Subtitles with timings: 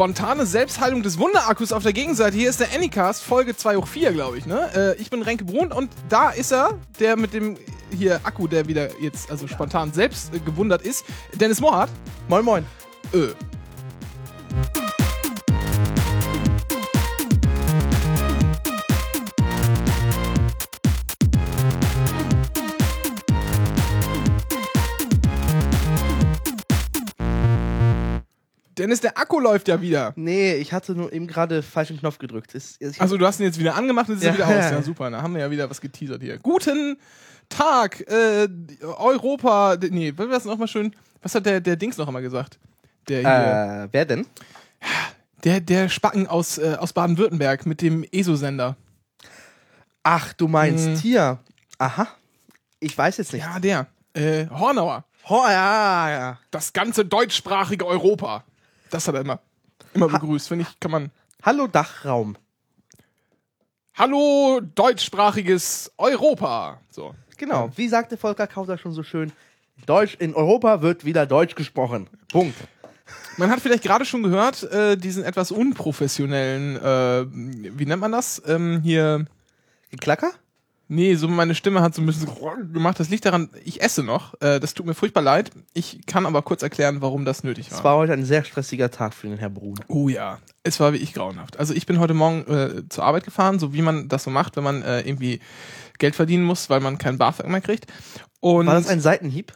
[0.00, 2.34] spontane Selbstheilung des Wunderakkus auf der Gegenseite.
[2.34, 4.46] Hier ist der Anycast, Folge 2 hoch 4, glaube ich.
[4.46, 4.70] Ne?
[4.74, 7.58] Äh, ich bin Renke Brun und da ist er, der mit dem
[7.94, 11.04] hier Akku, der wieder jetzt also spontan selbst äh, gewundert ist.
[11.34, 11.90] Dennis Mohrhardt.
[12.28, 12.66] Moin, moin.
[13.12, 13.34] Ö.
[28.80, 30.12] Dennis, der Akku läuft ja wieder.
[30.16, 32.54] Nee, ich hatte nur eben gerade falschen Knopf gedrückt.
[32.54, 34.48] Ist, Also du hast ihn jetzt wieder angemacht und jetzt ist Ja.
[34.48, 34.70] wieder aus.
[34.72, 35.10] Ja, super.
[35.10, 36.38] Da haben wir ja wieder was geteasert hier.
[36.38, 36.96] Guten
[37.48, 38.48] Tag, äh,
[38.82, 39.76] Europa.
[39.90, 40.94] Nee, was das nochmal schön?
[41.22, 42.58] Was hat der, der Dings noch einmal gesagt?
[43.08, 44.26] Der, hier, äh, wer denn?
[45.44, 48.76] der, der Spacken aus, äh, aus Baden-Württemberg mit dem ESO-Sender.
[50.02, 50.94] Ach, du meinst Hm.
[50.96, 51.38] hier.
[51.78, 52.08] Aha.
[52.78, 53.42] Ich weiß jetzt nicht.
[53.42, 53.86] Ja, der.
[54.14, 55.04] Äh, Hornauer.
[55.28, 56.38] Oh, ja, ja.
[56.50, 58.44] Das ganze deutschsprachige Europa.
[58.90, 59.40] Das hat er immer,
[59.94, 60.48] immer begrüßt.
[60.48, 61.10] Finde ich, kann man.
[61.42, 62.36] Hallo Dachraum.
[63.94, 66.80] Hallo, deutschsprachiges Europa.
[66.90, 67.14] So.
[67.36, 67.70] Genau.
[67.76, 69.32] Wie sagte Volker Kauser schon so schön?
[69.86, 72.08] Deutsch in Europa wird wieder Deutsch gesprochen.
[72.30, 72.56] Punkt.
[73.36, 77.26] Man hat vielleicht gerade schon gehört, äh, diesen etwas unprofessionellen, äh,
[77.78, 78.42] wie nennt man das?
[78.46, 79.24] Ähm, hier,
[79.90, 80.32] Geklacker?
[80.90, 82.34] Nee, so meine Stimme hat so ein bisschen so
[82.72, 83.00] gemacht.
[83.00, 84.34] Das liegt daran, ich esse noch.
[84.42, 85.50] Äh, das tut mir furchtbar leid.
[85.72, 87.78] Ich kann aber kurz erklären, warum das nötig war.
[87.78, 89.80] Es war heute ein sehr stressiger Tag für den Herr Brun.
[89.88, 91.58] oh ja, es war wie ich grauenhaft.
[91.58, 94.56] Also ich bin heute Morgen äh, zur Arbeit gefahren, so wie man das so macht,
[94.56, 95.40] wenn man äh, irgendwie
[95.98, 97.86] Geld verdienen muss, weil man kein BAföG mehr kriegt.
[98.40, 99.52] Und War das ein Seitenhieb?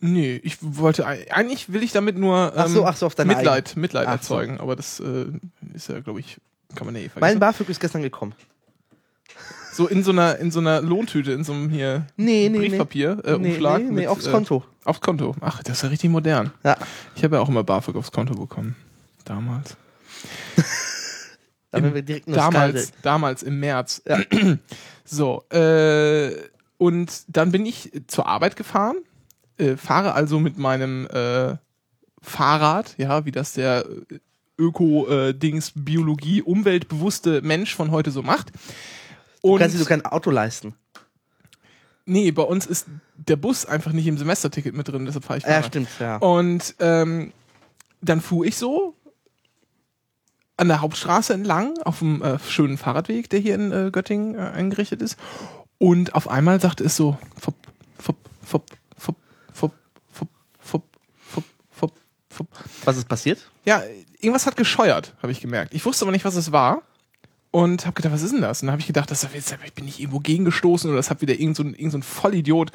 [0.00, 3.14] nee, ich wollte ei- eigentlich will ich damit nur ähm, Ach so, ach so, auf
[3.14, 4.34] deine Mitleid, Mitleid Ach so.
[4.34, 5.26] erzeugen, aber das äh,
[5.74, 6.36] ist ja, glaube ich,
[6.74, 7.20] kann man ja eh vergessen.
[7.34, 8.34] Mein BAföG ist gestern gekommen.
[9.76, 13.22] So in so einer in so einer Lohntüte, in so einem hier Nee, nee, Briefpapier,
[13.24, 13.50] äh, nee.
[13.50, 13.78] Umschlag.
[13.82, 14.64] Nee, nee, mit, aufs äh, Konto.
[14.84, 15.34] Aufs Konto.
[15.40, 16.50] Ach, das ist ja richtig modern.
[16.64, 16.76] Ja.
[17.14, 18.74] Ich habe ja auch immer BAföG aufs Konto bekommen.
[19.24, 19.76] Damals.
[21.72, 24.02] Da Im- Damals, damals im März.
[24.08, 24.20] Ja.
[25.08, 26.32] So, äh,
[26.78, 28.96] und dann bin ich zur Arbeit gefahren,
[29.56, 31.56] äh, fahre also mit meinem äh,
[32.20, 33.84] Fahrrad, ja, wie das der
[34.58, 38.50] Öko-Dings, Biologie, umweltbewusste Mensch von heute so macht.
[39.46, 40.74] Du Und kannst dir so kein Auto leisten.
[42.04, 42.86] Nee, bei uns ist
[43.16, 46.16] der Bus einfach nicht im Semesterticket mit drin, deshalb fahre ich Ja, stimmt, ja.
[46.16, 47.32] Und ähm,
[48.00, 48.94] dann fuhr ich so
[50.56, 54.38] an der Hauptstraße entlang auf dem äh, schönen Fahrradweg, der hier in äh, Göttingen äh,
[54.38, 55.16] eingerichtet ist.
[55.78, 57.54] Und auf einmal sagte es so, fupp,
[57.98, 59.78] fupp, fupp, fupp, fupp,
[60.16, 60.82] fupp, fupp,
[61.28, 61.92] fupp, fupp,
[62.30, 62.48] fupp.
[62.84, 63.50] Was ist passiert?
[63.64, 63.82] Ja,
[64.20, 65.74] irgendwas hat gescheuert, habe ich gemerkt.
[65.74, 66.82] Ich wusste aber nicht, was es war.
[67.56, 68.60] Und habe gedacht, was ist denn das?
[68.60, 71.22] Und dann habe ich gedacht, das, jetzt ich bin ich irgendwo gegengestoßen oder das hat
[71.22, 72.70] wieder irgend so, ein, irgend so ein Vollidiot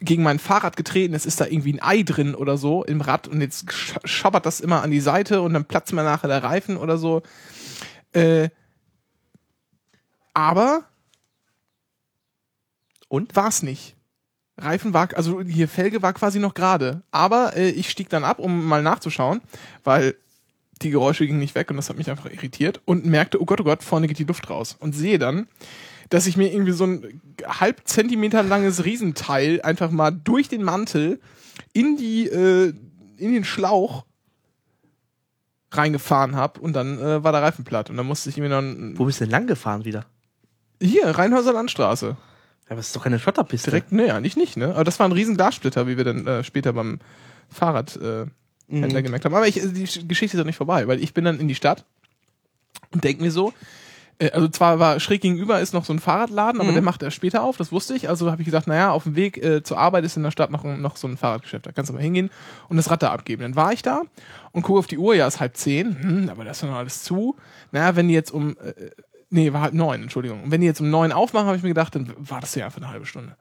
[0.00, 1.12] gegen mein Fahrrad getreten.
[1.12, 4.46] Es ist da irgendwie ein Ei drin oder so im Rad und jetzt sch schabbert
[4.46, 7.20] das immer an die Seite und dann platzt mir nachher der Reifen oder so.
[8.12, 8.48] Äh,
[10.32, 10.84] aber
[13.08, 13.36] Und?
[13.36, 13.96] war es nicht.
[14.56, 17.02] Reifen war, also hier Felge war quasi noch gerade.
[17.10, 19.42] Aber äh, ich stieg dann ab, um mal nachzuschauen,
[19.84, 20.14] weil
[20.82, 23.60] die Geräusche gingen nicht weg und das hat mich einfach irritiert und merkte, oh Gott,
[23.60, 24.76] oh Gott, vorne geht die Luft raus.
[24.78, 25.46] Und sehe dann,
[26.10, 31.20] dass ich mir irgendwie so ein halb Zentimeter langes Riesenteil einfach mal durch den Mantel
[31.72, 32.72] in die, äh,
[33.16, 34.04] in den Schlauch
[35.70, 38.98] reingefahren habe und dann äh, war der Reifen platt und dann musste ich noch ein,
[38.98, 40.04] Wo bist du denn lang gefahren wieder?
[40.82, 42.16] hier Rheinhauser Landstraße Ja,
[42.70, 43.70] aber es ist doch keine Schotterpiste.
[43.70, 44.74] Direkt, nee, eigentlich nicht, ne?
[44.74, 46.98] Aber das war ein riesen Glassplitter, wie wir dann äh, später beim
[47.48, 48.26] Fahrradhändler äh,
[48.68, 49.04] Händler Mhm.
[49.04, 49.34] gemerkt haben.
[49.34, 51.54] Aber ich, die Sch- Geschichte ist noch nicht vorbei, weil ich bin dann in die
[51.54, 51.84] Stadt
[52.92, 53.52] und denke mir so,
[54.18, 56.74] äh, also zwar war schräg gegenüber ist noch so ein Fahrradladen, aber Mhm.
[56.74, 58.08] der macht er später auf, das wusste ich.
[58.08, 60.50] Also habe ich gesagt, naja, auf dem Weg äh, zur Arbeit ist in der Stadt
[60.50, 61.66] noch, noch so ein Fahrradgeschäft.
[61.66, 62.30] Da kannst du mal hingehen
[62.68, 63.42] und das Rad da abgeben.
[63.42, 64.02] Dann war ich da
[64.52, 66.76] und gucke auf die Uhr, ja, ist halb zehn, hm, aber das ist ja noch
[66.78, 67.36] alles zu.
[67.72, 68.90] Naja, wenn die jetzt um, äh,
[69.30, 70.42] nee, war halb neun, Entschuldigung.
[70.44, 72.66] Und wenn die jetzt um neun aufmachen, habe ich mir gedacht, dann war das ja
[72.66, 73.34] einfach eine halbe Stunde.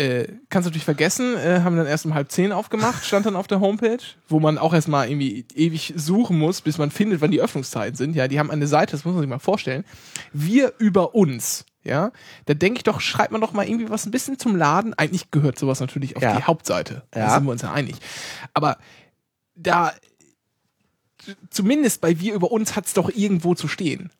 [0.00, 3.34] Äh, kannst du natürlich vergessen, äh, haben dann erst um halb zehn aufgemacht, stand dann
[3.34, 3.98] auf der Homepage,
[4.28, 8.14] wo man auch erstmal irgendwie ewig suchen muss, bis man findet, wann die Öffnungszeiten sind.
[8.14, 9.84] Ja, die haben eine Seite, das muss man sich mal vorstellen.
[10.32, 11.64] Wir über uns.
[11.82, 12.12] Ja,
[12.46, 14.94] da denke ich doch, schreibt man doch mal irgendwie was ein bisschen zum Laden.
[14.94, 16.36] Eigentlich gehört sowas natürlich auf Ja.
[16.36, 17.02] die Hauptseite.
[17.10, 17.34] Da Ja.
[17.34, 17.96] sind wir uns ja einig.
[18.54, 18.78] Aber
[19.56, 19.92] da,
[21.50, 24.10] zumindest bei wir über uns hat's doch irgendwo zu stehen.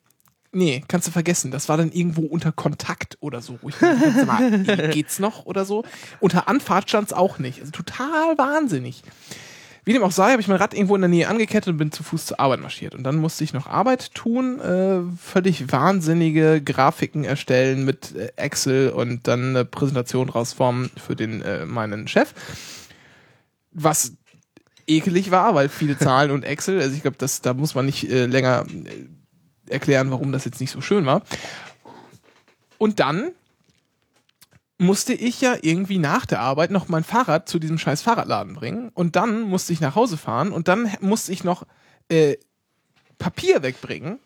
[0.51, 1.51] Nee, kannst du vergessen.
[1.51, 3.59] Das war dann irgendwo unter Kontakt oder so.
[3.69, 3.81] Ich
[4.27, 5.85] mal, geht's noch oder so?
[6.21, 7.61] Unter Anfahrt stand's auch nicht.
[7.61, 9.03] Also total wahnsinnig.
[9.85, 11.93] Wie dem auch sei, habe ich mein Rad irgendwo in der Nähe angekettet und bin
[11.93, 12.95] zu Fuß zur Arbeit marschiert.
[12.95, 18.91] Und dann musste ich noch Arbeit tun, äh, völlig wahnsinnige Grafiken erstellen mit äh, Excel
[18.91, 22.35] und dann eine Präsentation rausformen für den äh, meinen Chef.
[23.73, 24.13] Was
[24.87, 28.27] ekelig war, weil viele Zahlen und Excel, also ich glaube, da muss man nicht äh,
[28.27, 29.07] länger äh,
[29.71, 31.23] erklären, warum das jetzt nicht so schön war.
[32.79, 33.33] Und dann
[34.79, 38.91] musste ich ja irgendwie nach der Arbeit noch mein Fahrrad zu diesem scheiß Fahrradladen bringen
[38.95, 41.67] und dann musste ich nach Hause fahren und dann musste ich noch
[42.09, 42.37] äh,
[43.19, 44.21] Papier wegbringen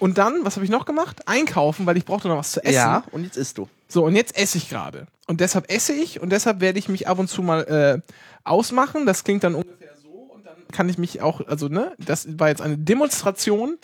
[0.00, 1.28] und dann, was habe ich noch gemacht?
[1.28, 2.74] Einkaufen, weil ich brauchte noch was zu essen.
[2.74, 3.68] Ja, und jetzt isst du.
[3.86, 5.06] So, und jetzt esse ich gerade.
[5.28, 8.12] Und deshalb esse ich und deshalb werde ich mich ab und zu mal äh,
[8.42, 9.06] ausmachen.
[9.06, 12.48] Das klingt dann ungefähr so und dann kann ich mich auch, also, ne, das war
[12.48, 13.78] jetzt eine Demonstration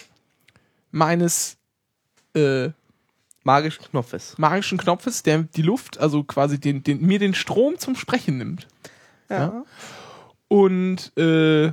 [0.91, 1.57] meines
[2.35, 2.71] äh,
[3.45, 4.37] Magischen Knopfes.
[4.37, 8.67] magischen Knopfes, der die Luft, also quasi den, den, mir den Strom zum Sprechen nimmt.
[9.31, 9.65] Ja.
[10.49, 11.73] Und, äh,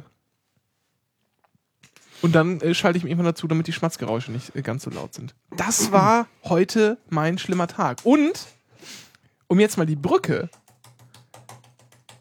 [2.22, 4.90] und dann äh, schalte ich mich immer dazu, damit die Schmatzgeräusche nicht äh, ganz so
[4.90, 5.36] laut sind.
[5.56, 8.00] Das war heute mein schlimmer Tag.
[8.04, 8.48] Und,
[9.48, 10.50] um jetzt mal die Brücke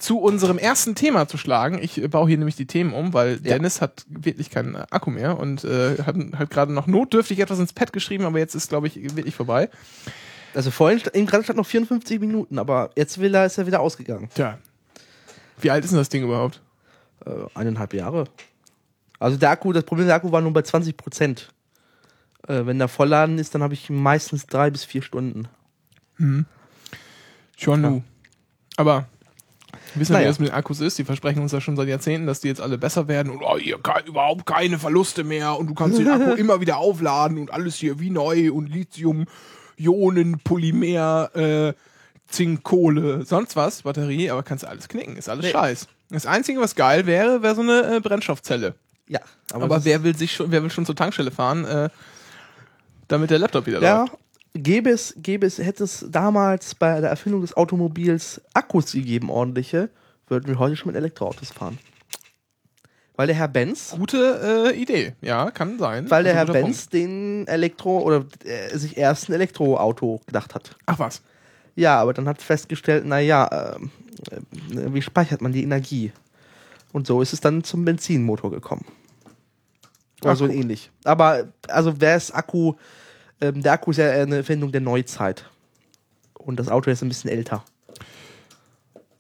[0.04, 3.34] zu unserem ersten Thema zu schlagen, ich äh, baue hier nämlich die Themen um, weil
[3.42, 3.54] Ja.
[3.56, 7.58] Dennis hat wirklich keinen äh, Akku mehr und äh, hat, hat gerade noch notdürftig etwas
[7.58, 9.70] ins Pad geschrieben, aber jetzt ist, glaube ich, wirklich vorbei.
[10.54, 13.80] Also vorhin eben gerade stand noch 54 Minuten, aber jetzt will er, ist er wieder
[13.80, 14.28] ausgegangen.
[14.34, 14.58] Tja.
[15.60, 16.60] Wie alt ist denn das Ding überhaupt?
[17.24, 18.24] Äh, eineinhalb Jahre.
[19.18, 21.52] Also der Akku, das Problem der Akku war nur bei 20 Prozent.
[22.46, 25.48] Äh, wenn der Vollladen ist, dann habe ich meistens drei bis vier Stunden.
[27.56, 28.00] Schon Ja.
[28.76, 29.06] Aber
[29.94, 30.28] wir wissen ja, wie Naja.
[30.30, 30.98] das mit den Akkus ist.
[30.98, 33.56] Die versprechen uns ja schon seit Jahrzehnten, dass die jetzt alle besser werden und oh,
[33.58, 37.52] hier ke überhaupt keine Verluste mehr und du kannst den Akku immer wieder aufladen und
[37.52, 39.26] alles hier wie neu und Lithium,
[39.78, 41.72] Ionen, Polymer, äh,
[42.28, 45.52] Zink, Kohle, sonst was, Batterie, aber kannst alles knicken, ist alles Nee.
[45.52, 45.88] Scheiß.
[46.10, 48.74] Das Einzige, was geil wäre, wäre so eine äh, Brennstoffzelle.
[49.08, 49.20] Ja,
[49.52, 51.88] Aber, ist- wer will sich schon, wer will schon zur Tankstelle fahren, äh,
[53.08, 54.12] damit der Laptop wieder Ja, läuft?
[54.54, 59.90] Gäbe es, gäbe es, hätte es damals bei der Erfindung des Automobils Akkus gegeben, ordentliche,
[60.28, 61.78] würden wir heute schon mit Elektroautos fahren.
[63.16, 66.10] Weil der Herr Benz, Gute äh, Idee, ja, kann sein.
[66.10, 70.76] weil der Herr Benz den Elektro oder äh, sich erst ein Elektroauto gedacht hat.
[70.86, 71.22] Ach was.
[71.76, 73.90] Ja, aber dann hat festgestellt, naja, ähm,
[74.30, 76.12] äh, wie speichert man die Energie?
[76.92, 78.84] Und so ist es dann zum Benzinmotor gekommen.
[80.22, 80.56] Oder so guck.
[80.56, 80.90] ähnlich.
[81.04, 82.74] Aber, also wer ist Akku,
[83.40, 85.44] ähm, der Akku ist ja eine Erfindung der Neuzeit.
[86.38, 87.64] Und das Auto ist ein bisschen älter.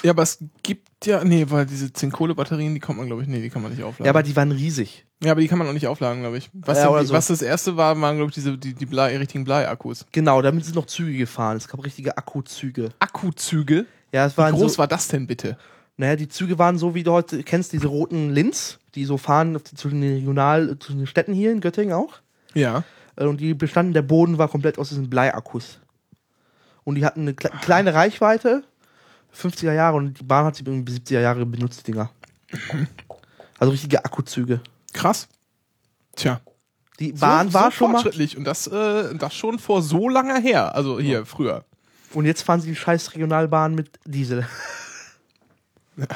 [0.02, 3.40] Ja, aber es gibt ja, nee, weil diese Zink-Kohle-Batterien, die kommt man, glaube ich, nee,
[3.40, 4.04] die kann man nicht aufladen.
[4.04, 5.06] Ja, aber die waren riesig.
[5.22, 6.50] ja, aber die kann man auch nicht aufladen, glaube ich.
[6.52, 7.14] Was, Ja, die, so.
[7.14, 10.04] was das erste war, waren, glaube ich, diese, die, die Blei, richtigen Blei-Akkus.
[10.12, 11.56] Genau, damit sind noch Züge gefahren.
[11.56, 12.90] Es gab richtige Akkuzüge.
[12.98, 13.86] Akkuzüge?
[14.12, 15.56] Ja, es Wie waren groß so, war das denn bitte?
[15.96, 19.58] naja, die Züge waren so, wie du heute kennst, diese roten Lins, die so fahren
[19.76, 22.14] zwischen den Regional, zwischen den Städten hier in Göttingen auch.
[22.52, 22.82] Ja.
[23.16, 25.78] Äh, Und die bestanden, der Boden war komplett aus diesen Bleiakkus.
[26.84, 28.62] Und die hatten eine kle kleine Reichweite,
[29.34, 32.10] 50er Jahre, und die Bahn hat sie irgendwie bis 70er Jahre benutzt, die Dinger.
[33.58, 34.60] Also richtige Akkuzüge.
[34.92, 35.28] Krass.
[36.16, 36.40] Tja.
[37.00, 37.98] Die Bahn war so schon mal.
[38.02, 40.74] fortschrittlich und das, äh, das schon vor so langer her.
[40.74, 41.64] Also hier, früher.
[42.12, 44.46] Und jetzt fahren sie die scheiß Regionalbahn mit Diesel.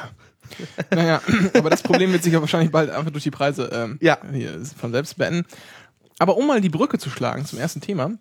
[0.90, 1.20] Naja,
[1.54, 4.18] aber das Problem wird sich ja wahrscheinlich bald einfach durch die Preise ähm, Ja.
[4.32, 5.46] hier von selbst beenden.
[6.18, 8.12] Aber um mal die Brücke zu schlagen zum ersten Thema,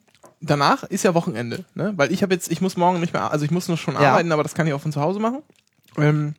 [0.42, 1.94] danach ist ja Wochenende, ne?
[1.96, 4.12] Weil ich habe jetzt, ich muss morgen nicht mehr, also ich muss noch schon Ja.
[4.12, 5.42] arbeiten, aber das kann ich auch von zu Hause machen.
[5.98, 6.36] Ähm,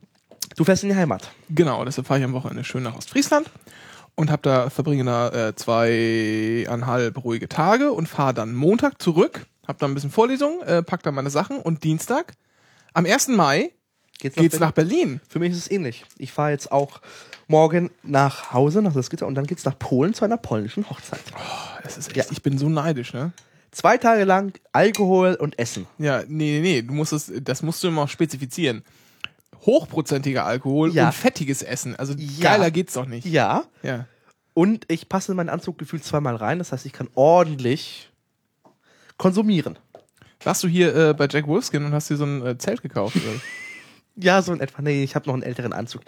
[0.55, 1.31] Du fährst in die Heimat.
[1.49, 3.49] genau, deshalb fahre ich am Wochenende schön nach Ostfriesland
[4.15, 9.79] und habe da verbringe da äh, zweieinhalb ruhige Tage und fahre dann Montag zurück, habe
[9.79, 12.33] da ein bisschen Vorlesung, äh, pack dann meine Sachen und Dienstag
[12.93, 13.29] am 1.
[13.29, 13.71] Mai
[14.17, 15.21] Geht's, nach Berlin.
[15.29, 16.03] Für mich ist es ähnlich.
[16.17, 16.99] Ich fahre jetzt auch
[17.49, 21.19] morgen nach Hause, nach Salzgitter, und dann geht's nach Polen zu einer polnischen Hochzeit.
[21.83, 22.25] Das ist echt, Ja.
[22.31, 23.31] ich bin so neidisch, ne?
[23.71, 25.85] Zwei Tage lang Alkohol und Essen.
[25.97, 28.83] Ja, nee, nee, nee, du musst es, das musst du immer spezifizieren.
[29.65, 31.07] Hochprozentiger Alkohol Ja.
[31.07, 31.95] und fettiges Essen.
[31.95, 32.51] Also Ja.
[32.51, 33.25] geiler geht's doch nicht.
[33.27, 33.65] Ja.
[33.83, 34.05] Ja.
[34.53, 36.59] Und ich passe in meinen Anzug gefühlt zweimal rein.
[36.59, 38.09] Das heißt, ich kann ordentlich
[39.17, 39.77] konsumieren.
[40.43, 43.17] Warst du hier äh, bei Jack Wolfskin und hast dir so ein äh, Zelt gekauft?
[44.21, 44.81] Ja, so in etwa.
[44.81, 46.01] Nee, ich habe noch einen älteren Anzug.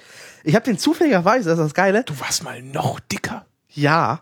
[0.43, 2.03] Ich habe den zufälligerweise, das ist das Geile.
[2.03, 3.45] du warst mal noch dicker.
[3.69, 4.21] Ja.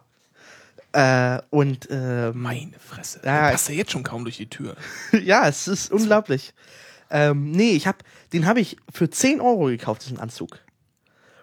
[0.91, 3.21] Äh, und ähm, Meine Fresse.
[3.23, 4.75] Ja, du passt ja jetzt schon kaum durch die Tür.
[5.23, 6.53] ja, es ist unglaublich.
[7.09, 8.03] Ähm, nee, ich hab,
[8.33, 10.59] den habe ich für 10 Euro gekauft, diesen Anzug.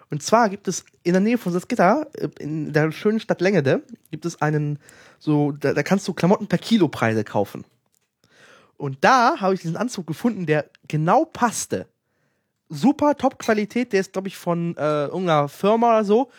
[0.09, 3.83] Und zwar gibt es in der Nähe von Salzgitter, äh, in der schönen Stadt Längede,
[4.09, 4.79] gibt es einen,
[5.19, 7.65] so, da, da kannst du Klamotten per Kilopreise kaufen.
[8.77, 11.87] Und da habe ich diesen Anzug gefunden, der genau passte.
[12.69, 16.29] Super Top-Qualität, der ist, glaube ich, von äh, irgendeiner Firma oder so.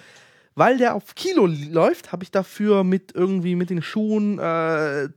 [0.55, 5.09] Weil der auf Kilo läuft, habe ich dafür mit irgendwie mit den Schuhen äh,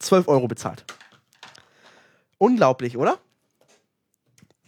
[0.00, 0.84] 12 Euro bezahlt.
[2.38, 3.18] Unglaublich, oder?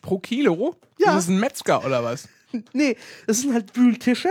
[0.02, 0.76] Pro Kilo?
[0.98, 1.14] Ja.
[1.14, 2.28] Das ist ein Metzger oder was?
[2.72, 2.96] Nee,
[3.28, 4.28] das sind halt Bühltische.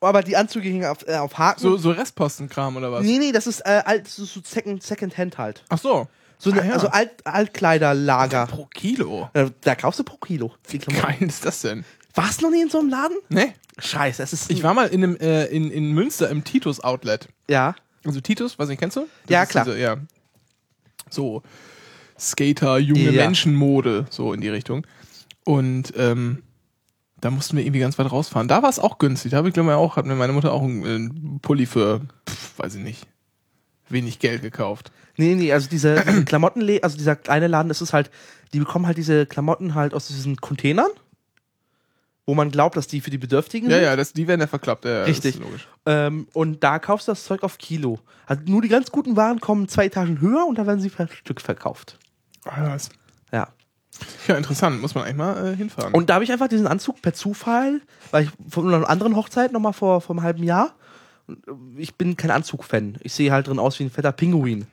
[0.00, 1.60] Aber die Anzüge hingen auf, äh, auf Haken.
[1.60, 3.02] So, so Restpostenkram oder was?
[3.02, 5.64] nee, nee, das ist äh, alt, so, so Second, Second Hand halt.
[5.70, 6.06] Ach so.
[6.44, 6.72] So eine, Ah, ja.
[6.74, 8.46] Also Alt, Altkleiderlager.
[8.46, 9.30] Pro Kilo.
[9.32, 10.52] Äh, Da kaufst du pro Kilo.
[10.68, 11.18] Klamotten.
[11.18, 11.84] Geil ist das denn?
[12.14, 13.16] Warst du noch nie in so einem Laden?
[13.28, 13.54] Ne?
[13.78, 14.50] Scheiße, es ist.
[14.50, 17.28] Ich war mal in, einem, äh, in, in Münster im Titus Outlet.
[17.48, 17.74] Ja.
[18.04, 19.00] Also Titus, was ich kennst du?
[19.26, 19.64] Das Ja, klar.
[19.64, 19.96] Diese, ja.
[21.10, 21.42] So
[22.18, 23.24] Skater, junge Ja.
[23.24, 24.86] Menschenmode, so in die Richtung.
[25.44, 26.42] Und ähm,
[27.20, 28.46] da mussten wir irgendwie ganz weit rausfahren.
[28.48, 29.32] Da war es auch günstig.
[29.32, 32.02] Da habe ich glaube ich auch, hat mir meine Mutter auch einen, einen Pulli für,
[32.28, 33.06] pf, weiß ich nicht,
[33.88, 34.92] wenig Geld gekauft.
[35.16, 38.10] Nee, nee, also diese, diese Klamottenle also dieser kleine Laden, das ist halt,
[38.52, 40.90] die bekommen halt diese Klamotten halt aus diesen Containern,
[42.26, 43.84] wo man glaubt, dass die für die Bedürftigen Ja, sind.
[43.84, 44.84] ja, das, die werden ja verklappt.
[44.86, 45.34] Ja, ja, Richtig.
[45.36, 45.68] Das ist logisch.
[45.86, 47.98] Ähm, und da kaufst du das Zeug auf Kilo.
[48.26, 51.06] Also nur die ganz guten Waren kommen zwei Etagen höher und da werden sie per
[51.08, 51.98] Stück verkauft.
[52.44, 52.76] Ah,
[53.32, 53.48] Ja.
[54.26, 54.80] Ja, interessant.
[54.80, 55.94] Muss man eigentlich mal äh, hinfahren.
[55.94, 57.80] Und da habe ich einfach diesen Anzug per Zufall,
[58.10, 60.74] weil ich von einer anderen Hochzeit nochmal vor, vor einem halben Jahr,
[61.28, 61.34] äh,
[61.76, 62.98] ich bin kein Anzug-Fan.
[63.02, 64.66] Ich sehe halt drin aus wie ein fetter Pinguin.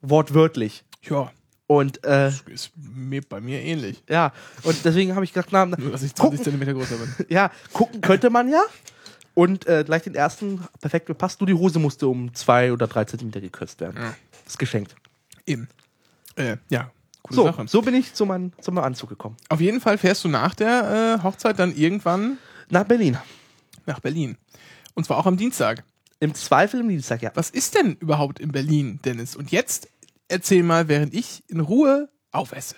[0.00, 0.84] Wortwörtlich.
[1.02, 1.30] ja,
[1.66, 4.02] Und äh, ist mir, bei mir ähnlich.
[4.08, 7.14] ja, und deswegen habe ich gedacht, na, Nur, dass ich 20 gucken, Zentimeter größer bin.
[7.28, 8.62] ja, gucken könnte man ja.
[9.34, 11.40] Und äh, gleich den ersten perfekt gepasst.
[11.40, 13.96] Nur die Hose musste um zwei oder drei Zentimeter gekürzt werden.
[14.00, 14.14] Ja.
[14.46, 14.96] ist geschenkt.
[15.46, 15.68] Eben.
[16.34, 16.90] Äh, ja,
[17.22, 17.68] coole So, Sache.
[17.68, 19.36] so bin ich zu meinem, zu meinem Anzug gekommen.
[19.48, 22.38] Auf jeden Fall fährst du nach der äh, Hochzeit dann irgendwann
[22.70, 23.16] Nach Berlin.
[23.86, 24.36] nach Berlin.
[24.94, 25.84] Und zwar auch am Dienstag.
[26.20, 27.30] Im Zweifel im Dienstag, ja.
[27.34, 29.36] Was ist denn überhaupt in Berlin, Dennis?
[29.36, 29.88] Und jetzt
[30.28, 32.76] erzähl mal, während ich in Ruhe aufesse.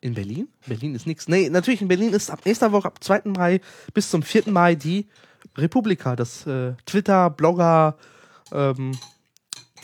[0.00, 0.48] In Berlin?
[0.66, 1.28] Berlin ist nichts.
[1.28, 3.22] Nee, natürlich, in Berlin ist ab nächster Woche, ab 2.
[3.36, 3.60] Mai
[3.94, 4.50] bis zum 4.
[4.50, 5.08] Mai die
[5.56, 7.96] Republika, das äh, Twitter, Blogger,
[8.52, 8.96] ähm,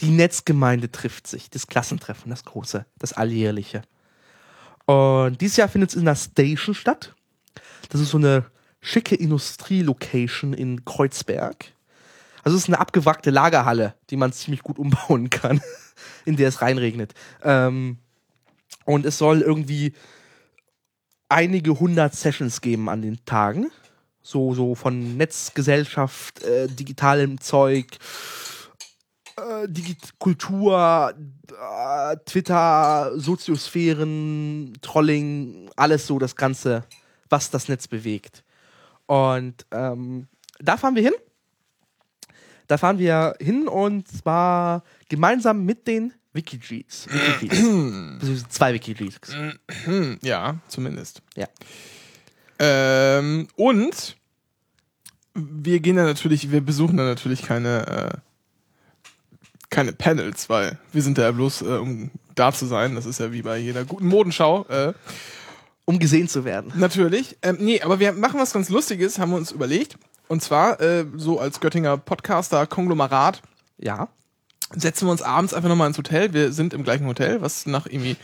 [0.01, 3.83] die Netzgemeinde trifft sich, das Klassentreffen, das große, das alljährliche.
[4.87, 7.15] Und dieses Jahr findet es in der Station statt.
[7.89, 8.45] Das ist so eine
[8.81, 11.73] schicke Industrielocation in Kreuzberg.
[12.45, 15.61] Also es ist eine abgewrackte Lagerhalle, die man ziemlich gut umbauen kann,
[16.25, 17.15] in der es reinregnet.
[17.43, 17.99] Ähm,
[18.85, 19.95] und es soll irgendwie
[21.31, 23.71] einige hundert Sessions geben an den Tagen.
[24.23, 27.99] So, so von Netzgesellschaft, äh, digitalem Zeug,
[29.37, 29.69] äh,
[30.19, 31.15] Kultur,
[31.51, 36.85] äh, Twitter, Soziosphären, Trolling, alles so das Ganze,
[37.29, 38.45] was das Netz bewegt.
[39.07, 41.15] Und ähm, da fahren wir hin.
[42.67, 47.07] Da fahren wir hin und zwar gemeinsam mit den Wikigeeks.
[47.41, 48.49] Wikigeeks.
[48.49, 49.37] Zwei Wikigeeks.
[50.23, 51.23] Ja, zumindest.
[51.37, 51.47] Ja.
[52.59, 54.17] Ähm, und
[55.35, 58.19] wir gehen dann natürlich, wir besuchen dann natürlich keine, äh,
[59.71, 62.95] keine Panels, weil wir sind da ja bloß, äh, um da zu sein.
[62.95, 64.65] Das ist ja wie bei jeder guten Modenschau.
[64.69, 64.93] Äh,
[65.87, 66.73] Um gesehen zu werden.
[66.77, 67.37] Natürlich.
[67.43, 69.99] Ähm, nee, aber wir machen was ganz Lustiges, haben wir uns überlegt.
[70.29, 73.43] Und zwar, äh, so als Göttinger Podcaster, Konglomerat,
[73.79, 74.09] Ja.
[74.75, 76.33] setzen wir uns abends einfach nochmal ins Hotel.
[76.33, 78.17] Wir sind im gleichen Hotel, was nach irgendwie,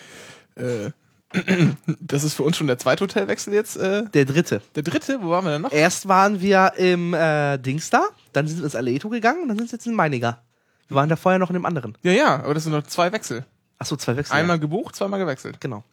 [0.57, 0.91] äh,
[2.01, 3.77] das ist für uns schon der zweite Hotelwechsel jetzt.
[3.77, 4.63] Äh, Der dritte.
[4.75, 5.73] der dritte, wo waren wir denn noch?
[5.73, 8.03] Erst waren wir im äh, Dings da,
[8.33, 10.41] dann sind wir ins Aleto gegangen und dann sind wir jetzt in Meininger.
[10.89, 11.97] Wir waren da vorher noch in dem anderen.
[12.03, 13.45] Ja, ja, aber das sind noch zwei Wechsel.
[13.79, 14.35] Achso, zwei Wechsel.
[14.35, 15.61] Einmal gebucht, zweimal gewechselt.
[15.61, 15.85] Genau.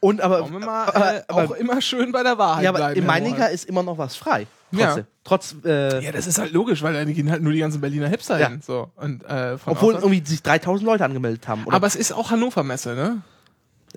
[0.00, 3.00] Und aber, mal aber, äh, aber, auch immer schön bei der Wahrheit ja, aber bleiben.
[3.00, 4.46] in Meininger ist immer noch was frei.
[4.78, 4.86] Ja.
[4.86, 5.06] Trotzdem.
[5.24, 8.08] Trotz, äh, Ja, das ist halt logisch, weil da gehen halt nur die ganzen Berliner
[8.08, 8.48] Hipster Ja.
[8.48, 8.60] hin.
[8.64, 8.90] So.
[8.96, 11.64] Und, äh, obwohl irgendwie sich 3000 Leute angemeldet haben.
[11.64, 11.76] Oder?
[11.76, 13.22] aber es ist auch Hannover Messe, ne?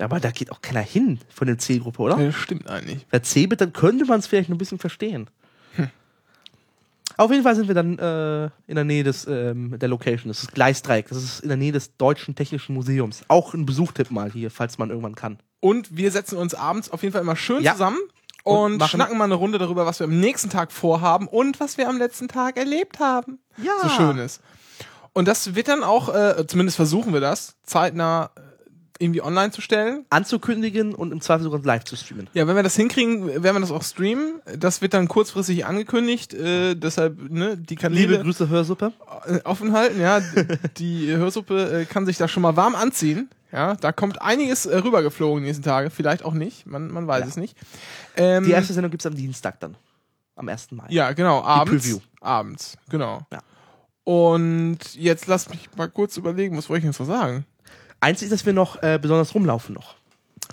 [0.00, 2.18] aber da geht auch keiner hin von der C-Gruppe, oder?
[2.18, 3.04] Ja, das stimmt eigentlich.
[3.10, 5.28] Bei Cebit, dann könnte man es vielleicht noch ein bisschen verstehen.
[7.16, 10.28] Auf jeden Fall sind wir dann äh, in der Nähe des, ähm, der Location.
[10.28, 11.08] Das ist Gleisdreieck.
[11.08, 13.22] Das ist in der Nähe des Deutschen Technischen Museums.
[13.26, 15.38] Auch ein Besuchtipp mal hier, falls man irgendwann kann.
[15.58, 17.72] Und wir setzen uns abends auf jeden Fall immer schön Ja.
[17.72, 17.98] zusammen
[18.48, 21.78] Und und, schnacken mal eine Runde darüber, was wir am nächsten Tag vorhaben und was
[21.78, 23.38] wir am letzten Tag erlebt haben.
[23.62, 23.72] Ja.
[23.82, 24.40] So schön ist.
[25.12, 28.40] Und das wird dann auch, äh, zumindest versuchen wir das, zeitnah äh,
[29.00, 30.04] irgendwie online zu stellen.
[30.10, 32.28] Anzukündigen und im Zweifel sogar live zu streamen.
[32.34, 34.40] Ja, wenn wir das hinkriegen, werden wir das auch streamen.
[34.56, 36.34] Das wird dann kurzfristig angekündigt.
[36.34, 38.92] Äh, deshalb, ne, die Liebe Kanäle Grüße, Hörsuppe.
[39.26, 40.00] äh, offen halten.
[40.00, 40.20] Ja,
[40.78, 43.28] die Hörsuppe äh, kann sich da schon mal warm anziehen.
[43.52, 45.90] Ja, da kommt einiges äh, rübergeflogen die nächsten Tage.
[45.90, 46.66] Vielleicht auch nicht.
[46.66, 47.28] Man, man weiß Ja.
[47.28, 47.56] es nicht.
[48.16, 49.76] Ähm, Die erste Sendung gibt es am Dienstag dann.
[50.36, 50.72] Am 1.
[50.72, 50.84] Mai.
[50.90, 51.84] Ja, genau, abends.
[51.84, 51.98] Preview.
[52.20, 53.22] Abends, genau.
[53.32, 53.40] Ja.
[54.04, 57.44] Und jetzt lass mich mal kurz überlegen, was wollte ich jetzt noch sagen?
[58.00, 59.96] Eins ist, dass wir noch äh, besonders rumlaufen noch.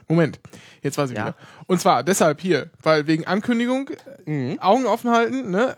[0.07, 0.39] Moment,
[0.81, 1.25] jetzt weiß ich Ja.
[1.27, 1.35] wieder.
[1.67, 3.89] Und zwar deshalb hier, weil wegen Ankündigung
[4.25, 4.59] Mhm.
[4.59, 5.77] Augen offen halten, ne?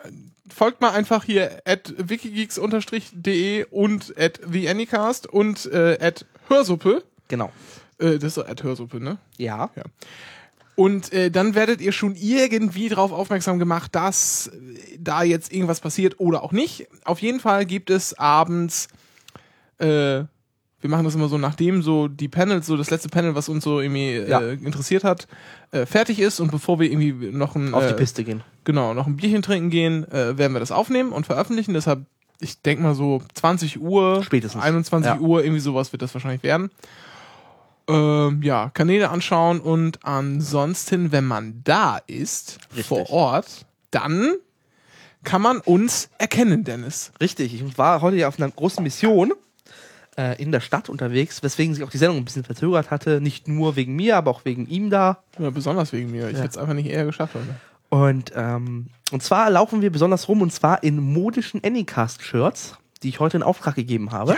[0.50, 7.04] Folgt mal einfach hier at wikigeeks-de und at theanycast und äh, at Hörsuppe.
[7.28, 7.52] Genau.
[8.00, 9.18] Äh, das ist Hörsuppe, ne?
[9.38, 9.70] Ja.
[10.76, 15.80] Und äh, dann werdet ihr schon irgendwie darauf aufmerksam gemacht, dass äh, da jetzt irgendwas
[15.80, 16.88] passiert oder auch nicht.
[17.04, 18.88] Auf jeden Fall gibt es abends,
[19.80, 20.24] äh,
[20.80, 23.64] wir machen das immer so, nachdem so die Panels, so das letzte Panel, was uns
[23.64, 24.40] so irgendwie Ja.
[24.42, 25.28] äh, interessiert hat,
[25.72, 28.44] äh, fertig ist und bevor wir irgendwie noch ein Auf die äh, Piste gehen.
[28.64, 31.74] genau noch ein Bierchen trinken gehen, äh, werden wir das aufnehmen und veröffentlichen.
[31.74, 32.06] Deshalb,
[32.40, 34.62] ich denke mal so 20 Uhr, Spätestens.
[34.62, 35.20] 21 Ja.
[35.20, 36.70] Uhr, irgendwie sowas wird das wahrscheinlich werden.
[37.90, 42.86] Ähm, ja, Kanäle anschauen und ansonsten, wenn man da ist, Richtig.
[42.88, 44.34] vor Ort, dann
[45.24, 47.12] kann man uns erkennen, Dennis.
[47.22, 49.32] Richtig, ich war heute ja auf einer großen Mission
[50.18, 53.22] äh, in der Stadt unterwegs, weswegen sich auch die Sendung ein bisschen verzögert hatte.
[53.22, 55.24] Nicht nur wegen mir, aber auch wegen ihm da.
[55.40, 56.28] Ja, besonders wegen mir.
[56.28, 56.40] Ich Ja.
[56.40, 57.36] hätte es einfach nicht eher geschafft.
[57.36, 57.56] Heute.
[57.90, 63.20] Und, ähm, und zwar laufen wir besonders rum und zwar in modischen Anycast-Shirts, die ich
[63.20, 64.36] heute in Auftrag gegeben habe.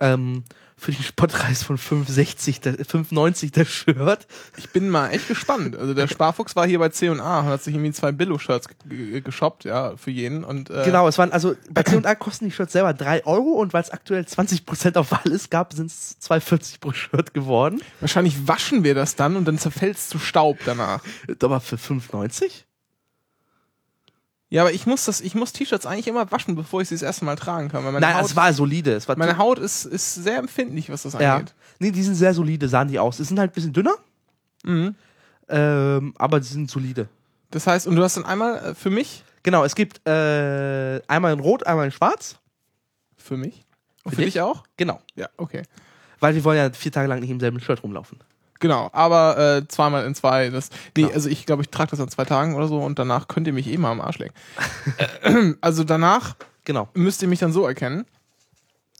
[0.00, 0.44] Ähm,
[0.82, 4.26] für den Spottpreis von 5,60, der- 5,90 das Shirt.
[4.56, 5.76] Ich bin mal echt gespannt.
[5.76, 9.64] Also der Sparfuchs war hier bei C&A und hat sich irgendwie zwei Billo-Shirts ge- geshoppt,
[9.64, 10.42] ja, für jeden.
[10.42, 13.72] Und, äh, Genau, es waren also bei C&A kosten die Shirts selber 3 Euro und
[13.72, 17.80] weil es aktuell 20% auf alles gab, sind es 2,40 pro Shirt geworden.
[18.00, 21.00] Wahrscheinlich waschen wir das dann und dann zerfällt es zu Staub danach.
[21.42, 22.64] Aber für 5,90?
[24.52, 27.00] Ja, aber ich muss das, ich muss T-Shirts eigentlich immer waschen, bevor ich sie das
[27.00, 27.84] erste Mal tragen kann.
[27.84, 28.92] Weil meine Nein, Haut, es war solide.
[28.92, 31.36] Es war meine Haut ist, ist sehr empfindlich, was das ja.
[31.36, 31.54] angeht.
[31.78, 33.16] Nee, die sind sehr solide, sahen die aus.
[33.16, 33.94] Die sind halt ein bisschen dünner,
[34.62, 34.94] Mhm.
[35.48, 37.08] ähm, aber die sind solide.
[37.50, 41.32] Das heißt, und du hast dann einmal äh, für mich, Genau, es gibt äh, einmal
[41.32, 42.36] in Rot, einmal in Schwarz.
[43.16, 43.64] für mich,
[44.04, 44.34] und Für für dich?
[44.34, 44.64] dich auch?
[44.76, 45.00] Genau.
[45.14, 45.62] Ja, okay.
[46.20, 48.18] Weil wir wollen ja vier Tage lang nicht im selben Shirt rumlaufen.
[48.62, 50.48] Genau, aber äh, zweimal in zwei.
[50.48, 51.14] Das, nee, Genau.
[51.14, 53.52] also ich glaube, ich trage das an zwei Tagen oder so und danach könnt ihr
[53.52, 54.34] mich eh mal am Arsch lecken.
[55.22, 56.88] Äh, also danach Genau.
[56.94, 58.06] müsst ihr mich dann so erkennen.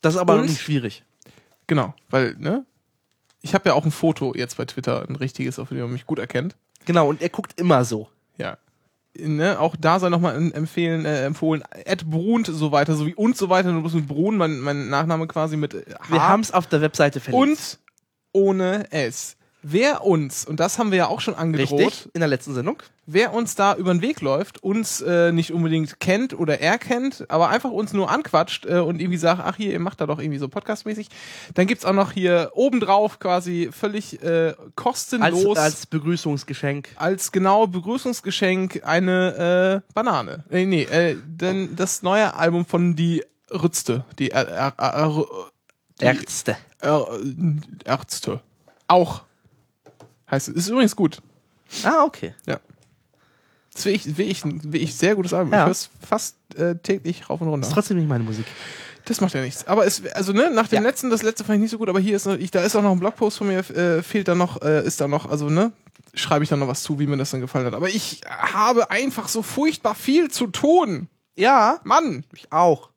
[0.01, 0.47] Das ist aber Und?
[0.47, 1.05] nicht schwierig.
[1.69, 2.67] Genau, weil, ne?
[3.41, 6.07] Ich habe ja auch ein Foto jetzt bei Twitter, ein richtiges, auf dem man mich
[6.07, 6.57] gut erkennt.
[6.85, 8.09] Genau, und er guckt immer so.
[8.39, 8.59] Ja.
[9.17, 13.37] Ne, auch da sei nochmal empfehlen, äh, empfohlen, Ed Brunt so weiter, so wie und
[13.37, 16.41] so weiter, nur bloß mit Brun, mein, mein Nachname quasi mit äh, H Wir haben
[16.41, 17.49] es auf der Webseite verlinkt.
[17.61, 17.79] und
[18.33, 19.37] ohne S.
[19.65, 22.83] Wer uns, und das haben wir ja auch schon angedroht, Richtig, in der letzten Sendung.
[23.07, 27.49] wer uns da über den Weg läuft, uns äh, nicht unbedingt kennt oder erkennt, aber
[27.49, 30.39] einfach uns nur anquatscht äh, und irgendwie sagt, ach hier, ihr macht da doch irgendwie
[30.39, 31.09] so podcastmäßig,
[31.55, 36.89] dann gibt's auch noch hier obendrauf quasi völlig äh, Als, kostenlos als Begrüßungsgeschenk.
[36.97, 40.45] als genau Begrüßungsgeschenk eine äh, Banane.
[40.51, 43.23] Äh, nee, äh, denn das neue Album von die
[43.53, 45.25] Rützte, die, äh, äh, äh,
[46.01, 46.57] Ärzte.
[47.85, 48.41] Ärzte.
[48.89, 49.23] Auch.
[50.33, 50.55] Heißt es.
[50.57, 51.21] Ist übrigens gut.
[51.85, 52.35] Ah, okay.
[52.47, 52.59] Ja.
[53.75, 55.53] Das will ich, will ich, will ich sehr gutes Album.
[55.53, 55.61] Ja.
[55.61, 57.67] Ich höre es fast äh, täglich rauf und runter.
[57.69, 58.45] Ist trotzdem nicht meine Musik.
[59.05, 59.67] Das macht ja nichts.
[59.67, 60.89] Aber es, also ne, nach dem Ja.
[60.89, 62.77] letzten, das letzte fand ich nicht so gut, aber hier ist noch, ich, da ist
[62.77, 65.49] auch noch ein Blogpost von mir, äh, fehlt da noch, äh, ist da noch, also
[65.49, 65.73] ne,
[66.15, 67.75] schreibe ich da noch was zu, wie mir das dann gefallen hat.
[67.75, 71.09] Aber ich habe einfach so furchtbar viel zu tun.
[71.35, 72.91] Ja, Mann, ich auch.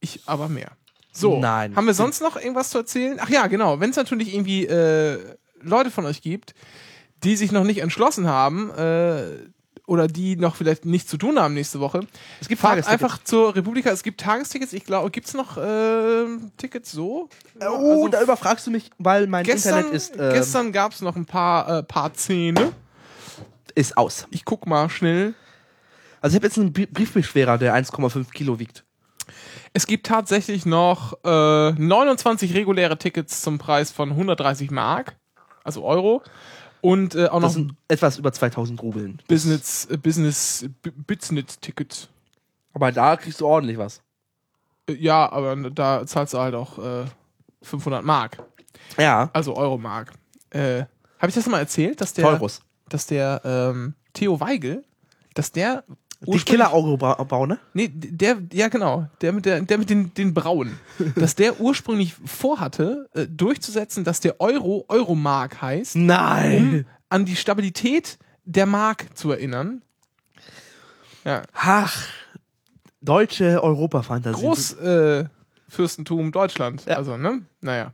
[0.00, 0.70] ich aber mehr.
[1.12, 1.74] So, Nein.
[1.74, 3.18] haben wir sonst noch irgendwas zu erzählen?
[3.20, 3.80] Ach ja, genau.
[3.80, 5.18] Wenn es natürlich irgendwie äh,
[5.62, 6.54] Leute von euch gibt,
[7.24, 9.22] die sich noch nicht entschlossen haben äh,
[9.86, 12.00] oder die noch vielleicht nichts zu tun haben nächste Woche,
[12.40, 13.02] Es gibt fahrt Tagestickets.
[13.02, 13.90] einfach zur Republika.
[13.90, 14.72] Es gibt Tagestickets.
[14.74, 16.26] Ich glaube, gibt es noch äh,
[16.58, 17.28] Tickets so?
[17.58, 20.92] Äh, Oh, Also da überfragst du mich, weil mein gestern Internet ist, ähm, gestern gab
[20.92, 22.72] es noch ein paar, äh, paar Zähne.
[23.74, 24.26] ist aus.
[24.30, 25.34] Ich guck mal schnell.
[26.20, 28.84] Also ich habe jetzt einen Brie- Briefbeschwerer, der 1,5 Kilo wiegt.
[29.72, 35.16] Es gibt tatsächlich noch äh, 29 reguläre Tickets zum Preis von 130 Mark,
[35.68, 36.22] also Euro.
[36.80, 39.20] Und äh, auch noch Das sind etwas über 2000 Rubeln.
[39.28, 40.64] Business, äh, Business,
[41.06, 42.08] Business-Ticket.
[42.72, 44.00] Aber da kriegst du ordentlich was.
[44.88, 47.04] Äh, Ja, aber da zahlst du halt auch äh,
[47.62, 48.38] 500 Mark,
[48.96, 49.28] Ja.
[49.32, 50.12] also Euro-Mark.
[50.50, 50.84] Äh,
[51.18, 52.60] Habe ich das mal erzählt, dass der, Teurus.
[52.88, 54.84] dass der ähm, Theo Weigel,
[55.34, 55.84] dass der
[56.20, 57.58] Die Killer-Auge-Bau, ne?
[57.74, 60.78] Nee, der, ja genau, der mit, der, der mit den, den Brauen.
[61.14, 66.56] dass der ursprünglich vorhatte, äh, durchzusetzen, dass der Euro Euromark heißt, Nein!
[66.58, 69.82] um an die Stabilität der Mark zu erinnern.
[71.24, 71.42] Ja.
[71.52, 72.08] Ach,
[73.00, 74.40] deutsche Europa-Fantasie.
[74.40, 75.37] Großfürstentum äh,
[75.68, 76.84] Fürstentum Deutschland.
[76.86, 76.96] Ja.
[76.96, 77.42] Also, ne?
[77.60, 77.92] Naja.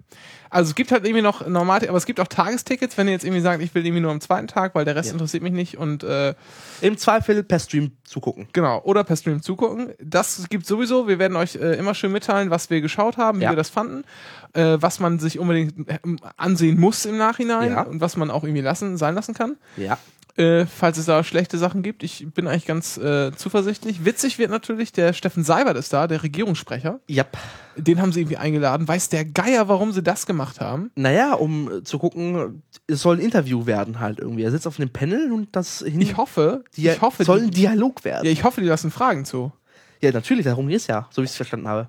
[0.50, 3.24] Also es gibt halt irgendwie noch normal, aber es gibt auch Tagestickets, wenn ihr jetzt
[3.24, 5.14] irgendwie sagt, ich will irgendwie nur am zweiten Tag, weil der Rest Ja.
[5.14, 6.34] interessiert mich nicht und äh,
[6.80, 8.46] Im Zweifel per Stream zugucken.
[8.52, 9.94] Genau, oder per Stream zugucken.
[10.00, 11.08] Das gibt sowieso.
[11.08, 13.50] Wir werden euch äh, immer schön mitteilen, was wir geschaut haben, wie Ja.
[13.52, 14.04] wir das fanden,
[14.52, 15.98] äh, was man sich unbedingt äh,
[16.36, 19.56] ansehen muss im Nachhinein und was man auch irgendwie lassen, sein lassen kann.
[19.76, 19.98] Ja.
[20.36, 22.02] Äh, falls es da schlechte Sachen gibt.
[22.02, 24.04] Ich bin eigentlich ganz äh, zuversichtlich.
[24.04, 27.00] Witzig wird natürlich, der Steffen Seibert ist da, der Regierungssprecher.
[27.08, 27.36] Yep.
[27.76, 28.86] Den haben sie irgendwie eingeladen.
[28.86, 30.90] Weiß der Geier, warum sie das gemacht haben?
[30.96, 34.42] Naja, um äh, zu gucken, es soll ein Interview werden halt irgendwie.
[34.42, 37.50] Er sitzt auf einem Panel und das hin Ich hoffe, die, ich hoffe, soll ein
[37.50, 38.24] Dialog werden.
[38.24, 39.52] ja, ich hoffe, die lassen Fragen zu.
[40.00, 41.88] Ja, natürlich, darum geht es ja, so wie ich es verstanden habe.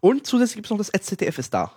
[0.00, 1.72] Und zusätzlich gibt es noch das ZDF ist da.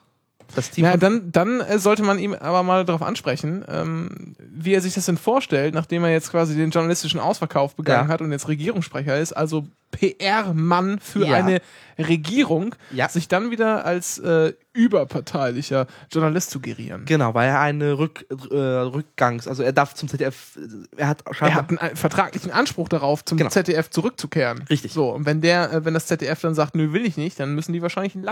[0.54, 4.36] Das Team Ja, von- dann, dann äh, sollte man ihm aber mal darauf ansprechen, ähm,
[4.40, 8.14] wie er sich das denn vorstellt, nachdem er jetzt quasi den journalistischen Ausverkauf begangen Ja.
[8.14, 11.36] hat und jetzt Regierungssprecher ist, also PR-Mann für Ja.
[11.36, 11.62] eine
[11.98, 13.08] Regierung, Ja.
[13.10, 17.04] sich dann wieder als äh, überparteilicher Journalist zu gerieren.
[17.06, 21.24] Genau, weil er eine Rück, äh, Rückgangs, also er darf zum ZDF, äh, er hat
[21.40, 23.50] Er hat einen äh, vertraglichen Anspruch darauf, zum Genau.
[23.50, 24.64] ZDF zurückzukehren.
[24.70, 24.92] Richtig.
[24.94, 27.74] So, und wenn der, wenn das ZDF dann sagt, nö, will ich nicht, dann müssen
[27.74, 28.24] die wahrscheinlich ihn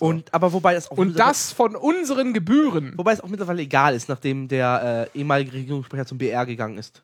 [0.00, 0.16] latzen.
[0.16, 2.92] und aber wobei das auch Und das von unseren Gebühren.
[2.96, 7.02] wobei es auch mittlerweile egal ist, nachdem der äh, ehemalige Regierungssprecher zum BR gegangen ist.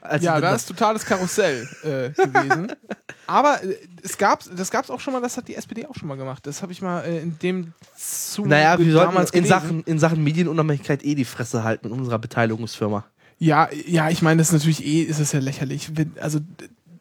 [0.00, 2.72] Als Ja, sie- da ist totales Karussell äh, gewesen.
[3.28, 5.94] Aber äh, es gab, das gab es auch schon mal, das hat die SPD auch
[5.94, 6.44] schon mal gemacht.
[6.46, 9.48] Das habe ich mal äh, in dem zu naja, wir sollten damals in gelesen.
[9.48, 13.04] Sachen, in Sachen Medienunabhängigkeit eh die Fresse halten in unserer Beteiligungsfirma.
[13.38, 15.96] Ja, ja, ich meine, das ist natürlich eh, ist es ja lächerlich.
[15.96, 16.40] Wenn, also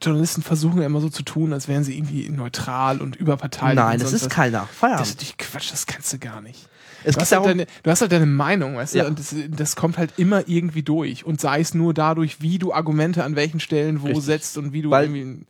[0.02, 3.76] Journalisten versuchen ja immer so zu tun, als wären sie irgendwie neutral und überparteilich.
[3.76, 4.30] Nein, und das ist was.
[4.30, 4.60] keiner.
[4.60, 5.08] Das ist Feierabend.
[5.10, 6.68] natürlich Quatsch, das kannst du gar nicht.
[7.04, 9.04] Es Du hast, halt deine, du hast halt deine Meinung, weißt Ja.
[9.04, 11.26] du, und das, das kommt halt immer irgendwie durch.
[11.26, 14.26] Und sei es nur dadurch, wie du Argumente an welchen Stellen wo Richtig.
[14.26, 15.46] setzt und wie du Weil- irgendwie.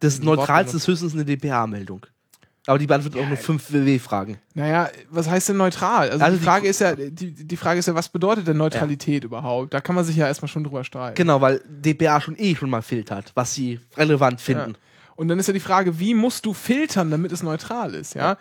[0.00, 2.04] das Neutralste ist höchstens eine DPA-Meldung.
[2.66, 4.38] Aber die beantwortet auch nur fünf WW-Fragen.
[4.54, 6.10] Naja, was heißt denn neutral?
[6.10, 8.56] Also, Also die die- Frage ist ja, die, die Frage ist ja, was bedeutet denn
[8.56, 9.72] Neutralität überhaupt?
[9.72, 11.14] Da kann man sich ja erstmal schon drüber streiten.
[11.14, 14.44] Genau, weil DPA schon eh schon mal filtert, was sie relevant Ja.
[14.44, 14.74] finden.
[15.14, 18.36] Und dann ist ja die Frage, wie musst du filtern, damit es neutral ist, ja?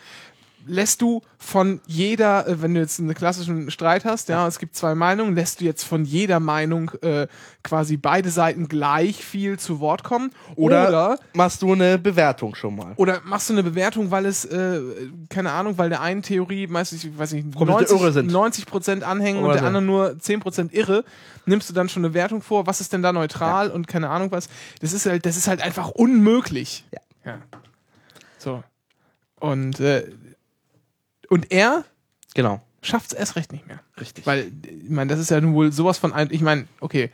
[0.68, 4.76] Lässt du von jeder, äh, wenn du jetzt einen klassischen Streit hast, ja, es gibt
[4.76, 7.28] zwei Meinungen, lässt du jetzt von jeder Meinung äh,
[7.64, 10.32] quasi beide Seiten gleich viel zu Wort kommen?
[10.56, 12.94] Oder, oder machst du eine Bewertung schon mal.
[12.96, 14.82] Oder machst du eine Bewertung, weil es, äh,
[15.30, 18.32] keine Ahnung, weil der einen Theorie meistens, ich weiß nicht, Komplette 90, Irre sind.
[18.32, 19.68] 90 Prozent anhängen Oder und der so.
[19.68, 21.04] andere nur 10 Prozent irre,
[21.46, 24.32] nimmst du dann schon eine Wertung vor, was ist denn da neutral und keine Ahnung
[24.32, 24.50] was.
[24.82, 26.86] Das ist halt, das ist halt einfach unmöglich.
[26.92, 27.32] Ja.
[27.32, 27.38] ja.
[28.38, 28.64] So.
[29.40, 30.08] Und, äh,
[31.36, 31.84] und er
[32.34, 32.62] Genau.
[32.82, 33.80] schafft es erst recht nicht mehr.
[34.00, 34.26] Richtig.
[34.26, 34.52] Weil,
[34.84, 37.12] ich meine, das ist ja nun wohl sowas von ein, ich meine, okay,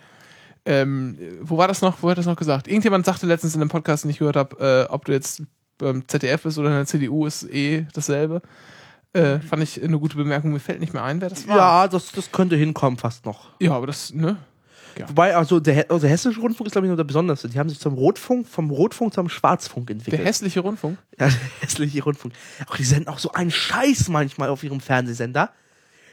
[0.66, 2.68] ähm, wo war das noch, wo hat das noch gesagt?
[2.68, 5.42] Irgendjemand sagte letztens in einem Podcast, den ich gehört habe, äh, ob du jetzt
[5.80, 8.42] beim ZDF bist oder in der CDU, ist eh dasselbe.
[9.14, 11.58] Äh, fand ich eine gute Bemerkung, mir fällt nicht mehr ein, wer das war.
[11.58, 13.50] ja, das, das könnte hinkommen fast noch.
[13.60, 14.38] Ja, aber das, ne?
[15.08, 17.50] Wobei, also der, also der hessische Rundfunk ist, glaube ich, nur der besonderste.
[17.50, 20.26] Die haben sich zum Rotfunk, vom Rotfunk zum Schwarzfunk Der entwickelt.
[20.26, 20.98] hässliche Rundfunk.
[21.20, 22.34] Ja, der hässliche Rundfunk.
[22.68, 25.52] Auch die senden auch so einen Scheiß manchmal auf ihrem Fernsehsender.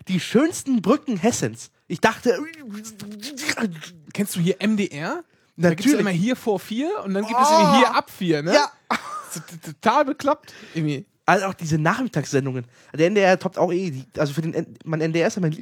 [0.08, 1.70] Die schönsten Brücken Hessens.
[1.86, 2.38] Ich dachte,
[4.12, 5.22] Kennst du hier MDR?
[5.56, 6.00] Da gibt es natürlich.
[6.00, 7.54] immer hier vor vier und dann gibt es Oh.
[7.60, 8.54] irgendwie hier ab vier, ne?
[8.54, 8.70] Ja.
[9.64, 10.54] Total bekloppt.
[10.74, 11.04] Irgendwie.
[11.26, 12.64] Also auch diese Nachmittagssendungen.
[12.94, 13.90] Der NDR toppt auch eh.
[13.90, 15.52] Die, also für den mein NDR ist ja mein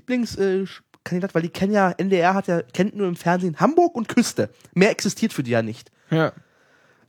[1.07, 4.51] Lieblingskandidat, weil die kennen ja, NDR hat ja, kennt nur im Fernsehen Hamburg und Küste.
[4.75, 5.91] Mehr existiert für die ja nicht.
[6.11, 6.33] Ja.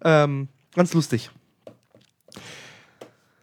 [0.04, 1.32] Ähm, ganz lustig.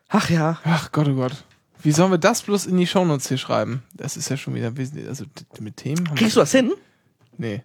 [0.08, 0.60] Ach ja.
[0.64, 1.44] Ach Gott, oh Gott.
[1.82, 3.82] Wie sollen wir das bloß in die Shownotes hier schreiben?
[3.94, 5.08] Das ist ja schon wieder wesentlich.
[5.08, 5.24] Also
[5.60, 6.72] mit Themen Kriegst du das hin?
[7.36, 7.62] Nee.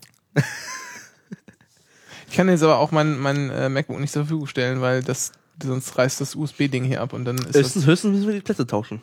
[2.27, 5.31] ich kann jetzt aber auch mein, mein äh, MacBook nicht zur Verfügung stellen, weil das
[5.61, 7.55] sonst reißt das USB-Ding hier ab und dann ist.
[7.55, 9.01] Höchstens, höchstens müssen wir die Plätze tauschen.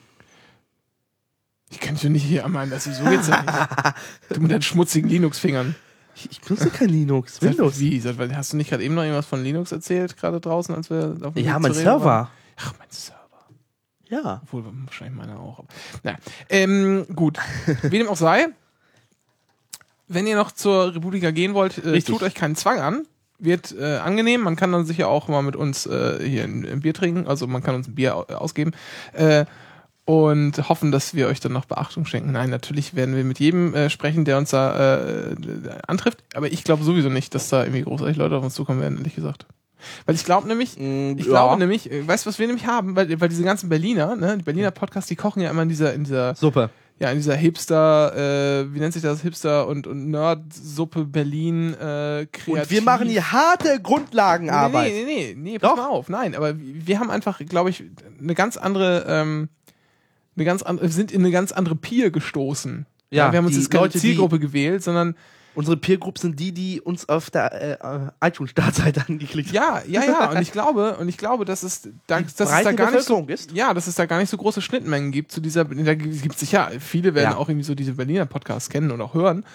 [1.70, 3.94] Ich kann dich doch nicht hier anmeinen, dass so geht's ja nicht.
[4.36, 5.74] Du mit deinen schmutzigen Linux-Fingern.
[6.14, 7.42] Ich, ich benutze kein Linux.
[7.42, 7.78] Windows.
[7.80, 7.98] Wie?
[8.00, 11.16] Seit Hast du nicht gerade eben noch irgendwas von Linux erzählt, gerade draußen, als wir
[11.22, 12.00] auf dem Ja, Weg mein Rede waren?
[12.00, 12.30] Server.
[12.56, 13.20] Ach, mein Server.
[14.08, 14.40] Ja.
[14.44, 15.64] Obwohl, wahrscheinlich meiner auch.
[16.04, 16.16] Naja.
[16.48, 17.38] Ähm, gut.
[17.82, 18.46] Wie dem auch sei,
[20.08, 23.06] wenn ihr noch zur Republika gehen wollt, äh, tut euch keinen Zwang an.
[23.38, 24.40] Wird äh, angenehm.
[24.42, 27.26] Man kann dann sicher auch mal mit uns äh, hier ein, ein Bier trinken.
[27.26, 28.72] Also man kann uns ein Bier au- ausgeben.
[29.12, 29.44] Äh,
[30.06, 32.32] und hoffen, dass wir euch dann noch Beachtung schenken.
[32.32, 35.34] Nein, natürlich werden wir mit jedem äh, sprechen, der uns da äh,
[35.86, 36.22] antrifft.
[36.34, 39.16] Aber ich glaube sowieso nicht, dass da irgendwie großartig Leute auf uns zukommen werden, ehrlich
[39.16, 39.46] gesagt.
[40.06, 41.32] Weil ich glaube nämlich, Mm, ich ja.
[41.32, 42.94] glaube nämlich, äh, weißt du, was wir nämlich haben?
[42.96, 45.92] Weil, weil diese ganzen Berliner, ne, die Berliner Podcasts, die kochen ja immer in dieser,
[45.92, 46.70] in dieser, Suppe.
[47.00, 52.26] ja, in dieser Hipster, äh, wie nennt sich das, Hipster und, und Nerd-Suppe Berlin, äh,
[52.30, 52.62] kreativ.
[52.62, 54.92] Und wir machen die harte Grundlagenarbeit.
[54.92, 55.76] Nee, nee, nee, nee, nee pass Doch.
[55.76, 56.08] mal auf.
[56.08, 57.84] Nein, aber wir haben einfach, glaube ich,
[58.20, 59.48] eine ganz andere, ähm,
[60.36, 62.86] eine ganz andere, sind in eine ganz andere Peer gestoßen.
[63.10, 65.16] Ja, wir haben uns jetzt keine Leute, Zielgruppe gewählt, sondern
[65.56, 70.04] Unsere Peer Group sind die, die uns auf der äh, äh, iTunes-Startseite angeklickt ja, ja,
[70.04, 70.30] ja.
[70.30, 73.24] Und ich glaube, und ich glaube, dass es, da, dass es da gar nicht so,
[73.26, 73.52] ist.
[73.52, 75.64] ja, dass es da gar nicht so große Schnittmengen gibt zu dieser.
[75.64, 77.36] Da gibt es sicher viele werden Ja.
[77.38, 79.46] auch irgendwie so diese Berliner Podcasts kennen und auch hören.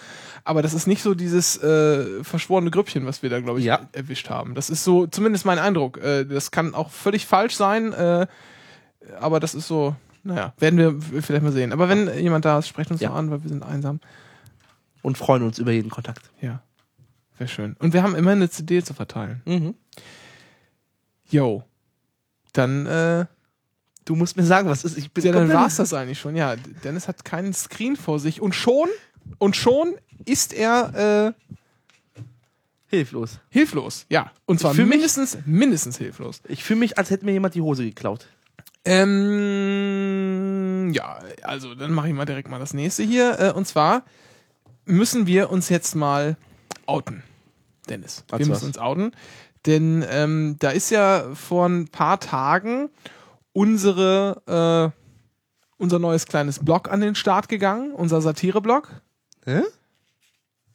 [0.44, 3.82] Aber das ist nicht so dieses äh, verschworene Grüppchen, was wir da, glaube ich, Ja.
[3.92, 4.56] erwischt haben.
[4.56, 6.00] Das ist so zumindest mein Eindruck.
[6.00, 8.26] Äh, das kann auch völlig falsch sein, äh,
[9.20, 10.78] aber das ist so, naja, werden
[11.12, 11.72] wir vielleicht mal sehen.
[11.74, 13.10] Aber wenn jemand da ist, sprecht uns Ja.
[13.10, 14.00] doch an, weil wir sind einsam.
[15.04, 16.30] und freuen uns über jeden Kontakt.
[16.42, 16.62] Ja,
[17.40, 17.76] wäre schön.
[17.80, 19.42] Und wir haben immer eine CD zu verteilen.
[19.46, 19.74] Mhm.
[21.30, 21.64] Yo.
[22.54, 23.26] Dann, äh,
[24.06, 24.98] Du musst mir sagen, was ist.
[24.98, 26.36] Ich bin ja, dann komplett- war's das eigentlich schon.
[26.36, 28.90] Ja, Dennis hat keinen Screen vor sich und schon,
[29.38, 29.94] und schon
[30.26, 31.34] ist er
[32.18, 32.22] äh,
[32.88, 33.40] hilflos.
[33.50, 34.06] hilflos.
[34.10, 36.42] Ja, und zwar fühl mich- mindestens, mindestens hilflos.
[36.48, 38.28] Ich fühle mich, als hätte mir jemand die Hose geklaut.
[38.84, 40.42] Ähm,
[40.94, 43.40] ja, also dann mache ich mal direkt mal das nächste hier.
[43.40, 44.04] Äh, und zwar
[44.86, 46.36] müssen wir uns jetzt mal
[46.86, 47.24] outen,
[47.90, 48.24] Dennis.
[48.36, 49.12] Wir müssen uns outen.
[49.66, 52.90] Denn ähm, da ist ja vor ein paar Tagen
[53.54, 55.02] unsere, äh,
[55.78, 58.90] unser neues kleines Blog an den Start gegangen, unser Satire-Blog.
[59.46, 59.62] Hä?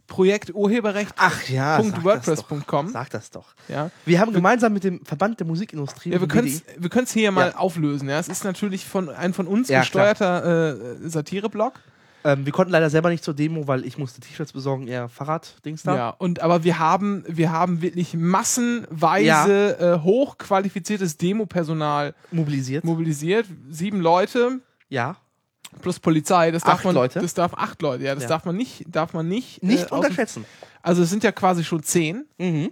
[0.07, 1.13] Projekt Urheberrecht.
[1.17, 1.79] Ach ja.
[1.79, 2.49] Punkt sag das doch.
[2.49, 2.89] Punkt com.
[2.89, 3.55] Sag das doch.
[3.69, 3.91] Ja.
[4.05, 6.11] Wir haben gemeinsam mit dem Verband der Musikindustrie.
[6.13, 7.57] Ja, wir können es wir können's hier mal Ja.
[7.57, 8.09] auflösen.
[8.09, 11.75] Ja, es ist natürlich von ein von uns Ja, gesteuerter äh, Satire-Blog.
[12.25, 15.83] ähm, wir konnten leider selber nicht zur Demo, weil ich musste T-Shirts besorgen, eher Fahrrad-Dings
[15.83, 15.97] da.
[15.97, 22.85] Ja, und aber wir haben, wir haben wirklich massenweise äh, hochqualifiziertes Demopersonal Mobilisiert.
[22.85, 23.47] mobilisiert.
[23.71, 25.17] Sieben Leute ja.
[25.83, 26.51] Plus Polizei.
[26.51, 27.21] Das darf Acht man, Leute?
[27.21, 28.05] das darf acht Leute.
[28.05, 28.29] Ja, das Ja.
[28.31, 29.63] darf man nicht, darf man nicht.
[29.63, 30.45] Nicht äh, unterschätzen.
[30.83, 32.25] Also es sind ja quasi schon zehn.
[32.39, 32.71] Mhm.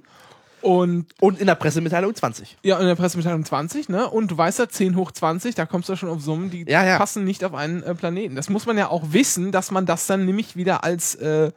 [0.63, 2.57] Und Und in der Pressemitteilung 20.
[2.63, 4.09] ja, in der Pressemitteilung 20, ne?
[4.09, 6.65] Und du weißt ja, 10 hoch 20, da kommst du ja schon auf Summen, die
[6.67, 6.97] Ja, ja.
[6.97, 8.35] passen nicht auf einen äh, Planeten.
[8.35, 11.53] Das muss man ja auch wissen, dass man das dann nämlich wieder als äh,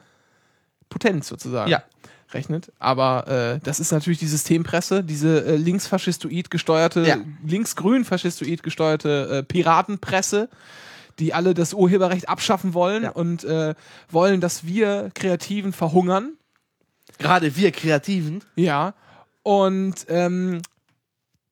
[0.90, 1.84] Potenz sozusagen Ja.
[2.34, 2.74] rechnet.
[2.80, 7.16] Aber äh, das ist natürlich die Systempresse, diese äh, linksfaschistoid gesteuerte, Ja.
[7.46, 10.50] linksgrün faschistoid gesteuerte äh, Piratenpresse,
[11.20, 13.10] die alle das Urheberrecht abschaffen wollen Ja.
[13.12, 13.74] und äh,
[14.10, 16.34] wollen, dass wir Kreativen verhungern.
[17.18, 18.44] Gerade wir Kreativen.
[18.56, 18.94] Ja.
[19.44, 20.62] Und ähm,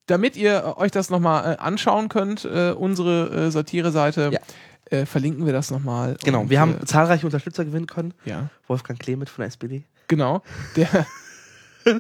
[0.08, 4.40] damit ihr euch das nochmal äh, anschauen könnt, äh, unsere äh, Satire-Seite, Ja.
[4.98, 6.18] äh, verlinken wir das nochmal.
[6.24, 6.42] Genau.
[6.42, 8.14] Und, wir haben Äh, zahlreiche Unterstützer gewinnen können.
[8.26, 9.84] ja, Wolfgang Klemit von der SPD.
[10.08, 10.44] genau.
[10.76, 11.08] Der,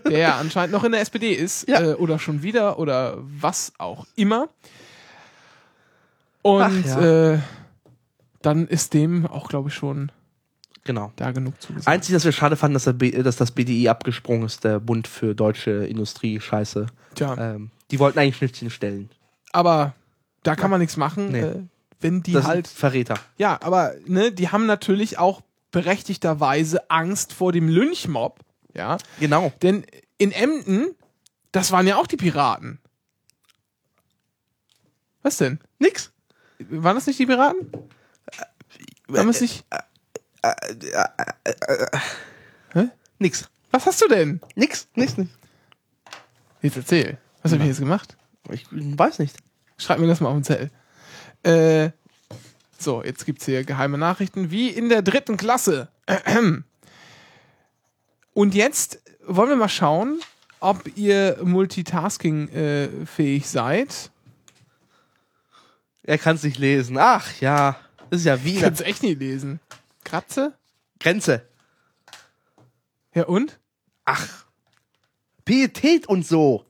[0.07, 1.67] der ja anscheinend noch in der SPD ist.
[1.67, 1.81] Ja.
[1.81, 4.49] Äh, oder schon wieder oder was auch immer.
[6.45, 7.33] Und ja.
[7.33, 7.39] äh,
[8.43, 10.11] dann ist dem auch, glaube ich, schon
[10.83, 11.11] Genau.
[11.15, 11.87] da genug zugesagt.
[11.87, 15.33] Einzig, dass wir schade fanden, dass, B, dass das BDI abgesprungen ist, der Bund für
[15.33, 16.85] deutsche Industrie, scheiße.
[17.15, 19.09] Tja, Ähm, die wollten eigentlich Schnittchen stellen.
[19.53, 19.95] aber
[20.43, 21.39] da kann man nichts machen, Nee.
[21.39, 21.63] äh,
[22.01, 23.15] wenn die das halt Verräter.
[23.37, 28.39] Ja, aber ne, die haben natürlich auch berechtigterweise Angst vor dem Lynchmob,
[28.75, 28.97] ja.
[29.19, 29.51] Genau.
[29.63, 29.83] Denn
[30.19, 30.93] in Emden,
[31.51, 32.77] das waren ja auch die Piraten.
[35.23, 35.57] Was denn?
[35.79, 36.11] Nix.
[36.59, 37.71] Waren das nicht die Piraten?
[39.07, 39.65] Haben wir es nicht?
[42.73, 42.89] Hä?
[43.19, 43.49] Nix.
[43.71, 44.39] Was hast du denn?
[44.55, 44.87] Nix.
[44.95, 45.31] Nix, nix.
[46.61, 47.17] Jetzt erzähl.
[47.43, 48.15] Was habe ich jetzt gemacht?
[48.49, 49.35] Ich weiß nicht.
[49.77, 50.71] Schreib mir das mal auf den Zettel.
[51.43, 51.91] Äh,
[52.77, 55.87] so, jetzt gibt's hier geheime Nachrichten, wie in der dritten Klasse.
[58.33, 60.19] Und jetzt wollen wir mal schauen,
[60.59, 64.11] ob ihr multitasking-fähig seid.
[66.07, 66.97] Er kann es nicht lesen.
[66.97, 67.79] Ach ja.
[68.09, 69.59] Das ist ja Ich wie kann eine es echt nie lesen.
[70.03, 70.53] Kratze?
[70.99, 71.47] Grenze.
[73.13, 73.59] Ja und?
[74.05, 74.45] Ach.
[75.45, 76.65] Pietät und so.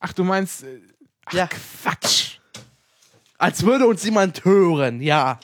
[0.00, 0.64] Ach, du meinst...
[0.64, 0.80] äh,
[1.26, 1.46] Ach, Ja.
[1.48, 2.38] Quatsch.
[3.38, 5.00] Als würde uns jemand hören.
[5.00, 5.40] Ja.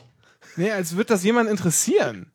[0.56, 2.30] Nee, als würde das jemand interessieren.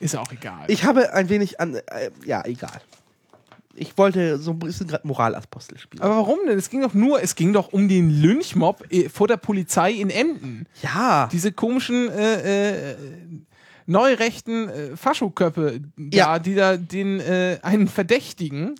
[0.00, 0.64] Ist auch egal.
[0.68, 1.76] Ich habe ein wenig an.
[1.76, 2.80] Äh, ja, egal.
[3.74, 6.02] Ich wollte so ein bisschen gerade Moralapostel spielen.
[6.02, 6.58] Aber warum denn?
[6.58, 10.10] Es ging doch nur, es ging doch um den Lynchmob äh, vor der Polizei in
[10.10, 10.66] Emden.
[10.82, 11.28] ja.
[11.32, 12.96] diese komischen äh, äh,
[13.86, 16.38] neurechten äh, Faschoköpfe, da, Ja.
[16.38, 18.74] die da den äh, einen Verdächtigen,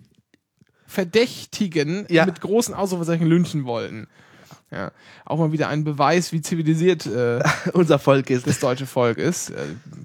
[0.85, 2.25] Verdächtigen Ja.
[2.25, 4.07] mit großen Ausrufezeichen lynchen wollten.
[4.71, 4.91] Ja,
[5.25, 7.41] auch mal wieder ein Beweis, wie zivilisiert äh,
[7.73, 8.47] Unser Volk ist.
[8.47, 9.49] das deutsche Volk ist.
[9.51, 9.55] Äh,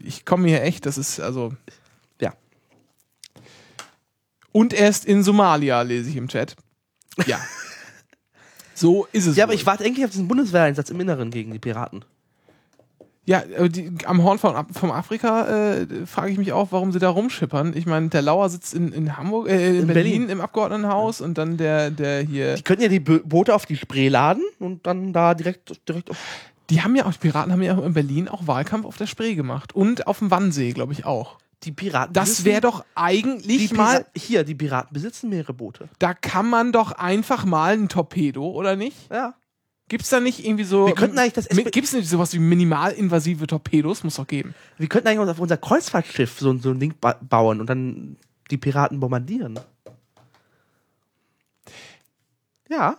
[0.05, 1.53] ich komme hier echt, das ist also.
[4.53, 4.61] Ja.
[4.61, 6.57] Und er ist in Somalia, lese ich im Chat.
[7.27, 7.39] Ja.
[8.75, 9.37] so ist es.
[9.37, 9.57] Ja, aber wohl.
[9.57, 12.05] ich warte eigentlich auf diesen Bundeswehreinsatz im Inneren gegen die Piraten.
[13.29, 17.11] Ja, die, am Horn von, vom Afrika äh, frage ich mich auch, warum sie da
[17.11, 17.77] rumschippern.
[17.77, 20.29] Ich meine, der Lauer sitzt in, in Hamburg, äh, in, In Berlin, Berlin.
[20.31, 22.55] im Abgeordnetenhaus und dann der, der hier.
[22.55, 26.11] Die könnten ja die Bo Boote auf die Spree laden und dann da direkt, direkt
[26.11, 26.17] auf.
[26.71, 29.07] Die haben ja auch, die Piraten haben ja auch in Berlin auch Wahlkampf auf der
[29.07, 29.75] Spree gemacht.
[29.75, 31.37] Und auf dem Wannsee, glaube ich auch.
[31.65, 32.13] Die Piraten.
[32.13, 35.89] Das wäre doch eigentlich mal, Hier, die Piraten besitzen mehrere Boote.
[35.99, 39.11] da kann man doch einfach mal ein Torpedo, oder nicht?
[39.11, 39.35] Ja.
[39.89, 40.87] Gibt's da nicht irgendwie so.
[40.87, 44.05] Wir könnten eigentlich das Gibt's nicht sowas wie minimalinvasive Torpedos?
[44.05, 44.55] Muss doch geben.
[44.77, 48.19] Wir könnten eigentlich auf unser Kreuzfahrtschiff so, so ein Ding ba bauen und dann
[48.51, 49.59] die Piraten bombardieren.
[52.69, 52.99] Ja.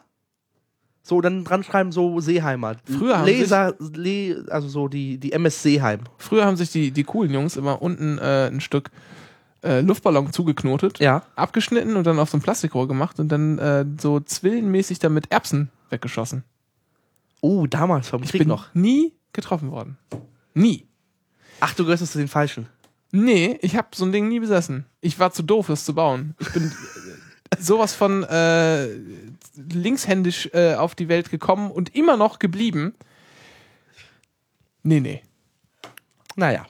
[1.10, 2.76] So, dann dran schreiben so Seeheimer.
[2.86, 6.02] Früher haben Laser, Le also so die, die MS Seeheim.
[6.19, 8.91] Früher haben sich die, die coolen Jungs immer unten äh, ein Stück
[9.63, 11.24] äh, Luftballon zugeknotet, Ja.
[11.36, 15.69] abgeschnitten und dann auf so ein Plastikrohr gemacht und dann äh, so zwillenmäßig damit Erbsen
[15.89, 16.43] weggeschossen.
[17.41, 18.74] Oh, damals vom Ich Krieg bin noch.
[18.76, 19.98] nie getroffen worden.
[20.54, 20.86] Nie.
[21.60, 22.67] Ach, du gehörst zu den Falschen.
[23.12, 24.86] Nee, ich habe so ein Ding nie besessen.
[25.02, 26.36] Ich war zu doof, es zu bauen.
[26.39, 26.72] Ich bin
[27.60, 28.88] sowas von äh,
[29.72, 32.95] linkshändisch äh, auf die Welt gekommen und immer noch geblieben.
[34.84, 35.24] Nee, nee.
[36.36, 36.65] Naja.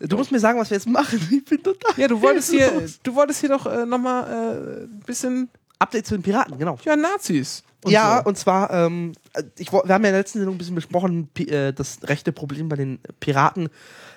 [0.00, 1.20] Du musst mir sagen, was wir jetzt machen.
[1.30, 1.92] Ich bin total.
[1.96, 6.14] Ja, du wolltest hier, du wolltest hier doch äh, nochmal äh, ein bisschen, Update zu
[6.14, 6.78] den Piraten, genau.
[6.84, 7.62] ja, Nazis.
[7.84, 8.28] und ja, so.
[8.28, 9.12] und zwar, ähm,
[9.58, 12.68] ich, wir haben ja in der letzten Sendung ein bisschen besprochen, äh, das rechte Problem
[12.68, 13.68] bei den Piraten.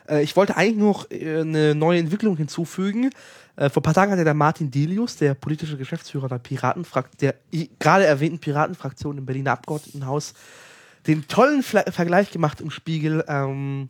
[0.08, 3.10] Äh, ich wollte eigentlich noch äh, eine neue Entwicklung hinzufügen.
[3.58, 7.17] Äh, vor ein paar Tagen hat ja der Martin Delius, der politische Geschäftsführer der Piratenfraktion,
[7.20, 7.36] der
[7.80, 10.36] gerade erwähnten Piratenfraktion im Berliner Abgeordnetenhaus,
[11.08, 13.26] den tollen Fla Vergleich gemacht im Spiegel.
[13.28, 13.89] Ähm,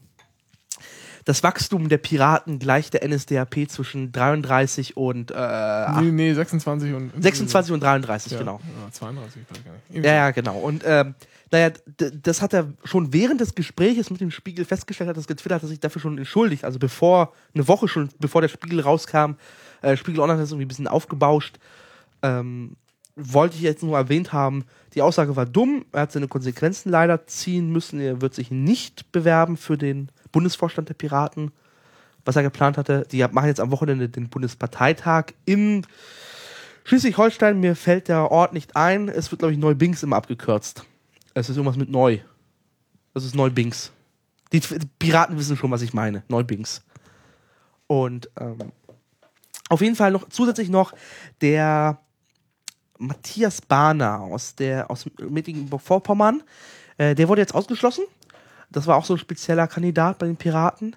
[1.26, 7.12] das Wachstum der Piraten gleicht der NSDAP zwischen 33 und äh, Nee, nee, 26 und.
[7.22, 8.62] 26 und 33, ja, genau.
[8.86, 9.84] Ja, 32, ich weiß gar nicht.
[9.90, 10.60] Irgendwie Ja, ja, genau.
[10.60, 11.16] Und ähm,
[11.52, 15.58] naja, das hat er schon während des Gespräches mit dem Spiegel festgestellt, hat das getwittert,
[15.58, 16.66] hat er sich dafür schon entschuldigt.
[16.66, 19.36] Also bevor, eine Woche schon, bevor der Spiegel rauskam,
[19.82, 21.58] äh, Spiegel Online hat das irgendwie ein bisschen aufgebauscht.
[22.22, 22.76] Ähm,
[23.16, 27.26] wollte ich jetzt nur erwähnt haben, die Aussage war dumm, er hat seine Konsequenzen leider
[27.26, 31.52] ziehen müssen, er wird sich nicht bewerben für den Bundesvorstand der Piraten,
[32.26, 33.08] was er geplant hatte.
[33.12, 35.86] Die machen jetzt am Wochenende den Bundesparteitag in
[36.84, 39.10] Schleswig-Holstein, mir fällt der Ort nicht ein.
[39.10, 40.86] Es wird, glaube ich, Neubings immer abgekürzt.
[41.38, 42.18] Es ist irgendwas mit Neu.
[43.14, 43.92] Das ist Neubings.
[44.52, 44.60] Die,
[44.98, 46.24] Piraten wissen schon, was ich meine.
[46.30, 46.82] Neubings.
[47.86, 48.58] Und ähm,
[49.70, 50.94] auf jeden Fall noch zusätzlich noch
[51.42, 52.00] der
[52.98, 56.42] Matthias Bahner aus der aus Mecklenburg-Vorpommern.
[56.98, 58.06] Äh, der wurde jetzt ausgeschlossen.
[58.72, 60.96] Das war auch so ein spezieller Kandidat bei den Piraten.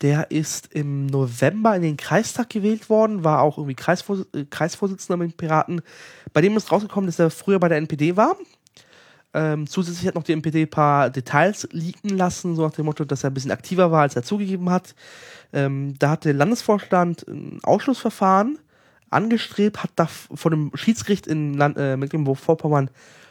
[0.00, 3.76] Der ist im November in den Kreistag gewählt worden, war auch irgendwie
[4.32, 5.82] äh, Kreisvorsitzender mit den Piraten.
[6.32, 8.38] Bei dem ist rausgekommen, dass er früher bei der NPD war.
[9.34, 13.04] Ähm, zusätzlich hat noch die NPD ein paar Details leaken lassen, so nach dem Motto,
[13.04, 14.94] dass er ein bisschen aktiver war, als er zugegeben hat.
[15.52, 18.58] Ähm, da hat der Landesvorstand ein Ausschlussverfahren
[19.10, 22.90] angestrebt, hat da vor dem Schiedsgericht in äh, Mecklenburg-Vorpommern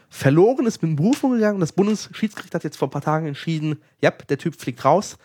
[0.10, 3.82] verloren, ist mit Berufung gegangen und das Bundesschiedsgericht hat jetzt vor ein paar Tagen entschieden,
[4.02, 5.18] ja, der Typ fliegt raus.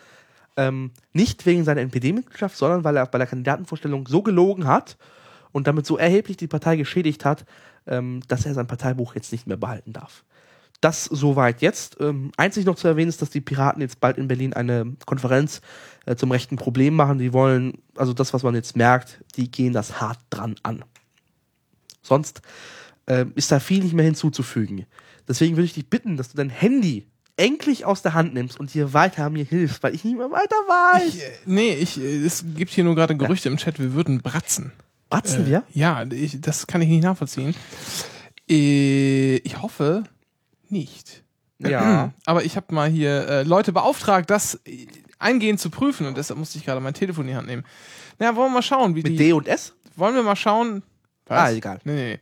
[0.56, 4.96] Ähm, nicht wegen seiner NPD-Mitgliedschaft, sondern weil er bei der Kandidatenvorstellung so gelogen hat
[5.52, 7.44] und damit so erheblich die Partei geschädigt hat,
[7.86, 10.24] ähm, dass er sein Parteibuch jetzt nicht mehr behalten darf.
[10.80, 11.96] Das soweit jetzt.
[12.00, 15.60] Ähm, einzig noch zu erwähnen ist, dass die Piraten jetzt bald in Berlin eine Konferenz
[16.06, 17.18] äh, zum rechten Problem machen.
[17.18, 20.84] Die wollen, also das, was man jetzt merkt, die gehen das hart dran an.
[22.02, 22.42] Sonst
[23.06, 24.86] äh, ist da viel nicht mehr hinzuzufügen.
[25.26, 28.70] Deswegen würde ich dich bitten, dass du dein Handy endlich aus der Hand nimmst und
[28.70, 31.14] hier weiter mir hilfst, weil ich nicht mehr weiter weiß.
[31.14, 34.20] Ich, äh, nee, ich, äh, es gibt hier nur gerade Gerüchte im Chat, wir würden
[34.20, 34.72] bratzen.
[35.10, 35.62] Bratzen Äh, wir?
[35.72, 37.54] Ja, ich, das kann ich nicht nachvollziehen.
[38.46, 40.04] Ich hoffe
[40.70, 41.24] nicht.
[41.58, 42.12] Ja.
[42.24, 44.86] Aber ich habe mal hier äh, Leute beauftragt, das äh,
[45.18, 47.64] eingehend zu prüfen und deshalb musste ich gerade mein Telefon in die Hand nehmen.
[48.18, 49.16] Naja, wollen wir mal schauen, wie Mit die.
[49.16, 49.74] D und S?
[49.96, 50.82] Wollen wir mal schauen.
[51.26, 51.38] Was?
[51.38, 51.80] Ah, egal.
[51.84, 52.18] Nee, nee, nee.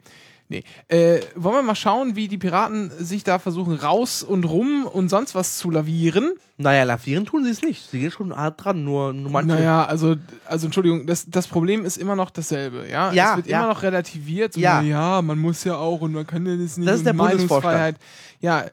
[0.48, 0.62] Nee.
[0.88, 5.09] Äh, wollen wir mal schauen, wie die Piraten sich da versuchen, raus und rum und
[5.09, 6.35] sonst was zu lavieren?
[6.56, 7.90] Naja, lavieren tun sie es nicht.
[7.90, 9.48] Sie gehen schon hart dran, nur, nur manche.
[9.54, 10.14] Naja, also,
[10.46, 13.12] also Entschuldigung, das, das Problem ist immer noch dasselbe, ja?
[13.12, 13.59] Ja, es wird ja.
[13.59, 14.52] immer noch relativiert.
[14.54, 14.80] So, Ja.
[14.82, 16.88] ja, man muss ja auch und man kann ja das nicht.
[16.88, 17.98] Das ist der Bundesvorstand.
[18.40, 18.66] Ja,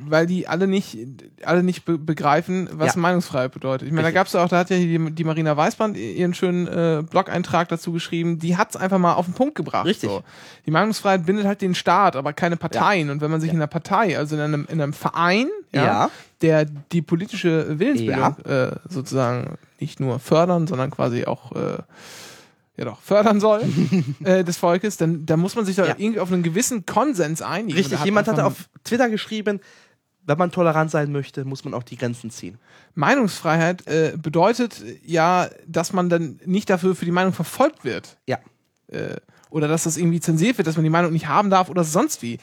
[0.00, 0.96] weil die alle nicht,
[1.44, 3.00] alle nicht be begreifen, was Ja.
[3.00, 3.86] Meinungsfreiheit bedeutet.
[3.88, 6.66] Ich meine, da gab's ja auch, da hat ja die, die Marina Weißband ihren schönen
[6.66, 9.84] äh, Blog-Eintrag dazu geschrieben, die hat's einfach mal auf den Punkt gebracht.
[9.84, 10.08] Richtig.
[10.08, 10.22] So.
[10.64, 13.10] Die Meinungsfreiheit bindet halt den Staat, aber keine Parteien.
[13.10, 16.10] Und wenn man sich in einer Partei, also in einem, in einem Verein, ja, Ja.
[16.40, 21.78] der die politische Willensbildung äh, sozusagen nicht nur fördern, sondern quasi auch äh,
[22.76, 23.62] ja doch fördern soll
[24.24, 25.94] äh, des Volkes, dann da muss man sich doch Ja.
[25.98, 27.76] irgendwie auf einen gewissen Konsens einigen.
[27.78, 29.60] Richtig, hat jemand hatte auf Twitter geschrieben,
[30.28, 32.58] wenn man tolerant sein möchte, muss man auch die Grenzen ziehen.
[32.94, 38.38] Meinungsfreiheit äh, bedeutet ja, dass man dann nicht dafür für die Meinung verfolgt wird Ja.
[38.88, 39.16] äh,
[39.50, 42.22] oder dass das irgendwie zensiert wird, dass man die Meinung nicht haben darf oder sonst
[42.22, 42.38] wie.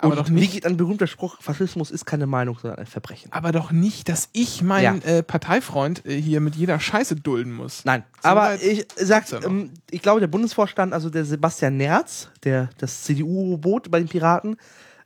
[0.00, 2.86] Aber Und doch wie nicht- geht ein berühmter Spruch, Faschismus ist keine Meinung, sondern ein
[2.86, 3.32] Verbrechen.
[3.32, 7.84] Aber doch nicht, dass ich meinen äh, Parteifreund äh, hier mit jeder Scheiße dulden muss.
[7.84, 12.28] Nein, So aber ich sag, ja ähm, ich glaube, der Bundesvorstand, also der Sebastian Nerz,
[12.44, 14.56] der das CDU-Robot bei den Piraten,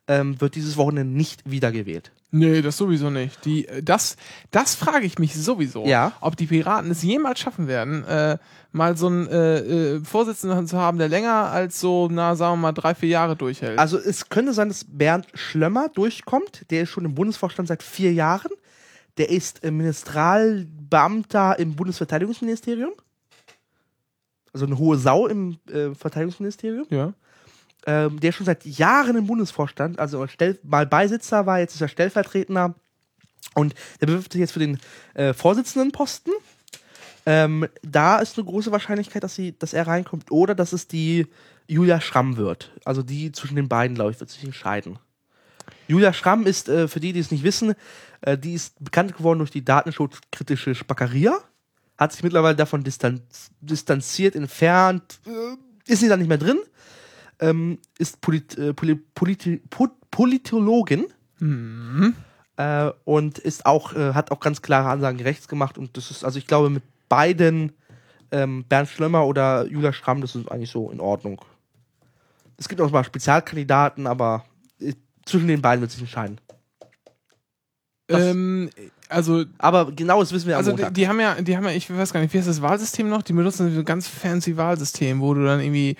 [0.08, 2.12] ähm, wird dieses Wochenende nicht wiedergewählt.
[2.34, 3.44] Nee, das sowieso nicht.
[3.44, 4.16] Die, äh, das,
[4.50, 5.84] das frage ich mich sowieso.
[5.84, 6.12] Ja.
[6.20, 8.38] Ob die Piraten es jemals schaffen werden, äh,
[8.72, 12.62] mal so einen äh, äh, Vorsitzenden zu haben, der länger als so, na, sagen wir
[12.62, 13.78] mal, drei, vier Jahre durchhält.
[13.78, 16.64] Also es könnte sein, dass Bernd Schlömmer durchkommt.
[16.70, 18.50] Der ist schon im Bundesvorstand seit vier Jahren.
[19.18, 22.92] Der ist äh, Ministerialbeamter im Bundesverteidigungsministerium.
[24.54, 25.58] Also eine hohe Sau im
[25.94, 26.86] Verteidigungsministerium.
[26.90, 27.14] ja.
[27.86, 31.88] Ähm, der schon seit Jahren im Bundesvorstand, also stell, mal Beisitzer war, jetzt ist er
[31.88, 32.74] Stellvertretender
[33.54, 34.78] und der bewirbt sich jetzt für den
[35.14, 36.32] äh, Vorsitzendenposten.
[37.24, 41.26] Ähm, da ist eine große Wahrscheinlichkeit, dass, sie, dass er reinkommt oder dass es die
[41.68, 42.72] Julia Schramm wird.
[42.84, 44.98] Also die zwischen den beiden, glaube ich, wird sich entscheiden.
[45.86, 47.74] Julia Schramm ist, äh, für die, die es nicht wissen,
[48.22, 51.38] äh, die ist bekannt geworden durch die datenschutzkritische Spackeria,
[51.98, 56.58] hat sich mittlerweile davon distanz distanziert, entfernt, äh, ist sie da nicht mehr drin,
[57.42, 61.06] ähm, ist Polit äh, Poli Politi po Politologin
[62.56, 66.24] äh, und ist auch, äh, hat auch ganz klare Ansagen rechts gemacht und das ist,
[66.24, 67.72] also ich glaube, mit beiden
[68.30, 71.40] ähm, Bernd Schlömmer oder Julia Schramm, das ist eigentlich so in Ordnung.
[72.56, 74.44] Es gibt auch mal Spezialkandidaten, aber
[74.80, 76.40] äh, zwischen den beiden wird sich entscheiden.
[78.08, 78.70] Ähm,
[79.08, 81.70] also, Aber genau das wissen wir am also die, die haben ja, die haben ja,
[81.70, 83.22] ich weiß gar nicht, wie heißt das Wahlsystem noch?
[83.22, 85.96] Die benutzen so ein ganz fancy Wahlsystem, wo du dann irgendwie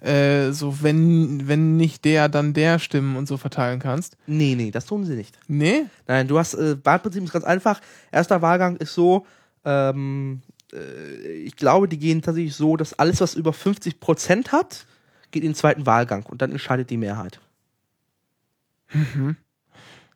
[0.00, 4.16] äh, so, wenn, wenn nicht der, dann der Stimmen und so verteilen kannst.
[4.26, 5.38] nee, nee, das tun sie nicht.
[5.48, 5.86] Nee?
[6.06, 7.80] Nein, du hast, äh, Wahlprinzip ist ganz einfach.
[8.12, 9.26] Erster Wahlgang ist so,
[9.64, 10.42] ähm,
[10.72, 14.86] äh, ich glaube, die gehen tatsächlich so, dass alles, was über 50% hat,
[15.30, 17.40] geht in den zweiten Wahlgang und dann entscheidet die Mehrheit.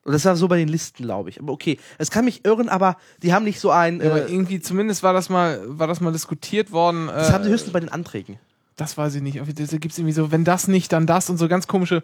[0.02, 1.40] Und das war so bei den Listen, glaube ich.
[1.40, 4.00] Aber okay, es kann mich irren, aber die haben nicht so ein.
[4.00, 7.08] Aber Äh, irgendwie, zumindest war das mal, war das mal diskutiert worden.
[7.08, 8.38] Äh, das haben sie höchstens bei den Anträgen.
[8.80, 9.38] Das weiß ich nicht.
[9.38, 12.02] Da gibt es irgendwie so, wenn das nicht, dann das und so ganz komische,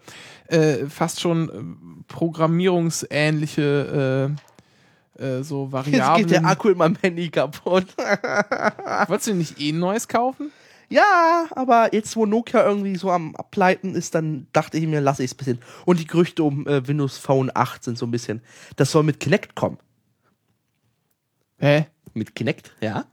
[0.49, 1.53] äh, fast schon äh,
[2.09, 4.37] programmierungsähnliche
[5.19, 6.27] äh, äh, so Jetzt Variablen.
[6.27, 7.87] geht der Akku in meinem Handy kaputt.
[9.09, 10.53] Wolltest du nicht eh ein neues kaufen?
[10.89, 15.25] ja, aber jetzt, wo Nokia irgendwie so am Ableiten ist, dann dachte ich mir, lasse
[15.25, 15.59] ich es ein bisschen.
[15.85, 18.43] Und die Gerüchte um äh, Windows Phone 8 sind so ein bisschen.
[18.77, 19.79] Das soll mit Kinect kommen.
[21.59, 21.87] Hä?
[22.15, 23.07] Mit Kinect, ja.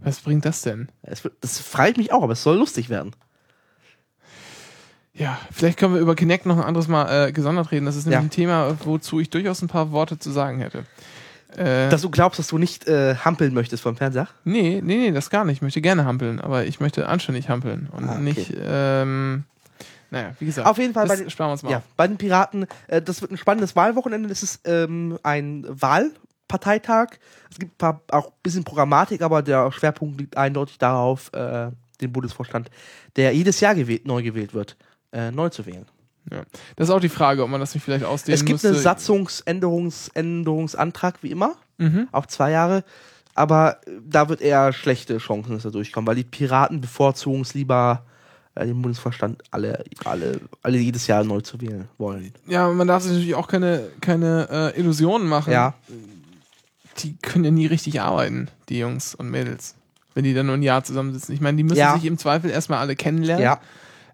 [0.00, 0.88] Was bringt das denn?
[1.02, 3.12] Das, wird- das frage ich mich auch, aber es soll lustig werden.
[5.14, 7.86] Ja, vielleicht können wir über Kinect noch ein anderes Mal äh, gesondert reden.
[7.86, 8.26] Das ist nämlich Ja.
[8.26, 10.84] ein Thema, wozu ich durchaus ein paar Worte zu sagen hätte.
[11.56, 14.28] Äh, Dass du glaubst, dass du nicht äh, hampeln möchtest vom Fernseher?
[14.44, 15.56] nee, nee, nee, das gar nicht.
[15.56, 18.20] Ich möchte gerne hampeln, aber ich möchte anständig hampeln und Ah, okay.
[18.22, 19.44] nicht, ähm,
[20.10, 20.68] naja, wie gesagt.
[20.68, 23.20] Auf jeden Fall bei den- sparen wir uns mal Ja, bei den Piraten, äh, das
[23.22, 24.28] wird ein spannendes Wahlwochenende.
[24.28, 25.66] Das ist ähm, ein
[26.48, 27.18] Wahlparteitag.
[27.50, 31.70] Es gibt ein paar, auch ein bisschen Programmatik, aber der Schwerpunkt liegt eindeutig darauf, äh,
[32.00, 32.70] den Bundesvorstand,
[33.16, 34.76] der jedes Jahr gewählt, neu gewählt wird,
[35.12, 35.86] äh, neu zu wählen.
[36.30, 36.42] Ja.
[36.76, 38.68] Das ist auch die Frage, ob man das nicht vielleicht ausdehnen es gibt müsste.
[38.68, 42.08] einen Satzungsänderungsantrag, wie immer, Mhm.
[42.12, 42.84] auf zwei Jahre.
[43.34, 47.54] Aber äh, da wird eher schlechte Chancen, dass er durchkommt, weil die Piraten bevorzugen es
[47.54, 48.04] lieber,
[48.54, 52.32] äh, den Bundesvorstand alle, alle, alle jedes Jahr neu zu wählen wollen.
[52.46, 55.52] Ja, man darf sich natürlich auch keine, keine äh, Illusionen machen.
[55.52, 55.74] Ja.
[56.98, 59.74] Die können ja nie richtig arbeiten, die Jungs und Mädels.
[60.14, 61.34] Wenn die dann nur ein Jahr zusammensitzen.
[61.34, 61.94] Ich meine, die müssen Ja.
[61.94, 63.44] sich im Zweifel erstmal alle kennenlernen.
[63.44, 63.60] Ja,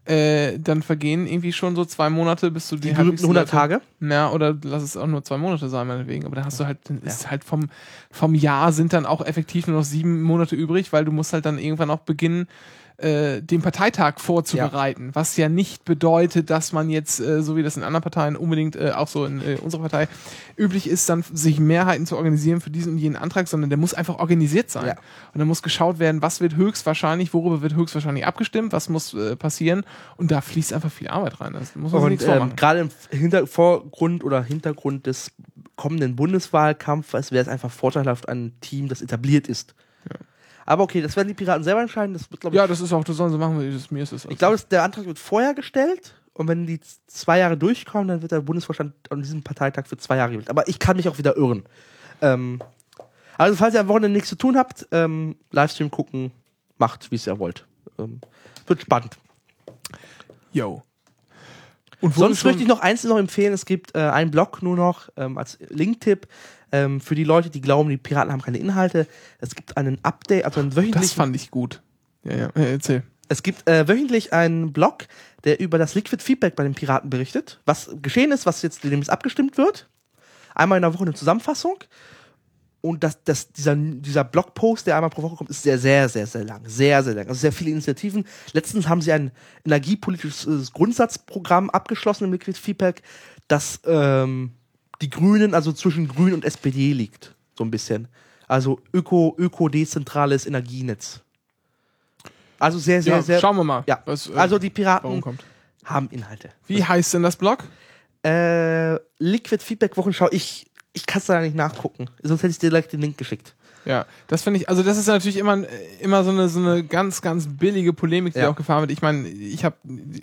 [0.07, 3.43] Äh, dann vergehen irgendwie schon so zwei Monate, bis du die, die berühmten halbwegs 100
[3.45, 3.81] Leute- Tage.
[4.01, 6.27] Ja, oder lass es auch nur zwei Monate sein, meinetwegen.
[6.27, 7.71] Aber dann hast du halt, dann ist halt vom,
[8.11, 11.47] vom Jahr sind dann auch effektiv nur noch sieben Monate übrig, weil du musst halt
[11.47, 12.49] dann irgendwann auch beginnen,
[12.97, 15.11] äh, den Parteitag vorzubereiten.
[15.15, 18.77] Was ja nicht bedeutet, dass man jetzt, äh, so wie das in anderen Parteien unbedingt
[18.77, 20.09] äh, auch so in äh, unserer Partei
[20.57, 23.95] üblich ist, dann sich Mehrheiten zu organisieren für diesen und jenen Antrag, sondern der muss
[23.95, 24.87] einfach organisiert sein.
[24.87, 24.93] Ja.
[25.33, 29.35] Und dann muss geschaut werden, was wird höchstwahrscheinlich, worüber wird höchstwahrscheinlich abgestimmt, was muss äh,
[29.35, 29.85] passieren.
[30.17, 31.55] Und da fließt einfach viel Arbeit rein.
[31.55, 32.57] Das muss man Und nichts ähm, vormachen.
[32.57, 35.33] gerade im Hinter Vorgrund oder Hintergrund des
[35.75, 39.75] kommenden Bundeswahlkampfes wäre es einfach vorteilhaft, ein Team, das etabliert ist.
[40.67, 42.13] Aber okay, das werden die Piraten selber entscheiden.
[42.15, 44.13] Das wird, glaub ich, Ja, das ist auch, das sollen sie machen, das mir ist
[44.13, 44.25] es.
[44.25, 48.23] ich glaube, das- der Antrag wird vorher gestellt und wenn die zwei Jahre durchkommen, dann
[48.23, 50.51] wird der Bundesvorstand an diesem Parteitag für zwei Jahre gewählt.
[50.51, 51.65] Aber ich kann mich auch wieder irren.
[52.23, 52.61] Ähm,
[53.37, 56.31] also, falls ihr am Wochenende nichts zu tun habt, ähm, Livestream gucken,
[56.79, 57.67] macht, wie es ihr wollt.
[57.99, 58.21] Ähm,
[58.67, 59.19] wird spannend.
[60.53, 60.83] Yo.
[62.01, 63.53] Sonst möchte ich noch eins noch empfehlen.
[63.55, 66.27] Es gibt äh, einen Blog nur noch ähm, als Linktipp
[66.73, 69.07] ähm, für die Leute, die glauben, die Piraten haben keine Inhalte.
[69.39, 71.17] Es gibt einen Update, also einen Das wöchentlichen.
[71.17, 71.83] fand ich gut.
[72.25, 73.03] Ja, ja, äh, erzähl.
[73.29, 75.07] Es gibt äh, wöchentlich einen Blog,
[75.45, 79.11] der über das Liquid Feedback bei den Piraten berichtet, was geschehen ist, was jetzt demnächst
[79.11, 79.89] abgestimmt wird.
[80.55, 81.79] Einmal in der Woche eine Zusammenfassung.
[82.81, 86.27] Und das, das, dieser, dieser Blogpost, der einmal pro Woche kommt, ist sehr, sehr, sehr,
[86.27, 86.61] sehr lang.
[86.67, 87.27] Sehr, sehr lang.
[87.29, 88.27] Also sehr viele Initiativen.
[88.53, 89.31] Letztens haben sie ein
[89.65, 93.01] energiepolitisches Grundsatzprogramm abgeschlossen im Liquid Feedback,
[93.49, 94.53] das ähm,
[95.03, 97.35] die Grünen, also zwischen Grün und SPD liegt.
[97.57, 98.09] So ein bisschen.
[98.49, 101.21] Also öko, öko-dezentrales Energienetz.
[102.59, 103.41] Also sehr, sehr, Ja, sehr.
[103.41, 103.85] schauen wir mal.
[103.87, 105.23] Ja, was, äh, also die Piraten
[105.85, 106.51] haben Inhalte.
[106.67, 107.65] Wie heißt denn das Blog?
[108.25, 112.09] Äh, Liquid Feedback Wochenschau, ich, ich kann es da nicht nachgucken.
[112.23, 113.55] Sonst hätte ich dir direkt den Link geschickt.
[113.85, 115.63] Ja, das finde ich, also das ist natürlich immer,
[116.01, 118.49] immer so eine, so eine ganz, ganz billige Polemik, die Ja.
[118.49, 118.93] auch gefahren wird.
[118.93, 119.77] Ich meine, ich habe,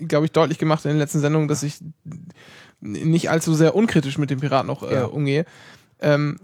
[0.08, 1.78] glaube ich, deutlich gemacht in den letzten Sendungen, dass ich
[2.82, 5.06] nicht allzu sehr unkritisch mit den Piraten noch äh, Ja.
[5.06, 5.46] umgehe.
[6.00, 6.38] Ähm,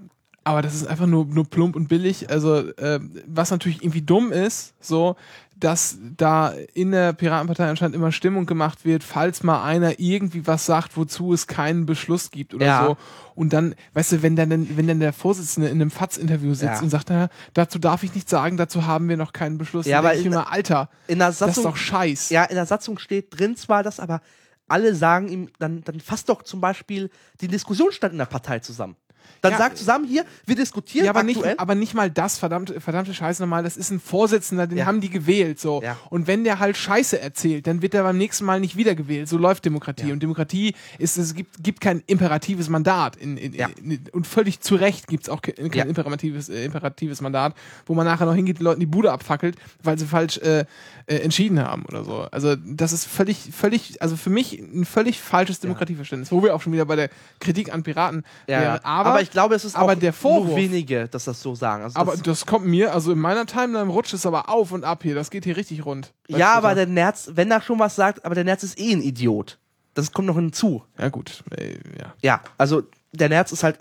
[0.43, 2.29] aber das ist einfach nur, nur plump und billig.
[2.29, 5.17] Also, äh, was natürlich irgendwie dumm ist, so,
[5.59, 10.67] dass da in der Piratenpartei anscheinend immer Stimmung gemacht wird, falls mal einer irgendwie was
[10.67, 12.85] sagt, wozu es keinen Beschluss gibt oder Ja.
[12.85, 12.97] so.
[13.33, 16.79] Und dann, weißt du, wenn dann, wenn dann der Vorsitzende in einem FATS-Interview sitzt Ja.
[16.81, 19.85] und sagt, na, dazu darf ich nichts sagen, dazu haben wir noch keinen Beschluss.
[19.87, 22.29] Ja, aber ich immer, Alter, In der das ist Satzung, doch scheiß.
[22.29, 24.21] ja, in der Satzung steht drin zwar das, aber
[24.67, 27.09] alle sagen ihm, dann, dann fasst doch zum Beispiel
[27.41, 28.95] den Diskussionsstand in der Partei zusammen.
[29.41, 29.57] Dann Ja.
[29.59, 31.55] sagt zusammen hier, wir diskutieren Ja, aber nicht, aktuell.
[31.57, 34.85] aber nicht mal das, verdammte, verdammte Scheiße nochmal, das ist ein Vorsitzender, den Ja.
[34.85, 35.81] haben die gewählt, so.
[35.83, 35.97] Ja.
[36.09, 39.27] Und wenn der halt Scheiße erzählt, dann wird er beim nächsten Mal nicht wiedergewählt.
[39.29, 40.11] So läuft Demokratie.
[40.11, 43.15] Und Demokratie ist, es gibt, gibt kein imperatives Mandat.
[43.15, 47.53] In, in, in, und völlig zu Recht gibt's auch kein, kein imperatives, äh, imperatives Mandat,
[47.85, 50.65] wo man nachher noch hingeht, den Leuten die Bude abfackelt, weil sie falsch äh,
[51.05, 52.27] äh, entschieden haben oder so.
[52.31, 56.61] Also das ist völlig, völlig, also für mich ein völlig falsches Demokratieverständnis, wo wir auch
[56.61, 57.09] schon wieder bei der
[57.39, 58.75] Kritik an Piraten ja, wären.
[58.75, 58.79] ja.
[58.83, 61.83] Aber, ich glaube, es ist aber auch der Vorwurf- nur wenige, dass das so sagen.
[61.83, 64.83] Also aber das, das kommt mir, also in meiner Timeline rutscht es aber auf und
[64.83, 65.15] ab hier.
[65.15, 66.13] Das geht hier richtig rund.
[66.27, 69.01] Ja, aber der Nerz, wenn er schon was sagt, aber der Nerz ist eh ein
[69.01, 69.57] Idiot.
[69.93, 70.83] Das kommt noch hinzu.
[70.99, 71.43] Ja, gut.
[71.57, 72.13] Äh, ja.
[72.21, 73.79] Ja, also der Nerz ist halt.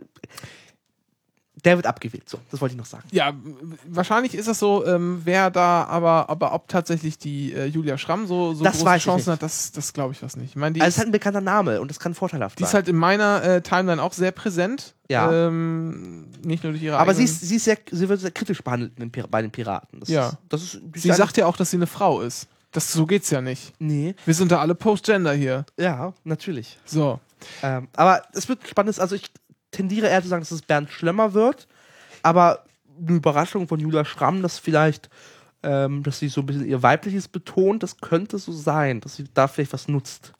[1.66, 2.26] Der wird abgewählt.
[2.28, 3.04] So, das wollte ich noch sagen.
[3.10, 3.34] ja,
[3.88, 8.26] wahrscheinlich ist es so, ähm, wer da, aber, aber ob tatsächlich die äh, Julia Schramm
[8.26, 10.50] so, so Das große Chancen hat, das, das glaube ich was nicht.
[10.50, 12.58] Ich meine, die, Also es ist ist, halt ein bekannter Name und das kann vorteilhaft
[12.58, 12.78] die ist sein.
[12.78, 14.94] halt in meiner äh, Timeline auch sehr präsent.
[15.10, 15.30] Ja.
[15.48, 18.62] Ähm, nicht nur durch ihre aber sie, ist, sie, ist sehr, sie wird sehr kritisch
[18.62, 18.92] behandelt
[19.30, 20.00] bei den Piraten.
[20.00, 20.28] Das Ja.
[20.28, 22.46] Ist, das ist, die Sie ist sagt ja auch, dass sie eine Frau ist.
[22.72, 23.72] Das, so geht's ja nicht.
[23.78, 25.64] Nee, Wir sind da alle Post-Gender hier.
[25.76, 26.78] ja, natürlich.
[26.84, 27.18] So.
[27.62, 28.98] Ähm, aber es wird spannend.
[28.98, 29.30] Also ich
[29.70, 31.66] tendiere eher zu sagen, dass es Bernd Schlemmer wird.
[32.22, 32.64] Aber
[32.98, 35.10] eine Überraschung von Julia Schramm, dass vielleicht,
[35.62, 39.24] ähm, dass sie so ein bisschen ihr weibliches betont, das könnte so sein, dass sie
[39.32, 40.32] da vielleicht was nutzt.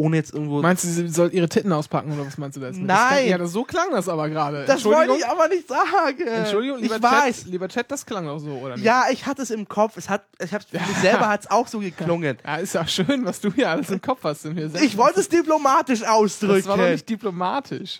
[0.00, 0.62] Ohne jetzt irgendwo.
[0.62, 2.78] Meinst du, sie soll ihre Titten auspacken oder was meinst du da jetzt?
[2.78, 3.08] Das Nein.
[3.08, 4.64] klang, ja, das, so klang das aber gerade.
[4.64, 6.24] das wollte ich aber nicht sagen.
[6.24, 7.38] Entschuldigung, lieber ich weiß.
[7.42, 8.84] Chat, lieber Chat, das klang auch so, oder nicht?
[8.84, 9.96] Ja, ich hatte es im Kopf.
[9.96, 12.38] Es hat, ich hab's für mich selber hat es auch so geklungen.
[12.46, 14.44] Ja, ist ja schön, was du hier alles im Kopf hast.
[14.44, 16.54] In mir Ich wollte es diplomatisch ausdrücken.
[16.58, 17.98] Das war doch nicht diplomatisch.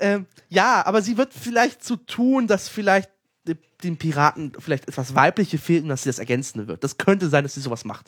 [0.00, 3.10] Ähm, ja, aber sie wird vielleicht so tun, dass vielleicht
[3.46, 6.82] de- den Piraten vielleicht etwas Weibliche fehlt und dass sie das Ergänzende wird.
[6.84, 8.06] Das könnte sein, dass sie sowas macht.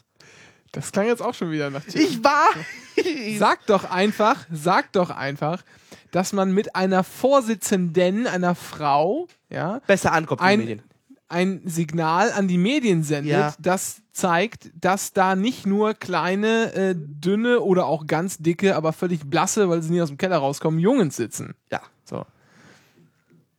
[0.72, 2.48] Das klang jetzt auch schon wieder nach Ich war.
[3.38, 5.62] Sag doch einfach, sag doch einfach,
[6.10, 10.82] dass man mit einer Vorsitzenden, einer Frau, ja, besser ankommt ein, Medien.
[11.28, 13.54] ein Signal an die Medien sendet, Ja.
[13.58, 19.28] das zeigt, dass da nicht nur kleine, äh, dünne oder auch ganz dicke, aber völlig
[19.30, 21.54] blasse, weil sie nie aus dem Keller rauskommen, Jungs sitzen.
[21.70, 21.80] Ja.
[22.04, 22.24] So,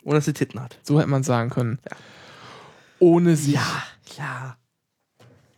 [0.03, 0.77] Und dass sie Titten hat.
[0.83, 1.79] so hätte man sagen können.
[2.99, 3.53] Ohne sie.
[3.53, 3.83] Ja,
[4.17, 4.55] ja.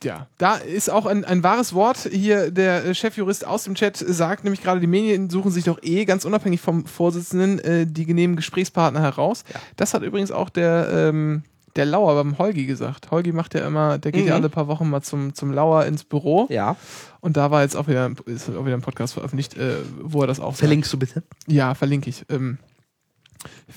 [0.03, 2.09] Ja, da ist auch ein, ein wahres Wort.
[2.11, 5.77] Hier der äh, Chefjurist aus dem Chat sagt nämlich gerade, die Medien suchen sich doch
[5.83, 9.43] eh ganz unabhängig vom Vorsitzenden äh, die genehmen Gesprächspartner heraus.
[9.53, 9.59] Ja.
[9.75, 11.43] Das hat übrigens auch der, ähm,
[11.75, 13.11] der Lauer beim Holgi gesagt.
[13.11, 14.41] Holgi macht ja immer, der geht ja Mhm.
[14.41, 16.47] alle paar Wochen mal zum, zum Lauer ins Büro.
[16.49, 16.75] Ja.
[17.19, 20.27] Und da war jetzt auch wieder, ist auch wieder ein Podcast veröffentlicht, äh, wo er
[20.27, 20.59] das auch sagt.
[20.59, 21.23] Verlinkst du bitte?
[21.47, 22.25] Ja, verlinke ich.
[22.29, 22.57] Ähm,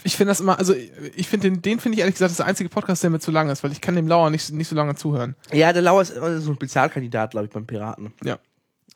[0.03, 0.74] ich finde das immer, also
[1.16, 3.30] ich finde den, den finde ich ehrlich gesagt das der einzige Podcast, der mir zu
[3.30, 5.36] lang ist, weil ich kann dem Lauer nicht, nicht so lange zuhören.
[5.53, 8.12] Ja, der Lauer ist äh, so ein Spezialkandidat, glaube ich, beim Piraten.
[8.22, 8.38] Ja.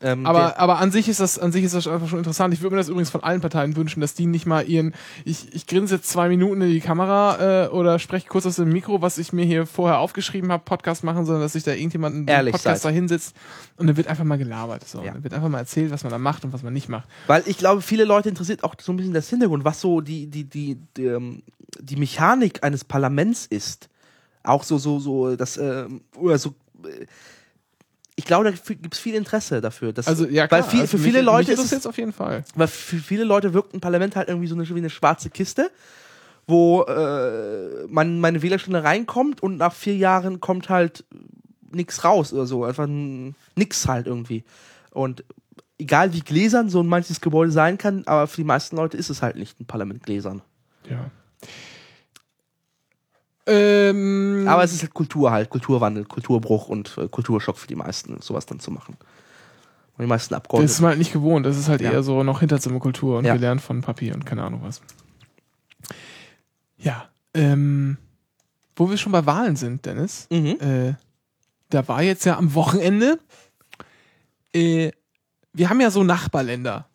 [0.01, 2.53] Ähm, Aber, aber an sich ist das, an sich ist das einfach schon interessant.
[2.53, 4.93] Ich würde mir das übrigens von allen Parteien wünschen, dass die nicht mal ihren,
[5.25, 8.69] ich, ich grinse jetzt zwei Minuten in die Kamera äh, oder spreche kurz aus dem
[8.69, 12.15] Mikro, was ich mir hier vorher aufgeschrieben habe, Podcast machen, sondern dass sich da irgendjemand
[12.15, 13.35] in Ehrlich Podcast da hinsetzt
[13.75, 14.87] und dann wird einfach mal gelabert.
[14.87, 15.03] So.
[15.03, 15.11] Ja.
[15.11, 17.07] Dann wird einfach mal erzählt, was man da macht und was man nicht macht.
[17.27, 20.27] Weil ich glaube, viele Leute interessiert auch so ein bisschen das Hintergrund, was so die,
[20.27, 21.43] die, die, die, ähm,
[21.77, 23.89] die Mechanik eines Parlaments ist.
[24.43, 26.53] Auch so, so, so, das, ähm, oder so.
[26.85, 27.05] äh,
[28.19, 29.93] Ich glaube, da gibt es viel Interesse dafür.
[29.93, 31.87] Dass, Also ja, klar, weil viel, also für viele mich, Leute mich ist es, jetzt
[31.87, 32.43] auf jeden Fall.
[32.53, 35.71] weil für viele Leute wirkt ein Parlament halt irgendwie so eine, wie eine schwarze Kiste,
[36.45, 41.05] wo äh, man meine Wählerstunde reinkommt und nach vier Jahren kommt halt
[41.71, 42.65] nix raus oder so.
[42.65, 42.87] Einfach
[43.55, 44.43] nix halt irgendwie.
[44.91, 45.23] Und
[45.77, 49.09] egal wie gläsern so ein manches Gebäude sein kann, aber für die meisten Leute ist
[49.09, 50.41] es halt nicht ein Parlament gläsern.
[50.89, 51.09] Ja.
[53.49, 58.21] Ähm, Aber es ist halt Kultur halt, Kulturwandel, Kulturbruch und äh, Kulturschock für die meisten,
[58.21, 58.95] sowas dann zu machen.
[59.97, 60.71] Und die meisten das Abgeordneten.
[60.71, 61.45] ist man halt nicht gewohnt.
[61.45, 61.91] Das ist halt Ja.
[61.91, 63.33] eher so noch Hinterzimmerkultur und Ja.
[63.33, 64.81] gelernt von Papi und keine Ahnung was.
[66.77, 67.09] Ja.
[67.33, 67.97] Ähm,
[68.75, 70.27] wo wir schon bei Wahlen sind, Dennis.
[70.31, 70.57] Mhm.
[70.61, 70.93] Äh,
[71.69, 73.19] da war jetzt ja am Wochenende.
[74.53, 74.91] Äh,
[75.53, 76.87] wir haben ja so Nachbarländer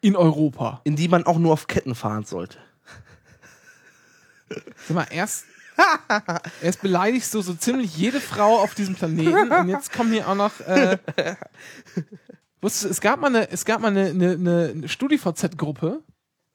[0.00, 0.80] in Europa.
[0.84, 2.58] In die man auch nur auf Ketten fahren sollte.
[4.86, 5.44] Sag mal, erst,
[6.62, 10.34] erst beleidigst du so ziemlich jede Frau auf diesem Planeten und jetzt kommen hier auch
[10.34, 10.60] noch.
[10.60, 10.98] Äh,
[12.60, 14.30] wusstest du, es gab mal eine, es gab mal eine, eine,
[14.74, 16.02] eine StudiVZ-Gruppe.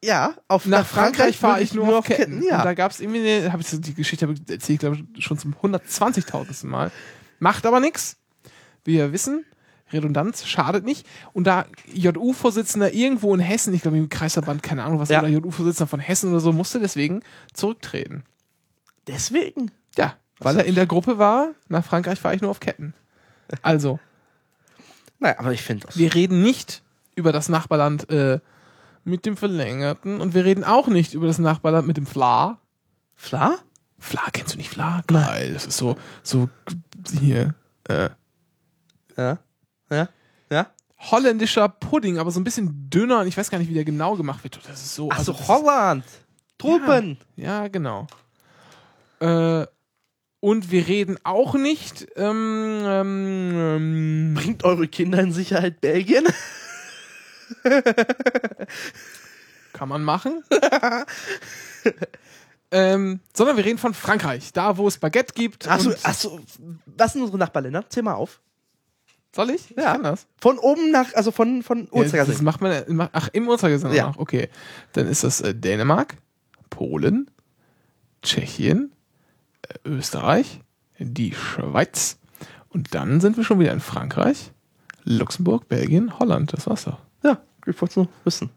[0.04, 2.40] Ja, auf Nach Frankreich fahre ich nur, auf Ketten.
[2.40, 2.62] Und Ja.
[2.62, 5.24] da gab es irgendwie eine, habe ich so- die Geschichte hab ich erzählt, glaube ich,
[5.24, 6.66] schon zum 120.000.
[6.68, 6.92] Mal.
[7.40, 8.18] Macht aber nichts.
[8.84, 9.46] Wie wir wissen,
[9.94, 11.06] Redundanz schadet nicht.
[11.34, 15.20] Und da JU-Vorsitzender irgendwo in Hessen, ich glaube im Kreisverband, keine Ahnung was, Ja.
[15.20, 17.22] oder JU-Vorsitzender von Hessen oder so, musste deswegen
[17.54, 18.24] zurücktreten.
[19.08, 19.72] Deswegen.
[19.98, 22.94] Ja, weil er in der Gruppe war, nach Frankreich fahre ich nur auf Ketten.
[23.62, 24.00] Also,
[25.20, 25.98] Naja, aber ich finde das.
[25.98, 26.82] wir reden nicht
[27.16, 28.40] über das Nachbarland äh,
[29.06, 32.60] mit dem Verlängerten und wir reden auch nicht über das Nachbarland mit dem Fla.
[33.16, 33.56] Fla?
[34.00, 35.02] Fla, kennst du nicht Fla?
[35.08, 36.50] Geil, das ist so, so
[37.22, 37.56] hier,
[37.88, 38.10] äh,
[39.16, 39.38] Ja.
[39.94, 40.10] Ja.
[40.52, 40.68] Ja.
[41.00, 44.16] holländischer Pudding, aber so ein bisschen dünner und ich weiß gar nicht, wie der genau
[44.16, 44.60] gemacht wird.
[44.68, 45.10] Das ist so.
[45.12, 46.04] Ach also so, Holland.
[46.58, 47.18] Truppen.
[47.36, 48.08] Ja, genau.
[49.20, 49.66] Äh,
[50.40, 52.08] und wir reden auch nicht.
[52.16, 56.26] Ähm, ähm, Bringt eure Kinder in Sicherheit Belgien?
[59.74, 60.44] kann man machen.
[62.72, 65.68] ähm, sondern wir reden von Frankreich, da wo es Baguette gibt.
[65.68, 66.40] Achso, und- achso,
[66.86, 67.90] was sind unsere Nachbarländer?
[67.90, 68.40] Zähl mal auf.
[69.36, 69.72] Soll ich?
[69.72, 69.94] Ich Ja.
[69.94, 70.28] kann das.
[70.40, 72.46] Von oben nach, also von, von Ja, das Uhrzeigersinn.
[72.46, 74.10] macht man, ma- ach, im Uhrzeigersinn Ja.
[74.10, 74.18] auch.
[74.18, 74.50] Okay.
[74.94, 76.18] Dann ist das äh, Dänemark,
[76.70, 77.30] Polen,
[78.22, 78.92] Tschechien,
[79.68, 80.62] äh, Österreich,
[81.00, 82.20] die Schweiz.
[82.70, 84.52] Und dann sind wir schon wieder in Frankreich,
[85.04, 86.54] Luxemburg, Belgien, Holland.
[86.54, 87.00] Das war's doch.
[87.24, 88.50] Ja, ich wollte nur wissen.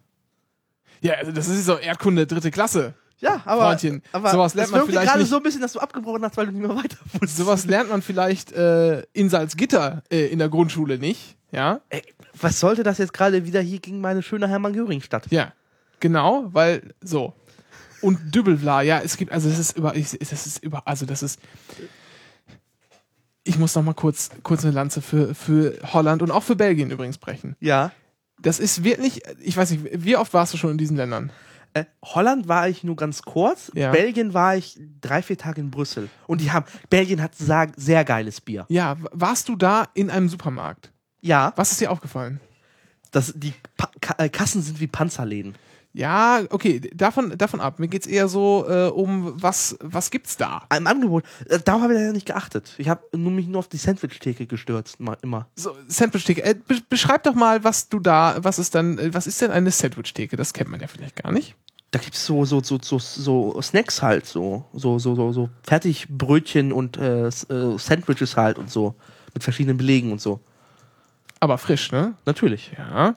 [1.00, 2.94] Ja, also das ist so Erdkunde dritte Klasse.
[3.18, 5.30] Ja, aber, Freundchen, aber sowas lernt man vielleicht gerade nicht.
[5.30, 7.36] so ein bisschen, dass du abgebrochen hast, weil du nicht mehr weiter wusstest.
[7.38, 11.36] Sowas lernt man vielleicht äh, in Salzgitter äh, in der Grundschule nicht.
[11.52, 12.02] Ja, Ey,
[12.38, 15.28] was sollte das jetzt gerade wieder hier gegen meine schöne Hermann-Göring-Stadt?
[15.30, 15.52] ja,
[16.00, 17.32] genau, weil so.
[18.02, 21.22] Und Dübbelvla, ja, es gibt, also das ist über, ich, das ist über, also das
[21.22, 21.40] ist.
[23.44, 26.90] Ich muss noch mal kurz, kurz eine Lanze für, für Holland und auch für Belgien
[26.90, 27.56] übrigens brechen.
[27.60, 27.92] Ja.
[28.42, 31.30] Das ist wirklich, ich weiß nicht, wie oft warst du schon in diesen Ländern?
[31.76, 33.70] Äh, Holland war ich nur ganz kurz.
[33.74, 33.90] Ja.
[33.90, 36.08] Belgien war ich drei, vier Tage in Brüssel.
[36.26, 38.64] Und die haben, Belgien hat sehr, sehr geiles Bier.
[38.68, 40.90] Ja, warst du da in einem Supermarkt?
[41.20, 42.40] Ja, Was ist dir aufgefallen?
[43.16, 45.54] das, die pa Ka äh, Kassen sind wie Panzerläden.
[45.92, 47.78] Ja, okay, davon, davon ab.
[47.78, 50.64] Mir geht's eher so äh, um, was, was gibt's da?
[50.76, 52.74] Im Angebot, äh, darauf habe ich leider nicht geachtet.
[52.76, 55.48] Ich habe nur mich nur auf die Sandwich-Theke gestürzt, immer.
[55.56, 56.44] So, Sandwich-Theke.
[56.44, 59.70] Äh, be beschreib doch mal, was du da, was ist dann, was ist denn eine
[59.70, 60.36] Sandwich-Theke?
[60.36, 61.56] Das kennt man ja vielleicht gar nicht.
[61.96, 65.48] Da gibt es so, so, so, so, so Snacks halt, so, so, so, so, so
[65.62, 68.94] Fertigbrötchen und äh, äh, Sandwiches halt und so.
[69.32, 70.40] Mit verschiedenen Belegen und so.
[71.40, 72.12] Aber frisch, ne?
[72.26, 72.72] Natürlich.
[72.76, 73.16] Ja.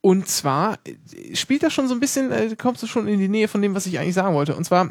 [0.00, 3.28] Und zwar äh, spielt das schon so ein bisschen, äh, kommst du schon in die
[3.28, 4.56] Nähe von dem, was ich eigentlich sagen wollte.
[4.56, 4.90] Und zwar,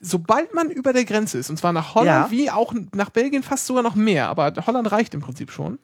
[0.00, 2.30] sobald man über der Grenze ist, und zwar nach Holland Ja.
[2.32, 5.78] wie auch nach Belgien fast sogar noch mehr, aber Holland reicht im Prinzip schon,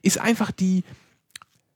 [0.00, 0.82] ist einfach die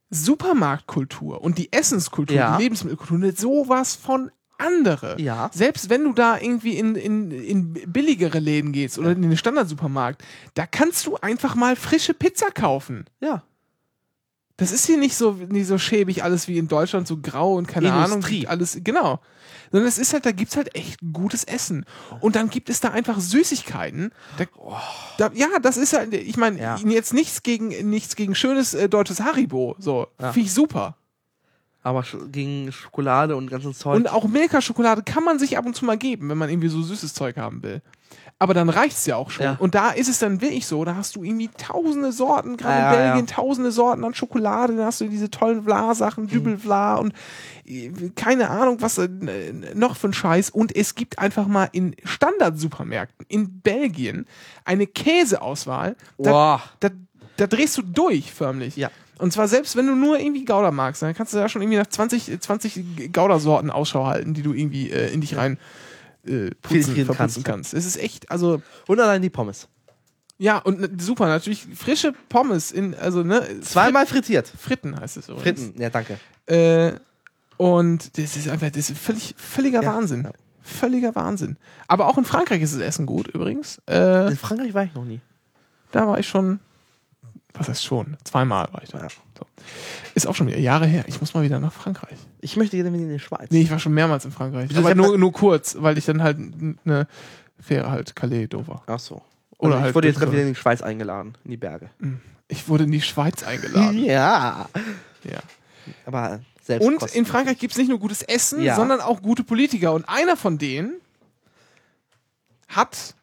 [0.09, 2.57] Supermarktkultur und die Essenskultur, Ja.
[2.57, 5.19] die Lebensmittelkultur sowas von andere.
[5.21, 5.49] Ja.
[5.53, 10.23] Selbst wenn du da irgendwie in, in, in billigere Läden gehst oder in den Standardsupermarkt,
[10.53, 13.05] da kannst du einfach mal frische Pizza kaufen.
[13.21, 13.43] Ja.
[14.57, 17.67] Das ist hier nicht so, nicht so schäbig alles wie in Deutschland, so grau und
[17.67, 18.39] keine Industrie.
[18.45, 18.59] Ahnung.
[18.59, 19.21] Alles, genau.
[19.71, 21.85] Sondern es ist halt, da gibt's halt echt gutes Essen.
[22.21, 24.11] Und dann gibt es da einfach Süßigkeiten.
[24.37, 24.45] Da,
[25.17, 26.77] da, ja, das ist halt, ich meine, Ja.
[26.77, 29.75] jetzt nichts gegen, nichts gegen schönes äh, deutsches Haribo.
[29.79, 30.31] So, Ja.
[30.33, 30.95] finde ich super.
[31.81, 33.95] Aber gegen Schokolade und ganzen Zeug.
[33.95, 36.81] Und auch Milka-Schokolade kann man sich ab und zu mal geben, wenn man irgendwie so
[36.81, 37.81] süßes Zeug haben will.
[38.41, 39.43] Aber dann reicht's ja auch schon.
[39.45, 39.55] Ja.
[39.59, 42.91] Und da ist es dann wirklich so, da hast du irgendwie tausende Sorten, gerade Ja,
[42.93, 43.35] in Belgien, ja.
[43.35, 46.27] tausende Sorten an Schokolade, dann hast du diese tollen Vla-Sachen, Mhm.
[46.29, 47.13] Dübel-Vla und
[47.67, 49.09] äh, keine Ahnung, was äh,
[49.75, 50.51] noch für ein Scheiß.
[50.51, 54.25] Und es gibt einfach mal in Standardsupermärkten in Belgien
[54.65, 55.95] eine Käseauswahl.
[56.17, 56.89] Da, da,
[57.37, 58.77] da drehst du durch, förmlich.
[58.77, 58.89] Ja.
[59.17, 61.77] Und zwar selbst wenn du nur irgendwie Gouda magst, dann kannst du da schon irgendwie
[61.79, 65.57] nach 20, 20 Gouda-Sorten Ausschau halten, die du irgendwie äh, in dich rein
[66.29, 67.43] äh, putzen, verputzen kannst.
[67.45, 67.73] kannst.
[67.73, 69.67] Es ist echt, also Und allein die Pommes.
[70.37, 74.47] ja und super natürlich frische Pommes in also ne Zweimal frittiert.
[74.47, 75.43] Fritten heißt es übrigens.
[75.63, 76.19] Fritten, ja, danke.
[76.45, 76.93] Äh,
[77.57, 80.23] und das ist einfach, das ist völlig, völliger Ja, Wahnsinn.
[80.23, 80.31] ja.
[80.61, 81.57] Völliger Wahnsinn.
[81.87, 83.81] Aber auch in Frankreich ist das Essen gut übrigens.
[83.89, 85.19] Äh, In Frankreich war ich noch nie.
[85.91, 86.59] da war ich schon,
[87.53, 88.15] was heißt schon?
[88.23, 88.99] Zweimal war ich da.
[88.99, 89.07] Ja.
[89.39, 89.45] So.
[90.15, 91.05] Ist auch schon wieder Jahre her.
[91.07, 92.17] Ich muss mal wieder nach Frankreich.
[92.41, 93.49] Ich möchte gerne in die Schweiz.
[93.51, 94.75] Nee, ich war schon mehrmals in Frankreich.
[94.75, 96.37] Aber nur, nur kurz, weil ich dann halt
[96.85, 97.07] eine
[97.59, 98.83] Fähre halt Calais, Dover.
[98.87, 99.21] Ach so.
[99.57, 101.89] Oder Also ich halt wurde jetzt gerade wieder in die Schweiz eingeladen, in die Berge.
[102.47, 103.97] Ich wurde in die Schweiz eingeladen.
[104.03, 104.67] Ja.
[105.23, 105.39] ja.
[106.05, 108.75] Aber selbst Und in Frankreich gibt es nicht nur gutes Essen, Ja.
[108.75, 109.93] sondern auch gute Politiker.
[109.93, 110.95] Und einer von denen
[112.67, 113.15] hat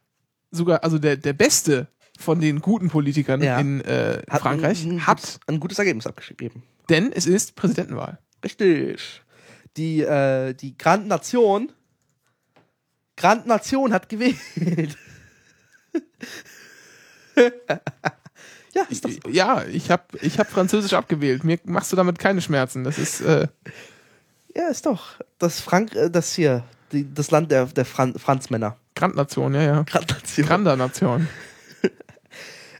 [0.51, 1.87] sogar, also der, der beste
[2.19, 3.59] von den guten Politikern Ja.
[3.59, 6.63] in äh, hat Frankreich ein, hat, ein gutes Ergebnis abgegeben.
[6.89, 8.19] denn es ist Präsidentenwahl.
[8.45, 9.23] Richtig.
[9.77, 11.71] Die, äh, die Grand Nation,
[13.17, 14.37] Grand Nation hat gewählt.
[18.75, 19.29] ja, ist doch so.
[19.31, 21.45] Ja, ich habe ich hab Französisch abgewählt.
[21.45, 22.85] Mir machst du damit keine Schmerzen.
[22.85, 23.49] Das ist, äh,
[24.55, 25.21] Ja, ist doch.
[25.39, 28.77] Das Frank, äh, das hier, die, das Land der, der Fran Franzmänner.
[28.95, 29.83] Grandnation, ja, ja.
[29.83, 31.29] Grand Nation.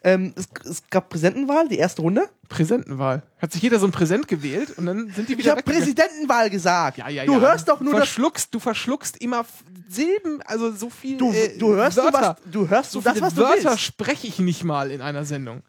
[0.07, 2.29] Ähm, es, es gab Präsidentenwahl, die erste Runde.
[2.49, 3.25] Präsidentenwahl.
[3.41, 5.81] Hat sich jeder so ein Präsent gewählt und dann sind die Ich wieder habe weggegangen.
[5.83, 6.99] Präsidentenwahl gesagt.
[6.99, 7.41] Ja, ja, du ja.
[7.41, 8.03] hörst doch nur das.
[8.03, 9.45] verschluckst, Du verschluckst immer
[9.89, 11.19] Silben, also so viel.
[11.19, 12.37] Du, äh, du hörst Wörter.
[12.45, 12.53] was.
[12.53, 13.81] Du hörst so das, was du Wörter willst.
[13.81, 15.63] spreche ich nicht mal in einer Sendung.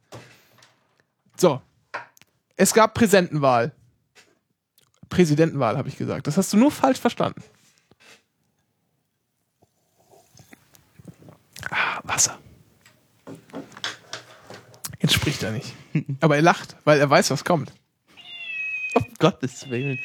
[1.35, 1.59] So.
[2.57, 3.71] Es gab Präsidentenwahl.
[5.09, 6.27] Präsidentenwahl, habe ich gesagt.
[6.27, 7.41] Das hast du nur falsch verstanden.
[11.71, 12.37] Ah, Wasser.
[15.01, 15.73] Jetzt spricht er nicht.
[16.21, 17.71] Aber er lacht, weil er weiß, was kommt.
[18.95, 19.99] Um Gottes Willen.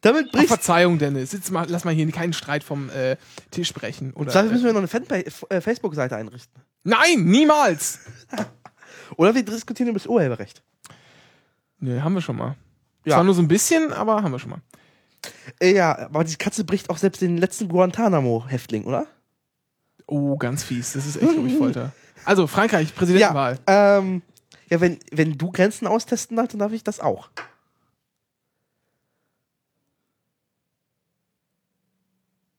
[0.00, 0.48] Damit Oh, bricht.
[0.48, 1.32] Verzeihung, Dennis.
[1.32, 3.16] Jetzt mal, lass mal hier keinen Streit vom äh,
[3.50, 4.12] Tisch brechen.
[4.14, 6.60] Oder, Dafür müssen äh, wir noch eine Fanpa- äh, Facebook-Seite einrichten.
[6.82, 8.00] nein, niemals!
[9.16, 10.62] Oder wir diskutieren über das Urheberrecht.
[11.78, 12.56] Nee, haben wir schon mal.
[13.04, 13.14] Ja.
[13.16, 14.62] Zwar nur so ein bisschen, aber haben wir schon mal.
[15.60, 19.06] Äh, ja, aber die Katze bricht auch selbst den letzten Guantanamo-Häftling, oder?
[20.06, 20.92] Oh, ganz fies.
[20.94, 21.92] Das ist echt, glaube ich, Folter.
[22.24, 23.58] Also, Frankreich, Präsidentenwahl.
[23.68, 24.22] Ja, ähm,
[24.68, 27.30] ja wenn, wenn du Grenzen austesten darfst, dann darf ich das auch.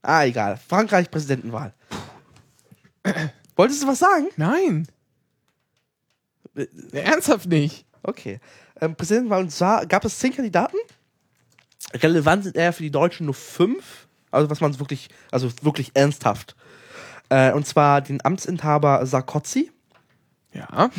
[0.02, 0.58] Ah, egal.
[0.58, 1.74] Frankreich, Präsidentenwahl.
[3.56, 4.28] Wolltest du was sagen?
[4.36, 4.88] Nein.
[6.92, 7.86] Ernsthaft nicht.
[8.04, 8.40] Okay.
[8.82, 10.76] Ähm, Präsidentenwahl, und zwar gab es zehn Kandidaten.
[11.94, 14.08] Relevant sind eher für die Deutschen nur fünf.
[14.30, 16.56] Also, was man wirklich, also wirklich ernsthaft.
[17.30, 19.72] Äh, und zwar den Amtsinhaber Sarkozy
[20.54, 20.90] Ja.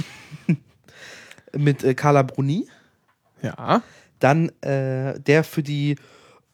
[1.56, 2.68] mit äh, Carla Bruni.
[3.42, 3.82] Ja.
[4.18, 5.96] Dann äh, der für die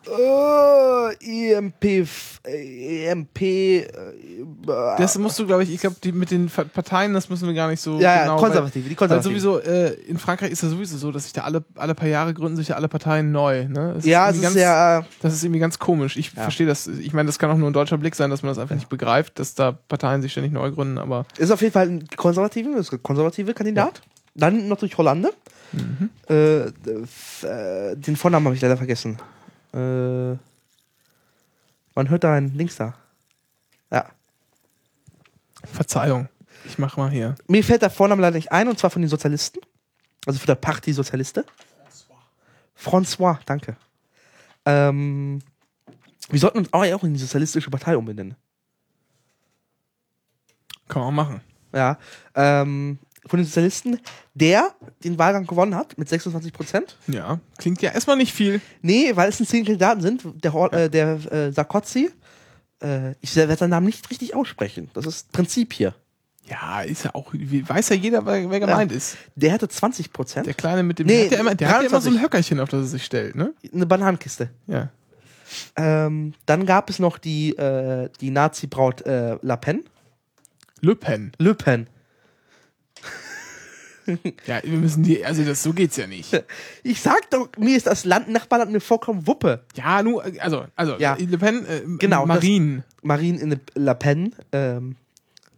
[0.06, 2.06] äh, EMP,
[2.44, 3.86] EMP, äh,
[4.98, 7.68] Das musst du, glaube ich, ich glaube, die mit den Parteien, das müssen wir gar
[7.68, 8.36] nicht so ja, ja, genau.
[8.38, 9.40] konservative, die Weil, weil konservative.
[9.40, 12.32] sowieso, äh, in Frankreich ist das sowieso so, dass sich da alle, alle paar Jahre
[12.32, 13.66] gründen sich ja alle Parteien neu.
[13.68, 13.96] Ne?
[13.98, 16.16] Es ja, ist ganz, ja, äh, Das ist irgendwie ganz komisch.
[16.16, 16.42] Ich Ja.
[16.42, 16.86] verstehe das.
[16.86, 18.88] Ich meine, das kann auch nur ein deutscher Blick sein, dass man das einfach nicht
[18.88, 22.76] begreift, dass da Parteien sich ständig neu gründen, aber ist auf jeden Fall ein konservativer,
[22.78, 24.00] ist konservative Kandidat.
[24.34, 25.30] Dann noch durch Hollande.
[26.28, 29.18] F- äh, den Vornamen habe ich leider vergessen.
[29.72, 30.36] Äh,
[31.94, 32.94] man hört da einen Links da.
[33.90, 34.06] Ja.
[35.64, 36.28] Verzeihung.
[36.64, 37.34] Ich mach mal hier.
[37.46, 39.60] Mir fällt der Vorname leider nicht ein, und zwar von den Sozialisten.
[40.26, 41.44] Also von der Partie Sozialiste.
[42.76, 43.76] François, danke.
[44.64, 45.40] Ähm,
[46.28, 48.36] wir sollten uns auch auch in die sozialistische Partei umbenennen.
[50.88, 51.40] Kann man auch machen.
[51.72, 51.98] Ja.
[52.34, 53.98] Ähm, von den Sozialisten,
[54.34, 54.68] der
[55.04, 56.96] den Wahlgang gewonnen hat mit 26 Prozent.
[57.06, 57.38] Ja.
[57.58, 58.60] Klingt ja erstmal nicht viel.
[58.82, 60.22] Nee, weil es ein zehn Kandidaten sind.
[60.42, 62.10] Der, Hor- äh, der äh, Sarkozy,
[62.82, 64.90] äh, ich werde seinen Namen nicht richtig aussprechen.
[64.94, 65.94] Das ist Prinzip hier.
[66.48, 69.16] Ja, ist ja auch, weiß ja jeder, wer, wer gemeint ist.
[69.36, 70.46] Der hatte 20 Prozent.
[70.46, 72.14] Der Kleine mit dem, Nee, der hat ja immer, der hat ja immer so ein
[72.16, 72.22] 23.
[72.22, 73.52] Höckerchen, auf das er sich stellt, ne?
[73.72, 74.50] Eine Bananenkiste.
[74.66, 74.88] Ja.
[75.76, 79.84] Ähm, dann gab es noch die, äh, die Nazi-Braut äh, La Pen.
[80.80, 81.32] Le Pen.
[81.38, 81.86] Le Pen.
[84.46, 86.42] Ja, wir müssen die, also das, so geht's ja nicht.
[86.82, 89.64] Ich sag doch, mir ist das Land Nachbarland eine vollkommen Wuppe.
[89.76, 91.16] Ja, nur, also, also, Ja.
[91.18, 92.84] Le Pen, äh, Genau, Marine.
[93.02, 94.34] Marine in Le, Pen.
[94.52, 94.96] Ähm,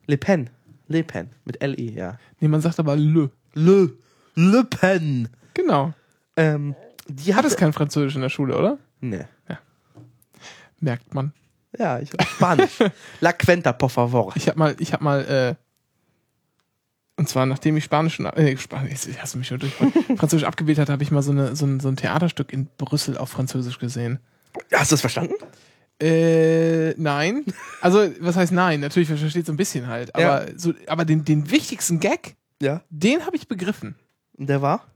[0.07, 0.51] Le Pen.
[0.89, 1.31] Le Pen.
[1.45, 2.19] Mit L-E, ja.
[2.41, 3.31] Nee, man sagt aber Le.
[3.55, 3.93] Le.
[4.35, 5.29] Le Pen.
[5.55, 5.93] Genau.
[6.37, 6.75] Ähm,
[7.09, 8.79] die Hat es kein Französisch in der Schule, oder?
[9.01, 9.25] Nee.
[10.83, 11.33] Merkt man.
[11.79, 12.79] Ja, ich Spanisch.
[13.21, 14.33] La Cuenta, por favor.
[14.35, 15.55] Ich hab mal, ich hab mal, äh,
[17.17, 19.73] und zwar nachdem ich Spanisch schon, äh, Spanisch, hast du mich schon durch,
[20.17, 23.17] Französisch abgewählt hat, habe ich mal so, eine, so, ein, so ein Theaterstück in Brüssel
[23.19, 24.19] auf Französisch gesehen.
[24.73, 25.35] Hast du das verstanden?
[26.01, 27.45] Äh, nein.
[27.81, 28.81] Also, was heißt nein?
[28.81, 30.15] Natürlich, versteht so ein bisschen halt.
[30.15, 32.83] Aber, so, aber den, den wichtigsten Gag, Ja.
[32.91, 33.95] den habe ich begriffen.
[34.37, 34.87] Und der war?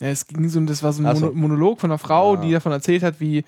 [0.00, 1.26] Ja, es ging so, das war so ein so.
[1.26, 2.36] Mono Monolog von einer Frau, Ah.
[2.36, 3.44] die davon erzählt hat, wie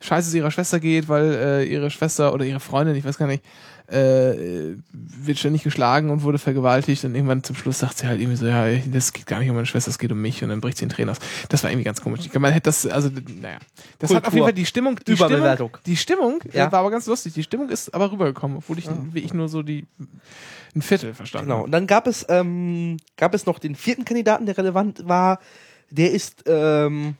[0.00, 3.26] scheiße es ihrer Schwester geht, weil äh, ihre Schwester oder ihre Freundin, ich weiß gar
[3.26, 3.44] nicht,
[3.90, 8.36] äh, wird ständig geschlagen und wurde vergewaltigt und irgendwann zum Schluss sagt sie halt irgendwie
[8.36, 10.60] so, ja, das geht gar nicht um meine Schwester, es geht um mich und dann
[10.60, 11.18] bricht sie in Tränen aus.
[11.48, 12.20] Das war irgendwie ganz komisch.
[12.24, 13.08] Ich Man hätte das, also,
[13.40, 13.58] naja.
[13.98, 14.32] Das hat auf Kultur.
[14.34, 15.16] jeden Fall die Stimmung, die.
[15.16, 16.68] Stimmung, die Stimmung Ja.
[16.68, 17.34] äh, war aber ganz lustig.
[17.34, 19.86] Die Stimmung ist aber rübergekommen, obwohl ich, wie ich nur so die,
[20.74, 21.56] ein Viertel verstanden Genau.
[21.56, 21.64] habe.
[21.64, 25.40] Und dann gab es, ähm, gab es noch den vierten Kandidaten, der relevant war.
[25.90, 27.16] Der ist, ähm,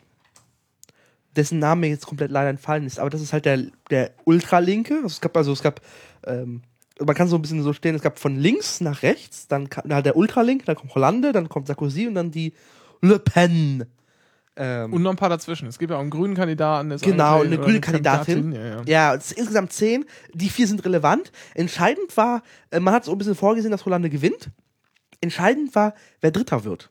[1.37, 4.95] dessen Name mir jetzt komplett leider entfallen ist, aber das ist halt der, der Ultralinke.
[4.97, 5.81] Also es gab, also es gab,
[6.27, 6.63] ähm,
[6.99, 9.93] man kann so ein bisschen so stehen, es gab von links nach rechts, dann kam
[9.93, 12.53] halt der Ultralink, dann kommt Hollande, dann kommt Sarkozy und dann die
[13.01, 13.87] Le Pen.
[14.57, 15.69] Ähm, Und noch ein paar dazwischen.
[15.69, 16.95] Es gibt ja auch einen grünen Kandidaten.
[17.01, 18.53] Genau, eine grüne Kandidatin.
[18.53, 18.83] Ja, ja.
[18.85, 20.05] Ja, es insgesamt zehn.
[20.35, 21.33] Die vier sind relevant.
[21.55, 24.51] Entscheidend war, äh, man hat so ein bisschen vorgesehen, dass Hollande gewinnt.
[25.21, 26.91] Entscheidend war, wer Dritter wird.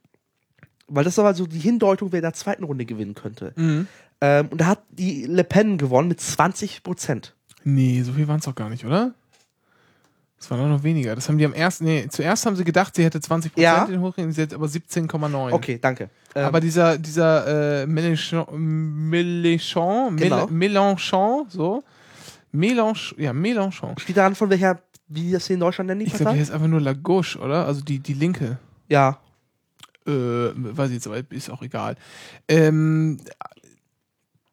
[0.88, 3.54] Weil das war so die Hindeutung, wer in der zweiten Runde gewinnen könnte.
[3.56, 3.88] Mhm.
[4.22, 7.36] Ähm, und da hat die Le Pen gewonnen mit 20 Prozent.
[7.64, 9.14] Nee, so viel waren es doch gar nicht, oder?
[10.42, 11.16] Es waren auch noch weniger.
[11.16, 13.86] Das haben die am ersten, nee, zuerst haben sie gedacht, sie hätte 20 Prozent Ja.
[13.94, 15.52] in Hochgehen, sie hat aber 17,9.
[15.52, 16.10] Okay, danke.
[16.36, 18.46] Ähm, Aber dieser, dieser äh, Mélenchon,
[19.10, 20.46] Mélenchon, Genau.
[20.46, 21.84] Mél- Mélenchon, so.
[22.54, 24.00] Mélenchon, ja, Mélenchon.
[24.00, 26.52] steht daran, von welcher, wie das hier in Deutschland nennen, die Ich glaube, die heißt
[26.52, 27.66] einfach nur La Gauche, oder?
[27.66, 28.60] Also die, die Linke.
[28.88, 29.20] Ja,
[30.08, 30.12] Äh,
[30.56, 31.96] weiß ich jetzt, aber ist auch egal.
[32.48, 33.20] Ähm,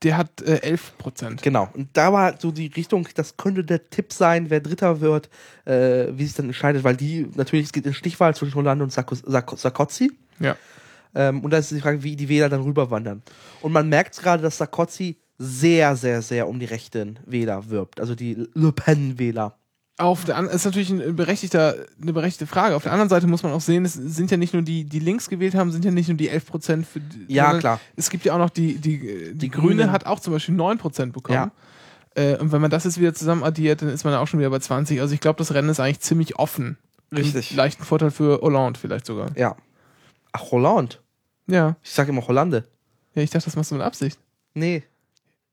[0.07, 1.43] der hat äh, 11 Prozent.
[1.43, 1.69] genau.
[1.75, 5.29] Und da war so die Richtung, das könnte der Tipp sein, wer Dritter wird,
[5.65, 8.93] äh, wie sich dann entscheidet, weil die, natürlich, es geht in Stichwahl zwischen Hollande und
[8.93, 10.13] Sarko- Sarko- Sarkozy.
[10.39, 10.57] Ja.
[11.15, 13.23] Ähm, und da ist die Frage, wie die Wähler dann rüberwandern.
[13.63, 18.01] Und man merkt gerade, dass Sarkozy sehr, sehr, sehr um die rechten Wähler wirbt.
[18.01, 19.59] Also die Le Pen-Wähler.
[19.99, 22.77] Auf der ist natürlich ein berechtigter, eine berechtigte Frage.
[22.77, 24.99] Auf der anderen Seite muss man auch sehen, es sind ja nicht nur die, die
[24.99, 26.87] links gewählt haben, sind ja nicht nur die 11 Prozent.
[27.29, 27.81] Ja, klar.
[27.97, 29.93] Es gibt ja auch noch die, die, die, Die Grüne Grünen.
[29.93, 31.51] hat auch zum Beispiel 9 Prozent bekommen.
[32.15, 32.23] Ja.
[32.23, 34.51] Äh, und wenn man das jetzt wieder zusammen addiert, dann ist man auch schon wieder
[34.51, 35.01] bei 20.
[35.01, 36.77] Also ich glaube, das Rennen ist eigentlich ziemlich offen.
[37.15, 37.51] Richtig.
[37.51, 39.31] Einen leichten Vorteil für Hollande vielleicht sogar.
[39.37, 39.57] Ja.
[40.33, 40.97] Ach, Hollande.
[41.47, 41.77] Ja.
[41.83, 42.65] Ich sage immer Hollande.
[43.15, 44.19] Ja, ich dachte, das machst du mit Absicht.
[44.53, 44.83] Nee.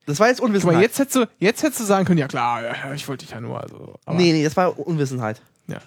[0.05, 0.75] Das war jetzt Unwissenheit.
[0.75, 2.61] mal, jetzt hättest du, jetzt hättest du sagen können, ja klar,
[2.93, 3.61] ich wollte dich ja nur.
[3.61, 5.41] Also, aber, nee, nee, das war Unwissenheit.
[5.67, 5.77] Ja.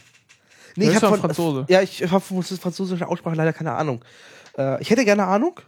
[0.77, 1.65] Nee, ich habe Franzose.
[1.69, 4.05] Ja, ich habe von der französischen Aussprache leider keine Ahnung.
[4.59, 5.61] Äh, ich hätte gerne Ahnung,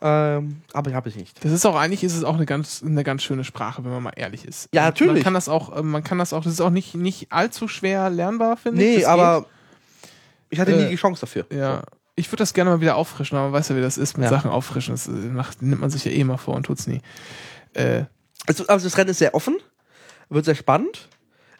[0.00, 1.44] ähm, aber habe ich nicht.
[1.44, 4.02] Das ist auch eigentlich ist es auch eine ganz eine ganz schöne Sprache, wenn man
[4.02, 4.68] mal ehrlich ist.
[4.74, 5.14] Ja, natürlich.
[5.14, 7.68] Man kann das auch, äh, man kann das auch, das ist auch nicht nicht allzu
[7.68, 8.98] schwer lernbar, finde ich.
[8.98, 9.46] Nee, aber
[10.48, 11.44] ich hatte Äh, nie die Chance dafür.
[11.44, 11.58] geht.
[11.58, 11.82] ja.
[12.16, 14.24] Ich würde das gerne mal wieder auffrischen, aber man weiß ja, wie das ist mit
[14.24, 14.30] Ja.
[14.30, 14.92] Sachen auffrischen.
[14.94, 17.00] Das äh, macht, nimmt man sich ja eh mal vor und tut's nie.
[17.74, 18.04] Äh,
[18.46, 19.58] Also, also das Rennen ist sehr offen,
[20.28, 21.08] wird sehr spannend.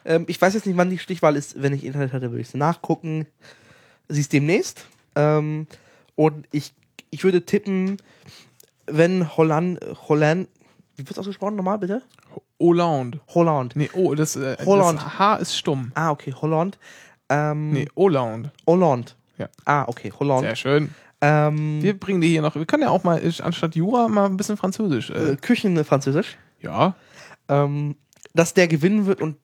[0.04, 1.60] Ähm, ich weiß jetzt nicht, wann die Stichwahl ist.
[1.62, 3.26] Wenn ich Internet hatte, würde ich es nachgucken.
[4.08, 4.86] Sie ist demnächst.
[5.14, 5.66] Ähm,
[6.16, 6.72] und ich,
[7.10, 7.98] ich würde tippen,
[8.86, 10.48] wenn Holland, Holland,
[10.96, 12.02] wie wird es ausgesprochen nochmal bitte?
[12.58, 13.20] Hollande.
[13.28, 13.76] Holland.
[13.76, 15.02] Nee, oh, das, äh, Hollande.
[15.02, 15.92] das H ist stumm.
[15.94, 16.78] Ah, okay, Holland.
[17.28, 18.52] Ähm, Nee, Hollande.
[18.66, 19.16] Holland.
[19.38, 19.48] Ja.
[19.64, 20.42] Ah, okay, Holland.
[20.42, 20.94] Sehr schön.
[21.20, 22.54] Ähm, Wir bringen die hier noch.
[22.54, 25.10] Wir können ja auch mal äh, anstatt Jura mal ein bisschen Französisch.
[25.10, 26.36] Äh, äh, Küchen Französisch.
[26.60, 26.94] ja.
[27.48, 27.96] ähm,
[28.32, 29.36] dass der gewinnen wird und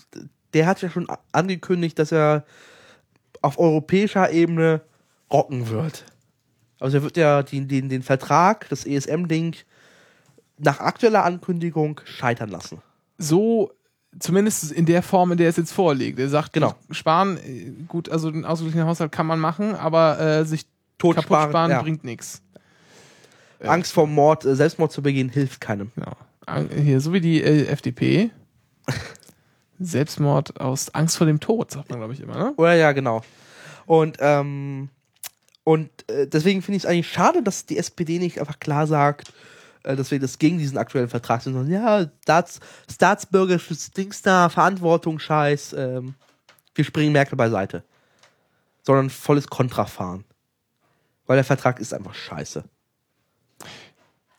[0.55, 2.45] der hat ja schon angekündigt, dass er
[3.43, 4.81] auf europäischer Ebene
[5.33, 6.05] rocken wird.
[6.79, 9.57] Also er wird ja den, den, den Vertrag, das ESM-Ding,
[10.59, 12.81] nach aktueller Ankündigung scheitern lassen.
[13.18, 13.72] so,
[14.18, 16.18] zumindest in der Form, in der es jetzt vorliegt.
[16.18, 16.74] Er sagt, Genau.
[16.91, 20.64] sparen, äh, gut, also den ausgeglichenen Haushalt kann man machen, aber äh, sich
[20.99, 21.82] Tot kaputt sparen, ja.
[21.82, 22.42] bringt nichts.
[23.61, 25.92] Angst vor Mord, äh, Selbstmord zu begehen, hilft keinem.
[25.94, 26.16] Genau.
[26.74, 28.30] Hier, so wie die äh, FDP.
[29.78, 32.55] Selbstmord aus Angst vor dem Tod, sagt man, glaube ich, immer, ne?
[32.57, 33.22] Oder ja, genau.
[33.84, 34.88] Und, ähm,
[35.64, 39.32] und äh, deswegen finde ich es eigentlich schade, dass die SPD nicht einfach klar sagt,
[39.82, 44.49] äh, dass wir das gegen diesen aktuellen Vertrag sind, sondern ja, Staats, staatsbürgerisches Dings da,
[44.49, 46.14] Verantwortung, Scheiß, ähm,
[46.74, 47.82] wir springen Merkel beiseite.
[48.82, 50.24] Sondern volles Kontra fahren.
[51.27, 52.64] Weil der Vertrag ist einfach scheiße.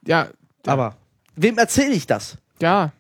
[0.06, 0.28] Ja.
[0.66, 0.96] Aber
[1.36, 2.38] wem erzähle ich das?
[2.60, 2.92] ja.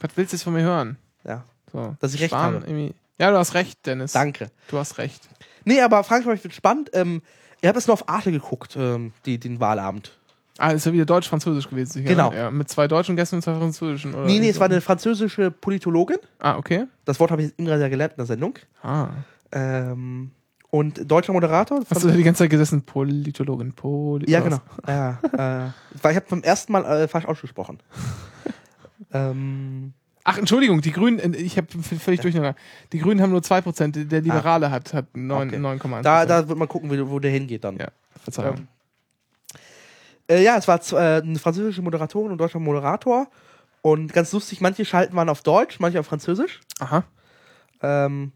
[0.00, 0.96] Was willst du jetzt von mir hören?
[1.24, 1.94] Ja, So.
[2.00, 2.66] Dass ich recht Sparen habe.
[2.66, 4.10] irgendwie- Ja, du hast recht, Dennis.
[4.10, 4.50] danke.
[4.66, 5.28] Du hast recht.
[5.64, 6.90] Nee, aber Frankreich wird spannend.
[6.92, 7.22] Ähm,
[7.60, 10.18] ihr habt es nur auf Arte geguckt, ähm, die, den Wahlabend.
[10.58, 11.92] Ah, ist ja wieder deutsch-französisch gewesen.
[11.92, 12.30] sicher, Genau.
[12.30, 12.36] ne?
[12.36, 14.12] Ja, mit zwei deutschen Gästen und zwei französischen.
[14.12, 16.18] Oder Nee, nee, es war eine französische Politologin.
[16.40, 16.86] Ah, okay.
[17.04, 18.58] Das Wort habe ich immer sehr gelernt in der Sendung.
[18.82, 19.06] Ah.
[19.52, 20.32] Ähm,
[20.72, 21.80] und deutscher Moderator.
[21.90, 22.80] Hast du da die ganze Zeit gesessen?
[22.82, 24.58] Politologin, Poli ja, genau.
[24.88, 25.70] Ja, äh,
[26.02, 27.78] weil ich habe beim ersten Mal äh, falsch ausgesprochen.
[29.12, 29.92] ähm,
[30.24, 32.56] Ach, Entschuldigung, die Grünen, äh, ich habe völlig durcheinander.
[32.92, 35.56] Die Grünen haben nur 2%, der Liberale hat, hat 9, Okay.
[35.58, 36.02] 9,1%.
[36.02, 37.76] Da, da wird man gucken, wie, wo der hingeht dann.
[37.76, 37.88] ja,
[38.22, 38.56] Verzeihung.
[38.56, 38.68] Ähm,
[40.28, 43.28] Äh, ja, es war äh, eine französische Moderatorin und ein deutscher Moderator.
[43.82, 46.60] Und ganz lustig, manche Schalten waren auf Deutsch, manche auf Französisch.
[46.78, 47.04] Aha.
[47.82, 48.32] Ähm,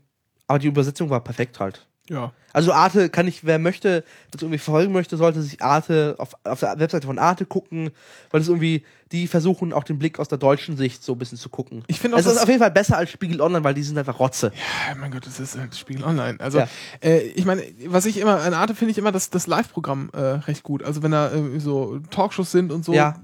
[0.49, 1.87] aber die Übersetzung war perfekt halt.
[2.09, 2.33] Ja.
[2.53, 6.61] Also Arte kann ich, wer möchte, das irgendwie verfolgen möchte, sollte sich Arte auf, auf
[6.61, 7.91] der Webseite von Arte gucken,
[8.31, 11.37] weil es irgendwie, die versuchen auch den Blick aus der deutschen Sicht so ein bisschen
[11.37, 11.85] zu gucken.
[11.89, 13.99] Ich finde auch, Es ist auf jeden Fall besser als Spiegel Online, weil die sind
[13.99, 14.53] einfach Rotze.
[14.89, 16.41] Ja, mein Gott, das ist halt Spiegel Online.
[16.41, 16.69] Also, Ja.
[17.03, 20.19] äh, ich meine, was ich immer, an Arte finde ich immer das, das Live-Programm äh,
[20.19, 20.83] recht gut.
[20.83, 23.21] Also, wenn da äh, so Talkshows sind und so, Ja.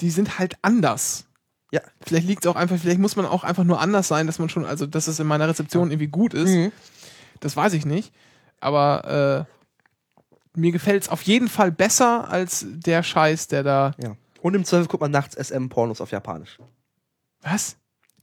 [0.00, 1.24] die sind halt anders.
[1.72, 1.80] Ja.
[2.06, 4.48] Vielleicht liegt es auch einfach, vielleicht muss man auch einfach nur anders sein, dass man
[4.50, 6.50] schon, also, dass es in meiner Rezeption irgendwie gut ist.
[6.50, 6.70] Mhm.
[7.42, 8.12] Das weiß ich nicht.
[8.60, 9.46] Aber
[10.54, 13.94] äh, mir gefällt es auf jeden Fall besser als der Scheiß, der da.
[14.02, 14.16] ja.
[14.40, 16.58] Und im Zweifel guckt man nachts SM-Pornos auf Japanisch.
[17.42, 17.76] Was?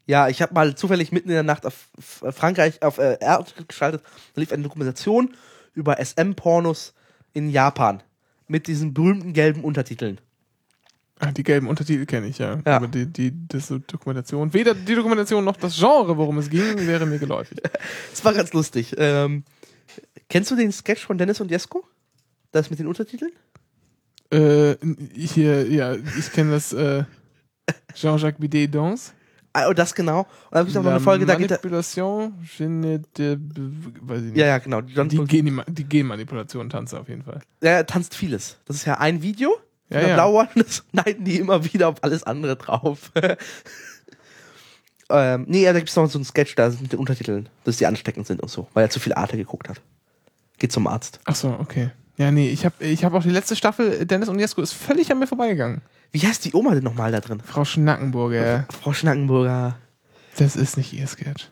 [0.06, 3.64] Ja, ich habe mal zufällig mitten in der Nacht auf F- Frankreich, auf äh, Arte
[3.66, 4.04] geschaltet,
[4.34, 5.34] da lief eine Dokumentation
[5.74, 6.94] über SM-Pornos
[7.32, 8.04] in Japan.
[8.48, 10.20] Mit diesen berühmten gelben Untertiteln.
[11.22, 12.60] Ah, die gelben Untertitel kenne ich, ja.
[12.66, 12.78] Ja.
[12.78, 17.06] Aber die, die das Dokumentation, weder die Dokumentation noch das Genre, worum es ging, wäre
[17.06, 17.58] mir geläufig.
[18.12, 18.96] Das war ganz lustig.
[18.98, 19.44] Ähm,
[20.30, 21.84] kennst du den Sketch von Dennis und Jesko?
[22.52, 23.32] Das mit den Untertiteln?
[24.32, 24.76] Äh,
[25.14, 27.04] hier, ja, ich kenne das äh,
[27.94, 29.12] Jean-Jacques Bidet Dance.
[29.52, 30.20] Ah, oh, das genau.
[30.20, 31.50] Und dann gibt es noch eine Folge, da geht.
[31.50, 33.38] Manipulation, je ne de,
[34.02, 34.38] weiß ich nicht.
[34.38, 34.82] Ja, ja, genau.
[34.82, 37.42] Die, Gen die Genmanipulation tanze auf jeden Fall.
[37.60, 38.58] er tanzt vieles.
[38.66, 39.58] Das ist ja ein Video.
[39.90, 40.14] Ja, Ja, ja.
[40.16, 43.12] Blau und das schneiden die immer wieder auf alles andere drauf.
[45.10, 47.78] ähm, nee, ja, da gibt es noch so einen Sketch da mit den Untertiteln, dass
[47.78, 49.82] die ansteckend sind und so, weil er zu viel Arte geguckt hat.
[50.58, 51.20] Geht zum Arzt.
[51.26, 51.92] Ach so, okay.
[52.18, 55.10] Ja, nee, ich habe ich hab auch die letzte Staffel, Dennis und Jesko ist völlig
[55.12, 55.82] an mir vorbeigegangen.
[56.12, 57.42] Wie heißt die Oma denn nochmal da drin?
[57.46, 59.78] Frau Schnackenburger, Frau Schnackenburger.
[60.38, 61.50] das ist nicht ihr Sketch.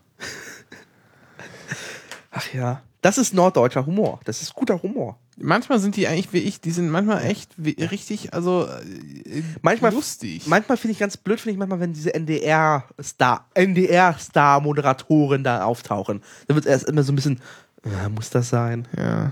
[2.31, 2.81] Ach ja.
[3.01, 4.19] Das ist norddeutscher Humor.
[4.25, 5.17] Das ist guter Humor.
[5.39, 10.47] Manchmal sind die eigentlich wie ich, die sind manchmal echt richtig, also äh, Manchmal- lustig.
[10.47, 16.23] Manchmal finde ich ganz blöd, finde ich manchmal, wenn diese NDR-Star, NDR-Star-Moderatoren da auftauchen.
[16.47, 17.39] Da wird erst immer so ein bisschen,
[17.83, 18.87] äh, muss das sein?
[18.97, 19.31] ja.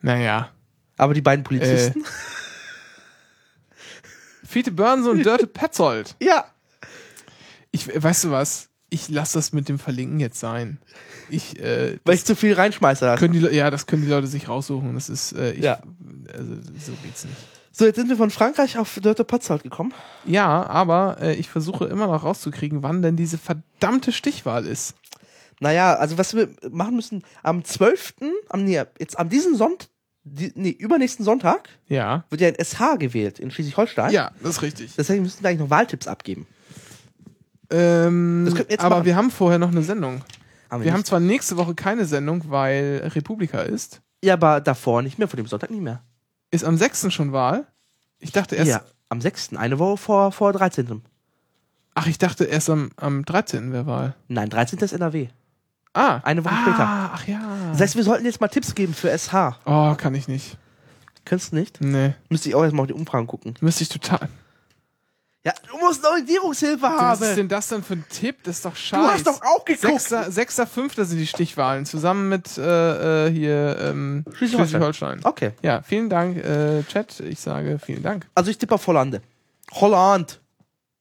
[0.00, 0.50] Naja.
[0.96, 2.04] Aber die beiden Polizisten?
[4.44, 6.16] Fiete Börnse und Dörte Petzold.
[6.22, 6.44] Ja.
[7.70, 8.70] Ich, weißt du was?
[8.88, 10.78] Ich lasse das mit dem Verlinken jetzt sein.
[11.30, 13.14] Ich, äh, Weil ich zu viel reinschmeiße.
[13.18, 14.94] können die, Le- ja, das können die Leute sich raussuchen.
[14.94, 15.78] Das ist, äh, ich, Ja.
[16.32, 17.36] also, so geht's nicht.
[17.72, 19.92] So, jetzt sind wir von Frankreich auf Dörte Potzold gekommen.
[20.24, 24.94] Ja, aber äh, ich versuche immer noch rauszukriegen, wann denn diese verdammte Stichwahl ist.
[25.60, 28.14] Naja, also was wir machen müssen, am 12.,
[28.48, 29.88] am, nee, jetzt am diesen Sonntag,
[30.24, 32.24] die, nee, übernächsten Sonntag Ja.
[32.30, 34.12] wird ja ein SH gewählt in Schleswig-Holstein.
[34.12, 34.94] Ja, das ist richtig.
[34.96, 36.46] Deswegen müssten wir eigentlich noch Wahltipps abgeben.
[37.70, 38.48] Ähm,
[38.78, 39.04] aber machen.
[39.04, 40.22] wir haben vorher noch eine Sendung.
[40.70, 41.06] Haben Wir haben nicht.
[41.06, 44.00] zwar nächste Woche keine Sendung, weil Republika ist.
[44.22, 46.02] ja, aber davor nicht mehr, vor dem Sonntag nicht mehr.
[46.50, 47.12] Ist am 6.
[47.12, 47.66] schon Wahl?
[48.18, 48.70] Ich dachte erst.
[48.70, 51.02] ja, am 6., eine Woche vor, vor 13.
[51.94, 53.72] Ach, ich dachte erst am, am 13.
[53.72, 54.14] wäre Wahl.
[54.28, 54.78] Nein, 13.
[54.78, 55.28] ist NRW.
[55.94, 56.20] Ah.
[56.22, 57.10] Eine Woche ah, später.
[57.14, 57.40] Ach ja.
[57.72, 59.58] Das heißt, wir sollten jetzt mal Tipps geben für SH.
[59.64, 60.56] Oh, kann ich nicht.
[61.24, 61.80] Könntest du nicht?
[61.80, 62.14] Nee.
[62.28, 63.54] Müsste ich auch erstmal auf die Umfragen gucken.
[63.60, 64.28] Müsste ich total.
[65.48, 67.36] Ja, du musst eine Orientierungshilfe Was ist haben.
[67.36, 68.36] denn das denn für ein Tipp?
[68.42, 69.12] Das ist doch Du scheiße.
[69.14, 69.80] hast doch auch geguckt.
[70.00, 75.20] Sechster, Sechster, Fünfter sind die Stichwahlen, zusammen mit äh, äh, hier ähm, Schleswig-Holstein.
[75.24, 75.52] Okay.
[75.62, 77.20] Ja, vielen Dank, äh, Chat.
[77.20, 78.26] Ich sage vielen Dank.
[78.34, 79.22] Also ich tippe auf Hollande.
[79.72, 80.40] Holland.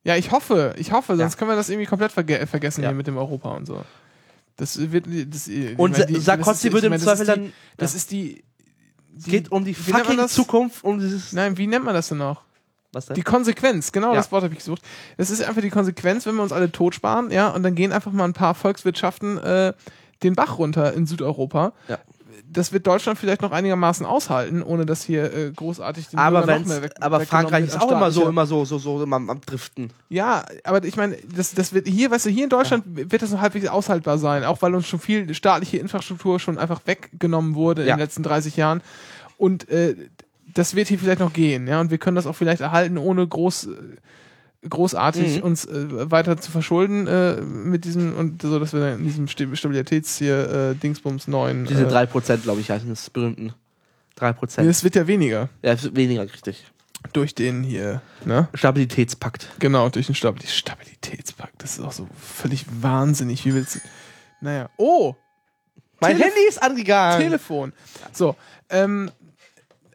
[0.04, 1.38] Ja, ich hoffe, ich hoffe, sonst Ja.
[1.39, 2.89] können wir das irgendwie komplett verge vergessen Ja.
[2.89, 3.84] hier mit dem Europa und so.
[4.56, 5.06] Das wird.
[5.34, 7.54] Das, ich Und meine, die- Sarkozy würde im Zweifel dann.
[7.76, 8.43] Das ist die.
[9.18, 10.28] Es geht um die fucking?
[10.30, 11.34] Zukunft, um dieses.
[11.34, 12.43] Nein, wie nennt man das denn noch?
[12.93, 13.15] Was denn?
[13.15, 14.15] Die Konsequenz, genau Ja.
[14.15, 14.81] das Wort habe ich gesucht.
[15.17, 17.91] Das ist einfach die Konsequenz, wenn wir uns alle tot sparen, ja, und dann gehen
[17.91, 19.73] einfach mal ein paar Volkswirtschaften äh,
[20.23, 21.73] den Bach runter in Südeuropa.
[21.88, 21.99] Ja.
[22.49, 26.65] Das wird Deutschland vielleicht noch einigermaßen aushalten, ohne dass hier äh, großartig den aber noch
[26.65, 29.41] mehr weg, aber Frankreich ist auch immer so, immer so, so, so immer am, am
[29.41, 29.91] Driften.
[30.07, 33.31] Ja, aber ich meine, das, das wird hier, weißt du, hier in Deutschland wird das
[33.31, 37.81] noch halbwegs aushaltbar sein, auch weil uns schon viel staatliche Infrastruktur schon einfach weggenommen wurde
[37.81, 37.95] in Ja.
[37.95, 38.81] den letzten 30 Jahren.
[39.38, 39.95] Und äh,
[40.54, 43.28] das wird hier vielleicht noch gehen, ja, und wir können das auch vielleicht erhalten, ohne
[43.28, 45.43] groß äh, großartig Mhm.
[45.43, 49.28] uns äh, weiter zu verschulden äh, mit diesem und so, dass wir dann in diesem
[49.28, 51.66] Sta- Stabilitäts hier äh, Dingsbums neuen.
[51.66, 53.54] Diese äh, 3%, glaube ich, heißen das berühmten.
[54.20, 54.62] 3%.
[54.64, 56.66] nee, es wird ja weniger Ja, es wird weniger, richtig.
[57.14, 58.48] durch den hier, ne?
[58.56, 59.52] Stabilitätspakt.
[59.60, 61.54] Genau, durch den Stabil Stabilitätspakt.
[61.62, 63.45] Das ist auch so völlig wahnsinnig.
[63.45, 63.80] Wie willst du.
[64.41, 64.70] Naja.
[64.78, 65.14] Oh!
[66.00, 67.22] Mein Telef- Handy ist angegangen.
[67.22, 67.74] Telefon.
[68.12, 68.36] So,
[68.70, 69.12] ähm,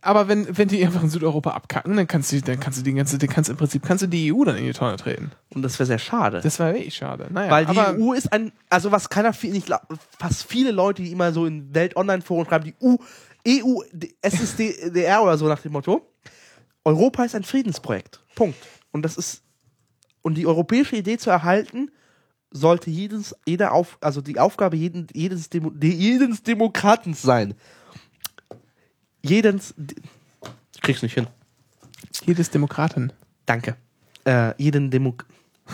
[0.04, 2.92] aber wenn, wenn die einfach in Südeuropa abkacken, dann kannst du, dann kannst du die
[2.92, 5.30] ganze, dann kannst du im Prinzip kannst du die EU dann in die Tonne treten.
[5.54, 6.40] Und das wäre sehr schade.
[6.42, 7.28] Das wäre wirklich schade.
[7.30, 9.70] Naja, Weil die aber EU ist ein, also was keiner viel, nicht,
[10.18, 15.46] fast viele Leute, die immer so in Welt-Online-Foren schreiben, die EU, die SSDR oder so
[15.46, 16.04] nach dem Motto.
[16.84, 18.20] Europa ist ein Friedensprojekt.
[18.34, 18.58] Punkt.
[18.90, 19.42] Und das ist,
[20.22, 21.92] und die europäische Idee zu erhalten,
[22.50, 27.54] sollte jedes, jeder auf, also die Aufgabe jeden, jedes, Demo, jedes Demokratens sein.
[29.22, 29.74] Jedens,
[30.74, 31.26] ich krieg's nicht hin.
[32.24, 33.12] jedes Demokraten.
[33.46, 33.76] Danke.
[34.24, 35.14] Äh, jeden Demo.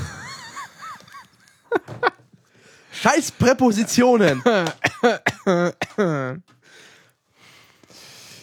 [2.92, 4.42] Scheiß Präpositionen.
[5.46, 5.72] ja,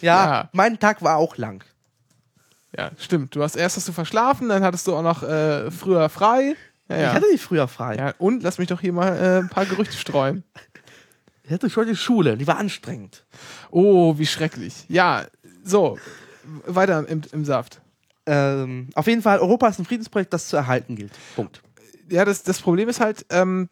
[0.00, 0.48] Ja.
[0.52, 1.62] mein Tag war auch lang.
[2.76, 3.34] Ja, stimmt.
[3.34, 6.56] Du hast erst hast du verschlafen, dann hattest du auch noch äh, früher frei.
[6.88, 7.12] Ja, Ich ja.
[7.14, 7.96] hatte nicht früher frei.
[7.96, 8.14] ja.
[8.18, 10.42] Und lass mich doch hier mal äh, ein paar Gerüchte streuen.
[11.46, 13.24] Ich hatte schon die Schule, die war anstrengend.
[13.70, 14.84] Oh, wie schrecklich.
[14.88, 15.26] Ja,
[15.62, 15.96] so.
[16.66, 17.80] Weiter im, im Saft.
[18.26, 21.12] Ähm, auf jeden Fall, Europa ist ein Friedensprojekt, das zu erhalten gilt.
[21.36, 21.62] Punkt.
[22.10, 23.68] ja, das, das Problem ist halt, ähm,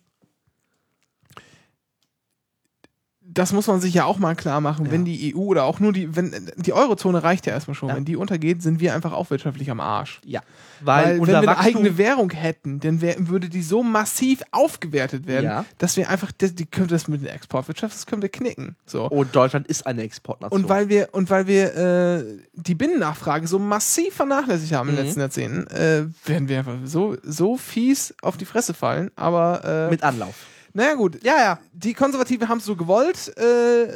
[3.34, 4.92] das muss man sich ja auch mal klar machen, Ja.
[4.92, 7.96] wenn die EU oder auch nur die, wenn die Eurozone reicht ja erstmal schon, Ja.
[7.96, 10.20] wenn die untergeht, sind wir einfach auch wirtschaftlich am Arsch.
[10.24, 10.40] Ja.
[10.80, 14.42] Weil, Weil, wenn wir eine Wachstum, eigene Währung hätten, dann wär, würde die so massiv
[14.50, 15.64] aufgewertet werden, Ja.
[15.78, 18.76] dass wir einfach, das, die könnte das mit der Exportwirtschaft, das können wir knicken.
[18.86, 19.06] So.
[19.08, 20.62] Und Deutschland ist eine Exportnation.
[20.62, 22.24] Und weil wir, und weil wir äh,
[22.54, 25.06] die Binnennachfrage so massiv vernachlässigt haben in den Mhm.
[25.06, 29.10] letzten Jahrzehnten, äh, werden wir einfach so, so fies auf die Fresse fallen.
[29.16, 30.34] Aber äh, mit Anlauf.
[30.74, 31.58] Naja gut, Ja, ja.
[31.72, 33.86] die Konservativen haben es so gewollt äh,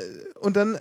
[0.41, 0.79] und dann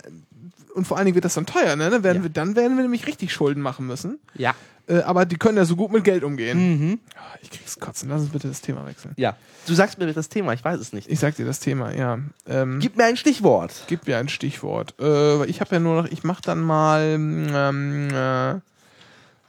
[0.74, 1.90] und vor allen Dingen wird das dann teuer, ne?
[1.90, 2.22] Dann werden, Ja.
[2.22, 4.18] wir, dann werden wir nämlich richtig Schulden machen müssen.
[4.34, 4.54] Ja.
[4.86, 6.56] Äh, aber die können ja so gut mit Geld umgehen.
[6.58, 7.00] Mhm.
[7.16, 8.08] Ah, Ich krieg's kotzen.
[8.08, 9.12] Lass uns bitte das Thema wechseln.
[9.16, 9.36] Ja.
[9.66, 11.10] Du sagst mir das Thema, ich weiß es nicht.
[11.10, 12.18] Ich sag dir das Thema, ja.
[12.46, 13.72] Ähm, Gib mir ein Stichwort.
[13.88, 14.94] gib mir ein Stichwort.
[15.00, 18.60] Äh, ich habe ja nur noch, ich mach dann mal, ähm, äh,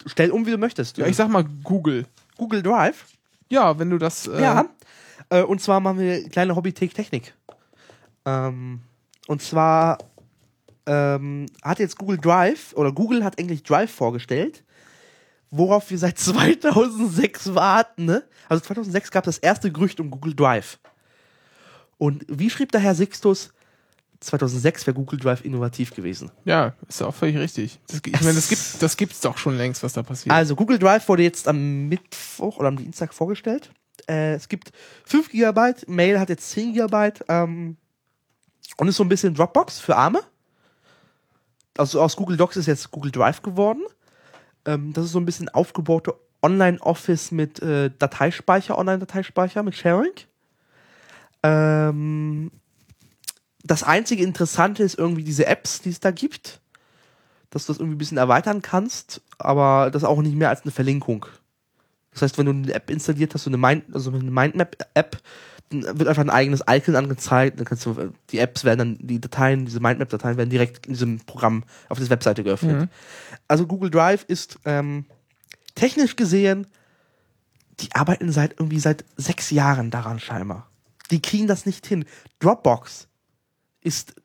[0.09, 0.97] Stell um, wie du möchtest.
[0.97, 2.05] ja, ich sag mal Google.
[2.37, 3.05] Google Drive.
[3.49, 4.27] Ja, wenn du das.
[4.27, 4.65] Äh, Ja.
[5.29, 7.33] Äh, und zwar machen wir eine kleine Hobbythek Technik.
[8.25, 8.81] Ähm,
[9.27, 9.99] und zwar
[10.85, 14.63] ähm, hat jetzt Google Drive oder Google hat eigentlich Drive vorgestellt,
[15.51, 18.05] worauf wir seit 2006 warten.
[18.05, 18.23] Ne?
[18.47, 20.79] Also 2006 gab es das erste Gerücht um Google Drive.
[21.97, 23.51] Und wie schrieb der Herr Sixtus?
[24.21, 26.29] 2006 wäre Google Drive innovativ gewesen.
[26.43, 27.79] Ja, ist ja auch völlig richtig.
[27.87, 30.35] Das, ich meine, das gibt das gibt's doch schon längst, was da passiert.
[30.35, 33.71] Also Google Drive wurde jetzt am Mittwoch oder am Dienstag vorgestellt.
[34.07, 34.71] Äh, es gibt
[35.05, 37.77] 5 GB, Mail hat jetzt 10 GB ähm,
[38.77, 40.21] und ist so ein bisschen Dropbox für Arme.
[41.77, 43.83] Also aus Google Docs ist jetzt Google Drive geworden.
[44.65, 50.11] Ähm, das ist so ein bisschen aufgebaute Online-Office mit äh, Dateispeicher, Online-Dateispeicher mit Sharing.
[51.43, 52.51] Ähm,
[53.63, 56.61] das einzige Interessante ist irgendwie diese Apps, die es da gibt.
[57.49, 60.71] Dass du das irgendwie ein bisschen erweitern kannst, aber das auch nicht mehr als eine
[60.71, 61.25] Verlinkung.
[62.11, 65.21] Das heißt, wenn du eine App installiert hast, so eine, Mind, also eine Mindmap-App,
[65.69, 67.59] dann wird einfach ein eigenes Icon angezeigt.
[67.59, 71.19] Dann kannst du, die Apps werden dann, die Dateien, diese Mindmap-Dateien werden direkt in diesem
[71.19, 72.81] Programm auf der Webseite geöffnet.
[72.81, 72.89] Mhm.
[73.47, 75.05] Also Google Drive ist ähm,
[75.75, 76.67] technisch gesehen,
[77.79, 80.69] die arbeiten seit irgendwie seit sechs Jahren daran scheinbar.
[81.11, 82.05] Die kriegen das nicht hin.
[82.39, 83.07] Dropbox
[83.81, 84.15] ist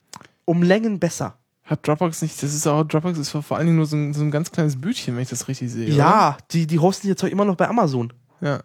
[0.44, 1.38] um Längen besser.
[1.64, 4.20] Hat Dropbox nicht, das ist auch, Dropbox ist vor allen Dingen nur so ein, so
[4.22, 5.88] ein ganz kleines Bütchen, wenn ich das richtig sehe.
[5.88, 8.12] Ja, die, die hosten ihr Zeug immer noch bei Amazon.
[8.42, 8.64] Oder?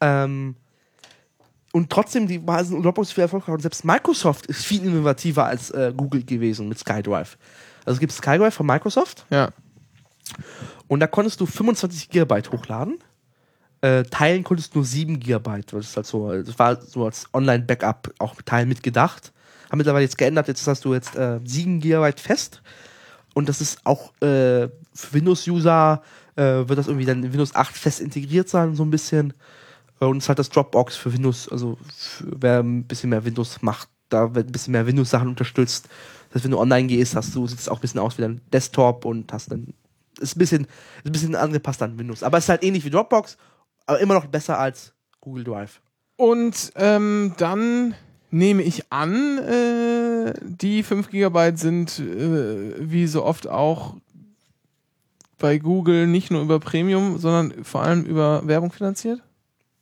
[0.00, 0.56] Ähm,
[1.72, 3.54] und trotzdem, die war- Dropbox viel erfolgreicher.
[3.54, 7.38] Und selbst Microsoft ist viel innovativer als äh, Google gewesen mit SkyDrive.
[7.86, 9.44] Also es gibt SkyDrive von Microsoft Ja.
[9.46, 9.50] ja.
[10.88, 12.98] und da konntest du 25 Gigabyte hochladen.
[13.82, 15.72] Äh, teilen konntest du nur 7 Gigabyte.
[15.72, 19.32] Das, ist halt so, das war so als Online-Backup auch mit Teilen mitgedacht.
[19.70, 20.48] Haben mittlerweile jetzt geändert.
[20.48, 22.62] Jetzt hast du jetzt äh, 7 Gigabyte fest.
[23.34, 26.02] Und das ist auch äh, für Windows-User
[26.36, 29.34] äh, wird das irgendwie dann in Windows 8 fest integriert sein, so ein bisschen.
[29.98, 33.60] Und es ist halt das Dropbox für Windows, also für, wer ein bisschen mehr Windows
[33.62, 35.88] macht, da wird ein bisschen mehr Windows-Sachen unterstützt.
[36.28, 38.22] Das heißt, wenn du online gehst, hast du, sieht es auch ein bisschen aus wie
[38.22, 39.74] dein Desktop und hast dann,
[40.18, 42.22] ist ein bisschen, ist ein bisschen angepasst an Windows.
[42.22, 43.36] Aber es ist halt ähnlich wie Dropbox,
[43.86, 45.80] aber immer noch besser als Google Drive.
[46.16, 47.94] Und ähm, dann
[48.30, 53.94] nehme ich an, äh, die 5 GB sind äh, wie so oft auch
[55.38, 59.20] bei Google nicht nur über Premium, sondern vor allem über Werbung finanziert.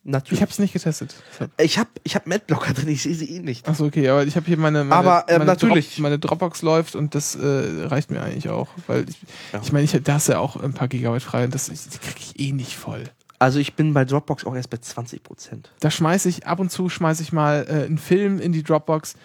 [0.05, 0.39] Natürlich.
[0.39, 1.13] Ich habe es nicht getestet.
[1.57, 3.67] Ich habe ich hab Adblocker drin, ich sehe sie eh nicht.
[3.67, 5.95] Achso, okay, aber ich habe hier meine, meine, Aber, ähm, meine, natürlich.
[5.95, 8.69] Drop, meine Dropbox läuft und das äh, reicht mir eigentlich auch.
[8.87, 9.17] Weil ich
[9.51, 9.59] Ja.
[9.61, 12.39] ich meine, ich, da hast ja auch ein paar Gigabyte frei und das kriege ich
[12.39, 13.03] eh nicht voll.
[13.39, 15.71] Also ich bin bei Dropbox auch erst bei 20 Prozent.
[15.79, 19.15] Da schmeiße ich ab und zu schmeiße ich mal äh, einen Film in die Dropbox.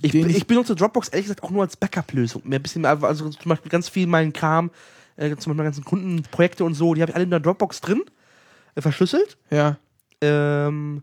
[0.00, 2.42] Ich, den ich benutze Dropbox ehrlich gesagt auch nur als Backup-Lösung.
[2.44, 4.70] Bisschen, also zum Beispiel ganz viel meinen Kram,
[5.16, 7.82] äh, zum Beispiel meine ganzen Kundenprojekte und so, die habe ich alle in der Dropbox
[7.82, 8.02] drin,
[8.74, 9.76] äh, verschlüsselt, ja.
[10.22, 11.02] ähm,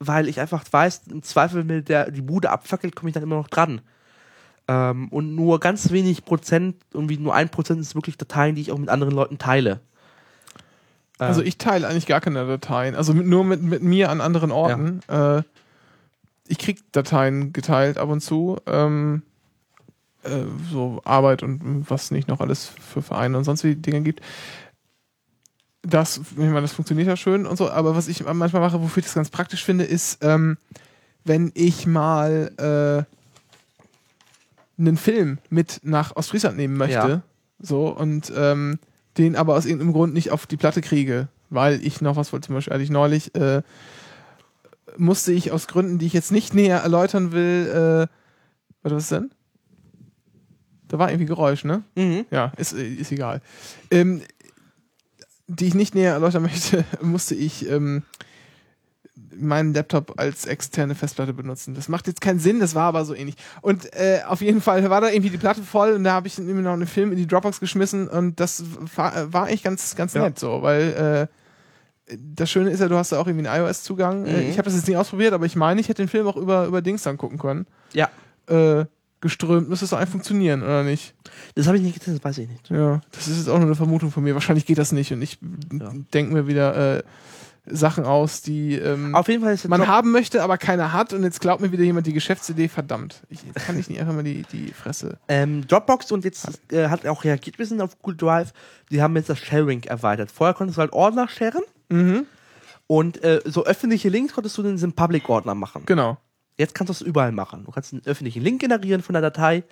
[0.00, 3.36] weil ich einfach weiß, im Zweifel, wenn der die Bude abfackelt, komme ich dann immer
[3.36, 3.80] noch dran.
[4.68, 8.72] Ähm, und nur ganz wenig Prozent, irgendwie nur ein Prozent ist wirklich Dateien, die ich
[8.72, 9.80] auch mit anderen Leuten teile.
[11.18, 12.94] Also Ähm, ich teile eigentlich gar keine Dateien.
[12.94, 15.00] Also mit, nur mit, mit mir an anderen Orten.
[15.08, 15.42] Äh,
[16.48, 18.58] ich krieg Dateien geteilt ab und zu.
[18.66, 19.22] Ähm,
[20.22, 24.20] äh, so Arbeit und was nicht noch alles für Vereine und sonst wie Dinge gibt.
[25.82, 29.00] Das, ich meine, das funktioniert ja schön und so, aber was ich manchmal mache, wofür
[29.00, 30.58] ich das ganz praktisch finde, ist, ähm,
[31.24, 33.06] wenn ich mal
[34.78, 37.22] äh, einen Film mit nach Ostfriesland nehmen möchte, Ja.
[37.60, 38.78] so, und ähm,
[39.18, 42.46] den aber aus irgendeinem Grund nicht auf die Platte kriege, weil ich noch was wollte,
[42.46, 43.62] zum Beispiel hatte ich neulich, äh,
[44.96, 48.14] musste ich aus Gründen, die ich jetzt nicht näher erläutern will, äh,
[48.82, 49.30] warte, was ist denn?
[50.88, 51.82] Da war irgendwie Geräusch, ne?
[51.96, 52.26] mhm.
[52.30, 53.40] Ja, ist, ist egal.
[53.90, 54.22] Ähm,
[55.48, 58.02] die ich nicht näher erläutern möchte, musste ich ähm,
[59.38, 61.74] meinen Laptop als externe Festplatte benutzen.
[61.74, 63.36] Das macht jetzt keinen Sinn, das war aber so ähnlich.
[63.62, 66.38] Und äh, auf jeden Fall war da irgendwie die Platte voll und da habe ich
[66.38, 68.62] immer noch einen Film in die Dropbox geschmissen und das
[68.94, 70.22] war, war eigentlich ganz, ganz Ja.
[70.22, 71.28] nett so, weil
[72.08, 74.26] äh, das Schöne ist ja, du hast da auch irgendwie einen iOS-Zugang.
[74.26, 74.50] Äh, Mhm.
[74.50, 76.66] Ich habe das jetzt nicht ausprobiert, aber ich meine, ich hätte den Film auch über,
[76.66, 77.66] über Dings dann gucken können.
[77.92, 78.08] Ja,
[78.48, 78.84] Äh,
[79.22, 81.14] geströmt müsste es eigentlich funktionieren, oder nicht?
[81.56, 82.70] das habe ich nicht getestet, das weiß ich nicht.
[82.70, 84.34] Ja, das ist jetzt auch nur eine Vermutung von mir.
[84.34, 85.38] Wahrscheinlich geht das nicht und ich
[85.72, 85.90] Ja.
[86.14, 87.02] denke mir wieder äh,
[87.68, 91.22] Sachen aus, die ähm, Auf jeden Fall ist man haben möchte, aber keiner hat und
[91.24, 93.22] jetzt glaubt mir wieder jemand die Geschäftsidee, verdammt.
[93.28, 95.18] Ich kann ich nicht einfach mal die, die Fresse.
[95.28, 98.52] Ähm, Dropbox und jetzt äh, hat auch reagiert ein bisschen auf Google Drive.
[98.90, 100.30] Die haben jetzt das Sharing erweitert.
[100.30, 102.26] Vorher konntest du halt Ordner sharen Mhm.
[102.88, 105.82] und äh, so öffentliche Links konntest du in diesem Public-Ordner machen.
[105.86, 106.18] Genau.
[106.58, 107.64] Jetzt kannst du es überall machen.
[107.64, 109.62] Du kannst einen öffentlichen Link generieren von der Datei.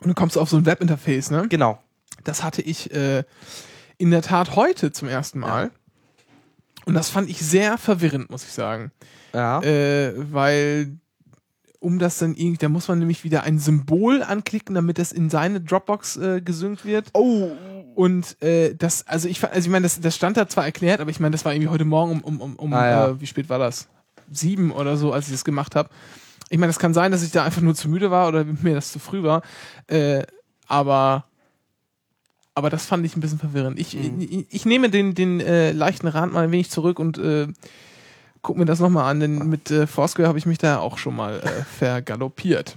[0.00, 1.46] Und du kommst auf so ein Webinterface, ne?
[1.48, 1.82] Genau.
[2.24, 3.24] Das hatte ich äh,
[3.96, 5.70] in der Tat heute zum ersten Mal.
[6.88, 8.90] Und das fand ich sehr verwirrend, muss ich sagen.
[9.32, 9.60] Ja.
[9.62, 10.98] Äh, weil
[11.80, 15.30] um das dann irgendwie, da muss man nämlich wieder ein Symbol anklicken, damit das in
[15.30, 17.08] seine Dropbox äh, gesynkt wird.
[17.12, 17.50] oh.
[17.94, 21.10] Und äh, das, also ich, also ich meine, das, das stand da zwar erklärt, aber
[21.10, 23.08] ich meine, das war irgendwie heute Morgen um, um, um, um Ah, ja.
[23.08, 23.88] äh, wie spät war das?
[24.30, 25.88] Sieben oder so, als ich das gemacht habe.
[26.48, 28.74] Ich meine, es kann sein, dass ich da einfach nur zu müde war oder mir
[28.74, 29.42] das zu früh war.
[29.88, 30.22] Äh,
[30.68, 31.24] aber
[32.58, 33.78] aber das fand ich ein bisschen verwirrend.
[33.78, 34.20] Ich, Mhm.
[34.20, 37.46] ich, ich nehme den, den äh, leichten Rand mal ein wenig zurück und äh,
[38.42, 41.16] guck mir das nochmal an, denn mit äh, Foursquare habe ich mich da auch schon
[41.16, 42.76] mal äh, vergaloppiert.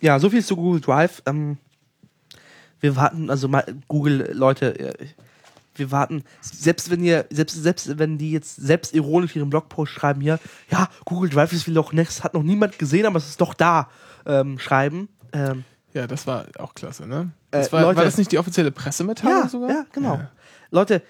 [0.00, 1.22] Ja, so viel zu Google Drive.
[1.26, 1.58] Ähm,
[2.80, 5.06] wir warten, also mal, Google, Leute, äh,
[5.74, 10.20] wir warten, selbst wenn ihr, selbst, selbst wenn die jetzt selbst ironisch ihren Blogpost schreiben
[10.22, 10.38] hier,
[10.70, 13.52] ja, Google Drive ist wie Loch Ness, hat noch niemand gesehen, aber es ist doch
[13.54, 13.90] da,
[14.26, 15.08] ähm, schreiben.
[15.32, 17.30] Ähm, Ja, das war auch klasse, ne?
[17.56, 19.70] Äh, Das war, Leute- war das nicht die offizielle Pressemitteilung ja, sogar?
[19.70, 20.14] ja, genau.
[20.14, 20.30] Ja.
[20.70, 21.02] Leute,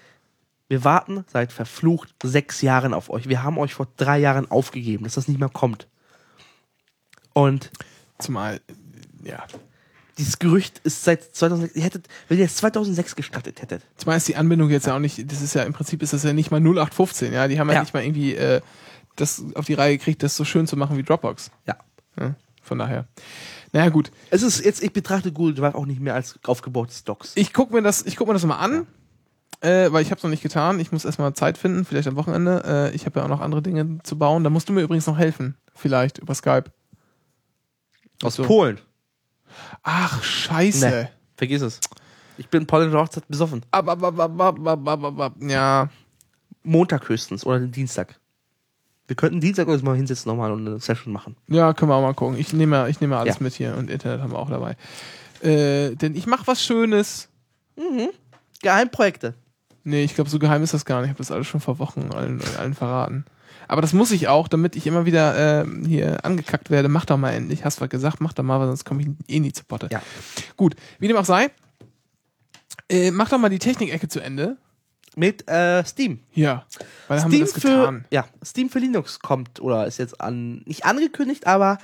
[0.69, 3.29] wir warten seit verflucht sechs Jahren auf euch.
[3.29, 5.87] Wir haben euch vor drei Jahren aufgegeben, dass das nicht mehr kommt.
[7.33, 7.71] Und
[8.19, 8.59] Zumal,
[9.23, 9.43] ja.
[10.17, 14.27] dieses Gerücht ist seit 2006, ihr hättet, wenn ihr es 2006 gestattet hättet, Zumal ist
[14.27, 16.49] die Anbindung jetzt ja auch nicht, das ist ja im Prinzip ist das ja nicht
[16.51, 17.47] mal 0815, ja.
[17.47, 17.81] Die haben ja, Ja.
[17.81, 18.61] nicht mal irgendwie äh,
[19.15, 21.51] das auf die Reihe gekriegt, das so schön zu machen wie Dropbox.
[21.65, 21.75] ja.
[22.19, 22.33] Ja,
[22.67, 23.07] von daher.
[23.73, 24.11] Naja, gut.
[24.29, 27.33] Es ist jetzt, ich betrachte Google Drive auch nicht mehr als aufgebautes Docs.
[27.35, 28.87] Ich guck mir das, ich guck mir das mal an.
[29.59, 30.79] Äh, weil ich habe es noch nicht getan.
[30.79, 32.91] Ich muss erstmal Zeit finden, vielleicht am Wochenende.
[32.91, 34.43] Äh, ich habe ja auch noch andere Dinge zu bauen.
[34.43, 35.57] Da musst du mir übrigens noch helfen.
[35.73, 36.65] Vielleicht über Skype.
[38.21, 38.43] Aus so.
[38.43, 38.79] Polen.
[39.81, 40.89] Ach, scheiße.
[40.89, 41.07] Nee.
[41.35, 41.79] Vergiss es.
[42.37, 43.63] Ich bin polnischer Hochzeit besoffen.
[43.71, 45.33] Ab, ab, ab, ab, ab, ab, ab, ab, ab.
[45.39, 45.89] Ja.
[46.61, 48.19] Montag höchstens oder den Dienstag.
[49.07, 51.35] Wir könnten Dienstag uns mal hinsetzen nochmal und eine Session machen.
[51.47, 52.37] Ja, können wir auch mal gucken.
[52.37, 53.43] Ich nehme, ich nehme alles Ja.
[53.43, 54.75] mit hier und Internet haben wir auch dabei.
[55.41, 57.29] Äh, denn ich mache was Schönes.
[58.61, 59.33] Geheimprojekte.
[59.83, 61.07] Nee, ich glaube, so geheim ist das gar nicht.
[61.07, 63.23] Ich habe das alles schon vor Wochen allen, allen verraten.
[63.69, 66.89] Aber das muss ich auch, damit ich immer wieder ähm, hier angekackt werde.
[66.89, 67.63] Mach doch mal endlich.
[67.65, 69.87] Hast was gesagt, mach doch mal, weil sonst komme ich eh nie zu Potte.
[69.91, 70.01] Ja.
[70.57, 71.49] Gut, wie dem auch sei.
[72.89, 74.57] Äh, mach doch mal die Technikecke zu Ende.
[75.17, 76.19] Mit äh, Steam.
[76.33, 76.65] Ja,
[77.07, 78.05] weil haben wir Steam das für, getan.
[78.11, 81.79] ja, Steam für Linux kommt oder ist jetzt an, nicht angekündigt, aber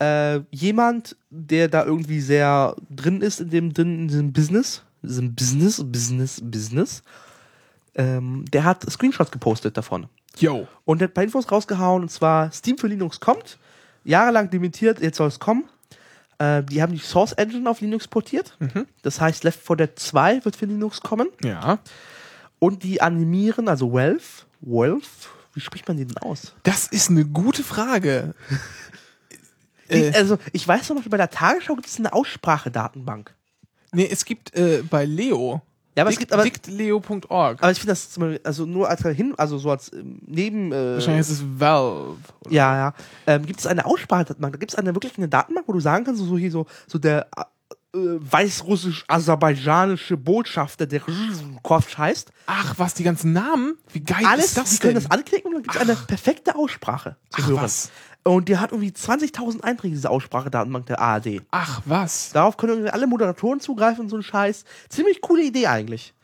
[0.00, 5.34] äh, jemand, der da irgendwie sehr drin ist in dem, drin, in diesem Business, diesem
[5.34, 7.02] Business, Business, Business,
[7.96, 10.06] ähm, der hat Screenshots gepostet davon.
[10.38, 10.68] Yo.
[10.84, 13.58] Und hat ein paar Infos rausgehauen, und zwar Steam für Linux kommt,
[14.04, 15.64] jahrelang limitiert, jetzt soll es kommen.
[16.38, 18.56] Äh, die haben die Source Engine auf Linux portiert.
[19.02, 21.28] Das heißt, Left 4 Dead 2 wird für Linux kommen.
[21.42, 21.80] Ja.
[22.58, 24.22] Und die animieren, also Valve,
[24.60, 25.02] Valve,
[25.54, 26.54] wie spricht man die denn aus?
[26.64, 28.34] Das ist eine gute Frage.
[29.90, 30.12] Die, Äh.
[30.14, 33.34] also, ich weiß noch, bei der Tagesschau gibt es eine Aussprachedatenbank.
[33.92, 35.62] Nee, es gibt äh, bei Leo.
[35.96, 37.62] Ja, aber es gibt aber, dictleo.org.
[37.62, 40.70] aber ich finde das zum Beispiel, also nur als hin, also so als ähm, neben,
[40.72, 42.18] äh, Wahrscheinlich ist es Valve.
[42.40, 42.94] oder- ja, ja,
[43.26, 44.52] ähm, gibt es eine Aussprachedatenbank.
[44.52, 46.98] Da gibt es eine wirklich eine Datenbank, wo du sagen kannst, so hier so, so
[46.98, 47.26] der
[48.20, 51.00] weißrussisch-aserbaidschanische Botschafter, der
[51.62, 52.30] Kopf heißt.
[52.46, 53.76] Ach, was, die ganzen Namen?
[53.92, 54.80] Wie geil Alles, ist das die denn?
[54.80, 57.62] können das anklicken und dann gibt es eine perfekte Aussprache zu Ach, hören.
[57.62, 57.90] was?
[58.24, 61.40] Und die hat irgendwie 20.000 Einträge, diese Aussprachedatenbank der ARD.
[61.50, 62.30] Ach, was?
[62.32, 64.64] Darauf können irgendwie alle Moderatoren zugreifen und so ein Scheiß.
[64.88, 66.14] Ziemlich coole Idee eigentlich.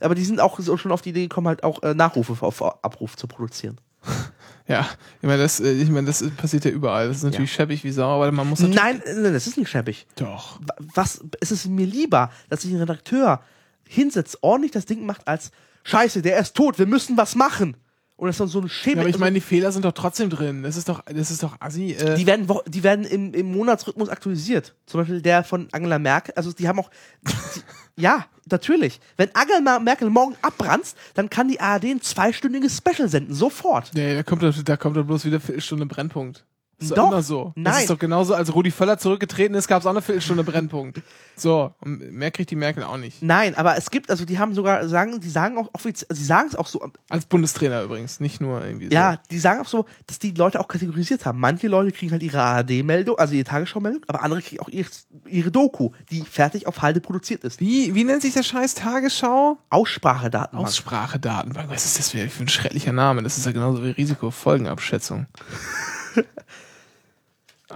[0.00, 2.62] Aber die sind auch so schon auf die Idee gekommen, halt auch äh, Nachrufe auf
[2.62, 3.80] Abruf zu produzieren.
[4.68, 4.88] Ja,
[5.22, 7.08] ich meine, das, äh, ich meine, das passiert ja überall.
[7.08, 8.60] Das ist natürlich schäbig wie Sau, aber man muss.
[8.60, 10.06] Nein, äh, nein, das ist nicht schäbig.
[10.16, 10.58] Doch.
[10.60, 13.40] Wa- Was, es ist mir lieber, dass sich ein Redakteur
[13.88, 15.50] hinsetzt, ordentlich das Ding macht, als
[15.84, 17.76] Scheiße, der ist tot, wir müssen was machen.
[18.16, 18.96] Und das ist dann so ein Schäme.
[18.96, 20.62] Ja, aber ich also, meine, die Fehler sind doch trotzdem drin.
[20.62, 21.92] Das ist doch, das ist doch assi.
[21.92, 24.74] Äh, die werden, die werden im, im Monatsrhythmus aktualisiert.
[24.86, 26.32] Zum Beispiel der von Angela Merkel.
[26.34, 26.90] Also die haben auch.
[27.22, 29.00] Die, ja, natürlich.
[29.18, 33.34] Wenn Angela Merkel morgen abbranzt, dann kann die ARD ein zweistündiges Special senden.
[33.34, 33.90] Sofort.
[33.94, 36.46] nee, da kommt, da kommt doch bloß wieder Viertelstunde Brennpunkt.
[36.78, 37.08] Das ist Doch.
[37.10, 37.54] immer so.
[37.56, 37.80] Das Nein.
[37.82, 41.00] ist doch genauso, als Rudi Völler zurückgetreten ist, gab es auch eine Viertelstunde Brennpunkt.
[41.34, 43.22] So, und mehr kriegt die Merkel auch nicht.
[43.22, 46.48] Nein, aber es gibt, also die haben sogar, sagen, die sagen auch offiziell, sie sagen
[46.48, 48.92] es auch so, Als Bundestrainer übrigens, nicht nur irgendwie so.
[48.92, 51.40] ja, die sagen auch so, dass die Leute auch kategorisiert haben.
[51.40, 54.90] Manche Leute kriegen halt ihre ARD-Meldung, also ihre Tagesschau-Meldung, aber andere kriegen auch ihre,
[55.26, 57.58] ihre Doku, die fertig auf Halde produziert ist.
[57.58, 59.58] Wie, wie nennt sich der Scheiß Tagesschau?
[59.70, 60.68] Aussprachedatenbank.
[60.68, 61.70] Aussprachedatenbank.
[61.70, 63.22] Was ist das für für ein schrecklicher Name?
[63.22, 65.26] Das ist ja genauso wie Risikofolgenabschätzung.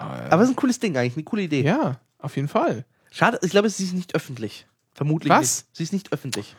[0.00, 1.62] aber es ist ein cooles Ding eigentlich, eine coole Idee.
[1.62, 2.84] Ja, auf jeden Fall.
[3.10, 4.66] Schade, ich glaube, sie ist nicht öffentlich.
[4.94, 5.40] Vermutlich Was?
[5.64, 5.76] nicht.
[5.76, 6.54] Sie ist nicht öffentlich.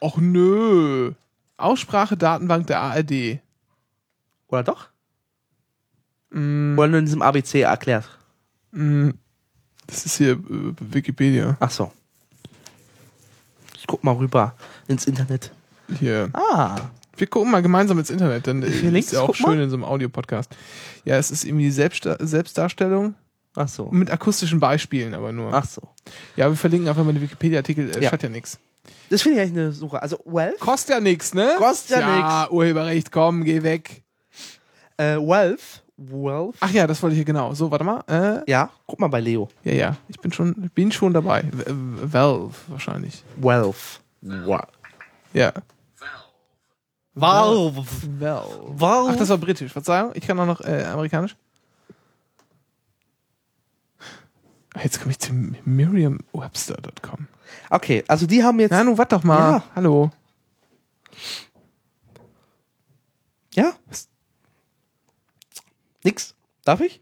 [0.00, 1.12] Och nö.
[1.56, 3.38] Aussprachedatenbank der ARD.
[4.48, 4.88] Oder doch?
[6.30, 8.08] Mm, Oder nur in diesem ABC erklärt.
[8.72, 9.10] mm,
[9.86, 10.38] das ist hier äh,
[10.80, 11.56] Wikipedia.
[11.60, 11.92] Ach so.
[13.76, 14.54] Ich guck mal rüber
[14.88, 15.52] ins Internet.
[15.98, 16.30] Hier.
[16.32, 16.76] Ah.
[17.16, 19.06] Wir gucken mal gemeinsam ins Internet, dann äh, Links?
[19.08, 19.60] ist ja auch schön mal.
[19.60, 20.50] in so einem Audiopodcast.
[21.04, 23.14] Ja, es ist irgendwie Selbstda Selbstdarstellung
[23.54, 23.88] Ach so.
[23.90, 25.52] mit akustischen Beispielen, aber nur.
[25.52, 25.82] Ach so.
[26.36, 28.08] Ja, wir verlinken einfach mal den Wikipedia-Artikel, äh, Ja.
[28.10, 28.58] schadet ja nichts.
[29.10, 30.00] Das finde ich eigentlich eine Suche.
[30.02, 30.58] Also, Wealth.
[30.58, 31.54] Kostet ja nichts, ne?
[31.58, 34.02] Kostet ja Ja, Urheberrecht, komm, geh weg.
[34.96, 35.82] Äh, Wealth.
[35.98, 36.56] Wealth.
[36.60, 37.52] Ach ja, das wollte ich hier genau.
[37.54, 38.02] So, warte mal.
[38.08, 39.48] Äh, Ja, guck mal bei Leo.
[39.62, 41.44] ja, ja, ich bin schon, bin schon dabei.
[41.52, 43.22] Valve wahrscheinlich.
[43.36, 44.00] Wealth.
[44.22, 44.62] Wow.
[45.34, 45.52] Ja.
[47.14, 47.84] Valve.
[48.18, 48.80] Valve.
[48.80, 49.10] Valve.
[49.12, 49.72] Ach, das war britisch.
[49.72, 51.36] Verzeihung, ich kann auch noch äh, amerikanisch.
[54.82, 55.34] Jetzt komme ich zu
[55.64, 57.28] Merriam-Webster.com.
[57.68, 58.70] Okay, also die haben jetzt.
[58.70, 59.52] Na, nun, warte doch mal.
[59.52, 59.62] Ja.
[59.74, 60.10] Hallo.
[63.54, 63.74] Ja?
[66.02, 66.34] Nix.
[66.64, 67.01] Darf ich?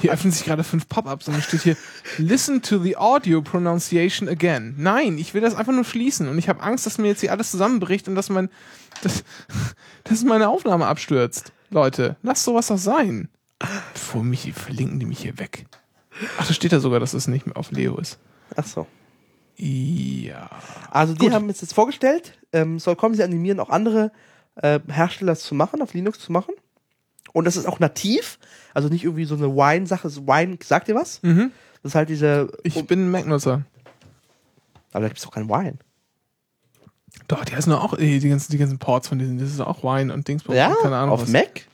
[0.00, 1.76] Hier öffnen sich gerade fünf Pop-ups und dann steht hier
[2.18, 4.74] Listen to the audio pronunciation again.
[4.78, 7.32] Nein, ich will das einfach nur schließen und ich habe Angst, dass mir jetzt hier
[7.32, 8.48] alles zusammenbricht und dass mein
[9.02, 9.24] dass,
[10.04, 11.52] dass meine Aufnahme abstürzt.
[11.70, 13.28] Leute, lasst sowas doch sein.
[13.92, 15.66] Bevor mich verlinken die mich hier weg.
[16.38, 18.18] Ach, da steht ja sogar, dass es nicht mehr auf Leo ist.
[18.56, 18.86] Ach so.
[19.56, 20.48] Ja.
[20.90, 21.32] Also die Gut.
[21.32, 22.38] haben es jetzt vorgestellt.
[22.52, 24.12] Ähm, soll kommen, sie animieren auch andere
[24.56, 26.54] äh, Hersteller zu machen, auf Linux zu machen.
[27.32, 28.38] Und das ist auch nativ.
[28.74, 30.08] Also nicht irgendwie so eine Wine-Sache.
[30.26, 31.22] Wine, sagt ihr was?
[31.22, 31.52] Mhm.
[31.82, 32.50] Das ist halt diese.
[32.62, 33.62] Ich bin ein Mac-Nutzer.
[34.92, 35.78] aber da gibt es doch keinen Wine.
[37.26, 39.38] Doch, die heißen auch die ganzen, die ganzen Ports von diesen.
[39.38, 40.56] Das ist auch Wine und Dingsbums.
[40.56, 40.74] Ja?
[40.82, 41.10] Keine Ahnung.
[41.14, 41.28] auf was.
[41.28, 41.66] Mac?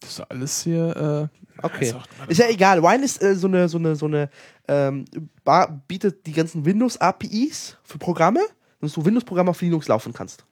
[0.00, 1.30] Das ist alles hier.
[1.32, 1.86] Äh, Okay.
[1.86, 2.82] ist auch- Ist ja egal.
[2.82, 4.28] Wine ist äh, so eine, so eine, so eine,
[4.68, 5.06] ähm,
[5.42, 8.40] bar- bietet die ganzen Windows-APIs für Programme,
[8.82, 10.44] dass du Windows-Programme auf Linux laufen kannst.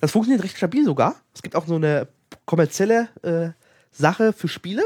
[0.00, 1.16] Das funktioniert recht stabil sogar.
[1.34, 2.08] Es gibt auch so eine
[2.48, 3.50] kommerzielle äh,
[3.92, 4.82] Sache für Spiele.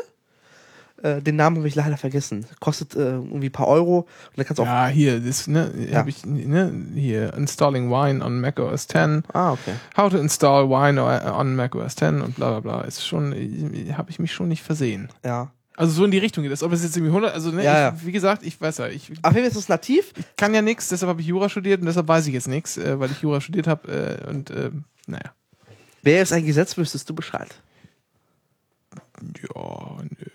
[1.02, 2.44] Äh, den Namen habe ich leider vergessen.
[2.60, 4.00] Kostet äh, irgendwie ein paar Euro.
[4.00, 4.66] Und da kannst auch.
[4.66, 5.98] Ja, hier, das, ne, Ja.
[5.98, 8.94] hab ich, ne, hier, installing Wine on Mac OS X,
[9.32, 9.74] Ah, okay.
[9.96, 12.80] how to install Wine on Mac OS X und bla bla bla.
[12.82, 13.32] Ist schon,
[13.96, 15.08] habe ich mich schon nicht versehen.
[15.24, 15.50] Ja.
[15.74, 16.62] Also so in die Richtung geht das.
[16.62, 18.06] Ob es jetzt irgendwie 100, also ne, Ja, ich, ja.
[18.06, 20.12] wie gesagt, ich weiß ja, ich Auf jeden Fall ist es nativ.
[20.36, 23.00] kann ja nichts, deshalb habe ich Jura studiert und deshalb weiß ich jetzt nichts, äh,
[23.00, 24.70] weil ich Jura studiert habe äh, und äh,
[25.06, 25.32] naja.
[26.02, 27.54] Wäre es ein Gesetz, wüsstest du Bescheid.
[29.54, 30.26] Ja, nö.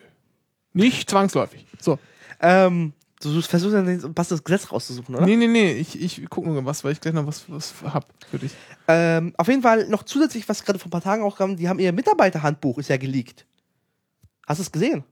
[0.73, 1.65] Nicht zwangsläufig.
[1.79, 1.99] So.
[2.39, 5.25] Ähm, du suchst- versuchst dann ein passendes Gesetz rauszusuchen, oder?
[5.25, 8.05] Nee, nee, nee, ich, ich gucke nur was, weil ich gleich noch was, was hab
[8.29, 8.51] für dich.
[8.87, 11.67] Ähm, auf jeden Fall noch zusätzlich, was gerade vor ein paar Tagen auch kam, die
[11.67, 13.45] haben ihr Mitarbeiterhandbuch, ist ja geleakt.
[14.47, 15.03] Hast du es gesehen?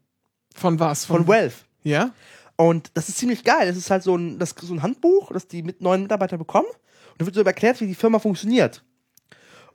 [0.56, 1.04] Von was?
[1.04, 1.66] Von Wealth.
[1.84, 2.12] Ja?
[2.56, 3.68] Und das ist ziemlich geil.
[3.68, 6.68] Das ist halt so ein, das, so ein Handbuch, das die mit neuen Mitarbeiter bekommen.
[6.68, 8.82] Und da wird so erklärt, wie die Firma funktioniert.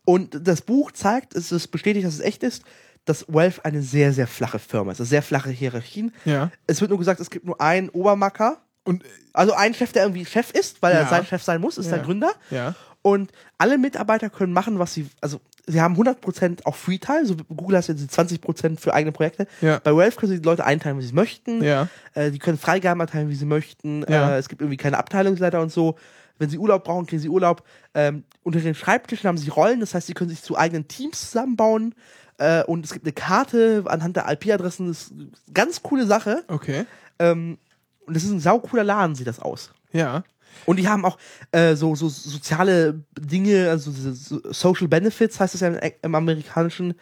[0.04, 2.62] Und das Buch zeigt, es ist bestätigt, dass es echt ist,
[3.04, 5.00] dass Valve eine sehr, sehr flache Firma ist.
[5.00, 6.12] Also sehr flache Hierarchien.
[6.24, 6.50] Ja.
[6.66, 8.58] Es wird nur gesagt, es gibt nur einen Obermacker.
[8.84, 11.08] Und Also einen Chef, der irgendwie Chef ist, weil er Ja.
[11.08, 11.96] sein Chef sein muss, ist Ja.
[11.96, 12.32] der Gründer.
[12.50, 12.74] ja.
[13.02, 17.78] Und alle Mitarbeiter können machen, was sie, also sie haben 100% auch Free-Time, so Google
[17.78, 19.46] hat jetzt die 20% für eigene Projekte.
[19.62, 19.78] Ja.
[19.78, 21.62] Bei Valve können sie die Leute einteilen, wie sie möchten.
[21.64, 21.88] Ja.
[22.12, 24.04] Äh, die können Freigaben erteilen, wie sie möchten.
[24.06, 24.32] Ja.
[24.34, 25.96] Äh, es gibt irgendwie keine Abteilungsleiter und so.
[26.40, 27.62] Wenn sie Urlaub brauchen, kriegen sie Urlaub.
[27.92, 31.20] Ähm, unter den Schreibtischen haben sie Rollen, das heißt, sie können sich zu eigenen Teams
[31.20, 31.94] zusammenbauen.
[32.38, 34.88] Äh, und es gibt eine Karte anhand der IP-Adressen.
[34.88, 36.42] Das ist eine ganz coole Sache.
[36.48, 36.86] Okay.
[37.18, 37.58] Ähm,
[38.06, 39.70] und das ist ein saucooler Laden, sieht das aus.
[39.92, 40.24] Ja.
[40.64, 41.18] Und die haben auch
[41.52, 46.94] äh, so, so soziale Dinge, also so Social Benefits heißt es ja im, im amerikanischen,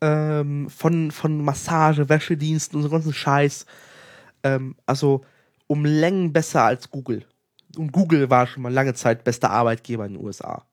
[0.00, 3.66] ähm, von, von Massage, Wäschediensten und so ganzen Scheiß.
[4.42, 5.26] Ähm, also
[5.66, 7.26] um Längen besser als Google.
[7.76, 10.64] Und Google war schon mal lange Zeit bester Arbeitgeber in den USA.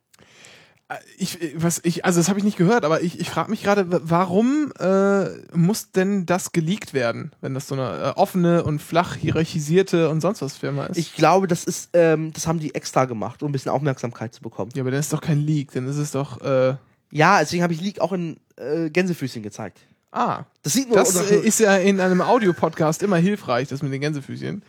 [1.19, 3.85] Ich, was ich, also das habe ich nicht gehört, aber ich, ich frage mich gerade,
[4.09, 9.15] warum äh, muss denn das geleakt werden, wenn das so eine äh, offene und flach
[9.15, 10.97] hierarchisierte und sonst was Firma ist?
[10.97, 14.41] Ich glaube, das ist, ähm, das haben die extra gemacht, um ein bisschen Aufmerksamkeit zu
[14.41, 14.71] bekommen.
[14.73, 16.75] ja, aber dann ist doch kein Leak, dann ist es doch, äh,
[17.11, 19.77] Ja, deswegen habe ich Leak auch in äh, Gänsefüßchen gezeigt.
[20.11, 23.93] ah, Das sieht nur das äh, ist ja in einem Audiopodcast immer hilfreich, das mit
[23.93, 24.63] den Gänsefüßchen.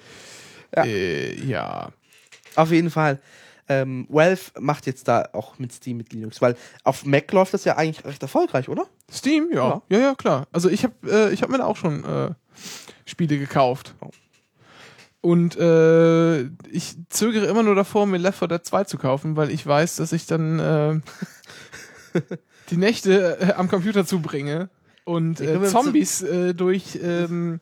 [0.77, 0.85] Ja.
[0.85, 1.93] Äh, ja.
[2.57, 3.21] Auf jeden Fall.
[3.69, 7.65] Ähm, Valve macht jetzt da auch mit Steam mit Linux, weil auf Mac läuft das
[7.65, 8.87] ja eigentlich recht erfolgreich, oder?
[9.11, 9.81] Steam, ja.
[9.89, 10.49] Ja, ja, klar.
[10.51, 12.31] Also ich habe äh, ich hab mir da auch schon äh,
[13.07, 13.95] Spiele gekauft.
[14.01, 14.11] Oh.
[15.23, 16.41] Und äh,
[16.71, 19.97] ich zögere immer nur davor, mir Left 4 Dead 2 zu kaufen, weil ich weiß,
[19.97, 21.01] dass ich dann äh,
[22.71, 24.71] die Nächte äh, am Computer zubringe
[25.05, 27.25] und Ja, äh, Zombies äh, durch Äh.
[27.25, 27.61] ähm,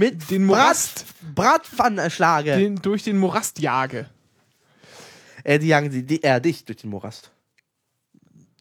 [0.00, 1.04] Mit Den Morast.
[1.34, 2.10] Brat, Bratpfannen
[2.44, 4.08] den, durch den Morast jage.
[5.44, 7.30] äh, die jagen die, die, äh, dich durch den Morast.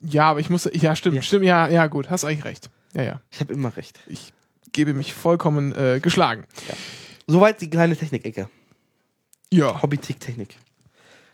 [0.01, 1.21] Ja, aber ich muss, ja, stimmt, Ja.
[1.21, 2.69] stimmt, ja, ja, gut, hast eigentlich recht.
[2.93, 3.21] Ja, ja.
[3.31, 3.99] Ich habe immer recht.
[4.07, 4.33] Ich
[4.73, 6.43] gebe mich vollkommen äh, geschlagen.
[7.25, 8.49] Soweit die kleine Technik-Ecke.
[9.49, 9.81] Ja.
[9.81, 10.57] Hobby-Technik.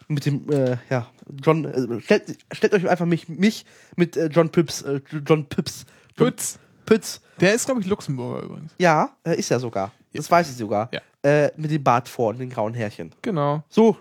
[0.07, 1.09] Mit dem, äh, ja,
[1.43, 3.65] John, äh, stellt, stellt euch einfach mich, mich
[3.95, 5.87] mit äh, John Pips, äh, John Pips.
[6.15, 6.59] John Pütz.
[6.85, 7.21] Pütz.
[7.39, 8.71] Der ist, glaube ich, Luxemburger übrigens.
[8.77, 9.91] Ja, äh, ist er sogar.
[10.13, 10.89] Das weiß ich sogar.
[10.93, 11.01] Ja.
[11.23, 13.11] Äh, mit dem Bart vor und den grauen Härchen.
[13.21, 13.63] Genau.
[13.69, 13.97] So.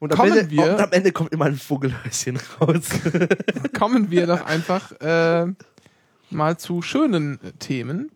[0.00, 2.88] Und am, Kommen Ende, wir- und am Ende kommt immer ein Vogelhäuschen raus.
[3.78, 5.46] kommen wir doch einfach äh,
[6.30, 8.10] mal zu schönen äh, Themen.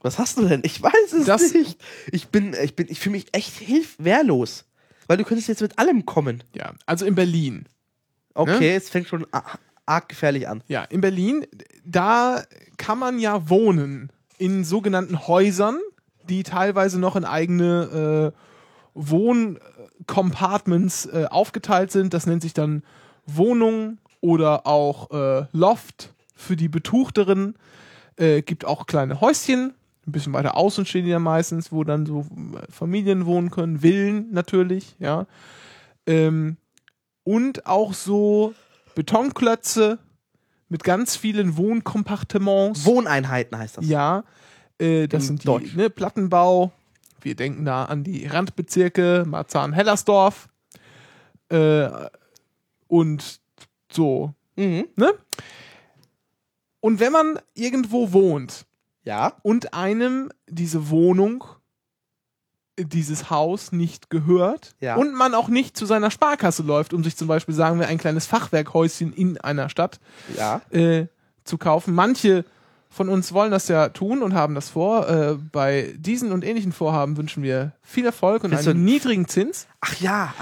[0.00, 0.60] Was hast du denn?
[0.64, 1.80] Ich weiß es Das- nicht.
[2.10, 4.64] Ich bin, ich bin, ich fühle mich echt hilf wehrlos.
[5.06, 6.44] Weil du könntest jetzt mit allem kommen.
[6.54, 7.64] Ja, also in Berlin.
[8.34, 8.74] Okay, Ne?
[8.76, 9.42] es fängt schon a-
[9.88, 10.62] arg gefährlich an.
[10.68, 11.46] Ja, in Berlin,
[11.84, 12.42] da
[12.76, 15.78] kann man ja wohnen in sogenannten Häusern,
[16.28, 18.38] die teilweise noch in eigene äh,
[18.94, 22.14] Wohncompartments äh, aufgeteilt sind.
[22.14, 22.82] Das nennt sich dann
[23.26, 27.54] Wohnung oder auch äh, Loft für die Betuchteren.
[28.16, 29.74] Äh, gibt auch kleine Häuschen,
[30.06, 32.24] ein bisschen weiter außen stehen die ja meistens, wo dann so äh,
[32.70, 35.26] Familien wohnen können, Villen natürlich, ja.
[36.06, 36.56] Ähm,
[37.24, 38.54] und auch so
[38.98, 40.00] Betonklötze
[40.68, 42.84] mit ganz vielen Wohnkompartements.
[42.84, 43.86] Wohneinheiten heißt das.
[43.86, 44.24] ja,
[44.80, 46.72] äh, das sind die ne, Plattenbau.
[47.20, 50.48] Wir denken da an die Randbezirke, Marzahn-Hellersdorf
[51.48, 51.88] äh,
[52.88, 53.40] und
[53.92, 54.34] so.
[54.56, 54.88] Mhm.
[54.96, 55.14] Ne?
[56.80, 58.66] Und wenn man irgendwo wohnt
[59.04, 59.34] Ja.
[59.42, 61.44] und einem diese Wohnung,
[62.84, 64.96] dieses Haus nicht gehört Ja.
[64.96, 67.98] und man auch nicht zu seiner Sparkasse läuft, um sich zum Beispiel, sagen wir, ein
[67.98, 70.00] kleines Fachwerkhäuschen in einer Stadt
[70.36, 70.60] Ja.
[70.70, 71.06] äh,
[71.44, 71.94] zu kaufen.
[71.94, 72.44] Manche
[72.90, 75.08] von uns wollen das ja tun und haben das vor.
[75.08, 79.66] Äh, bei diesen und ähnlichen Vorhaben wünschen wir viel Erfolg und Willst einen niedrigen Zins.
[79.80, 80.34] Ach ja.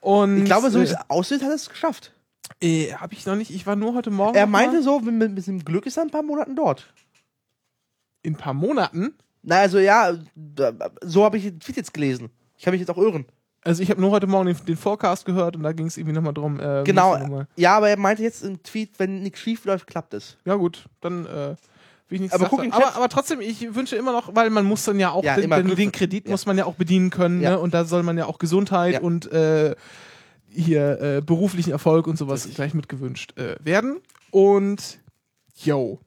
[0.00, 2.12] Und Ich glaube, so wie äh, es aussieht, hat er es geschafft.
[2.60, 3.50] äh, habe ich noch nicht.
[3.50, 4.36] Ich war nur heute Morgen.
[4.36, 6.54] Er noch mal meinte so, mit, mit bisschen Glück ist er in ein paar Monaten
[6.54, 6.92] dort.
[8.22, 9.14] in ein paar Monaten.
[9.48, 10.12] Na, also ja,
[11.02, 12.28] so habe ich den Tweet jetzt gelesen.
[12.58, 13.24] Ich kann mich jetzt auch irren.
[13.62, 16.14] Also ich habe nur heute Morgen den, den Forecast gehört und da ging es irgendwie
[16.14, 16.60] nochmal drum.
[16.60, 17.18] Äh, Genau.
[17.18, 20.36] mal- Ja, aber er meinte jetzt im Tweet, wenn nichts schief läuft, klappt es.
[20.44, 21.56] Ja gut, dann äh, will
[22.10, 25.10] ich nichts Aber aber, aber trotzdem, ich wünsche immer noch, weil man muss dann ja
[25.12, 26.30] auch, Ja, den, den, Kredit ja.
[26.30, 27.52] muss man ja auch bedienen können Ja.
[27.52, 27.58] ne?
[27.58, 29.74] und da soll man ja auch Gesundheit und äh,
[30.50, 33.96] hier äh, beruflichen Erfolg und sowas gleich mit gewünscht äh, werden.
[34.30, 34.98] Und
[35.56, 36.00] yo,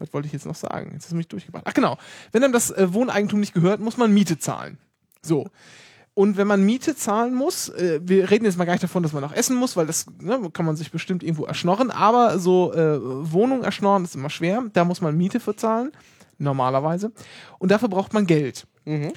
[0.00, 0.90] was wollte ich jetzt noch sagen?
[0.94, 1.64] Jetzt ist mich durchgebracht.
[1.66, 1.98] Ach genau,
[2.32, 4.78] wenn einem das äh, Wohneigentum nicht gehört, muss man Miete zahlen.
[5.22, 5.48] So.
[6.14, 9.12] Und wenn man Miete zahlen muss, äh, wir reden jetzt mal gar nicht davon, dass
[9.12, 12.72] man auch essen muss, weil das ne, kann man sich bestimmt irgendwo erschnorren, aber so
[12.72, 12.98] äh,
[13.32, 14.64] Wohnung erschnorren ist immer schwer.
[14.72, 15.92] Da muss man Miete für zahlen,
[16.38, 17.12] normalerweise.
[17.58, 18.66] Und dafür braucht man Geld.
[18.84, 19.12] Mhm.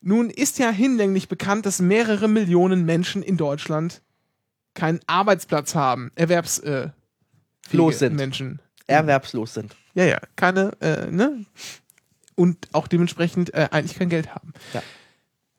[0.00, 4.02] Nun ist ja hinlänglich bekannt, dass mehrere Millionen Menschen in Deutschland
[4.74, 6.90] keinen Arbeitsplatz haben, Erwerbs äh,
[7.70, 8.14] sind.
[8.14, 8.60] Menschen.
[8.86, 9.74] Erwerbslos sind.
[9.96, 11.46] Ja, ja, keine, äh, ne?
[12.34, 14.52] Und auch dementsprechend äh, eigentlich kein Geld haben.
[14.74, 14.82] Ja.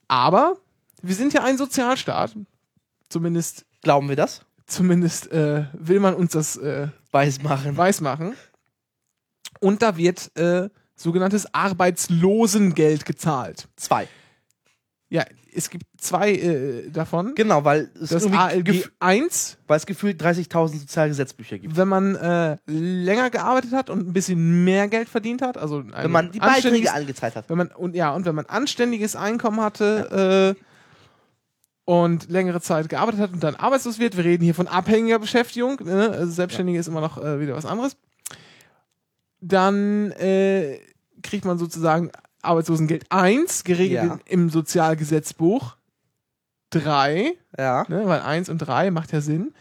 [0.07, 0.57] Aber
[1.01, 2.35] wir sind ja ein Sozialstaat.
[3.09, 4.41] Zumindest, Glauben wir das?
[4.67, 7.75] zumindest äh, will man uns das äh, Weismachen.
[7.77, 8.35] weismachen.
[9.59, 13.67] Und da wird äh, sogenanntes Arbeitslosengeld gezahlt.
[13.75, 14.07] Zwei.
[15.09, 15.25] Ja,
[15.57, 17.33] es gibt zwei äh, davon.
[17.35, 21.75] Genau, weil es, Das ALG gef 1, weil es gefühlt 30.000 Sozialgesetzbücher gibt.
[21.75, 26.11] wenn man äh, länger gearbeitet hat und ein bisschen mehr Geld verdient hat, also Wenn
[26.11, 27.49] man die Beiträge angezahlt hat.
[27.49, 30.63] wenn man und ja und wenn man anständiges Einkommen hatte äh,
[31.85, 35.79] und längere Zeit gearbeitet hat und dann arbeitslos wird, wir reden hier von abhängiger Beschäftigung,
[35.83, 36.11] ne?
[36.11, 37.97] also Selbstständige ist immer noch äh, wieder was anderes,
[39.41, 40.79] dann äh,
[41.23, 42.11] kriegt man sozusagen
[42.41, 44.19] Arbeitslosengeld 1, geregelt Ja.
[44.25, 45.75] im Sozialgesetzbuch
[46.71, 47.85] 3, Ja.
[47.87, 49.53] ne, weil 1 und 3 macht ja Sinn.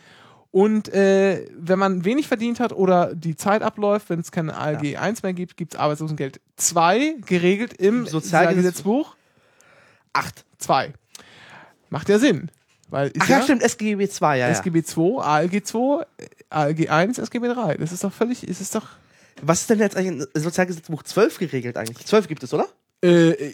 [0.51, 4.97] Und äh, wenn man wenig verdient hat oder die Zeit abläuft, wenn es keine ALG
[4.97, 9.17] 1 mehr gibt, gibt es Arbeitslosengeld 2, geregelt im Sozialgesetz- Sozialgesetzbuch
[10.15, 10.45] Acht.
[10.59, 10.95] 2.
[11.91, 12.51] Macht ja Sinn.
[12.89, 14.53] Weil Ach ja, stimmt, SGB 2, ja, ja.
[14.55, 17.75] SGB 2, ALG 2, äh, ALG 1, SGB 3.
[17.77, 18.87] Das ist doch völlig, ist es doch.
[19.43, 22.07] Was ist denn jetzt eigentlich in Sozialgesetzbuch 12 geregelt eigentlich?
[22.07, 22.67] 12 gibt es, oder?
[23.05, 23.53] Äh,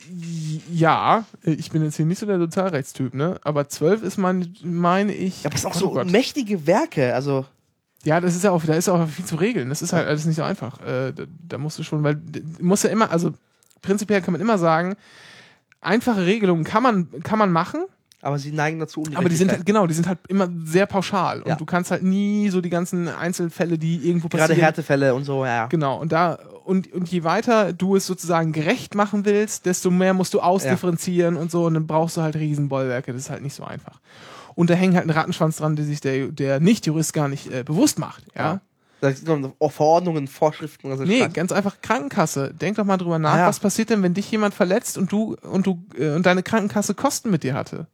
[0.72, 3.40] ja, ich bin jetzt hier nicht so der Sozialrechtstyp, ne?
[3.42, 5.42] Aber 12 ist mein, meine ich.
[5.42, 6.10] Ja, aber es ist auch Oh so Gott.
[6.10, 7.44] mächtige Werke, also.
[8.04, 9.68] Ja, das ist ja auch, da ist auch viel zu regeln.
[9.68, 10.80] Das ist halt alles nicht so einfach.
[10.80, 13.32] Äh, da, da musst du schon, weil d- muss ja immer, also
[13.80, 14.96] prinzipiell kann man immer sagen,
[15.80, 17.84] einfache Regelungen kann man, kann man machen,
[18.24, 21.42] Aber sie neigen dazu, aber die sind halt, genau, die sind halt immer sehr pauschal.
[21.42, 21.56] Und Ja.
[21.56, 24.60] du kannst halt nie so die ganzen Einzelfälle, die irgendwo Gerade passieren.
[24.60, 25.56] Härtefälle und so, ja.
[25.56, 25.66] ja.
[25.66, 30.14] Genau, und da, und, und je weiter du es sozusagen gerecht machen willst, desto mehr
[30.14, 33.54] musst du ausdifferenzieren und so, und dann brauchst du halt Riesenbollwerke, das ist halt nicht
[33.54, 33.98] so einfach.
[34.54, 37.64] Und da hängt halt ein Rattenschwanz dran, der sich der, der Nicht-Jurist gar nicht äh,
[37.64, 38.42] bewusst macht, ja.
[38.52, 38.60] Ja.
[39.00, 40.92] Da sind auch Verordnungen, Vorschriften.
[40.92, 42.54] Also Nee, ganz einfach Krankenkasse.
[42.54, 43.46] Denk doch mal drüber nach, Ah, ja.
[43.48, 46.94] was passiert denn, wenn dich jemand verletzt und du und du äh, und deine Krankenkasse
[46.94, 47.88] Kosten mit dir hatte?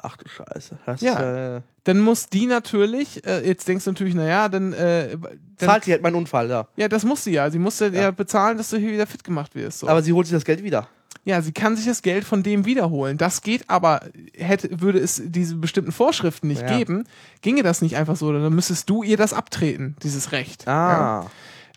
[0.00, 0.78] Ach du Scheiße.
[0.86, 1.14] Das Ja.
[1.14, 5.38] Ist, äh, Dann muss die natürlich, äh, jetzt denkst du natürlich, naja, dann, äh, dann
[5.56, 6.68] zahlt sie halt meinen Unfall, ja.
[6.76, 7.50] ja, das muss sie ja.
[7.50, 8.00] Sie muss ja, Ja.
[8.02, 9.80] ja bezahlen, dass du hier wieder fit gemacht wirst.
[9.80, 9.88] So.
[9.88, 10.86] Aber sie holt sich das Geld wieder.
[11.24, 13.18] ja, sie kann sich das Geld von dem wiederholen.
[13.18, 14.00] Das geht aber,
[14.34, 16.76] hätte, würde es diese bestimmten Vorschriften nicht Ja.
[16.78, 17.04] geben,
[17.42, 18.32] ginge das nicht einfach so.
[18.32, 20.64] Dann müsstest du ihr das abtreten, dieses Recht.
[20.66, 21.26] Ja?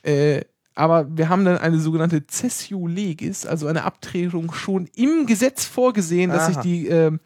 [0.03, 0.07] Ah.
[0.07, 0.41] Äh,
[0.75, 6.31] aber wir haben dann eine sogenannte Cessio Legis, also eine Abtretung schon im Gesetz vorgesehen,
[6.31, 6.63] dass sich Aha.
[6.63, 7.19] die ähm,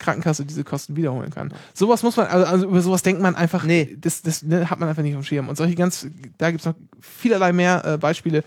[0.00, 1.52] Krankenkasse diese Kosten wiederholen kann.
[1.74, 3.96] Sowas muss man, also, also über sowas denkt man einfach, Nee.
[4.00, 5.48] das, das ne, hat man einfach nicht auf dem Schirm.
[5.48, 6.08] Und solche ganz,
[6.38, 8.42] da gibt es noch vielerlei mehr äh, Beispiele,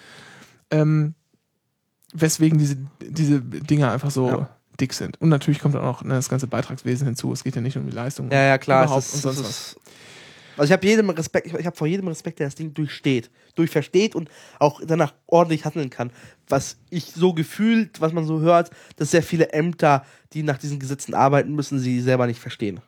[0.71, 1.13] ähm,
[2.13, 4.49] weswegen diese, diese Dinger einfach so Ja.
[4.79, 5.19] dick sind.
[5.21, 7.31] Und natürlich kommt dann auch ne, das ganze Beitragswesen hinzu.
[7.31, 8.29] Es geht ja nicht um die Leistung.
[8.31, 8.85] Ja, ja, klar.
[8.85, 9.75] Überhaupt es und ist, sonst was.
[10.57, 13.29] Also ich habe jedem Respekt, ich, ich habe vor jedem Respekt, der das Ding durchsteht,
[13.55, 16.11] durchversteht und auch danach ordentlich handeln kann.
[16.47, 20.79] Was ich so gefühlt, was man so hört, dass sehr viele Ämter, die nach diesen
[20.79, 22.81] Gesetzen arbeiten müssen, sie selber nicht verstehen.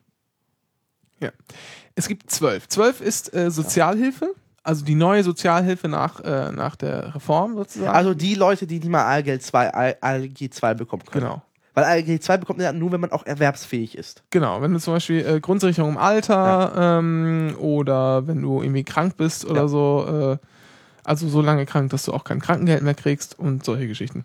[1.20, 1.32] Ja.
[1.96, 2.68] Es gibt zwölf.
[2.68, 4.34] Zwölf ist äh, Sozialhilfe,
[4.64, 7.96] also die neue Sozialhilfe nach, äh, nach der Reform sozusagen.
[7.96, 11.26] Also die Leute, die nicht mal ALG 2, ALG 2 bekommen können.
[11.26, 11.42] genau.
[11.76, 14.23] Weil ALG 2 bekommt man ja nur, wenn man auch erwerbsfähig ist.
[14.31, 19.18] Genau, wenn du zum Beispiel äh, Grundsicherung im Alter ähm, oder wenn du irgendwie krank
[19.18, 19.68] bist oder Ja.
[19.68, 20.45] so, äh,
[21.03, 24.23] also so lange krank, dass du auch kein Krankengeld mehr kriegst und solche Geschichten.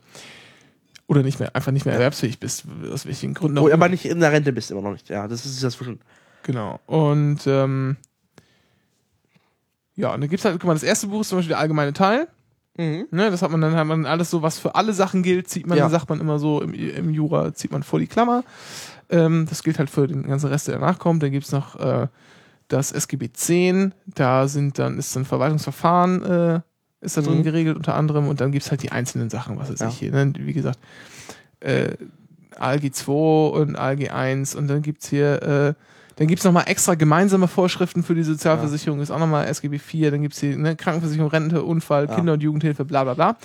[1.08, 3.74] Oder nicht mehr, einfach nicht mehr erwerbsfähig bist, aus welchen Gründen auch immer.
[3.74, 5.08] aber nicht in der Rente bist immer noch nicht.
[5.08, 5.98] Ja, das ist das schon.
[6.44, 6.78] Genau.
[6.86, 7.96] Und ähm,
[9.96, 11.92] ja, und dann gibt's halt, guck mal, das erste Buch ist zum Beispiel der allgemeine
[11.92, 12.28] Teil.
[12.80, 13.06] Mhm.
[13.10, 15.66] Ne, das hat man dann, hat man alles so, was für alle Sachen gilt, zieht
[15.66, 15.88] man, Ja.
[15.90, 18.42] sagt man immer so, im, im Jura zieht man vor die Klammer.
[19.10, 21.22] Ähm, das gilt halt für den ganzen Rest, der danach kommt.
[21.22, 22.06] Dann gibt's noch äh,
[22.68, 26.60] das SGB 10, da sind dann, ist dann Verwaltungsverfahren, äh,
[27.00, 27.42] ist da drin Mhm.
[27.42, 29.88] geregelt unter anderem und dann gibt's halt die einzelnen Sachen, was weiß Ja.
[29.88, 30.32] ich hier, ne?
[30.38, 30.78] wie gesagt,
[31.60, 31.90] äh,
[32.58, 33.12] ALG 2
[33.58, 35.74] und ALG 1 und dann gibt's hier, äh,
[36.20, 40.10] dann gibt's noch nochmal extra gemeinsame Vorschriften für die Sozialversicherung, ist auch nochmal SGB 4,
[40.10, 42.14] dann gibt's hier ne, Krankenversicherung, Rente, Unfall, Ja.
[42.14, 43.38] Kinder- und Jugendhilfe, bla bla bla.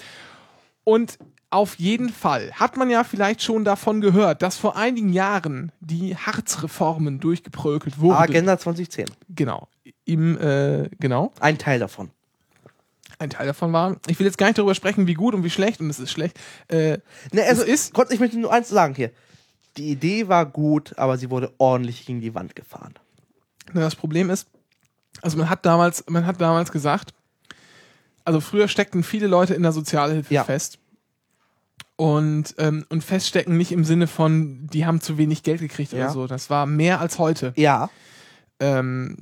[0.83, 1.17] Und
[1.51, 6.17] auf jeden Fall hat man ja vielleicht schon davon gehört, dass vor einigen Jahren die
[6.17, 8.17] Hartz-Reformen durchgeprökelt wurden.
[8.17, 9.05] Agenda 2010.
[9.29, 9.69] Genau.
[10.03, 11.31] Im, äh, genau.
[11.39, 12.09] Ein Teil davon.
[13.19, 13.95] Ein Teil davon war.
[14.07, 16.11] Ich will jetzt gar nicht darüber sprechen, wie gut und wie schlecht, und es ist
[16.11, 16.37] schlecht.
[16.67, 16.97] Äh,
[17.31, 19.11] Ne, also Es ist- Gott, ich möchte nur eins sagen hier.
[19.77, 22.93] Die Idee war gut, aber sie wurde ordentlich gegen die Wand gefahren.
[23.73, 24.47] Na, Das Problem ist,
[25.21, 27.13] also man hat damals, man hat damals gesagt,
[28.23, 30.43] also früher steckten viele Leute in der Sozialhilfe Ja.
[30.43, 30.79] fest.
[31.97, 36.05] Und, ähm, und feststecken nicht im Sinne von, die haben zu wenig Geld gekriegt Ja.
[36.05, 36.27] oder so.
[36.27, 37.53] Das war mehr als heute.
[37.55, 37.89] Ja.
[38.59, 39.15] Ähm,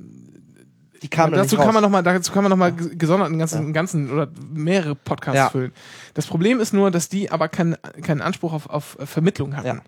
[1.00, 4.10] dazu kann man noch mal, dazu kann man noch mal gesondert einen ganzen, einen ganzen
[4.10, 5.50] oder mehrere Podcasts Ja.
[5.50, 5.72] füllen.
[6.14, 9.66] Das Problem ist nur, dass die aber keinen keinen Anspruch auf, auf Vermittlung hatten.
[9.66, 9.82] Ja.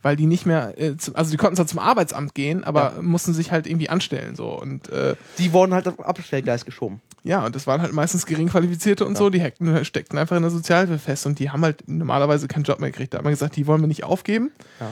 [0.00, 3.02] Weil die nicht mehr, äh, zum, also die konnten zwar zum Arbeitsamt gehen, aber Ja.
[3.02, 7.00] mussten sich halt irgendwie anstellen so und äh, Die wurden halt auf Abstellgleis geschoben.
[7.24, 10.52] ja, und das waren halt meistens geringqualifizierte und so, die hackten, steckten einfach in der
[10.52, 13.12] Sozialhilfe fest und die haben halt normalerweise keinen Job mehr gekriegt.
[13.12, 14.52] Da hat man gesagt, die wollen wir nicht aufgeben.
[14.78, 14.90] Ja.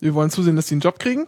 [0.00, 1.26] Wir wollen zusehen, dass die einen Job kriegen.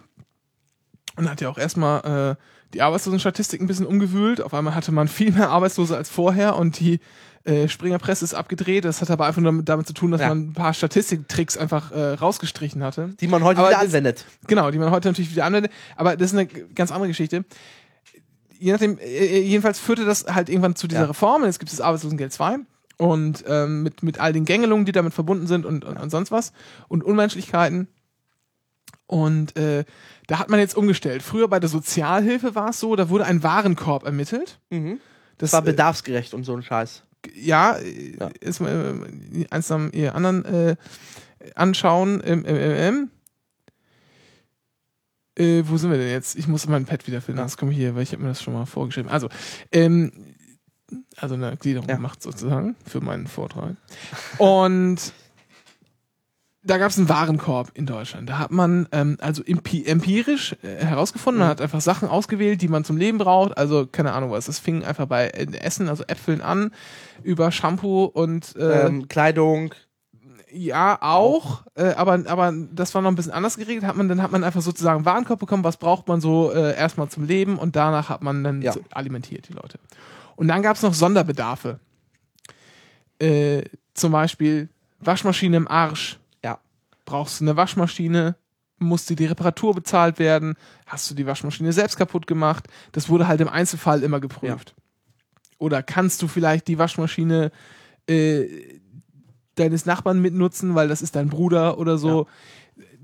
[1.15, 2.43] Und hat ja auch erstmal äh,
[2.73, 4.41] die Arbeitslosenstatistik ein bisschen umgewühlt.
[4.41, 6.99] Auf einmal hatte man viel mehr Arbeitslose als vorher und die
[7.45, 8.85] äh, Springerpresse ist abgedreht.
[8.85, 10.29] Das hat aber einfach nur damit, zu tun, dass Ja.
[10.29, 13.09] man ein paar Statistiktricks einfach äh, rausgestrichen hatte.
[13.19, 14.25] Die man heute Aber wieder das- anwendet.
[14.47, 15.71] Genau, die man heute natürlich wieder anwendet.
[15.95, 17.43] Aber das ist eine ganz andere Geschichte.
[18.59, 21.07] Je nachdem, äh, jedenfalls führte das halt irgendwann zu dieser Ja.
[21.07, 21.41] Reform.
[21.41, 22.59] Und jetzt gibt es das Arbeitslosengeld 2.
[22.97, 26.31] Und ähm, mit, mit all den Gängelungen, die damit verbunden sind und, und, und sonst
[26.31, 26.53] was.
[26.87, 27.87] Und Unmenschlichkeiten.
[29.07, 29.83] Und äh,
[30.27, 31.21] da hat man jetzt umgestellt.
[31.23, 34.59] Früher bei der Sozialhilfe war es so, da wurde ein Warenkorb ermittelt.
[34.69, 34.99] Mhm.
[35.37, 37.03] Das Das war äh, bedarfsgerecht und so ein Scheiß.
[37.33, 38.29] Ja, äh, Ja.
[38.39, 38.93] ist äh,
[39.49, 40.75] eins am ihr anderen äh,
[41.55, 43.09] anschauen im, im.
[45.35, 46.35] Äh, wo sind wir denn jetzt?
[46.35, 47.41] Ich muss mein Pad wiederfinden.
[47.41, 49.09] Das komme ich hier, weil ich habe mir das schon mal vorgeschrieben.
[49.09, 49.29] Also,
[49.71, 50.11] ähm,
[51.17, 51.95] also eine Gliederung Ja.
[51.95, 53.75] gemacht sozusagen für meinen Vortrag.
[54.37, 54.97] Und
[56.65, 58.29] da gab es einen Warenkorb in Deutschland.
[58.29, 61.51] Da hat man ähm, also empi empirisch äh, herausgefunden, man Mhm.
[61.51, 63.57] hat einfach Sachen ausgewählt, die man zum Leben braucht.
[63.57, 64.45] Also keine Ahnung was.
[64.45, 66.71] Das fing einfach bei äh, Essen, also Äpfeln an,
[67.23, 69.73] über Shampoo und äh, Ähm, Kleidung.
[70.51, 73.83] ja auch, äh, aber aber das war noch ein bisschen anders geregelt.
[73.85, 76.75] Hat man dann hat man einfach sozusagen einen Warenkorb bekommen, was braucht man so äh,
[76.77, 78.71] erstmal zum Leben und danach hat man dann Ja.
[78.73, 79.79] so alimentiert die Leute.
[80.37, 81.79] Und dann gab es noch Sonderbedarfe.
[83.19, 83.63] Äh,
[83.93, 84.69] zum Beispiel
[84.99, 86.19] Waschmaschine im Arsch.
[87.07, 87.11] Ja.
[87.11, 88.35] Brauchst du eine Waschmaschine?
[88.79, 90.55] Musste die Reparatur bezahlt werden?
[90.85, 92.67] Hast du die Waschmaschine selbst kaputt gemacht?
[92.91, 94.75] Das wurde halt im Einzelfall immer geprüft.
[95.57, 97.51] Oder kannst du vielleicht die Waschmaschine
[98.07, 98.47] äh,
[99.55, 102.27] deines Nachbarn mitnutzen, weil das ist dein Bruder oder so.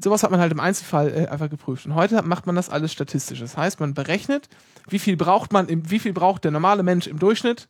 [0.03, 1.85] Sowas hat man halt im Einzelfall äh, einfach geprüft.
[1.85, 3.39] Und heute macht man das alles statistisch.
[3.39, 4.49] Das heißt, man berechnet,
[4.87, 7.69] wie viel braucht man, im, wie viel braucht der normale Mensch im Durchschnitt.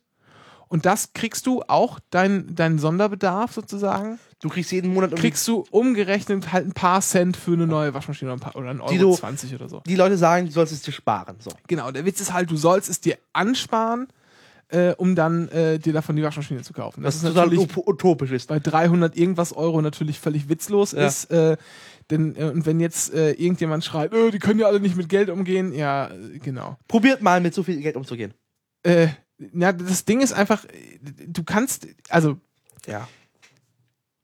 [0.72, 5.64] Und das kriegst du auch, dein, deinen Sonderbedarf sozusagen, Du kriegst jeden Monat kriegst du
[5.70, 8.94] umgerechnet halt ein paar Cent für eine neue Waschmaschine oder, ein paar, oder ein Euro
[8.96, 9.82] du- 20 oder so.
[9.86, 11.36] Die Leute sagen, du sollst es dir sparen.
[11.40, 11.50] So.
[11.66, 14.06] Genau, der Witz ist halt, du sollst es dir ansparen,
[14.68, 17.02] äh, um dann äh, dir davon die Waschmaschine zu kaufen.
[17.02, 17.52] Das, Das, ist total
[17.86, 18.48] utopisch ist.
[18.48, 21.06] bei 300 irgendwas Euro natürlich völlig witzlos Ja.
[21.06, 21.24] ist.
[21.30, 21.58] Äh,
[22.10, 25.08] denn, äh, und wenn jetzt äh, irgendjemand schreit, äh, die können ja alle nicht mit
[25.10, 26.10] Geld umgehen, ja,
[26.42, 26.78] genau.
[26.88, 28.32] Probiert mal mit so viel Geld umzugehen.
[28.84, 29.08] Äh,
[29.52, 32.36] na, das Ding ist einfach, äh, du kannst, also
[32.86, 33.08] Ja.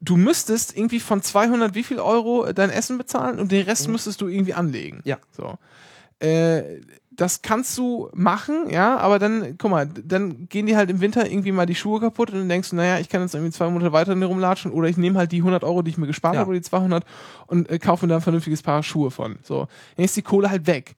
[0.00, 3.92] du müsstest irgendwie von 200 wie viel Euro dein Essen bezahlen und den Rest Mhm.
[3.92, 5.00] müsstest du irgendwie anlegen.
[5.04, 5.18] Ja.
[5.36, 5.56] So.
[6.18, 6.80] Äh,
[7.10, 11.30] das kannst du machen, ja, aber dann, guck mal, dann gehen die halt im Winter
[11.30, 13.70] irgendwie mal die Schuhe kaputt und dann denkst du, naja, ich kann jetzt irgendwie zwei
[13.70, 16.34] Monate weiter in rumlatschen oder ich nehme halt die 100 Euro, die ich mir gespart
[16.34, 16.40] Ja.
[16.40, 17.04] habe, oder die 200
[17.46, 19.38] und äh, kaufe mir da ein vernünftiges Paar Schuhe von.
[19.42, 19.66] So.
[19.96, 20.94] Dann ist die Kohle halt weg.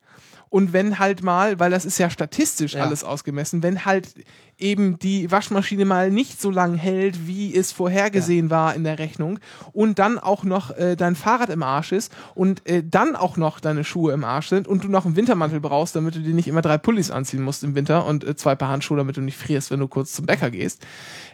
[0.50, 2.84] Und wenn halt mal, weil das ist ja statistisch Ja.
[2.84, 4.08] alles ausgemessen, wenn halt
[4.56, 9.38] eben die Waschmaschine mal nicht so lang hält, wie es vorhergesehen war in der Rechnung
[9.72, 13.60] und dann auch noch äh, dein Fahrrad im Arsch ist und äh, dann auch noch
[13.60, 16.48] deine Schuhe im Arsch sind und du noch einen Wintermantel brauchst, damit du dir nicht
[16.48, 19.36] immer drei Pullis anziehen musst im Winter und äh, zwei Paar Handschuhe, damit du nicht
[19.38, 20.84] frierst, wenn du kurz zum Bäcker gehst,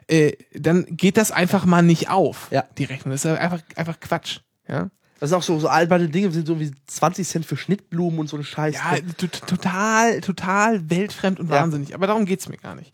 [0.08, 2.64] äh, dann geht das einfach mal nicht auf, Ja.
[2.76, 3.12] die Rechnung.
[3.12, 4.40] Das ist ja einfach, einfach Quatsch.
[4.68, 4.90] Ja.
[5.24, 8.26] Das sind auch so, so alberne Dinge, sind so wie 20 Cent für Schnittblumen und
[8.28, 8.74] so ein Scheiß.
[8.74, 11.62] Ja, total, total weltfremd und Ja.
[11.62, 11.94] wahnsinnig.
[11.94, 12.92] Aber darum geht's mir gar nicht.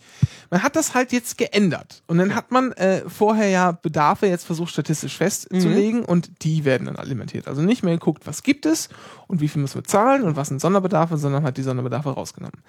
[0.49, 2.05] Man hat das halt jetzt geändert.
[2.07, 6.85] Und dann hat man äh, vorher ja Bedarfe jetzt versucht, statistisch festzulegen und die werden
[6.85, 7.49] dann alimentiert.
[7.49, 8.91] Also nicht mehr geguckt, was gibt es
[9.27, 12.63] und wie viel müssen wir zahlen und was sind Sonderbedarfe, sondern hat die Sonderbedarfe rausgenommen.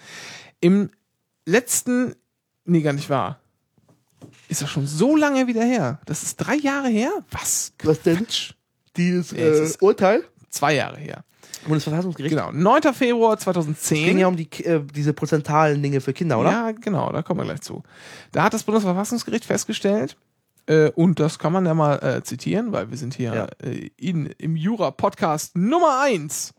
[0.60, 0.90] Im
[1.46, 2.16] letzten,
[2.66, 3.40] nee, gar nicht wahr.
[4.48, 6.00] Ist das schon so lange wieder her?
[6.08, 7.12] Das ist drei Jahre her?
[7.30, 7.74] Was?
[7.84, 8.26] Was denn?
[8.26, 8.54] Quatsch.
[8.98, 10.24] Dieses äh, es ist- Urteil?
[10.50, 11.24] Zwei Jahre her.
[11.66, 12.36] Bundesverfassungsgericht.
[12.36, 12.52] Genau.
[12.52, 12.94] 9.
[12.94, 14.06] Februar Es 2010.
[14.06, 16.50] ging ja um die, äh, diese prozentalen Dinge für Kinder, oder?
[16.52, 17.84] Ja, genau, da kommen wir gleich zu.
[18.32, 20.18] Da hat das Bundesverfassungsgericht festgestellt,
[20.66, 23.48] äh, und das kann man ja mal äh, zitieren, weil wir sind hier Ja.
[23.68, 26.54] äh, in, im Jura-Podcast Nummer 1.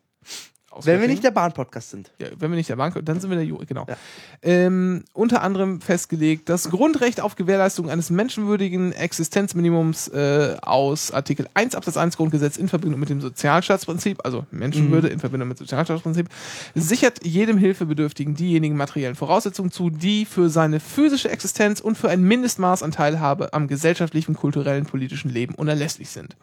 [0.83, 2.11] Wenn wir nicht der Bahn-Podcast sind.
[2.19, 3.87] ja, wenn wir nicht der Bank, dann sind wir der Jura, genau.
[3.89, 3.97] Ja.
[4.43, 11.75] Ähm, unter anderem festgelegt, das Grundrecht auf Gewährleistung eines menschenwürdigen Existenzminimums äh, aus Artikel 1
[11.75, 15.15] Absatz 1 Grundgesetz in Verbindung mit dem Sozialstaatsprinzip, also Menschenwürde Mhm.
[15.15, 16.29] in Verbindung mit Sozialstaatsprinzip,
[16.75, 22.23] sichert jedem Hilfebedürftigen diejenigen materiellen Voraussetzungen zu, die für seine physische Existenz und für ein
[22.23, 26.37] Mindestmaß an Teilhabe am gesellschaftlichen, kulturellen, politischen Leben unerlässlich sind.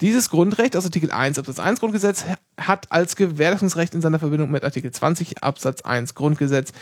[0.00, 2.24] Dieses Grundrecht aus Artikel 1 Absatz 1 Grundgesetz
[2.58, 6.72] hat als Gewährleistungsrecht in seiner Verbindung mit Artikel 20 Absatz 1 Grundgesetz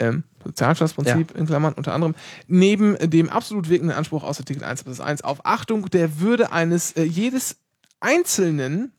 [0.00, 2.14] ähm, Sozialstaatsprinzip in Klammern unter anderem,
[2.46, 6.92] neben dem absolut wirkenden Anspruch aus Artikel 1 Absatz 1 auf Achtung der Würde eines
[6.92, 7.56] äh, jedes
[8.00, 8.92] Einzelnen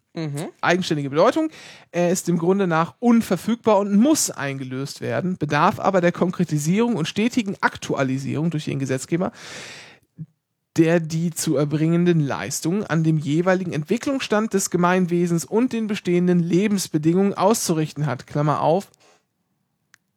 [0.62, 1.50] eigenständige Bedeutung.
[1.92, 7.08] Er ist im Grunde nach unverfügbar und muss eingelöst werden, bedarf aber der Konkretisierung und
[7.08, 9.32] stetigen Aktualisierung durch den Gesetzgeber
[10.80, 17.34] der die zu erbringenden Leistungen an dem jeweiligen Entwicklungsstand des Gemeinwesens und den bestehenden Lebensbedingungen
[17.34, 18.26] auszurichten hat.
[18.26, 18.90] Klammer auf,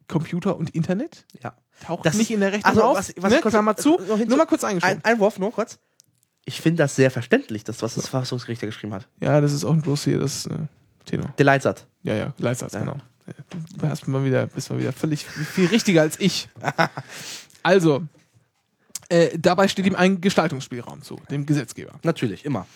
[0.08, 1.26] Computer und Internet?
[1.42, 1.54] Ja.
[1.84, 2.96] Taucht Das- nicht in der Rechnung also, auf.
[2.98, 3.40] was- was ne?
[3.40, 3.98] kurz- Klammer zu.
[3.98, 4.98] noch hinzu- Nur mal kurz eingeschoben.
[5.02, 5.78] Ein Einwurf nur kurz.
[6.44, 9.08] Ich finde das sehr verständlich, das, was das Verfassungsgericht da geschrieben hat.
[9.20, 10.50] ja, das ist auch bloß hier das äh,
[11.04, 11.32] Tenor.
[11.38, 11.86] Der Leitsatz.
[12.04, 12.80] Ja, ja, Leitsatz, Ja.
[12.80, 12.96] genau.
[13.78, 16.48] Du hast mal wieder, bist mal wieder völlig viel richtiger als ich.
[17.64, 18.02] Also,
[19.12, 21.92] äh, dabei steht ihm ein Gestaltungsspielraum zu, dem Gesetzgeber.
[22.02, 22.66] Natürlich, immer.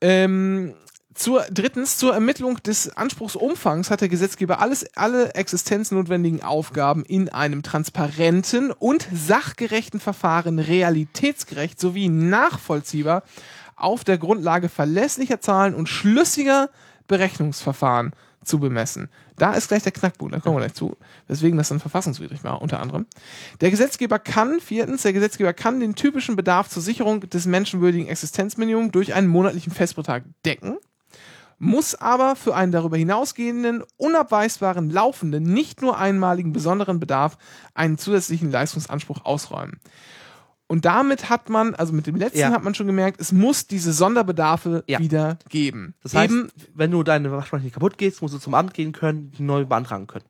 [0.00, 0.74] Ähm,
[1.12, 7.64] zur, drittens, zur Ermittlung des Anspruchsumfangs hat der Gesetzgeber alles, alle existenznotwendigen Aufgaben in einem
[7.64, 13.24] transparenten und sachgerechten Verfahren realitätsgerecht sowie nachvollziehbar
[13.74, 16.70] auf der Grundlage verlässlicher Zahlen und schlüssiger
[17.08, 18.12] Berechnungsverfahren
[18.44, 19.08] zu bemessen.
[19.36, 20.96] Da ist gleich der Knackpunkt, da kommen wir gleich zu,
[21.28, 23.06] weswegen das dann verfassungswidrig war, unter anderem.
[23.60, 28.92] Der Gesetzgeber kann, viertens, der Gesetzgeber kann den typischen Bedarf zur Sicherung des menschenwürdigen Existenzminimums
[28.92, 30.78] durch einen monatlichen Festbetrag decken,
[31.58, 37.38] muss aber für einen darüber hinausgehenden, unabweisbaren, laufenden, nicht nur einmaligen besonderen Bedarf
[37.74, 39.80] einen zusätzlichen Leistungsanspruch ausräumen.
[40.74, 42.50] Und damit hat man, also mit dem letzten Ja.
[42.50, 44.98] hat man schon gemerkt, es muss diese Sonderbedarfe Ja.
[44.98, 45.94] wieder geben.
[46.02, 49.30] Das heißt, Eben wenn du deine Waschmaschine kaputt gehst, musst du zum Amt gehen können,
[49.38, 50.24] die neu beantragen können.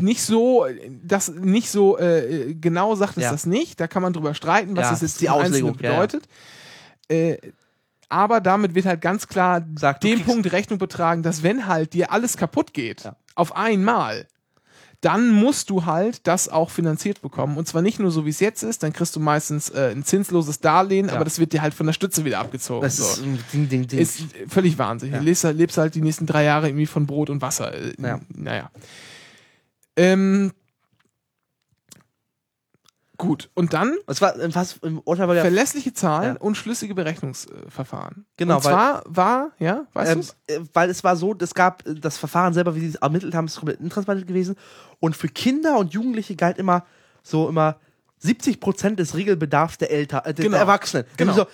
[0.00, 0.66] nicht so,
[1.04, 3.30] das nicht so äh, genau sagt es Ja.
[3.30, 3.78] das nicht.
[3.78, 5.90] Da kann man drüber streiten, was Ja, das jetzt die Auslegung, ja, ja.
[5.92, 6.28] bedeutet.
[7.08, 7.36] Äh,
[8.08, 11.92] aber damit wird halt ganz klar Sagt, du dem Punkt Rechnung betragen, dass wenn halt
[11.94, 13.16] dir alles kaputt geht, Ja.
[13.36, 14.26] auf einmal,
[15.00, 17.56] dann musst du halt das auch finanziert bekommen.
[17.56, 20.04] Und zwar nicht nur so, wie es jetzt ist, dann kriegst du meistens äh, ein
[20.04, 21.14] zinsloses Darlehen, Ja.
[21.14, 22.82] aber das wird dir halt von der Stütze wieder abgezogen.
[22.82, 23.04] Das so.
[23.04, 23.22] ist
[23.52, 23.98] Ding, Ding, Ding.
[24.00, 25.12] Ist völlig wahnsinnig.
[25.14, 25.18] Ja.
[25.20, 27.72] Du lebst, halt- lebst halt die nächsten drei Jahre irgendwie von Brot und Wasser.
[27.74, 28.18] Äh, Ja.
[28.34, 28.70] Naja.
[29.96, 30.52] Ähm,
[33.16, 36.40] gut, und dann es war äh, was im Urteil war ja, verlässliche Zahlen Ja.
[36.40, 38.26] und schlüssige Berechnungsverfahren.
[38.36, 41.82] Genau, Und weil- zwar war, ja, weißt ähm, äh, weil es war so, es gab
[41.84, 44.54] das Verfahren selber, wie sie es ermittelt haben, ist komplett intransparent gewesen.
[45.00, 46.84] Und für Kinder und Jugendliche galt immer
[47.22, 47.76] so immer
[48.20, 50.56] 70 Prozent des Regelbedarfs der Eltern, äh, der Genau.
[50.56, 51.04] Erwachsenen.
[51.16, 51.32] Genau.
[51.34, 51.46] So,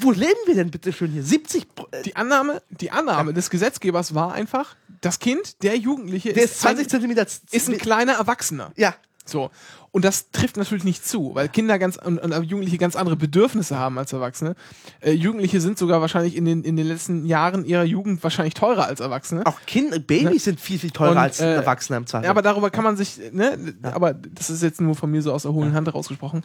[0.00, 1.22] wo leben wir denn bitte schön hier?
[1.22, 6.34] 70 Pro- äh, Die Annahme, die Annahme des Gesetzgebers war einfach, das Kind, der Jugendliche,
[6.34, 7.26] der ist 20 ein, Zentimeter.
[7.50, 8.72] ist ein kleiner Erwachsener.
[8.76, 8.94] ja,
[9.24, 9.50] So.
[9.96, 13.78] Und das trifft natürlich nicht zu, weil Kinder ganz und, und Jugendliche ganz andere Bedürfnisse
[13.78, 14.54] haben als Erwachsene.
[15.00, 18.84] Äh, Jugendliche sind sogar wahrscheinlich in den, in den letzten Jahren ihrer Jugend wahrscheinlich teurer
[18.84, 19.46] als Erwachsene.
[19.46, 22.26] auch Kinder, Babys sind viel, viel teurer Und, als äh, Erwachsene im Zweifel.
[22.26, 25.32] Ja, aber darüber kann man sich, ne, aber das ist jetzt nur von mir so
[25.32, 26.44] aus der hohlen Hand rausgesprochen.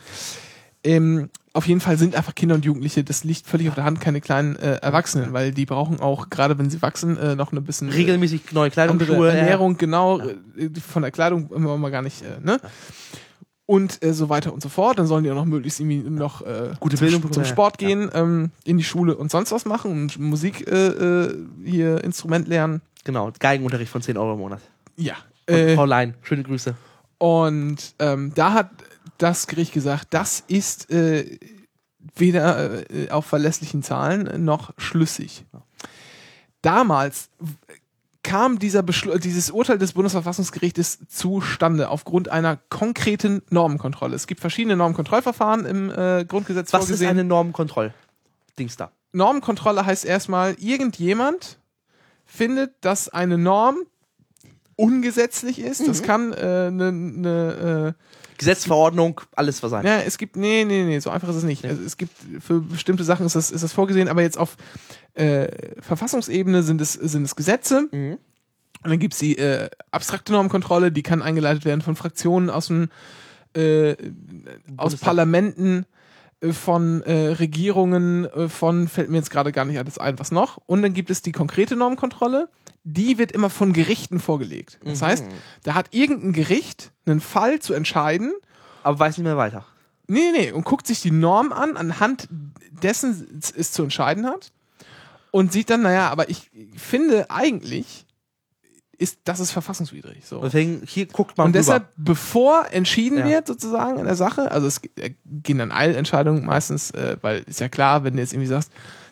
[0.86, 4.00] Ähm, auf jeden Fall sind einfach Kinder und Jugendliche, das liegt völlig auf der Hand,
[4.00, 7.62] keine kleinen äh, Erwachsenen, weil die brauchen auch, gerade wenn sie wachsen, äh, noch ein
[7.66, 9.30] bisschen äh, Regelmäßig neue Kleidung, Schuhe.
[9.30, 10.36] Ernährung, genau, äh,
[10.80, 12.62] von der Kleidung immer mal gar nicht, äh, ne?
[13.66, 15.00] Und äh, so weiter und so fort.
[15.00, 17.50] Dann sollen die auch noch möglichst irgendwie noch äh, Gute zum, Bildung zum ja.
[17.50, 22.04] Sport gehen, ähm, in die Schule und sonst was machen und Musik äh, äh, hier
[22.04, 22.82] Instrument lernen.
[23.04, 24.62] Genau, Geigenunterricht von 10 Euro im Monat.
[24.98, 25.16] Ja.
[25.46, 26.76] Äh, Frau Lein, schöne Grüße.
[27.18, 28.72] Und ähm, da hat
[29.18, 31.38] das Gericht gesagt, das ist äh,
[32.16, 35.46] weder äh, auf verlässlichen Zahlen noch schlüssig.
[36.62, 37.30] Damals
[38.24, 44.16] kam dieser Beschlu dieses Urteil des Bundesverfassungsgerichtes zustande aufgrund einer konkreten Normenkontrolle.
[44.16, 47.10] Es gibt verschiedene Normenkontrollverfahren im äh, Grundgesetz Was ist vorgesehen.
[47.10, 48.92] eine Normenkontroll-Dings da?
[49.12, 51.60] Normenkontrolle heißt erstmal, irgendjemand
[52.26, 53.78] findet, dass eine Norm
[54.76, 55.88] ungesetzlich ist.
[55.88, 58.04] Das kann eine äh, ne, ne, äh,
[58.42, 59.86] Gesetzverordnung, alles was sein.
[59.86, 61.64] Ja, es gibt, nee, nee, nee, so einfach ist es nicht.
[61.64, 64.58] Also es gibt, für bestimmte Sachen ist das, ist das vorgesehen, aber jetzt auf
[65.14, 65.48] äh,
[65.80, 67.88] Verfassungsebene sind es, sind es Gesetze.
[67.92, 68.18] Mhm.
[68.84, 72.90] Und dann gibt's die äh, abstrakte Normkontrolle, die kann eingeleitet werden von Fraktionen aus dem
[73.54, 73.96] äh,
[74.76, 74.96] aus.
[74.96, 75.86] Parlamenten,
[76.42, 80.32] äh, von äh, Regierungen, äh, von, fällt mir jetzt gerade gar nicht alles ein, was
[80.32, 80.58] noch.
[80.66, 82.50] Und dann gibt es die konkrete Normkontrolle,
[82.84, 84.80] die wird immer von Gerichten vorgelegt.
[84.84, 85.06] Das Mhm.
[85.06, 85.26] heißt,
[85.64, 88.34] da hat irgendein Gericht einen Fall zu entscheiden,
[88.84, 89.66] Aber weiß nicht mehr weiter.
[90.08, 90.52] Nee, nee, nee.
[90.52, 92.28] Und guckt sich die Norm an, anhand
[92.72, 94.52] dessen es- zu entscheiden hat.
[95.30, 98.06] Und sieht dann, naja, aber ich finde eigentlich,
[98.98, 100.26] ist, das ist verfassungswidrig.
[100.26, 100.42] So.
[100.42, 103.26] Deswegen, hier guckt man Und deshalb, bevor entschieden Ja.
[103.28, 104.82] wird, sozusagen in der Sache, also es
[105.26, 108.72] gehen dann Eilentscheidungen meistens, äh, weil ist ja klar, wenn du jetzt irgendwie sagst,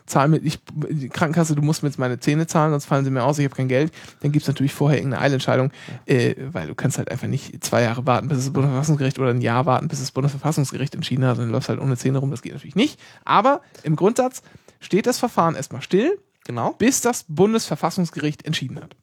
[0.09, 0.59] zahl mir, ich,
[0.89, 3.45] die Krankenkasse, du musst mir jetzt meine Zähne zahlen, sonst fallen sie mir aus, ich
[3.45, 5.71] habe kein Geld, dann gibt's natürlich vorher irgendeine Eilentscheidung,
[6.05, 9.41] äh, weil du kannst halt einfach nicht zwei Jahre warten, bis das Bundesverfassungsgericht oder ein
[9.41, 12.53] Jahr warten, bis das Bundesverfassungsgericht entschieden hat, dann läufst halt ohne Zähne rum, das geht
[12.53, 12.99] natürlich nicht.
[13.23, 14.41] Aber im Grundsatz
[14.79, 16.73] steht das Verfahren erstmal still, Genau.
[16.73, 18.95] bis das Bundesverfassungsgericht entschieden hat.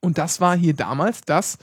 [0.00, 1.58] Und das war hier damals das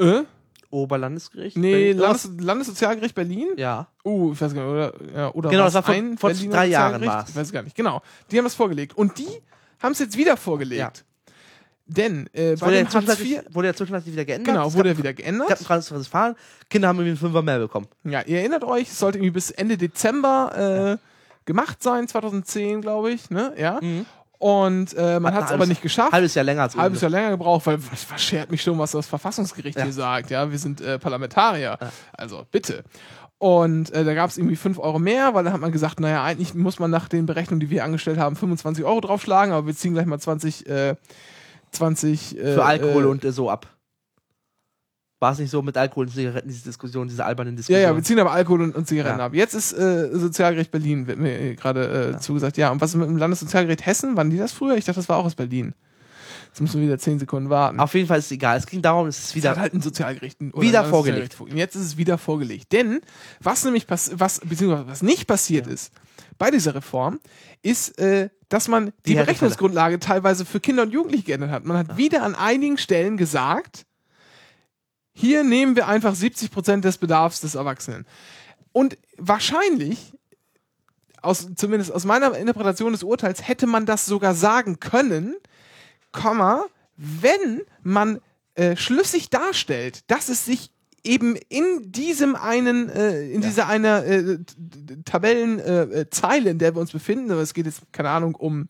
[0.00, 0.22] äh,
[0.70, 1.56] Oberlandesgericht.
[1.56, 3.48] nee, Landes Landessozialgericht Berlin?
[3.56, 3.88] Ja.
[4.04, 6.52] Uh, ich weiß gar nicht, oder, ja, oder Genau, das war vor- ein vor Berliner
[6.54, 7.12] drei Jahren Sozialgericht?
[7.18, 7.28] war's.
[7.30, 8.02] Ich weiß gar nicht, genau.
[8.30, 8.96] Die haben das vorgelegt.
[8.96, 9.28] Und die
[9.82, 10.78] haben es jetzt wieder vorgelegt.
[10.80, 10.92] Ja.
[11.88, 14.54] Denn äh, bei Wurde ja, dem Hartz IV, wurde ja zwischenzeitlich wieder geändert.
[14.54, 15.92] genau, Es wurde gab, er wieder es gab geändert.
[15.92, 16.34] ein Fahren.
[16.68, 17.86] Kinder haben irgendwie einen Fünfer mehr bekommen.
[18.02, 23.12] Ja, ihr erinnert euch, es sollte irgendwie bis Ende Dezember äh, gemacht sein, 2010, glaube
[23.12, 23.54] ich, ne?
[23.56, 23.78] Ja.
[24.46, 26.12] Und äh, man Hat es aber nicht geschafft.
[26.12, 28.92] Halbes Jahr länger als halbes Jahr länger gebraucht, weil was, was schert mich schon, was
[28.92, 29.82] das Verfassungsgericht Ja.
[29.82, 30.30] hier sagt.
[30.30, 31.76] Ja, wir sind äh, Parlamentarier.
[32.12, 32.84] Also bitte.
[33.38, 36.22] Und äh, da gab es irgendwie 5 Euro mehr, weil da hat man gesagt, naja,
[36.22, 39.74] eigentlich muss man nach den Berechnungen, die wir angestellt haben, 25 Euro draufschlagen, aber wir
[39.74, 40.94] ziehen gleich mal 20, äh,
[41.72, 43.66] 20 äh, Für Alkohol äh, und äh, so ab.
[45.26, 47.82] War es nicht so mit Alkohol und Zigaretten, diese Diskussion, diese albernen Ja, Diskussionen?
[47.82, 49.26] ja, wir ziehen aber Alkohol und, und Zigaretten Ja.
[49.26, 49.34] ab.
[49.34, 52.56] Jetzt ist äh, Sozialgericht Berlin, wird mir gerade äh, zugesagt.
[52.56, 54.16] Ja, und was mit dem Landessozialgericht Hessen?
[54.16, 54.76] Waren die das früher?
[54.76, 55.74] Ich dachte, das war auch aus Berlin.
[56.48, 57.80] Jetzt müssen wir wieder 10 Sekunden warten.
[57.80, 58.56] Auf jeden Fall ist es egal.
[58.56, 59.50] Es ging darum, es ist wieder wieder.
[59.56, 61.34] hat halt ein Sozialgericht Wieder ein vorgelegt.
[61.34, 62.72] Landessozialgericht vor- Jetzt ist es wieder vorgelegt.
[62.72, 63.00] Denn
[63.40, 65.92] was nämlich pass was beziehungsweise was nicht passiert ist
[66.38, 67.18] bei dieser Reform,
[67.62, 69.14] ist, äh, dass man die, Die.
[69.16, 71.64] Berechnungsgrundlage teilweise für Kinder und Jugendliche geändert hat.
[71.64, 73.82] Man hat wieder an einigen Stellen gesagt,
[75.18, 78.04] hier nehmen wir einfach 70 Prozent des Bedarfs des Erwachsenen.
[78.72, 80.12] Und wahrscheinlich,
[81.22, 85.34] aus, zumindest aus meiner Interpretation des Urteils, hätte man das sogar sagen können,
[86.12, 86.66] Komma,
[86.98, 88.20] wenn man
[88.56, 90.70] äh, schlüssig darstellt, dass es sich
[91.02, 94.38] eben in diesem einen, äh, in dieser einer äh,
[95.06, 98.68] Tabellenzeile, äh, Zeile, in der wir uns befinden, aber es geht jetzt, keine Ahnung, um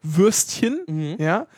[0.00, 1.16] Würstchen, Mhm.
[1.18, 1.48] ja,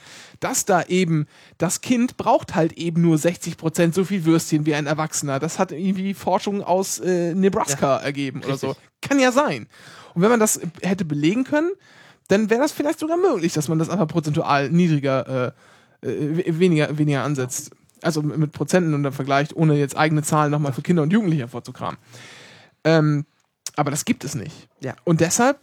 [0.40, 1.26] dass da eben,
[1.58, 5.38] das Kind braucht halt eben nur 60% so viel Würstchen wie ein Erwachsener.
[5.38, 8.76] Das hat irgendwie Forschung aus äh, Nebraska ergeben oder so.
[9.02, 9.68] Kann ja sein.
[10.14, 11.70] Und wenn man das hätte belegen können,
[12.28, 15.54] dann wäre das vielleicht sogar möglich, dass man das einfach prozentual niedriger,
[16.02, 17.72] äh, äh, weniger, weniger ansetzt.
[18.02, 21.12] Also mit, mit Prozenten und dann vergleicht, ohne jetzt eigene Zahlen nochmal für Kinder und
[21.12, 21.98] Jugendliche hervorzukramen.
[22.84, 23.26] Ähm,
[23.76, 24.68] aber das gibt es nicht.
[24.80, 24.94] Ja.
[25.04, 25.58] Und deshalb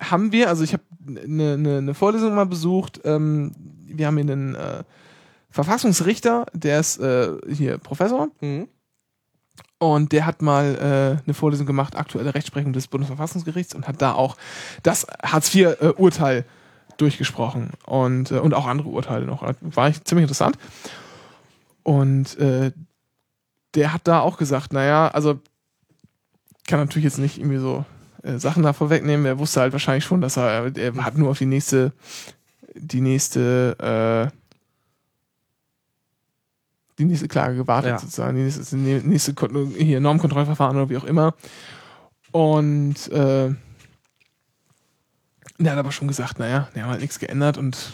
[0.00, 3.52] haben wir, also ich habe eine ne, ne Vorlesung mal besucht, ähm,
[3.96, 4.84] wir haben hier einen äh,
[5.50, 8.68] Verfassungsrichter, der ist äh, hier Professor Mhm.
[9.78, 14.14] und der hat mal äh, eine Vorlesung gemacht, aktuelle Rechtsprechung des Bundesverfassungsgerichts und hat da
[14.14, 14.36] auch
[14.82, 16.44] das Hartz-IV-Urteil
[16.96, 19.42] durchgesprochen und, äh, und auch andere Urteile noch.
[19.60, 20.56] War ich ziemlich interessant.
[21.82, 22.72] Und äh,
[23.74, 25.40] der hat da auch gesagt, naja, also
[26.66, 27.84] kann natürlich jetzt nicht irgendwie so
[28.22, 29.26] äh, Sachen da vorwegnehmen.
[29.26, 31.92] Er wusste halt wahrscheinlich schon, dass er, er hat nur auf die nächste,
[32.74, 34.36] die nächste, äh,
[36.98, 37.98] die nächste Klage gewartet Ja.
[37.98, 39.34] sozusagen, die nächste, die nächste
[39.78, 41.34] hier Normkontrollverfahren oder wie auch immer.
[42.30, 43.54] Und äh,
[45.58, 47.92] der hat aber schon gesagt, naja, die haben halt nichts geändert und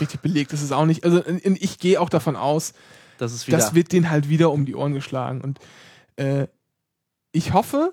[0.00, 1.04] richtig belegt ist es auch nicht.
[1.04, 2.72] Also ich gehe auch davon aus,
[3.18, 5.40] Das das wird den halt wieder um die Ohren geschlagen.
[5.40, 5.58] Und
[6.16, 6.48] äh,
[7.32, 7.92] ich hoffe,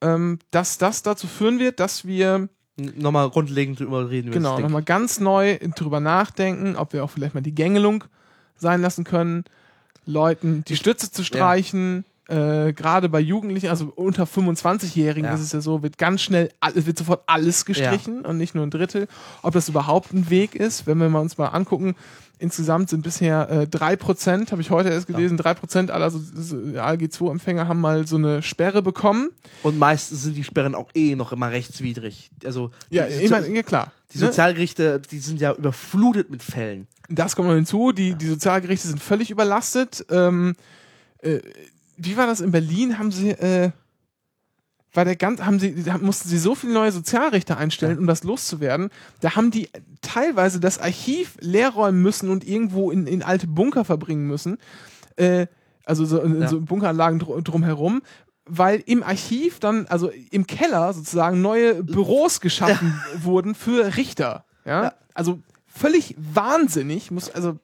[0.00, 4.30] ähm, dass das dazu führen wird, dass wir nochmal grundlegend drüber reden.
[4.30, 8.04] genau nochmal ganz neu drüber nachdenken, ob wir auch vielleicht mal die Gängelung
[8.56, 9.44] sein lassen können,
[10.06, 12.04] Leuten die Stütze zu streichen.
[12.30, 15.34] Äh, Gerade bei Jugendlichen, also unter 25-Jährigen Ja.
[15.34, 18.64] ist es ja so, wird ganz schnell, es wird sofort alles gestrichen und nicht nur
[18.64, 19.08] ein Drittel.
[19.42, 21.96] Ob das überhaupt ein Weg ist, wenn wir mal uns mal angucken,
[22.38, 27.68] insgesamt sind bisher äh, 3%, habe ich heute erst gelesen, 3% aller so, so ALG-2-Empfänger
[27.68, 29.30] haben mal so eine Sperre bekommen.
[29.62, 32.30] Und meistens sind die Sperren auch eh noch immer rechtswidrig.
[32.44, 33.92] Also Ja, ich meine, ja klar.
[34.14, 34.26] die Ne?
[34.26, 36.86] Sozialgerichte, die sind ja überflutet mit Fällen.
[37.10, 40.06] Das kommt noch hinzu, die, die Sozialgerichte sind völlig überlastet.
[40.10, 40.54] Ähm,
[41.22, 41.40] äh,
[42.00, 42.98] wie war das in Berlin?
[42.98, 43.70] Haben sie, äh,
[44.92, 48.24] war der ganz, haben sie, da mussten sie so viele neue Sozialrichter einstellen, um das
[48.24, 48.90] loszuwerden.
[49.20, 49.68] Da haben die
[50.02, 54.58] teilweise das Archiv leer räumen müssen und irgendwo in, in alte Bunker verbringen müssen.
[55.16, 55.46] Äh,
[55.84, 56.48] also so, in Ja.
[56.48, 58.02] so Bunkeranlagen dr drumherum.
[58.46, 64.44] Weil im Archiv dann, also im Keller sozusagen, neue Büros geschaffen wurden für Richter.
[64.64, 64.82] Ja?
[64.84, 64.94] Ja.
[65.14, 67.58] Also völlig wahnsinnig, muss, also,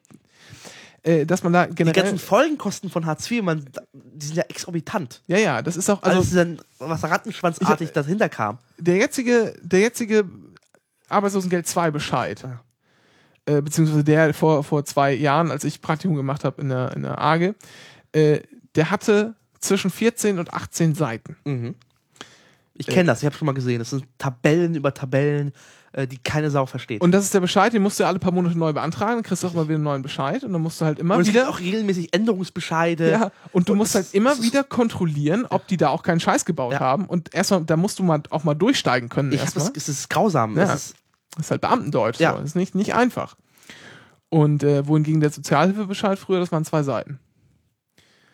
[1.07, 2.03] äh, dass man da Die generell.
[2.03, 5.21] ganzen Folgenkosten von Hartz IV, man, die sind ja exorbitant.
[5.27, 8.57] ja, ja, das ist auch, Also, also dann, was rattenschwanzartig dahinter kam.
[8.77, 10.25] der jetzige, der jetzige
[11.09, 12.61] Arbeitslosengeld 2 Bescheid, Ja.
[13.57, 17.03] äh, beziehungsweise der vor, vor zwei Jahren, als ich Praktikum gemacht habe in der, in
[17.03, 17.55] der AGE,
[18.11, 18.41] äh,
[18.75, 21.35] der hatte zwischen 14 und 18 Seiten.
[21.45, 21.75] Mhm.
[22.79, 23.79] Ich kenne das, ich habe schon mal gesehen.
[23.79, 25.51] Das sind Tabellen über Tabellen,
[25.97, 27.01] äh, die keine Sau versteht.
[27.01, 29.23] Und das ist der Bescheid, den musst du ja alle paar Monate neu beantragen, dann
[29.23, 31.21] kriegst du auch mal wieder einen neuen Bescheid und dann musst du halt immer Und
[31.21, 31.49] es gibt wieder.
[31.49, 33.09] auch regelmäßig Änderungsbescheide.
[33.11, 36.45] Ja, und du Und musst halt immer wieder kontrollieren, ob die da auch keinen Scheiß
[36.45, 36.79] gebaut Ja.
[36.79, 37.05] haben.
[37.05, 39.31] Und erstmal, da musst du mal auch mal durchsteigen können.
[39.31, 39.65] Ich erstmal.
[39.73, 40.55] das, es ist grausam.
[40.55, 40.63] Ja.
[40.65, 40.95] Es ist,
[41.35, 42.19] Das ist halt Beamtendeutsch.
[42.19, 42.31] Ja.
[42.33, 42.37] So.
[42.37, 43.35] Das ist nicht, nicht einfach.
[44.29, 47.19] Und äh, wohingegen der Sozialhilfebescheid früher, das waren zwei Seiten.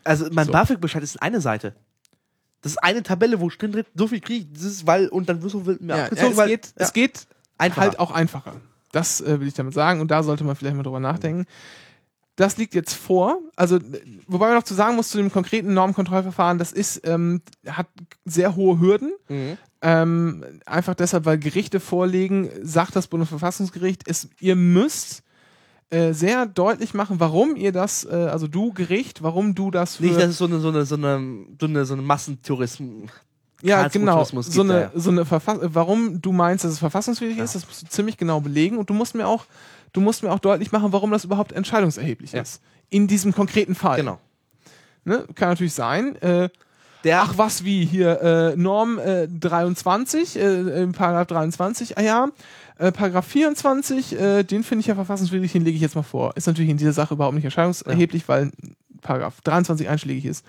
[0.03, 0.52] also mein So.
[0.52, 1.76] BAföG-Bescheid ist eine Seite.
[2.61, 5.27] Das ist eine Tabelle, wo drin steht, so viel krieg ich, das ist, weil, und
[5.27, 7.27] dann wirst du mir Ja, abgezogen, es weil, geht, ja, es geht
[7.57, 7.81] Einfacher.
[7.81, 8.55] halt auch einfacher.
[8.91, 11.45] Das äh, will ich damit sagen und da sollte man vielleicht mal drüber nachdenken.
[12.35, 13.80] Das liegt jetzt vor, also
[14.27, 17.88] wobei man noch zu sagen muss zu dem konkreten Normkontrollverfahren, das ist ähm, hat
[18.25, 19.13] sehr hohe Hürden.
[19.30, 19.57] Mhm.
[19.81, 25.23] Ähm, einfach deshalb, weil Gerichte vorlegen, sagt das Bundesverfassungsgericht, es, ihr müsst
[25.93, 30.15] äh, sehr deutlich machen, warum ihr das, äh, also du Gericht, warum du das Nicht,
[30.15, 33.11] dass es so eine, so eine, so eine, so eine, so eine Massentourismus.
[33.64, 34.23] Ja, genau.
[34.26, 34.91] So eine, ja.
[34.94, 38.41] so eine Verfass warum du meinst, dass es verfassungswidrig ist, das musst du ziemlich genau
[38.41, 39.45] belegen und du musst mir auch,
[39.94, 42.41] du musst mir auch deutlich machen, warum das überhaupt entscheidungserheblich Ja.
[42.41, 42.61] ist.
[42.90, 43.98] In diesem konkreten Fall.
[43.98, 44.19] Genau.
[45.06, 45.26] Ne?
[45.35, 46.15] Kann natürlich sein.
[46.22, 46.49] Äh,
[47.03, 52.27] Der, ach was wie hier äh, Norm äh, 23, äh, im Paragraph 23, ah ja,
[52.77, 56.35] äh, Paragraph 24, äh, den finde ich ja verfassungswidrig, den lege ich jetzt mal vor.
[56.35, 58.52] Ist natürlich in dieser Sache überhaupt nicht erscheinungserheblich, weil
[59.02, 60.45] Paragraph 23 einschlägig ist.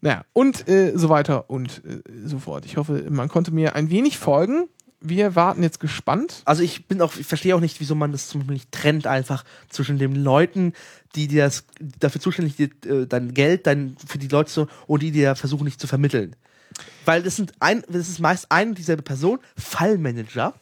[0.00, 2.64] Naja, und äh, so weiter und äh, so fort.
[2.64, 4.68] Ich hoffe, man konnte mir ein wenig folgen.
[5.02, 6.42] Wir warten jetzt gespannt.
[6.44, 9.06] also ich bin auch, ich verstehe auch nicht, wieso man das zum Beispiel nicht trennt
[9.06, 10.74] einfach zwischen den Leuten,
[11.14, 14.68] die dir das die dafür zuständig sind, äh, dein Geld, dein für die Leute so
[14.86, 16.36] und die dir versuchen nicht zu vermitteln.
[17.04, 20.54] Weil das sind ein, das ist meist eine und dieselbe Person, Fallmanager,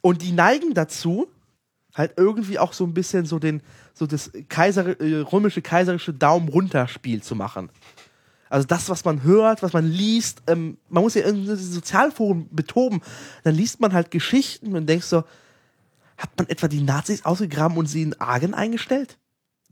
[0.00, 1.28] und die neigen dazu,
[1.94, 3.60] halt irgendwie auch so ein bisschen so den,
[3.92, 7.70] so das Kaiser, äh, römische kaiserische Daumen runter Spiel zu machen.
[8.50, 12.48] Also das, was man hört, was man liest, ähm, man muss ja in diese Sozialforen
[12.50, 13.00] betoben,
[13.44, 15.24] dann liest man halt Geschichten und denkst so,
[16.16, 19.18] hat man etwa die Nazis ausgegraben und sie in Argen eingestellt?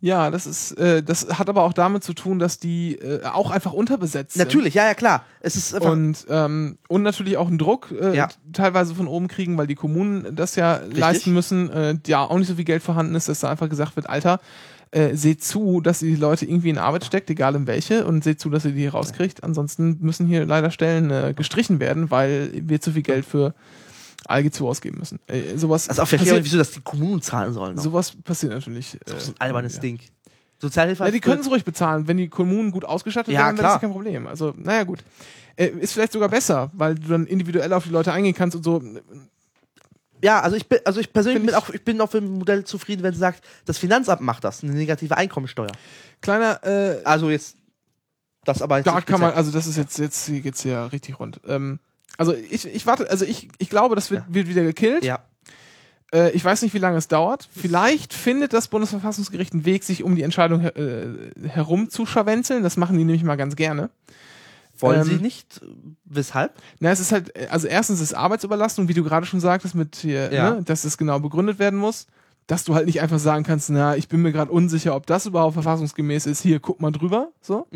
[0.00, 3.50] Ja, das ist, äh, das hat aber auch damit zu tun, dass die äh, auch
[3.50, 4.44] einfach unterbesetzt sind.
[4.44, 5.24] Natürlich, ja, ja, klar.
[5.40, 8.28] Es ist Und, ähm, und natürlich auch einen Druck äh, Ja.
[8.52, 12.48] teilweise von oben kriegen, weil die Kommunen das ja leisten müssen, äh, ja auch nicht
[12.48, 14.38] so viel Geld vorhanden ist, dass da einfach gesagt wird, Alter,
[14.90, 18.24] äh, seht zu, dass ihr die Leute irgendwie in Arbeit steckt, egal in welche, und
[18.24, 19.42] seht zu, dass ihr die rauskriegt.
[19.44, 23.54] Ansonsten müssen hier leider Stellen äh, gestrichen werden, weil wir zu viel Geld für
[24.26, 25.18] ALG 2 ausgeben müssen.
[25.26, 27.76] Äh, sowas, also ich passiert, nicht, wieso das die Kommunen zahlen sollen.
[27.76, 27.82] noch.
[27.82, 28.96] sowas passiert natürlich.
[29.04, 29.80] das ist äh, ein albernes ja.
[29.80, 30.00] Ding.
[30.58, 32.08] Sozialhilfe Ja, die können es ruhig bezahlen.
[32.08, 34.26] Wenn die Kommunen gut ausgestattet Ja, werden, dann ist das kein Problem.
[34.26, 35.04] Also, naja, gut.
[35.56, 38.62] Äh, ist vielleicht sogar besser, weil du dann individuell auf die Leute eingehen kannst und
[38.62, 38.82] so.
[40.22, 42.38] Ja, also ich bin, also ich persönlich bin ich- auch, ich bin auch mit dem
[42.38, 45.72] Modell zufrieden, wenn sie sagt, das Finanzamt macht das, eine negative Einkommensteuer.
[46.20, 47.56] Kleiner, äh, Also jetzt,
[48.44, 51.18] das aber jetzt da kann man, also das ist jetzt, jetzt hier geht's ja richtig
[51.20, 51.40] rund.
[51.47, 51.78] Ähm,
[52.18, 54.34] also ich, ich warte, also ich, ich glaube, das wird, Ja.
[54.34, 55.05] wird wieder gekillt.
[55.05, 55.20] Ja,
[56.12, 57.48] Äh, ich weiß nicht, wie lange es dauert.
[57.55, 62.62] Vielleicht findet das Bundesverfassungsgericht einen Weg, sich um die Entscheidung her äh, herum zu scharwenzeln.
[62.62, 63.90] Das machen die nämlich mal ganz gerne.
[64.78, 65.60] Wollen Ähm, sie nicht?
[66.04, 66.52] Weshalb?
[66.80, 70.32] Na, es ist halt, also erstens ist Arbeitsüberlastung, wie du gerade schon sagtest, mit hier,
[70.32, 70.54] Ja.
[70.54, 72.06] ne, dass es genau begründet werden muss.
[72.48, 75.26] Dass du halt nicht einfach sagen kannst, na, ich bin mir gerade unsicher, ob das
[75.26, 76.42] überhaupt verfassungsgemäß ist.
[76.42, 77.32] Hier, guck mal drüber.
[77.40, 77.66] So.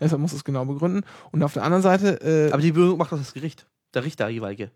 [0.00, 1.02] Deshalb muss es genau begründen.
[1.32, 3.66] Und auf der anderen Seite, äh, Aber die Berührung macht doch das Gericht.
[3.92, 4.70] Der Richter jeweilige.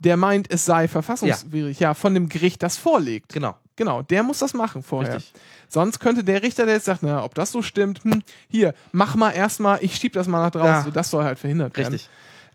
[0.00, 1.92] der meint, es sei verfassungswidrig, ja.
[1.94, 3.32] von dem Gericht, das vorlegt.
[3.34, 3.54] Genau.
[3.76, 5.16] Genau, der muss das machen vorher.
[5.16, 5.32] Richtig.
[5.68, 9.14] Sonst könnte der Richter, der jetzt sagt, na, ob das so stimmt, hm, hier, mach
[9.16, 10.66] mal erstmal, ich schieb das mal nach draußen.
[10.66, 10.82] Ja.
[10.82, 11.94] So, das soll halt verhindert werden.
[11.94, 12.10] Richtig.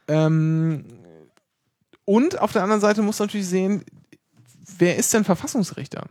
[0.08, 0.86] Ähm,
[2.06, 3.84] und auf der anderen Seite muss man natürlich sehen,
[4.78, 6.06] wer ist denn Verfassungsrichter?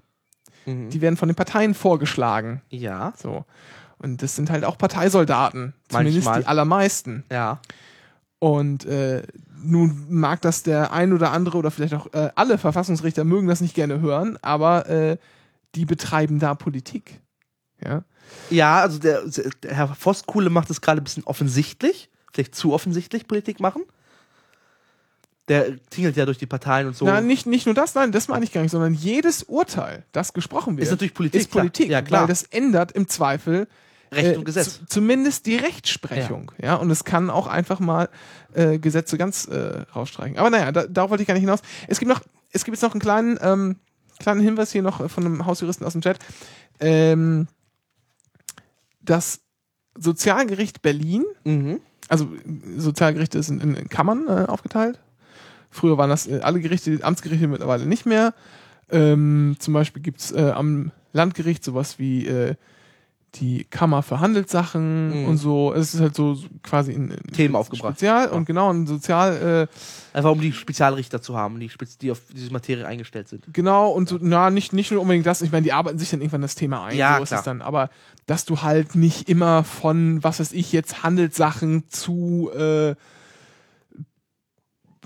[0.67, 0.91] Mhm.
[0.91, 2.63] Die werden von den Parteien vorgeschlagen.
[2.71, 3.13] ja.
[3.17, 3.45] So.
[3.99, 5.73] Und das sind halt auch Parteisoldaten.
[5.89, 6.41] Zumindest Manchmal.
[6.43, 7.25] die allermeisten.
[7.33, 7.61] Ja.
[8.39, 9.23] Und äh,
[9.63, 13.61] nun mag das der ein oder andere oder vielleicht auch äh, alle Verfassungsrichter mögen das
[13.61, 15.17] nicht gerne hören, aber äh,
[15.75, 17.21] die betreiben da Politik.
[17.85, 18.03] Ja.
[18.51, 19.23] Ja, also der,
[19.63, 22.11] der Herr Voskuhle macht es gerade ein bisschen offensichtlich.
[22.33, 23.83] Vielleicht zu offensichtlich Politik machen.
[25.49, 27.05] Der tingelt ja durch die Parteien und so.
[27.05, 30.33] Na, nicht, nicht nur das, nein, das meine ich gar nicht, sondern jedes Urteil, das
[30.33, 32.01] gesprochen wird, Ist natürlich Politik, ist Politik, klar.
[32.01, 32.21] Ja, klar.
[32.23, 33.69] weil das ändert im Zweifel
[34.13, 34.79] Recht äh, und Gesetz.
[34.79, 36.77] zu- zumindest die Rechtsprechung, ja.
[36.77, 38.09] und es kann auch einfach mal
[38.55, 40.39] äh, Gesetze ganz äh, rausstreichen.
[40.39, 41.61] Aber naja, da, darauf wollte ich gar nicht hinaus.
[41.89, 42.21] Es gibt noch,
[42.53, 43.77] es gibt jetzt noch einen kleinen, ähm,
[44.19, 46.19] kleinen Hinweis hier noch äh, von einem Hausjuristen aus dem Chat.
[46.81, 47.49] Ähm,
[49.01, 49.41] das
[49.99, 51.81] Sozialgericht Berlin Mhm.
[52.09, 52.29] also
[52.77, 55.01] Sozialgerichte sind in, in Kammern äh, aufgeteilt.
[55.71, 58.35] Früher waren das äh, alle Gerichte, Amtsgerichte mittlerweile nicht mehr.
[58.91, 62.27] Ähm, zum Beispiel gibt es am Landgericht sowas wie
[63.35, 65.29] die Kammer für Handelssachen Mhm.
[65.29, 65.75] und so.
[65.75, 67.93] Es ist halt so quasi ein ein Themen aufgebracht.
[67.99, 69.69] Spezial und genau ein Sozial,
[70.15, 71.71] äh, Einfach um die Spezialrichter zu haben, die,
[72.01, 73.45] die auf diese Materie eingestellt sind.
[73.53, 75.43] genau und so, na, nicht, nicht nur unbedingt das.
[75.43, 76.97] Ich meine, die arbeiten sich dann irgendwann das Thema ein.
[76.97, 77.41] Ja, so ist klar.
[77.41, 77.61] es dann.
[77.61, 77.91] Aber
[78.25, 82.95] dass du halt nicht immer von, was weiß ich, jetzt Handelssachen zu äh,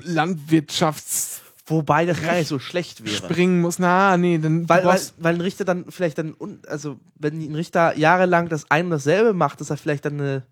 [0.03, 3.15] Landwirtschafts Wobei das gar nicht so schlecht wäre.
[3.17, 3.79] springen musst.
[3.81, 6.35] Na, nee, dann Weil, weil, weil ein Richter dann vielleicht dann,
[6.69, 10.43] also wenn ein Richter jahrelang das ein und dasselbe macht, ist er vielleicht dann eine,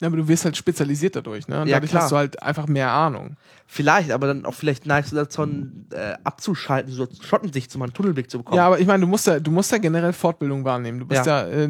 [0.00, 1.60] Ja, aber du wirst halt spezialisiert dadurch, ne?
[1.62, 2.04] Und Ja, dadurch klar.
[2.04, 3.36] hast du halt einfach mehr Ahnung.
[3.66, 5.42] vielleicht, aber dann auch vielleicht neigst du dazu,
[5.90, 8.56] äh, abzuschalten, so Schottensicht zu machen, Tunnelblick zu bekommen.
[8.56, 11.00] Ja, aber ich meine, du musst ja, du musst ja generell Fortbildung wahrnehmen.
[11.00, 11.42] Du bist Ja.
[11.46, 11.68] ja, äh,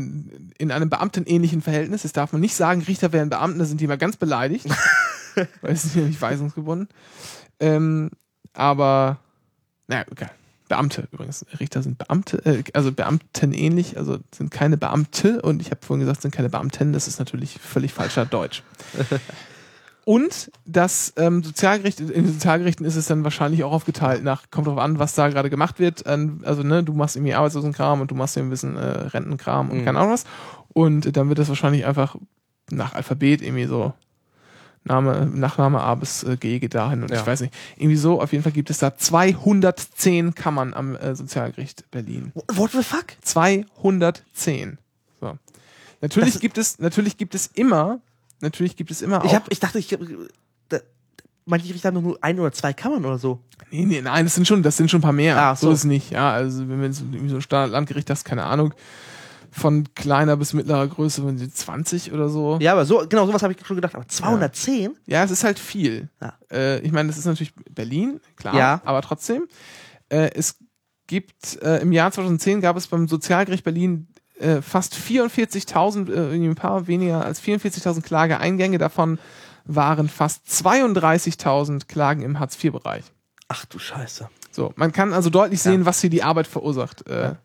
[0.58, 2.02] in einem beamtenähnlichen Verhältnis.
[2.02, 4.66] Das darf man nicht sagen, Richter wären Beamten, da sind die immer ganz beleidigt.
[5.62, 6.88] weil sie sind ja nicht weisungsgebunden.
[7.60, 8.10] Ähm,
[8.52, 9.18] aber,
[9.88, 10.26] naja, okay.
[10.68, 11.44] Beamte übrigens.
[11.58, 16.06] Richter sind Beamte, äh, also Beamten ähnlich, also sind keine Beamte und ich habe vorhin
[16.06, 18.62] gesagt, sind keine Beamten, das ist natürlich völlig falscher Deutsch.
[20.06, 24.66] Und das ähm, Sozialgericht, in den Sozialgerichten ist es dann wahrscheinlich auch aufgeteilt nach, kommt
[24.66, 26.02] drauf an, was da gerade gemacht wird.
[26.06, 29.70] Ähm, also, ne, du machst irgendwie Arbeitslosenkram und du machst hier ein bisschen äh, Rentenkram
[29.70, 29.84] und Mhm.
[29.84, 30.24] keine Ahnung was.
[30.72, 32.16] Und dann wird das wahrscheinlich einfach
[32.70, 33.92] nach Alphabet irgendwie so
[34.84, 37.20] Name, Nachname A bis äh, G geht dahin und Ja.
[37.20, 37.52] ich weiß nicht.
[37.76, 42.32] Irgendwie so, auf jeden Fall gibt es da 210 Kammern am äh, Sozialgericht Berlin.
[42.54, 43.06] What the fuck?
[43.22, 44.78] 210.
[45.20, 45.38] So.
[46.00, 48.00] Natürlich Das- gibt es, natürlich gibt es immer,
[48.40, 49.34] natürlich gibt es immer Ich, auch.
[49.34, 50.00] hab, ich dachte, ich hab,
[50.70, 50.78] da,
[51.44, 53.40] manche Richter haben nur ein oder zwei Kammern oder so.
[53.70, 55.36] Nee, nee, nein, das sind schon, das sind schon ein paar mehr.
[55.40, 55.66] Ah, so.
[55.68, 55.72] so.
[55.72, 56.10] ist es nicht.
[56.10, 58.72] Ja, also wenn wir irgendwie so ein Standardlandgericht hast, keine Ahnung,
[59.52, 62.58] von kleiner bis mittlerer Größe, wenn sie 20 oder so.
[62.60, 63.94] Ja, aber so, genau, sowas habe ich schon gedacht.
[63.94, 64.96] Aber 210?
[65.06, 66.08] Ja, es ist halt viel.
[66.20, 66.34] Ja.
[66.52, 68.80] Äh, ich meine, das ist natürlich Berlin, klar, Ja.
[68.84, 69.46] aber trotzdem.
[70.08, 70.56] Äh, es
[71.06, 74.06] gibt, äh, im Jahr 2010 gab es beim Sozialgericht Berlin
[74.38, 78.78] äh, fast 44.000, äh, ein paar weniger als 44.000 Klageeingänge.
[78.78, 79.18] Davon
[79.66, 83.04] waren fast 32.000 Klagen im Hartz-IV-Bereich.
[83.48, 84.28] Ach du Scheiße.
[84.52, 85.86] So, man kann also deutlich sehen, Ja.
[85.86, 87.36] was hier die Arbeit verursacht äh, Ja.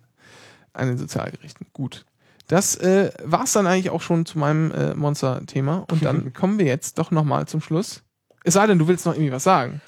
[0.76, 1.68] An den Sozialgerichten.
[1.74, 2.06] Gut.
[2.48, 5.86] Das äh, war es dann eigentlich auch schon zu meinem äh, Monster-Thema.
[5.90, 8.04] Und dann kommen wir jetzt doch nochmal zum Schluss.
[8.44, 9.82] Es sei denn, du willst noch irgendwie was sagen.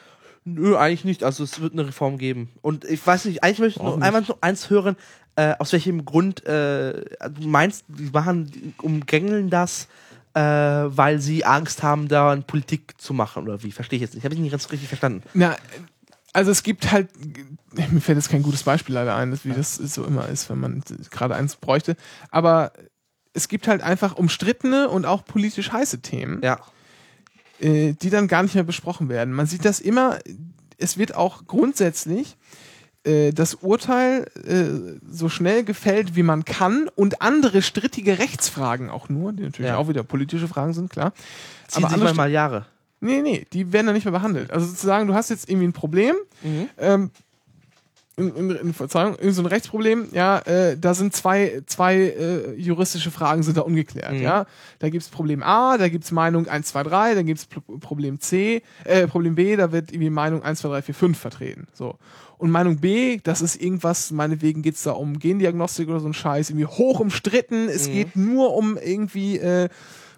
[0.44, 1.24] Nö, eigentlich nicht.
[1.24, 2.50] Also es wird eine Reform geben.
[2.62, 4.96] Und ich weiß nicht, eigentlich möchte ich noch einmal noch eins hören,
[5.36, 9.88] äh, aus welchem Grund äh, du meinst, die machen, die umgängeln das,
[10.34, 13.72] äh, weil sie Angst haben, da Politik zu machen oder wie?
[13.72, 14.24] Verstehe ich jetzt nicht.
[14.24, 15.22] Habe ich nicht ganz richtig verstanden.
[15.34, 15.56] Na,
[16.38, 17.10] also es gibt halt,
[17.92, 20.84] mir fällt jetzt kein gutes Beispiel leider ein, wie das so immer ist, wenn man
[21.10, 21.96] gerade eins bräuchte.
[22.30, 22.74] Aber
[23.34, 26.42] es gibt halt einfach umstrittene und auch politisch heiße Themen.
[26.44, 26.60] Ja.
[27.60, 29.34] äh, die dann gar nicht mehr besprochen werden.
[29.34, 30.20] Man sieht das immer,
[30.78, 32.38] es wird auch grundsätzlich
[33.04, 39.10] äh, das Urteil äh, so schnell gefällt, wie man kann und andere strittige Rechtsfragen auch
[39.10, 39.78] nur, die natürlich Ja.
[39.78, 41.14] auch wieder politische Fragen sind, klar.
[41.68, 42.68] Ziehen sich andere manchmal Jahre.
[43.00, 44.52] Nee, nee, die werden dann nicht mehr behandelt.
[44.52, 46.70] Also sozusagen, du hast jetzt irgendwie ein Problem, Mhm.
[46.78, 47.12] ähm,
[48.20, 52.54] in, in, in, Verzeihung, irgend so ein Rechtsproblem, ja, äh, da sind zwei, zwei äh,
[52.56, 54.22] juristische Fragen sind da ungeklärt, Mhm.
[54.24, 54.48] ja.
[54.80, 58.64] Da gibt's Problem A, da gibt's Meinung 1, 2, 3, dann gibt's Pro Problem C,
[58.86, 61.96] äh, Problem B, da wird irgendwie Meinung 1, 2, 3, 4, 5 vertreten, so.
[62.40, 66.50] Und Meinung B, das ist irgendwas, meinetwegen geht's da um Gendiagnostik oder so ein Scheiß,
[66.50, 67.92] irgendwie hoch umstritten, es Mhm.
[67.94, 69.70] geht nur um irgendwie, äh,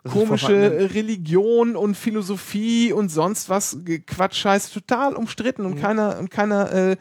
[0.04, 0.86] komische vorhanden.
[0.94, 3.78] Religion und Philosophie und sonst was
[4.08, 5.82] Quatsch Scheiß total umstritten und Mhm.
[5.82, 6.96] keiner und keiner äh,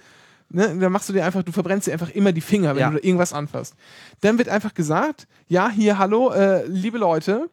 [0.51, 2.91] ne, da machst du dir einfach du verbrennst dir einfach immer die Finger wenn Ja.
[2.91, 3.75] du irgendwas anfasst
[4.21, 7.49] dann wird einfach gesagt ja hier hallo äh, liebe Leute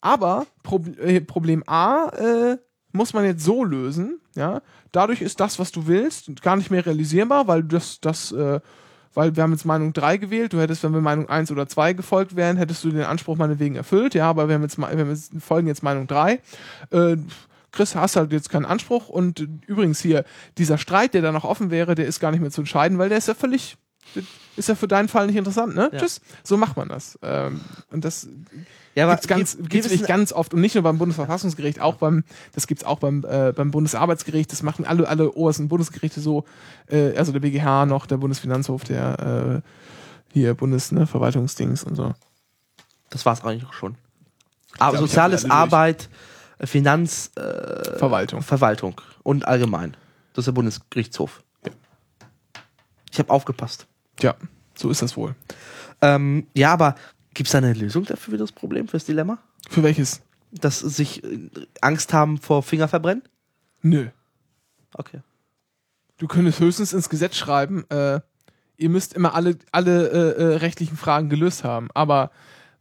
[0.00, 2.58] aber Prob äh, Problem A äh,
[2.92, 4.62] muss man jetzt so lösen ja
[4.92, 8.60] dadurch ist das was du willst gar nicht mehr realisierbar weil das das äh,
[9.14, 11.92] weil wir haben jetzt Meinung 3 gewählt, du hättest, wenn wir Meinung 1 oder 2
[11.92, 15.10] gefolgt wären, hättest du den Anspruch meinetwegen erfüllt, ja, aber wir haben jetzt, wir haben
[15.10, 16.40] jetzt folgen jetzt Meinung 3.
[16.90, 17.16] Äh,
[17.72, 19.08] Chris, hast halt jetzt keinen Anspruch.
[19.08, 20.24] Und übrigens hier,
[20.58, 23.08] dieser Streit, der da noch offen wäre, der ist gar nicht mehr zu entscheiden, weil
[23.08, 23.78] der ist ja völlig,
[24.56, 25.88] ist ja für deinen Fall nicht interessant, ne?
[25.92, 25.98] Ja.
[25.98, 26.20] Tschüss.
[26.42, 27.18] So macht man das.
[27.22, 27.60] Ähm,
[27.90, 28.28] und das
[28.94, 31.94] Ja, gibt's ganz, gibt- gibt's es wirklich ganz oft und nicht nur beim Bundesverfassungsgericht, auch
[31.96, 36.44] beim, das gibt's auch beim, äh, beim Bundesarbeitsgericht, das machen alle, alle obersten Bundesgerichte so,
[36.88, 39.68] äh, also der BGH noch, der Bundesfinanzhof, der, äh,
[40.34, 42.14] hier Bundes, ne, Verwaltungsdings und so.
[43.10, 43.96] Das war's eigentlich auch schon.
[44.78, 45.48] Aber glaub, soziales.
[45.50, 46.08] Arbeit,
[46.58, 48.42] äh, Finanz, äh, Verwaltung.
[48.42, 49.96] Verwaltung und allgemein.
[50.34, 51.42] Das ist der Bundesgerichtshof.
[51.64, 51.72] Ja.
[53.10, 53.86] Ich habe aufgepasst.
[54.22, 54.36] Tja,
[54.76, 55.34] so ist das wohl.
[56.00, 56.94] Ähm, ja, aber
[57.34, 59.38] gibt es da eine Lösung dafür für das Problem, für das Dilemma?
[59.68, 60.22] Für welches?
[60.52, 61.50] Dass sich äh,
[61.80, 63.24] Angst haben vor Fingerverbrennen?
[63.80, 64.10] Nö.
[64.94, 65.22] Okay.
[66.18, 68.20] Du könntest höchstens ins Gesetz schreiben, äh,
[68.76, 71.88] ihr müsst immer alle, alle äh, äh, rechtlichen Fragen gelöst haben.
[71.92, 72.30] Aber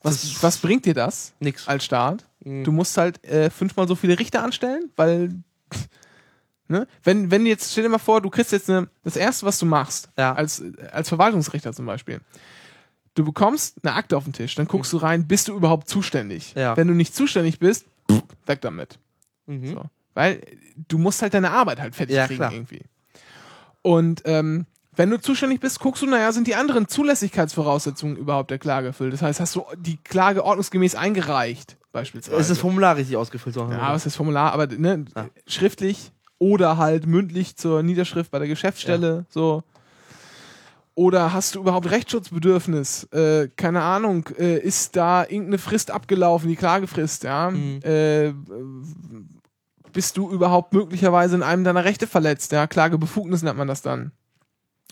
[0.04, 1.68] Was, was bringt dir das Nix.
[1.68, 2.24] als Staat?
[2.46, 2.66] Mhm.
[2.66, 5.34] Du musst halt äh, fünfmal so viele Richter anstellen, weil
[6.72, 6.88] ne?
[7.04, 9.66] wenn, wenn jetzt, stell dir mal vor, du kriegst jetzt eine, das erste, was du
[9.66, 10.34] machst, Ja.
[10.34, 12.22] als, als Verwaltungsrichter zum Beispiel,
[13.16, 16.54] du bekommst eine Akte auf den Tisch, dann guckst du rein, bist du überhaupt zuständig?
[16.56, 16.76] Ja.
[16.78, 18.98] Wenn du nicht zuständig bist, pff, weg damit.
[19.46, 19.68] Mhm.
[19.74, 19.84] So.
[20.14, 20.42] Weil
[20.88, 22.52] du musst halt deine Arbeit halt fertig Ja, kriegen klar.
[22.54, 22.82] irgendwie.
[23.82, 24.66] Und ähm,
[24.96, 29.14] wenn du zuständig bist, guckst du, naja, sind die anderen Zulässigkeitsvoraussetzungen überhaupt der Klage erfüllt?
[29.14, 32.36] Das heißt, hast du die Klage ordnungsgemäß eingereicht, beispielsweise?
[32.38, 33.56] Es ist das Formular richtig ausgefüllt.
[33.56, 34.52] Ja, was ist das Formular?
[34.54, 35.30] Aber ne, Ja.
[35.48, 36.12] schriftlich
[36.42, 39.64] oder halt mündlich zur Niederschrift bei der Geschäftsstelle, so.
[40.96, 43.04] Oder hast du überhaupt Rechtsschutzbedürfnis?
[43.14, 47.52] Äh, keine Ahnung, äh, ist da irgendeine Frist abgelaufen, die Klagefrist, ja?
[47.52, 47.80] Mhm.
[47.84, 48.34] Äh,
[49.94, 52.66] bist du überhaupt möglicherweise in einem deiner Rechte verletzt, ja?
[52.66, 54.12] Klagebefugnis nennt man das dann.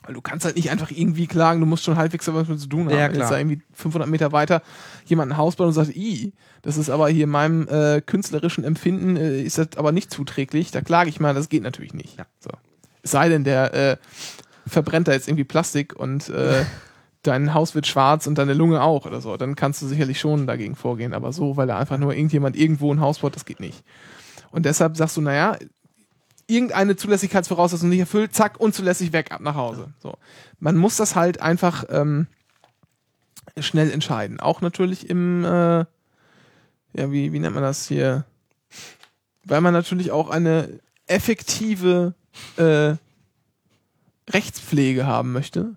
[0.10, 2.66] Weil du kannst halt nicht einfach irgendwie klagen, du musst schon halbwegs was mit zu
[2.66, 2.90] tun haben.
[2.90, 3.30] Ja, Wenn jetzt klar.
[3.30, 4.64] da irgendwie 500 Meter weiter
[5.06, 6.34] jemand ein Haus baut und sagt, i,
[6.64, 10.82] das ist aber hier meinem äh, künstlerischen Empfinden, äh, ist das aber nicht zuträglich, da
[10.82, 12.18] klage ich mal, das geht natürlich nicht.
[12.18, 12.26] Ja.
[12.40, 12.50] So.
[13.04, 13.98] Es sei denn, der äh,
[14.66, 16.66] verbrennt da jetzt irgendwie Plastik und äh,
[17.22, 20.48] dein Haus wird schwarz und deine Lunge auch oder so, dann kannst du sicherlich schon
[20.48, 23.60] dagegen vorgehen, aber so, weil da einfach nur irgendjemand irgendwo ein Haus baut, das geht
[23.60, 23.84] nicht.
[24.50, 25.56] Und deshalb sagst du, naja,
[26.50, 29.94] irgendeine Zulässigkeitsvoraussetzung nicht erfüllt, zack, unzulässig weg, ab nach Hause.
[30.00, 30.18] So.
[30.60, 32.28] Man muss das halt einfach ähm,
[33.60, 34.40] schnell entscheiden.
[34.40, 35.86] Auch natürlich im, äh, ja,
[36.94, 38.26] wie, wie nennt man das hier?
[39.46, 42.14] Weil man natürlich auch eine effektive
[42.58, 42.96] äh,
[44.30, 45.76] Rechtspflege haben möchte.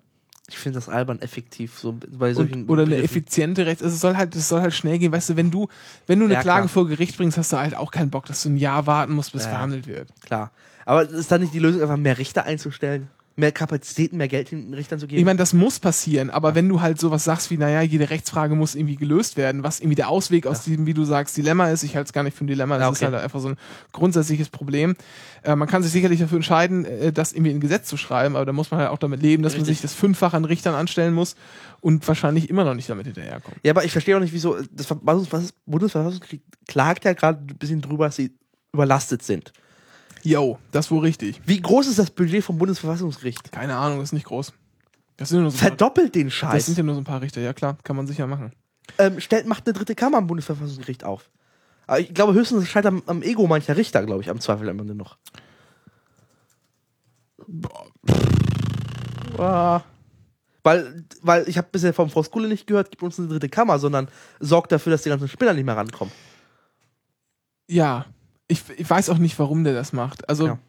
[0.53, 3.81] Ich finde das albern effektiv, so bei solchen Und, oder eine effiziente Rechts...
[3.81, 5.11] Also es soll halt, es soll halt schnell gehen.
[5.11, 5.67] Weißt du, wenn du,
[6.05, 6.69] wenn du eine Ja, Klage klar.
[6.69, 9.31] vor Gericht bringst, hast du halt auch keinen Bock, dass du ein Jahr warten musst,
[9.33, 9.49] bis Ja.
[9.49, 10.09] verhandelt wird.
[10.21, 10.51] Klar.
[10.85, 13.07] Aber ist dann nicht die Lösung, einfach mehr Richter einzustellen?
[13.35, 15.17] Mehr Kapazitäten, mehr Geld den Richtern zu geben?
[15.19, 18.53] Ich meine, das muss passieren, aber wenn du halt sowas sagst wie, naja, jede Rechtsfrage
[18.53, 21.81] muss irgendwie gelöst werden, was irgendwie der Ausweg aus diesem, wie du sagst, Dilemma ist,
[21.81, 23.11] ich halte es gar nicht für ein Dilemma, das Ja, ist okay.
[23.13, 23.57] halt einfach so ein
[23.91, 24.95] grundsätzliches Problem.
[25.41, 28.35] Äh, man kann sich sicherlich dafür entscheiden, äh, das irgendwie in ein Gesetz zu schreiben,
[28.35, 29.77] aber da muss man halt auch damit leben, dass man Richtig.
[29.77, 31.35] sich das fünffach an Richtern anstellen muss
[31.81, 33.57] und wahrscheinlich immer noch nicht damit hinterherkommt.
[33.63, 37.81] ja, aber ich verstehe auch nicht, wieso das Verfassungsgericht- Bundesverfassungsgericht klagt ja gerade ein bisschen
[37.81, 38.31] drüber, dass sie
[38.73, 39.53] überlastet sind.
[40.23, 41.41] Yo, das wohl richtig.
[41.45, 43.51] Wie groß ist das Budget vom Bundesverfassungsgericht?
[43.51, 44.53] Keine Ahnung, ist nicht groß.
[45.17, 46.65] Das sind, nur so ein paar, Verdoppelt den das Scheiß.
[46.65, 48.51] sind ja nur so ein paar Richter, ja klar, kann man sicher machen.
[48.97, 51.29] ähm, stellt, macht eine dritte Kammer am Bundesverfassungsgericht auf.
[51.85, 54.79] Aber ich glaube höchstens, scheitert am, am Ego mancher Richter, glaube ich, am Zweifel am
[54.79, 55.17] Ende noch.
[59.37, 59.81] Ah,
[60.63, 63.79] Weil, weil ich habe bisher vom Frau Skule nicht gehört, gibt uns eine dritte Kammer,
[63.79, 64.07] sondern
[64.39, 66.13] sorgt dafür, dass die ganzen Spinner nicht mehr rankommen.
[67.67, 68.05] Ja,
[68.53, 70.29] ich, ich weiß auch nicht, warum der das macht.
[70.29, 70.59] Also, Ja.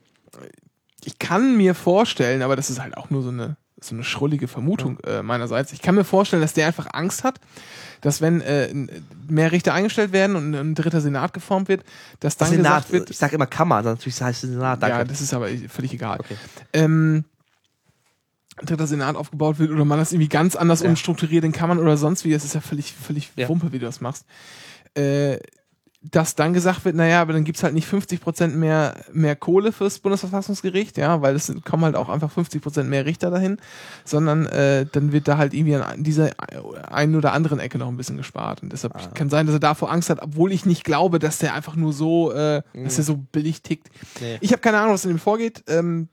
[1.05, 4.48] ich kann mir vorstellen, aber das ist halt auch nur so eine, so eine schrullige
[4.48, 5.73] Vermutung äh, meinerseits.
[5.73, 7.39] Ich kann mir vorstellen, dass der einfach Angst hat,
[8.01, 8.73] dass wenn äh,
[9.28, 11.85] mehr Richter eingestellt werden und ein dritter Senat geformt wird,
[12.20, 14.97] dass dann Senat, gesagt wird, ich sage immer Kammer, also natürlich heißt es Senat, danke.
[14.98, 16.20] ja, das ist aber völlig egal.
[16.20, 16.36] Okay.
[16.73, 17.24] Ähm,
[18.56, 20.89] ein dritter Senat aufgebaut wird oder man das irgendwie ganz anders Ja.
[20.89, 23.48] umstrukturiert in Kammern oder sonst wie, das ist ja völlig, völlig Ja.
[23.48, 24.24] Wumpe, wie du das machst.
[24.97, 25.39] Äh,
[26.10, 29.98] dass dann gesagt wird, naja, aber dann gibt's halt nicht 50% mehr, mehr Kohle fürs
[30.01, 33.56] Bundesverfassungsgericht, ja, weil es kommen halt auch einfach 50% mehr Richter dahin,
[34.05, 36.31] sondern äh, dann wird da halt irgendwie an dieser
[36.93, 38.62] einen oder anderen Ecke noch ein bisschen gespart.
[38.62, 39.06] Und deshalb Ah.
[39.14, 41.93] kann sein, dass er davor Angst hat, obwohl ich nicht glaube, dass der einfach nur
[41.94, 42.85] so, äh, Mhm.
[42.85, 43.89] dass er so billig tickt.
[44.20, 44.36] Nee.
[44.43, 45.64] Ich habe keine Ahnung, was in ihm vorgeht.
[45.68, 46.09] Ähm,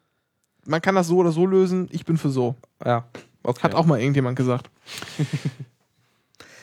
[0.66, 1.90] man kann das so oder so lösen.
[1.92, 2.56] Ich bin für so.
[2.86, 3.04] Ja.
[3.44, 3.62] Okay.
[3.64, 4.70] Hat auch mal irgendjemand gesagt.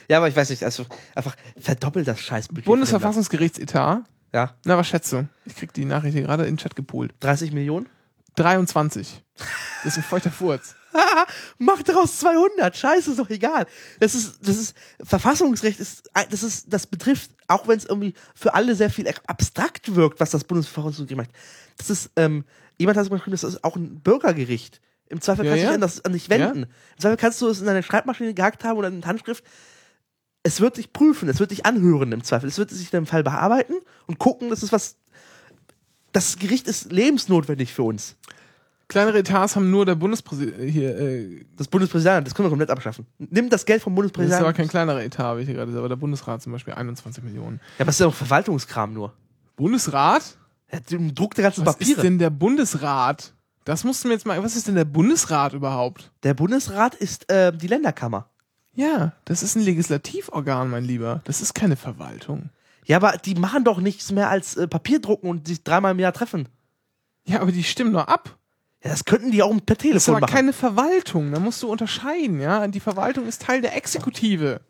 [0.09, 2.65] ja, aber ich weiß nicht, also einfach verdoppelt das Scheißbudget.
[2.65, 4.05] Bundesverfassungsgerichtsetat.
[4.33, 5.27] Ja, Na, was schätzt du?
[5.47, 7.15] Ich krieg die Nachricht hier gerade in den Chat gepoolt.
[7.21, 7.89] 30 Millionen?
[8.37, 9.23] 23.
[9.37, 10.75] Das ist ein feuchter Furz.
[11.59, 12.77] Mach daraus 200.
[12.77, 13.67] Scheiße, ist doch egal.
[14.01, 18.55] Das ist, das ist, Verfassungsrecht ist, das ist, das betrifft, auch wenn es irgendwie für
[18.55, 21.31] alle sehr viel abstrakt wirkt, was das Bundesverfassungsgericht macht.
[21.77, 22.45] Das ist, ähm,
[22.77, 24.81] jemand hat es geschrieben, das ist auch ein Bürgergericht.
[25.09, 25.71] Im Zweifel Ja, kannst du ja.
[25.71, 26.63] dich an, das, an dich wenden.
[26.65, 29.43] Im Zweifel kannst du es in deine Schreibmaschine gehackt haben oder in Handschrift.
[30.43, 32.49] Es wird dich prüfen, es wird dich anhören im Zweifel.
[32.49, 33.75] Es wird sich in deinem Fall bearbeiten
[34.07, 34.97] und gucken, das ist was,
[36.13, 38.17] das Gericht ist lebensnotwendig für uns.
[38.87, 40.97] Kleinere Etats haben nur der Bundespräsident hier.
[40.99, 43.05] Äh, Das Bundespräsident, das können wir komplett abschaffen.
[43.19, 44.45] Nimm das Geld vom das ist Bundespräsidenten.
[44.47, 45.77] aber kein kleinerer Etat, habe ich hier gerade.
[45.77, 47.61] Aber der Bundesrat zum Beispiel 21 Millionen.
[47.79, 49.13] Ja, aber es ist ja auch Verwaltungskram nur.
[49.57, 50.39] Bundesrat?
[50.89, 51.99] Du druckt der ganzen Was Papiere.
[51.99, 53.35] ist denn der Bundesrat?
[53.67, 54.43] Das musst du mir jetzt mal.
[54.43, 56.11] Was ist denn der Bundesrat überhaupt?
[56.23, 58.31] der Bundesrat ist äh, die Länderkammer.
[58.79, 61.21] Ja, das ist ein Legislativorgan, mein Lieber.
[61.25, 62.51] Das ist keine Verwaltung.
[62.85, 65.99] Ja, aber die machen doch nichts mehr als äh, Papier drucken und sich dreimal im
[65.99, 66.49] Jahr treffen.
[67.25, 68.39] Ja, aber die stimmen nur ab.
[68.85, 70.33] Ja, das könnten die auch per Das ist Telefon aber machen.
[70.35, 71.33] keine Verwaltung.
[71.33, 72.65] Da musst du unterscheiden, ja.
[72.69, 74.61] Die Verwaltung ist Teil der Exekutive.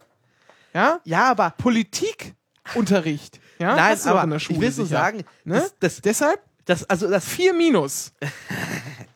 [0.72, 1.01] Ja?
[1.05, 3.40] Ja, aber Politikunterricht.
[3.59, 3.76] Ja?
[3.76, 4.89] nein, du doch aber in der ich Schule will nur sicher.
[4.89, 5.56] sagen, Ne?
[5.60, 8.12] das, das, Deshalb das, also das, vier Minus.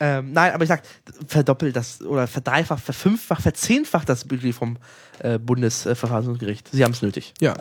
[0.00, 0.82] ähm, nein, aber ich sag,
[1.28, 4.78] verdoppelt das oder verdreifacht, verfünffacht, verzehnfacht das Budget vom
[5.20, 6.68] äh, Bundesverfassungsgericht.
[6.72, 7.34] Sie haben es nötig.
[7.40, 7.54] Ja.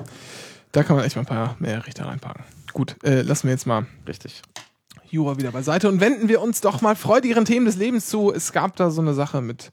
[0.71, 2.43] Da kann man echt mal ein paar mehr Richter reinpacken.
[2.73, 4.41] Gut, äh, lassen wir jetzt mal Richtig.
[5.11, 8.31] Jura wieder beiseite und wenden wir uns doch mal freudigeren Themen des Lebens zu.
[8.31, 9.71] Es gab da so eine Sache mit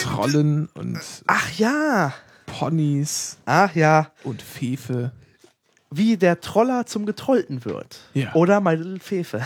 [0.00, 2.14] Trollen und Ach ja,
[2.46, 5.12] Ponys ach ja, und Fefe.
[5.90, 8.00] wie der Troller zum Getrollten wird.
[8.14, 8.32] Ja.
[8.34, 9.44] Oder My Little Fefe.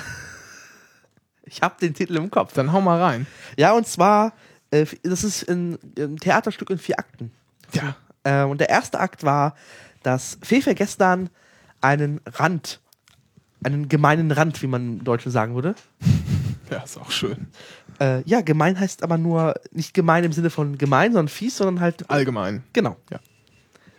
[1.47, 2.52] Ich hab den Titel im Kopf.
[2.52, 3.27] Dann hau mal rein.
[3.56, 4.32] Ja, und zwar,
[4.70, 7.31] äh, das ist ein, ein Theaterstück in vier Akten.
[7.73, 7.97] Ja.
[8.24, 9.55] Äh, und der erste Akt war,
[10.02, 11.31] dass Fefe gestern
[11.81, 12.81] einen Rand,
[13.62, 15.74] einen gemeinen Rand, wie man im Deutschen sagen würde.
[16.68, 17.47] Ja, ist auch schön.
[18.01, 21.78] Äh, ja, gemein heißt aber nur nicht gemein im Sinne von gemein, sondern fies, sondern
[21.78, 22.10] halt.
[22.10, 22.64] Allgemein.
[22.73, 22.97] Genau.
[23.09, 23.20] Ja.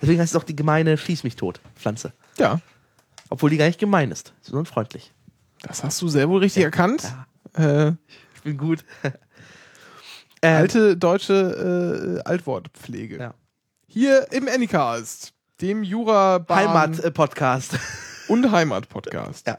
[0.01, 2.11] Deswegen heißt es auch die gemeine Schieß mich tot Pflanze.
[2.37, 2.59] Ja.
[3.29, 5.13] Obwohl die gar nicht gemein ist, sondern freundlich.
[5.61, 7.03] Das hast du sehr wohl richtig erkannt.
[7.03, 7.25] Ja.
[7.57, 7.93] Äh,
[8.35, 8.85] Ich bin gut.
[10.41, 13.17] äh, alte deutsche äh, Altwortpflege.
[13.17, 13.33] Ja.
[13.87, 17.79] Hier im Anycast, dem Jura Heimat-Podcast.
[18.27, 19.47] und Heimat Podcast.
[19.47, 19.57] Ja.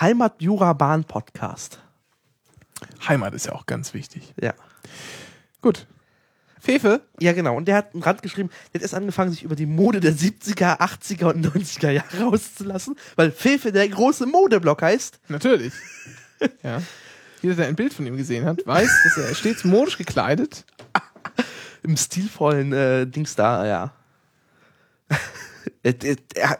[0.00, 1.80] Heimat-Jura-Bahn-Podcast.
[3.08, 4.32] Heimat ist ja auch ganz wichtig.
[4.40, 4.54] Ja.
[5.60, 5.86] Gut.
[6.60, 7.56] Fefe, Ja, genau.
[7.56, 10.12] Und der hat einen Rand geschrieben, der hat erst angefangen, sich über die Mode der
[10.12, 15.20] 70er, 80er und 90er Jahre auszulassen, weil Fefe der große Modeblock heißt.
[15.28, 15.72] natürlich.
[16.62, 16.82] ja.
[17.42, 20.64] Jeder, der ein Bild von ihm gesehen hat, weiß, dass er stets modisch gekleidet.
[21.82, 23.92] Im stilvollen äh, Dings da, ja.
[25.82, 26.58] er, er, er,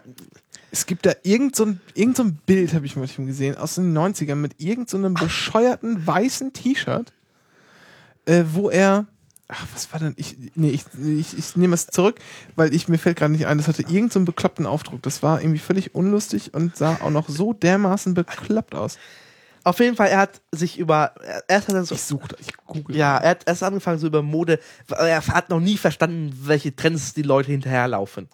[0.70, 3.74] Es gibt da irgend so ein, irgend so ein Bild, habe ich mal gesehen, aus
[3.74, 7.12] den 90ern mit irgend so einem bescheuerten weißen T-Shirt,
[8.24, 9.06] äh, wo er.
[9.52, 10.14] Ach, was war denn?
[10.16, 12.20] Ich, nee, ich, ich, ich nehme es zurück,
[12.54, 13.58] weil ich mir fällt gerade nicht ein.
[13.58, 15.02] Das hatte irgend so einen bekloppten Aufdruck.
[15.02, 18.96] Das war irgendwie völlig unlustig und sah auch noch so dermaßen bekloppt aus.
[19.64, 21.14] Auf jeden Fall, er hat sich über.
[21.22, 21.94] Er, erst hat er so.
[21.94, 22.96] Ich suche, ich google.
[22.96, 24.58] Ja, er hat erst angefangen so über Mode.
[24.88, 28.28] Er hat noch nie verstanden, welche Trends die Leute hinterherlaufen.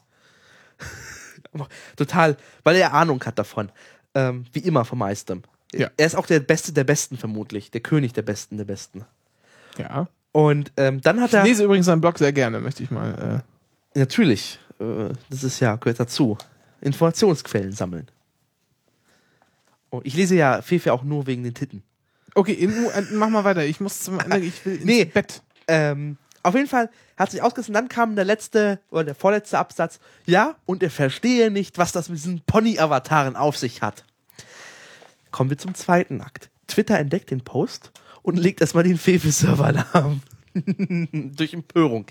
[1.97, 3.71] Total, weil er Ahnung hat davon.
[4.15, 5.43] Ähm, wie immer vom meisten.
[5.75, 5.91] Ja.
[5.97, 7.71] Er ist auch der Beste der Besten vermutlich.
[7.71, 9.05] Der König der Besten der Besten.
[9.79, 10.09] ja.
[10.33, 11.45] Und ähm, dann hat Ich er.
[11.45, 13.43] lese übrigens seinen Blog sehr gerne, möchte ich mal.
[13.95, 14.59] Natürlich.
[14.79, 16.37] Äh, das ist ja, gehört dazu.
[16.83, 18.07] Informationsquellen sammeln.
[19.91, 21.79] Oh, ich lese ja Fefe auch nur wegen den Titten.
[21.79, 21.83] Äh.
[22.35, 23.65] Okay, in, äh, mach mal weiter.
[23.65, 25.05] Ich muss zum Ende, ich will ins Nee.
[25.07, 25.43] Bett.
[25.69, 29.99] Ähm, auf jeden Fall hat sich ausgerissen, dann kam der letzte oder der vorletzte Absatz.
[30.27, 34.05] Ja, und er verstehe nicht, was das mit diesen Pony-Avataren auf sich hat.
[35.33, 36.51] Kommen wir zum zweiten Akt.
[36.69, 37.91] Twitter entdeckt den Post
[38.23, 40.21] und legt erstmal den Fefe-Server lahm.
[41.37, 42.07] Durch Empörung.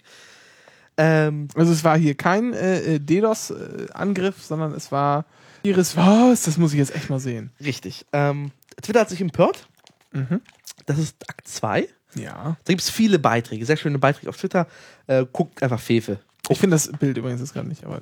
[0.98, 5.26] Ähm, Also es war hier kein äh, äh, DDoS-Angriff, sondern es war
[5.66, 6.44] Iris, was?
[6.44, 7.52] Das muss ich jetzt echt mal sehen.
[7.64, 8.06] richtig.
[8.14, 8.52] Ähm,
[8.82, 9.68] Twitter hat sich empört.
[10.12, 10.42] Mhm.
[10.86, 11.88] Das ist Akt 2.
[12.16, 12.58] Ja.
[12.64, 14.68] Da gibt es viele Beiträge, sehr schöne Beiträge auf Twitter.
[15.08, 16.20] Äh, guckt einfach Fefe.
[16.50, 18.02] Ich finde das Bild übrigens jetzt gerade nicht, aber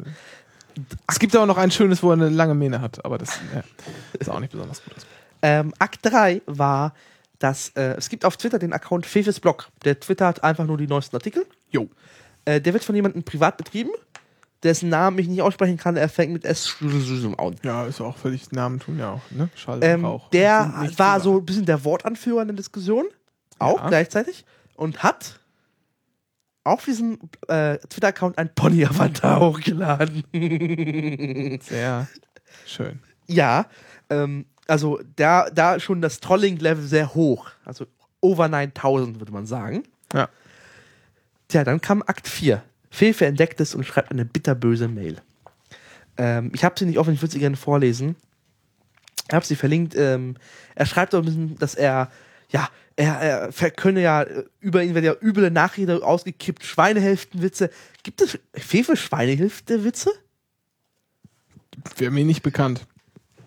[1.08, 3.64] es gibt aber noch ein schönes, wo er eine lange Mähne hat, aber das ja,
[4.20, 4.94] ist auch nicht besonders gut.
[5.42, 6.94] Ähm, Akt 3 war,
[7.40, 9.70] dass äh, es gibt auf Twitter den Account Fefes Blog.
[9.84, 11.46] Der twittert einfach nur die neuesten Artikel.
[11.72, 11.90] Jo.
[12.46, 13.92] Äh, der wird von jemandem privat betrieben,
[14.64, 15.96] dessen Namen ich nicht aussprechen kann.
[15.98, 17.56] Er fängt mit S an.
[17.64, 19.50] Ja, ist auch völlig Namen tun ja auch, ne?
[19.56, 20.30] Schall Ähm, Rauch.
[20.30, 23.06] der war so ein bisschen der Wortanführer in der Diskussion,
[23.60, 23.88] auch Ja.
[23.90, 24.46] gleichzeitig,
[24.76, 25.40] und hat
[26.64, 27.20] auf diesem
[27.50, 30.24] äh, Twitter-Account ein Pony-Avatar hochgeladen.
[31.62, 32.08] sehr
[32.66, 33.00] schön.
[33.28, 33.66] Ja,
[34.10, 37.50] ähm, also da, da schon das Trolling-Level sehr hoch.
[37.66, 37.86] Also
[38.22, 39.84] over 9000, würde man sagen.
[40.14, 40.30] Ja.
[41.50, 42.64] Tja, dann kam Akt 4.
[42.94, 45.20] Fefe entdeckt es und schreibt eine bitterböse Mail.
[46.16, 48.16] Ähm, ich habe sie nicht offen, ich würde sie gerne vorlesen.
[49.28, 49.96] Ich habe sie verlinkt.
[49.96, 50.36] Ähm,
[50.76, 52.12] er schreibt ein bisschen, dass er,
[52.50, 57.72] ja, er, er könne ja, äh, über ihn werden ja üble Nachrede ausgekippt, Schweinehälftenwitze.
[58.04, 60.12] Gibt es Fefe Schweinehälfte-Witze?
[61.98, 62.86] Wäre mir nicht bekannt.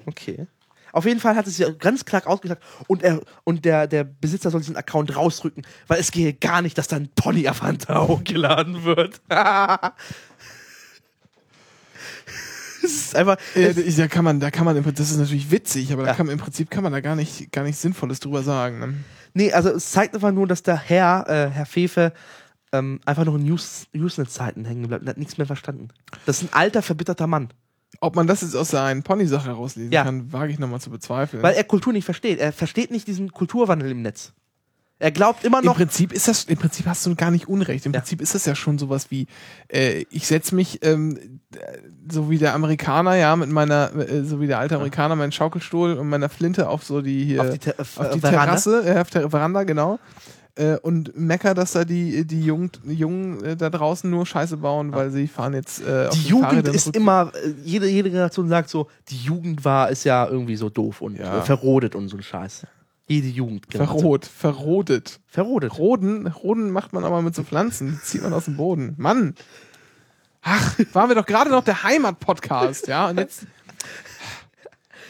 [0.07, 0.49] Okay.
[0.97, 4.51] Auf jeden Fall hat es ja ganz klar ausgesagt und, er, und der, der Besitzer
[4.51, 9.21] soll diesen Account rausrücken, weil es gehe gar nicht, dass da ein Pony-Avatar hochgeladen wird.
[12.83, 13.37] Es ist einfach.
[13.55, 16.15] Es, da kann man, da kann man, das ist natürlich witzig, aber da Ja.
[16.15, 18.79] kann man, im Prinzip kann man da gar nicht, gar nichts Sinnvolles drüber sagen.
[18.79, 18.95] Ne?
[19.35, 22.13] nee, also es zeigt einfach nur, dass der Herr, äh, Herr Fefe,
[22.73, 25.89] ähm, einfach noch in Usenet-Zeiten hängen geblieben und hat nichts mehr verstanden.
[26.27, 27.49] Das ist ein alter, verbitterter Mann.
[28.01, 30.05] Ob man das jetzt aus seinen Pony-Sache herauslesen Ja.
[30.05, 31.43] kann, wage ich nochmal zu bezweifeln.
[31.43, 32.39] Weil er Kultur nicht versteht.
[32.39, 34.33] Er versteht nicht diesen Kulturwandel im Netz.
[34.99, 35.77] Er glaubt immer Im noch.
[35.77, 37.85] Prinzip ist das, im Prinzip hast du gar nicht Unrecht.
[37.85, 38.01] Im Ja.
[38.01, 39.27] Prinzip ist das ja schon sowas wie,
[39.69, 41.59] äh, ich setze mich, ähm, äh,
[42.11, 45.93] so wie der Amerikaner, ja, mit meiner, äh, so wie der alte Amerikaner, meinen Schaukelstuhl
[45.99, 48.31] und meiner Flinte auf so die hier, Auf die, Ter auf die Veranda.
[48.31, 49.99] Terrasse, äh, auf der Veranda, genau.
[50.59, 54.93] Äh, und mecker, dass da die, die Jungen, Jungen äh, da draußen nur Scheiße bauen,
[54.93, 58.11] weil sie fahren jetzt äh, auf Die Jugend Fahrrädern ist rück- immer, äh, jede, jede
[58.11, 61.39] Generation sagt so, die Jugend war, ist ja irgendwie so doof und Ja.
[61.39, 62.67] äh, verrodet und so ein Scheiß.
[63.07, 63.67] Jede Jugend.
[63.71, 65.21] verrot, verrodet.
[65.27, 65.79] Verrodet.
[65.79, 68.95] Roden, Roden macht man aber mit so Pflanzen, die zieht man aus dem Boden.
[68.97, 69.35] Mann!
[70.43, 73.11] Ach, waren wir doch gerade noch der Heimat-Podcast, ja?
[73.11, 73.47] Und jetzt.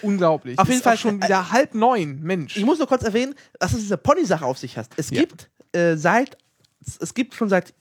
[0.02, 0.58] Unglaublich.
[0.58, 2.56] Auf jeden Fall- schon wieder halb neun, Mensch.
[2.56, 4.88] Ich muss nur kurz erwähnen, dass es diese Pony-Sache auf sich hat.
[4.96, 5.20] Es Ja.
[5.20, 6.36] gibt äh, seit,
[7.00, 7.74] es gibt schon seit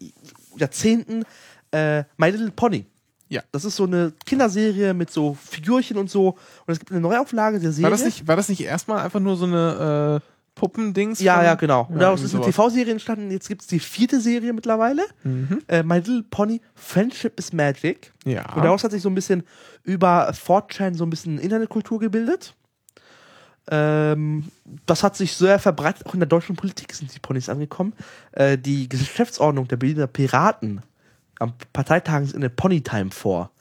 [0.57, 1.23] Jahrzehnten
[1.71, 2.85] äh, My Little Pony.
[3.27, 3.41] Ja.
[3.51, 6.29] Das ist so eine Kinderserie mit so Figürchen und so.
[6.29, 7.83] Und es gibt eine Neuauflage der Serie.
[7.83, 11.19] War das nicht, war das nicht erstmal einfach nur so eine äh, Puppendings?
[11.19, 11.85] Ja, ja, genau.
[11.89, 12.45] Und Ja, daraus ist eine.
[12.45, 13.29] TV-Serie entstanden.
[13.29, 15.03] Jetzt gibt es die vierte Serie mittlerweile.
[15.23, 15.61] Mhm.
[15.67, 18.13] Äh, My Little Pony Friendship is Magic.
[18.23, 18.53] Ja.
[18.55, 19.43] Und daraus hat sich so ein bisschen
[19.83, 22.55] über 4chan so ein bisschen Internetkultur gebildet.
[23.69, 24.45] Ähm,
[24.85, 27.93] das hat sich sehr verbreitet, auch in der deutschen Politik sind die Ponys angekommen.
[28.31, 30.81] Äh, die Geschäftsordnung der Berliner Piraten
[31.39, 33.51] am Parteitag ist in der Ponytime vor.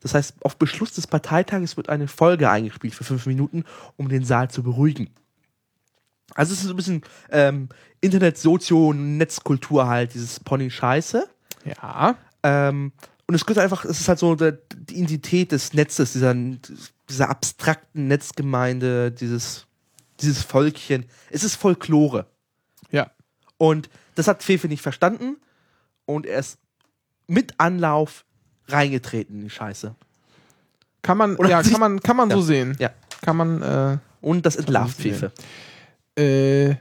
[0.00, 3.64] Das heißt, auf Beschluss des Parteitages wird eine Folge eingespielt für fünf Minuten,
[3.96, 5.08] um den Saal zu beruhigen.
[6.34, 7.68] Also es ist so ein bisschen ähm,
[8.00, 11.28] Internet, Sozio, Netzkultur halt, dieses Pony-Scheiße.
[11.64, 12.16] Ja.
[12.42, 12.92] Ähm,
[13.26, 16.34] und es gehört einfach, es ist halt so der, die Identität des Netzes, dieser,
[17.08, 19.66] dieser abstrakten Netzgemeinde, dieses,
[20.20, 21.06] dieses Völkchen.
[21.30, 22.26] Es ist Folklore.
[22.90, 23.10] Ja.
[23.58, 25.36] Und das hat Fefe nicht verstanden
[26.04, 26.58] und er ist
[27.26, 28.24] mit Anlauf
[28.68, 29.94] reingetreten in die Scheiße.
[31.02, 32.36] Kann man, Oder ja, kann man, kann man Ja.
[32.36, 32.76] so sehen.
[32.78, 32.90] Ja.
[33.22, 34.96] Kann man, äh, Und das entlarvt.
[34.96, 35.32] Fefe.
[36.16, 36.74] Äh,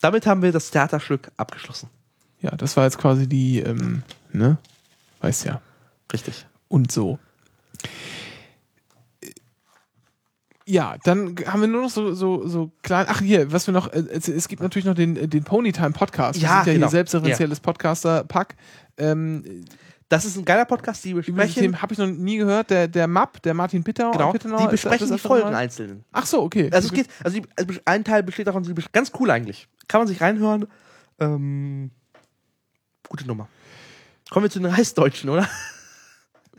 [0.00, 1.88] Damit haben wir das Theaterstück abgeschlossen.
[2.40, 4.58] ja, das war jetzt quasi die, ähm, ne?
[5.20, 5.60] Weiß ja.
[6.12, 6.46] Richtig.
[6.68, 7.18] und so.
[10.68, 13.06] Ja, dann haben wir nur noch so, so, so klein.
[13.08, 13.92] Ach, hier, was wir noch.
[13.92, 16.40] äh, Es, es gibt natürlich noch den, den Ponytime Podcast.
[16.40, 16.86] Wir Ja, sind ja genau.
[16.86, 18.56] hier selbstreferenzielles Podcaster-Pack.
[18.98, 19.64] Ähm,
[20.08, 22.70] Das ist ein geiler Podcast, die besprechen, Thema habe ich noch nie gehört.
[22.70, 24.12] Der, der Map, der Martin Pittau.
[24.12, 25.56] genau, die besprechen die Folgen mal?
[25.56, 26.04] einzeln.
[26.12, 26.70] Ach so, okay.
[26.72, 29.68] Also es geht, also, die, also ein Teil besteht best- ganz cool eigentlich.
[29.88, 30.66] Kann man sich reinhören.
[31.18, 31.90] Ähm,
[33.08, 33.48] gute Nummer.
[34.30, 35.48] Kommen wir zu den Reichsdeutschen, oder?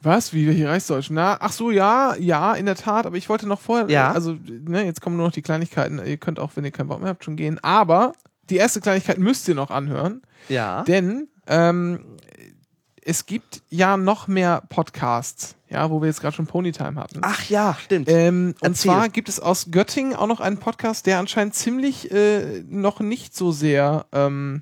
[0.01, 0.33] Was?
[0.33, 1.09] Wie wir hier Reichsdeutsch?
[1.09, 4.11] Na, ach so, ja, ja, in der Tat, aber ich wollte noch vorher, Ja.
[4.11, 5.99] also, ne, jetzt kommen nur noch die Kleinigkeiten.
[6.05, 7.59] Ihr könnt auch, wenn ihr keinen Bock mehr habt, schon gehen.
[7.63, 8.13] Aber
[8.49, 10.83] die erste Kleinigkeit müsst ihr noch anhören, Ja.
[10.83, 12.05] denn ähm,
[13.07, 17.19] es gibt ja noch mehr Podcasts, ja, wo wir jetzt gerade schon Ponytime hatten.
[17.21, 18.09] Ach ja, stimmt.
[18.09, 22.63] Ähm, und zwar gibt es aus Göttingen auch noch einen Podcast, der anscheinend ziemlich äh,
[22.67, 24.61] noch nicht so sehr ähm,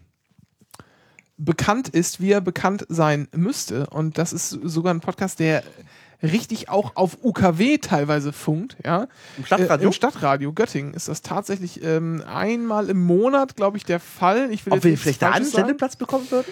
[1.38, 3.88] bekannt ist, wie er bekannt sein müsste.
[3.88, 5.63] Und das ist sogar ein Podcast, der
[6.22, 9.07] richtig auch auf UKW teilweise funkt, ja.
[9.38, 9.85] Im Stadtradio?
[9.85, 14.51] Äh, Im Stadtradio Göttingen ist das tatsächlich ähm, einmal im Monat, glaube ich, der Fall.
[14.51, 15.45] Ich will Ob wir vielleicht da einen.
[15.45, 16.51] Sendeplatz bekommen würden?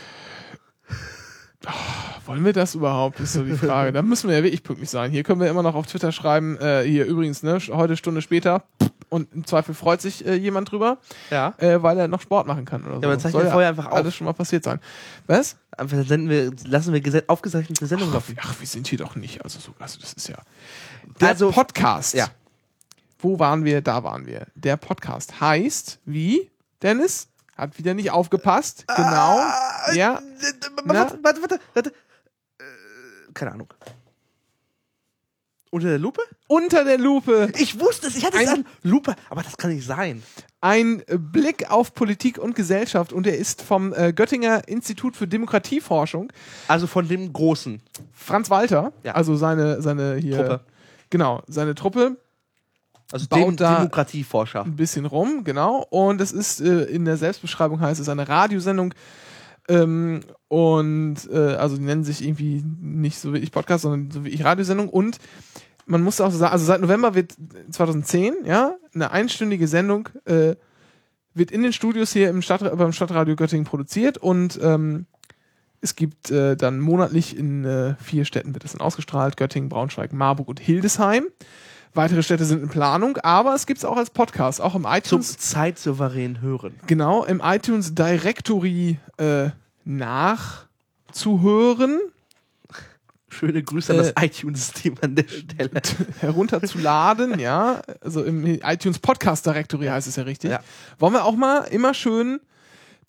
[2.26, 3.92] Wollen wir das überhaupt, ist so die Frage.
[3.92, 5.12] Da müssen wir ja wirklich pünktlich sein.
[5.12, 8.64] Hier können wir immer noch auf Twitter schreiben, äh, hier übrigens, ne, heute Stunde später
[9.10, 10.98] und im Zweifel freut sich äh, jemand drüber,
[11.30, 11.54] Ja.
[11.58, 12.98] äh, weil er noch Sport machen kann oder so.
[12.98, 13.94] aber dann zeichnen Soll wir vorher einfach auf.
[13.94, 14.80] Alles schon mal passiert sein.
[15.28, 15.58] Was?
[15.78, 18.38] Einfach senden wir, lassen wir aufgezeichnete Sendung Ach, laufen.
[18.42, 19.44] ach, wir sind hier doch nicht.
[19.44, 20.38] Also, so, also das ist ja.
[21.22, 22.14] Der Also- Podcast.
[22.14, 22.28] Ja.
[23.20, 23.82] Wo waren wir?
[23.82, 24.48] Da waren wir.
[24.56, 26.50] Der Podcast heißt wie?
[26.82, 27.28] Dennis?
[27.58, 28.86] Hat wieder nicht aufgepasst.
[28.88, 29.38] Genau.
[29.40, 30.22] Ah, ja.
[30.86, 30.94] Na?
[30.96, 31.90] Warte, warte, warte, warte.
[32.60, 32.64] Äh,
[33.34, 33.74] keine Ahnung.
[35.70, 36.22] Unter der Lupe?
[36.48, 37.52] Unter der Lupe.
[37.58, 40.22] Ich wusste es, ich hatte es Ein- an Lupe, aber das kann nicht sein.
[40.62, 46.32] Ein Blick auf Politik und Gesellschaft und er ist vom äh, Göttinger Institut für Demokratieforschung.
[46.68, 47.82] Also von dem Großen.
[48.14, 49.14] Franz Walter, Ja.
[49.14, 50.38] also seine, seine hier.
[50.38, 50.60] Truppe.
[51.10, 52.18] Genau, seine Truppe
[53.14, 54.64] Also Baut dem da- Demokratieforscher.
[54.66, 55.86] ein bisschen rum, genau.
[55.92, 58.94] Und es ist äh, in der Selbstbeschreibung heißt es eine Radiosendung.
[59.70, 64.26] Ähm, und äh, also die nennen sich irgendwie nicht so wie ich Podcast, sondern so
[64.26, 64.90] wie ich Radiosendung.
[64.90, 65.20] Und
[65.86, 67.36] man muss auch sagen, also seit November wird
[67.70, 70.56] 2010, ja, eine einstündige Sendung äh,
[71.36, 75.06] wird in den Studios hier im Stadt, beim Stadtradio Göttingen produziert und ähm,
[75.82, 80.14] es gibt äh, dann monatlich in äh, vier Städten wird das dann ausgestrahlt: Göttingen, Braunschweig,
[80.14, 81.26] Marburg und Hildesheim.
[81.96, 84.92] Weitere Städte sind in Planung, aber es gibt es auch als Podcast, auch im Zum
[84.94, 85.38] iTunes.
[85.38, 86.74] zeitsouverän hören.
[86.88, 89.50] Genau, im iTunes Directory äh,
[89.86, 92.00] nachzuhören.
[93.30, 95.70] Schöne Grüße an Äh, das iTunes-Team an der Stelle.
[96.20, 97.82] herunterzuladen, ja.
[98.02, 100.52] Also im iTunes Podcast Directory heißt es ja richtig.
[100.52, 100.60] Ja.
[101.00, 102.40] Wollen wir auch mal immer schön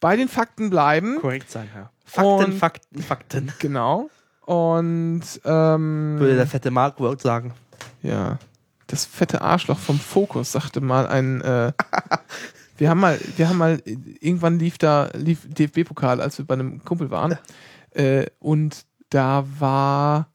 [0.01, 1.20] bei den Fakten bleiben.
[1.20, 1.90] Korrekt sein, ja.
[2.05, 3.52] Fakten, Und- Fakten, Fakten.
[3.61, 4.11] Genau.
[4.47, 7.55] Und ähm, Würde der fette Mark Road sagen.
[8.02, 8.39] ja,
[8.86, 11.40] das fette Arschloch vom Fokus sagte mal ein.
[11.40, 11.73] Äh,
[12.77, 16.85] wir haben mal, wir haben mal irgendwann lief da lief DFB-Pokal, als wir bei einem
[16.85, 17.39] Kumpel waren.
[17.90, 20.28] Äh, und da war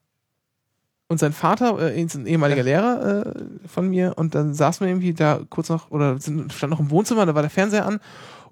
[1.10, 3.32] und sein Vater, äh, ist ein ehemaliger Lehrer äh,
[3.66, 6.90] von mir, und dann saßen wir irgendwie da kurz noch, oder sind, stand noch im
[6.90, 7.98] Wohnzimmer, da war der Fernseher an,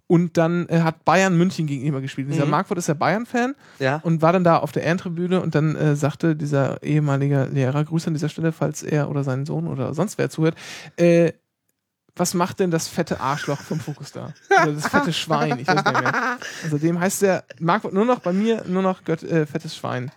[0.08, 2.26] und dann äh, hat Bayern München gegenüber gespielt.
[2.26, 2.50] Und dieser Mhm.
[2.50, 4.00] Markwort ist ja Bayern-Fan Ja.
[4.02, 8.08] und war dann da auf der Ehrentribüne und dann äh, sagte dieser ehemalige Lehrer, Grüße
[8.08, 10.56] an dieser Stelle, falls er oder sein Sohn oder sonst wer zuhört,
[10.96, 11.32] äh,
[12.16, 14.32] was macht denn das fette Arschloch vom Fokus da?
[14.62, 16.38] Oder das fette Schwein, ich weiß nicht mehr.
[16.64, 20.10] Also dem heißt der Markwort nur noch bei mir nur noch Gött, äh, fettes Schwein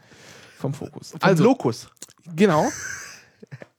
[0.58, 1.14] vom Fokus.
[1.14, 1.90] Also Also, Lokus.
[2.36, 2.68] genau.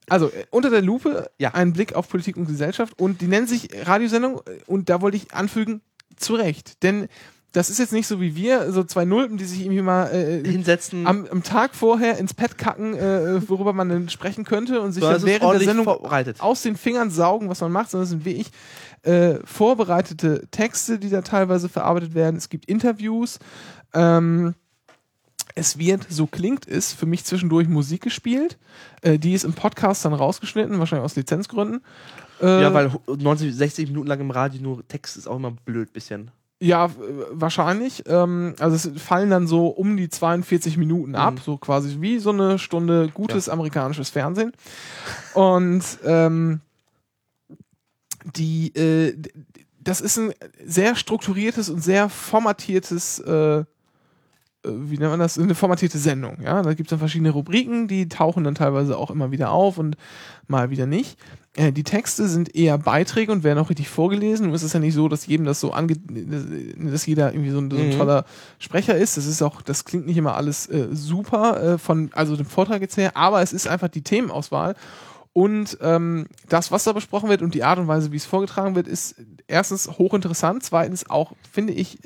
[0.08, 1.50] Also äh, unter der Lupe Ja.
[1.54, 5.16] ein Blick auf Politik und Gesellschaft und die nennen sich Radiosendung äh, und da wollte
[5.16, 5.80] ich anfügen,
[6.22, 6.82] zu Recht.
[6.82, 7.08] Denn
[7.52, 10.42] das ist jetzt nicht so wie wir, so zwei Nulpen, die sich irgendwie mal äh,
[10.42, 11.06] Hinsetzen.
[11.06, 15.02] am, am Tag vorher ins Pad kacken, äh, worüber man dann sprechen könnte und sich
[15.02, 18.24] so, dann während der Sendung aus den Fingern saugen, was man macht, sondern es sind
[18.24, 18.50] wie ich
[19.02, 22.36] äh, vorbereitete Texte, die da teilweise verarbeitet werden.
[22.36, 23.38] Es gibt Interviews.
[23.92, 24.54] Ähm,
[25.54, 28.56] es wird, so klingt es, für mich zwischendurch Musik gespielt.
[29.02, 31.82] Äh, die ist im Podcast dann rausgeschnitten, wahrscheinlich aus Lizenzgründen.
[32.42, 35.92] Äh, Ja, weil 90, 60 Minuten lang im Radio nur Text ist auch immer blöd
[35.92, 36.30] bisschen.
[36.60, 36.90] Ja,
[37.32, 38.04] wahrscheinlich.
[38.06, 41.38] Ähm, also es fallen dann so um die 42 Minuten ab, Mhm.
[41.44, 44.52] so quasi wie so eine Stunde gutes amerikanisches Fernsehen.
[45.34, 46.60] Und ähm,
[48.36, 49.16] die, äh,
[49.80, 50.32] das ist ein
[50.64, 53.64] sehr strukturiertes und sehr formatiertes, äh,
[54.64, 56.38] wie nennt man das, eine formatierte Sendung.
[56.42, 59.78] Ja, da gibt es dann verschiedene Rubriken, die tauchen dann teilweise auch immer wieder auf
[59.78, 59.96] und
[60.46, 61.18] mal wieder nicht.
[61.56, 64.46] Äh, die Texte sind eher Beiträge und werden auch richtig vorgelesen.
[64.46, 67.58] Nun ist es ja nicht so, dass jedem das so ange, dass jeder irgendwie so
[67.58, 67.98] ein, so ein Mhm.
[67.98, 68.24] toller
[68.58, 69.16] Sprecher ist.
[69.16, 72.80] Das ist auch, das klingt nicht immer alles äh, super äh, von, also dem Vortrag
[72.80, 74.74] jetzt her, aber es ist einfach die Themenauswahl.
[75.34, 78.74] Und ähm, das, was da besprochen wird und die Art und Weise, wie es vorgetragen
[78.74, 79.14] wird, ist
[79.46, 81.98] erstens hochinteressant, zweitens auch, finde ich,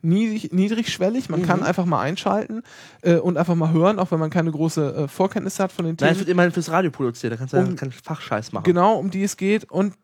[0.00, 1.28] niedrig, niedrigschwellig.
[1.28, 1.46] Man Mhm.
[1.46, 2.62] kann einfach mal einschalten
[3.02, 5.96] äh, und einfach mal hören, auch wenn man keine große äh, Vorkenntnisse hat von den
[6.00, 6.18] Nein, es Themen.
[6.20, 8.64] wird immerhin fürs Radio produziert, da kannst du ja Um- keinen Fachscheiß machen.
[8.64, 9.70] Genau, um die es geht.
[9.70, 9.94] Und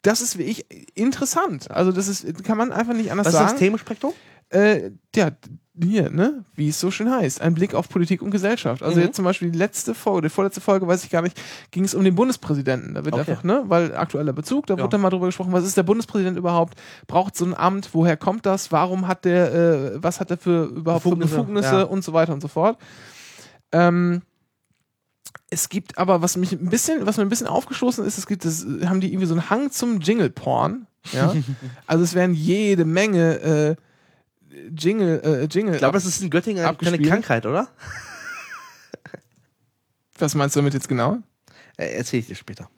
[0.00, 0.64] das ist wie ich
[0.96, 1.70] interessant.
[1.70, 3.58] Also das ist, kann man einfach nicht anders Was ist das sagen.
[3.58, 4.12] Themenspektrum?
[4.52, 5.30] Äh, ja,
[5.82, 8.82] hier, ne, wie es so schön heißt, ein Blick auf Politik und Gesellschaft.
[8.82, 9.06] Also Mhm.
[9.06, 11.94] jetzt zum Beispiel die letzte Folge, die vorletzte Folge, weiß ich gar nicht, ging es
[11.94, 12.92] um den Bundespräsidenten.
[12.92, 13.30] Da wird Okay.
[13.30, 14.80] einfach, ne, weil aktueller Bezug, da Ja.
[14.80, 16.78] wurde dann mal drüber gesprochen, was ist der Bundespräsident überhaupt?
[17.06, 17.88] Braucht so ein Amt?
[17.94, 18.70] Woher kommt das?
[18.70, 21.82] Warum hat der, äh, was hat er für überhaupt Befugnisse, für Befugnisse ja.
[21.84, 22.76] und so weiter und so fort?
[23.72, 24.20] Ähm,
[25.48, 28.44] es gibt aber, was mich ein bisschen, was mir ein bisschen aufgestoßen ist, es gibt,
[28.44, 30.86] das haben die irgendwie so einen Hang zum Jingle-Porn.
[31.12, 31.32] Ja?
[31.86, 33.76] also es werden jede Menge äh,
[34.76, 35.74] Jingle, äh, Jingle.
[35.74, 37.10] Ich glaube, das ist in Göttingen eine kleine abgespielt.
[37.10, 37.68] Krankheit, oder?
[40.18, 41.18] was meinst du damit jetzt genau?
[41.76, 42.68] Äh, Erzähl ich dir später.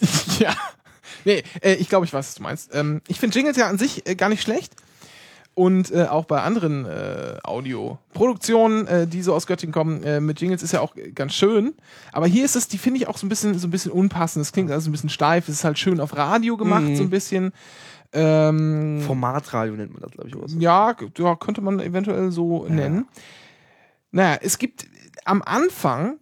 [0.38, 0.54] ja.
[1.24, 2.74] Nee, äh, ich glaube, ich weiß, was du meinst.
[2.74, 4.72] Ähm, ich finde Jingles ja an sich äh, gar nicht schlecht.
[5.54, 10.40] Und äh, auch bei anderen äh, Audioproduktionen, äh, die so aus Göttingen kommen, äh, mit
[10.40, 11.74] Jingles ist ja auch äh, ganz schön.
[12.10, 14.42] Aber hier ist es, die finde ich auch so ein bisschen, so ein bisschen unpassend.
[14.46, 15.48] Es klingt also ein bisschen steif.
[15.48, 16.96] Es ist halt schön auf Radio gemacht, Mhm.
[16.96, 17.52] so ein bisschen.
[18.12, 20.36] Ähm, Formatradio nennt man das, glaube ich.
[20.36, 20.58] Oder so.
[20.58, 23.06] ja, ja, könnte man eventuell so nennen.
[24.10, 24.86] Naja, es gibt
[25.24, 26.18] am Anfang,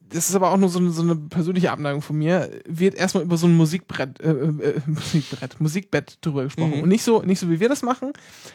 [0.00, 3.24] das ist aber auch nur so eine, so eine persönliche Abneigung von mir, wird erstmal
[3.24, 6.76] über so ein Musikbrett, äh, äh, Musikbrett, Musikbett drüber gesprochen.
[6.76, 6.82] Mhm.
[6.84, 8.12] Und nicht so, nicht so wie wir das machen,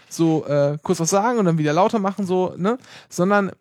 [0.09, 2.79] so äh, kurz was sagen und dann wieder lauter machen, so, ne?
[3.09, 3.51] Sondern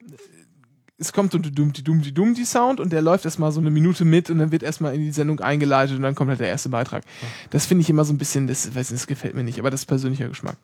[1.03, 1.83] es kommt so ein dummti
[2.15, 5.01] dummti Sound und der läuft erstmal so eine Minute mit und dann wird erstmal in
[5.03, 7.03] die Sendung eingeleitet und dann kommt halt der erste Beitrag.
[7.51, 9.71] Das finde ich immer so ein bisschen, das, weiß nicht, das gefällt mir nicht, aber
[9.71, 10.57] das ist persönlicher Geschmack.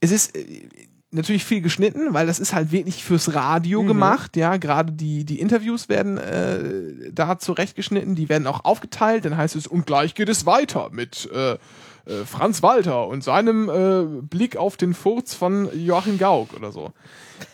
[0.00, 0.68] Es ist äh,
[1.10, 3.88] natürlich viel geschnitten, weil das ist halt wirklich fürs Radio Mhm.
[3.88, 9.36] gemacht, ja, gerade die, die Interviews werden äh, da zurechtgeschnitten, die werden auch aufgeteilt, dann
[9.36, 14.22] heißt es, und gleich geht es weiter mit äh, äh, Franz Walter und seinem äh,
[14.22, 16.92] Blick auf den Furz von Joachim Gauck oder so.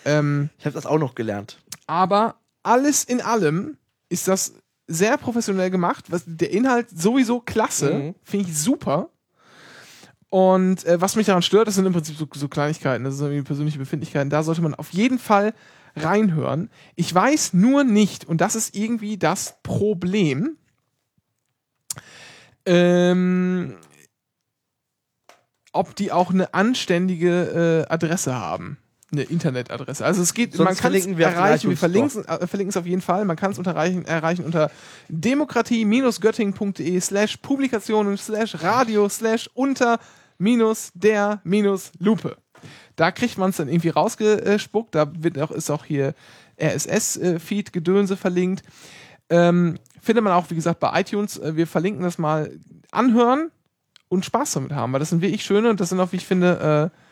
[0.05, 1.59] Ähm, Ich habe das auch noch gelernt.
[1.87, 3.77] Aber alles in allem
[4.09, 4.55] ist das
[4.87, 6.07] sehr professionell gemacht.
[6.11, 8.15] Was, der Inhalt sowieso klasse, Mhm.
[8.23, 9.09] finde ich super.
[10.29, 13.27] Und äh, was mich daran stört, das sind im Prinzip so, so Kleinigkeiten, das sind
[13.29, 14.31] irgendwie persönliche Befindlichkeiten.
[14.31, 15.55] Da sollte man auf jeden Fall
[15.95, 16.71] reinhören.
[16.95, 20.57] Ich weiß nur nicht, und das ist irgendwie das Problem,
[22.67, 23.77] ähm,
[25.73, 28.79] ob die auch eine anständige äh, Adresse haben.
[29.13, 30.05] Eine Internetadresse.
[30.05, 33.03] Also es geht, Sonst man kann es erreichen, wir verlinken äh, verlinken es auf jeden
[33.03, 33.25] Fall.
[33.25, 34.71] Man kann es erreichen, erreichen unter
[35.09, 39.99] demokratie-göttingen.de slash Publikationen slash Radio slash unter
[40.39, 42.37] minus der minus Lupe.
[42.97, 44.95] Da kriegt man es dann irgendwie rausgespuckt.
[44.95, 46.15] Da wird auch, ist auch hier
[46.61, 48.65] RSS-Feed-Gedönse verlinkt.
[49.29, 51.39] Ähm, findet man auch, wie gesagt, bei iTunes.
[51.39, 52.51] Äh, Wir verlinken das mal
[52.91, 53.51] anhören
[54.09, 56.27] und Spaß damit haben, weil das sind wirklich schöne und das sind auch, wie ich
[56.27, 57.06] finde, äh, äh,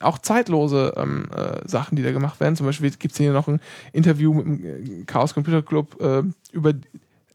[0.00, 2.56] auch zeitlose ähm, äh, Sachen, die da gemacht werden.
[2.56, 3.60] Zum Beispiel gibt es hier noch ein
[3.92, 6.22] Interview mit dem äh, Chaos Computer Club äh,
[6.52, 6.74] über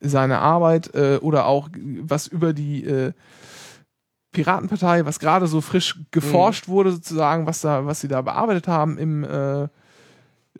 [0.01, 1.69] seine Arbeit äh, oder auch
[2.01, 3.13] was über die äh,
[4.31, 8.97] Piratenpartei, was gerade so frisch geforscht wurde, sozusagen, was da, was sie da bearbeitet haben
[8.97, 9.67] im äh,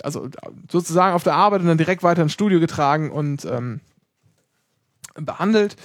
[0.04, 0.30] also
[0.70, 3.80] sozusagen auf der Arbeit und dann direkt weiter ins Studio getragen und ähm,
[5.16, 5.78] behandelt.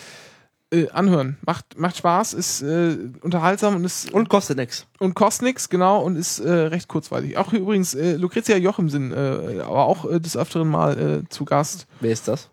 [0.72, 1.36] Äh, anhören.
[1.44, 4.86] Macht, macht Spaß, ist äh, unterhaltsam und ist Und kostet nix.
[5.00, 7.36] und kostet nix, genau, und ist äh, recht kurzweilig.
[7.38, 11.44] Auch hier übrigens äh, Lucrezia Jochimsen, äh, aber auch äh, des Öfteren mal äh, zu
[11.44, 11.88] Gast.
[11.98, 12.50] Wer ist das?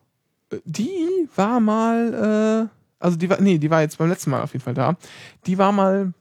[0.52, 4.41] Äh, Die war mal, äh, also die war, nee, die war jetzt beim letzten Mal
[4.41, 4.95] auf jeden Fall da.
[5.45, 6.11] Die war mal,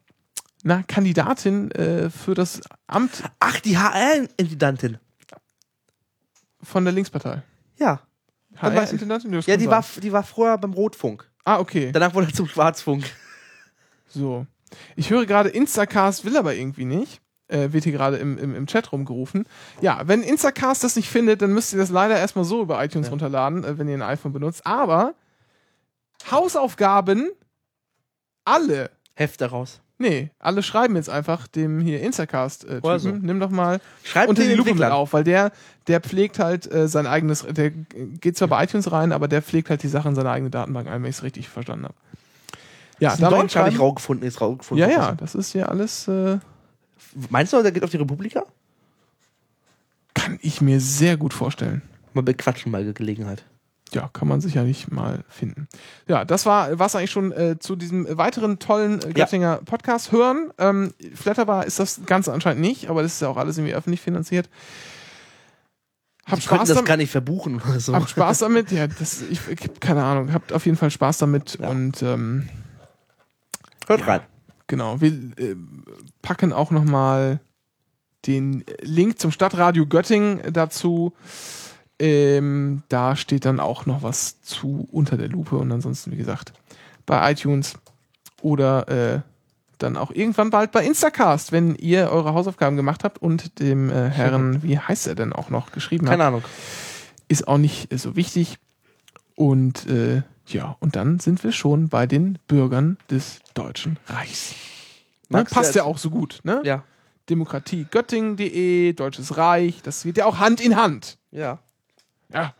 [0.64, 4.98] na, Kandidatin äh, für das Amt Ach, die HR-Intendantin.
[6.62, 7.42] von der Linkspartei.
[7.78, 8.00] Ja.
[8.56, 9.32] HR-Intendantin?
[9.46, 11.26] Ja, die war, die war vorher beim Rotfunk.
[11.46, 11.92] Ah, okay.
[11.92, 13.04] Danach wurde er zum Schwarzfunk.
[14.08, 14.46] So.
[14.96, 17.20] Ich höre gerade, Instacast will aber irgendwie nicht.
[17.46, 19.44] Äh, wird hier gerade im, im, im Chat rumgerufen.
[19.80, 23.06] Ja, wenn Instacast das nicht findet, dann müsst ihr das leider erstmal so über iTunes
[23.06, 23.10] Ja.
[23.10, 24.66] runterladen, äh, wenn ihr ein iPhone benutzt.
[24.66, 25.14] Aber
[26.28, 27.30] Hausaufgaben,
[28.44, 28.90] alle.
[29.14, 29.80] Heft daraus.
[29.98, 32.80] Nee, alle schreiben jetzt einfach dem hier Instacast-Typen.
[32.82, 33.10] Oder so.
[33.10, 35.52] Nimm doch mal Schreibt unter die Lupe mit auf, weil der,
[35.86, 39.70] der pflegt halt äh, sein eigenes, der geht zwar bei iTunes rein, aber der pflegt
[39.70, 41.94] halt die Sachen in seine eigene Datenbank ein, wenn ich es richtig verstanden habe.
[42.98, 43.78] Ja, Das da mal habe ich hinschreiben.
[43.78, 44.28] rausgefunden.
[44.28, 44.86] Ist rausgefunden.
[44.88, 46.38] Ja, ja, das ist ja alles, äh,
[47.30, 48.44] Meinst du, der geht auf die Republika?
[50.14, 51.82] kann ich mir sehr gut vorstellen.
[52.12, 53.44] Mal bequatschen bei Gelegenheit.
[53.92, 55.68] Ja, kann man sicherlich mal finden.
[56.08, 60.50] Ja, das war was eigentlich schon äh, zu diesem weiteren tollen äh, Göttinger Podcast hören.
[60.58, 64.00] Ähm, Flatterbar ist das Ganze anscheinend nicht, aber das ist ja auch alles irgendwie öffentlich
[64.00, 64.48] finanziert.
[66.26, 66.88] Habt Ich könnte Spaß das damit.
[66.88, 67.94] gar nicht verbuchen oder so.
[67.94, 68.72] Habt Spaß damit.
[68.72, 70.32] Ja, das, ich, ich hab keine Ahnung.
[70.32, 71.68] Habt auf jeden Fall Spaß damit Ja.
[71.68, 72.48] und ähm,
[73.86, 74.06] Hört Ja.
[74.06, 74.20] rein.
[74.66, 75.54] Genau, wir äh,
[76.22, 77.38] packen auch nochmal
[78.26, 81.12] den Link zum Stadtradio Göttingen dazu.
[81.98, 86.52] Ähm, da steht dann auch noch was zu unter der Lupe und ansonsten, wie gesagt,
[87.06, 87.74] bei iTunes
[88.42, 89.20] oder äh,
[89.78, 94.08] dann auch irgendwann bald bei Instacast, wenn ihr eure Hausaufgaben gemacht habt und dem äh,
[94.08, 96.44] Herren, wie heißt er denn auch noch, geschrieben habt Keine Ahnung.
[97.28, 98.58] ist auch nicht äh, so wichtig.
[99.34, 104.54] Und äh, ja, und dann sind wir schon bei den Bürgern des Deutschen Reichs.
[105.28, 105.44] Ne?
[105.44, 106.60] Passt ja auch so gut, ne?
[106.64, 106.84] Ja.
[107.28, 111.18] Demokratie Göttingen.de, Deutsches Reich, das geht ja auch Hand in Hand.
[111.32, 111.58] Ja.
[112.32, 112.54] Ja.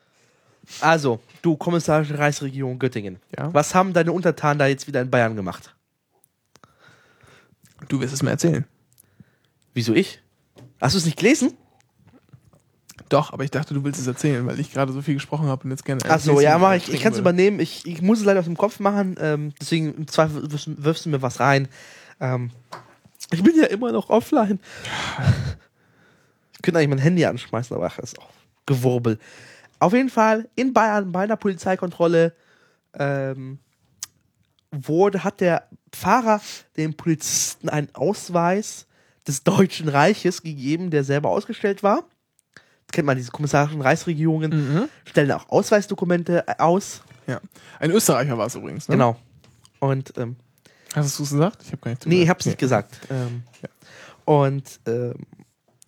[0.81, 3.21] Also, du kommissarische Reichsregierung Göttingen.
[3.37, 3.53] Ja.
[3.55, 5.75] Was haben deine Untertanen da jetzt wieder in Bayern gemacht?
[7.89, 8.65] Du wirst es mir erzählen.
[9.75, 10.21] Wieso ich?
[10.81, 11.57] Hast du es nicht gelesen?
[13.09, 15.65] Doch, aber ich dachte, du willst es erzählen, weil ich gerade so viel gesprochen habe
[15.65, 16.05] und jetzt gerne.
[16.07, 16.93] Achso, ja, mach ich.
[16.93, 17.61] Ich kann es übernehmen.
[17.61, 19.17] Ich, ich muss es leider aus dem Kopf machen.
[19.21, 21.69] Ähm, deswegen im Zweifel wirfst, du mir was rein.
[22.21, 22.51] Ähm,
[23.31, 24.59] ich bin ja immer noch offline.
[26.55, 28.31] Ich könnte eigentlich mein Handy anschmeißen, aber ach, ist auch
[28.67, 29.19] Gewurbel.
[29.79, 32.35] Auf jeden Fall in Bayern bei einer Polizeikontrolle
[32.99, 33.59] ähm,
[34.71, 36.41] wurde, hat der Fahrer
[36.77, 38.87] dem Polizisten einen Ausweis
[39.27, 42.05] des Deutschen Reiches gegeben, der selber ausgestellt war.
[42.93, 44.89] Kennt man diese kommissarischen Reichsregierungen, Mhm.
[45.05, 47.03] stellen auch Ausweisdokumente aus.
[47.27, 47.41] Ja.
[47.81, 48.95] Ein Österreicher war es übrigens, ne?
[48.95, 49.17] Genau.
[49.81, 50.37] Und ähm,
[50.95, 51.59] Hast du es gesagt?
[51.65, 52.29] Ich habe gar nicht nee, ich zugehört.
[52.31, 52.99] hab's nicht gesagt.
[53.11, 53.43] Ähm,
[54.25, 55.15] Und ähm,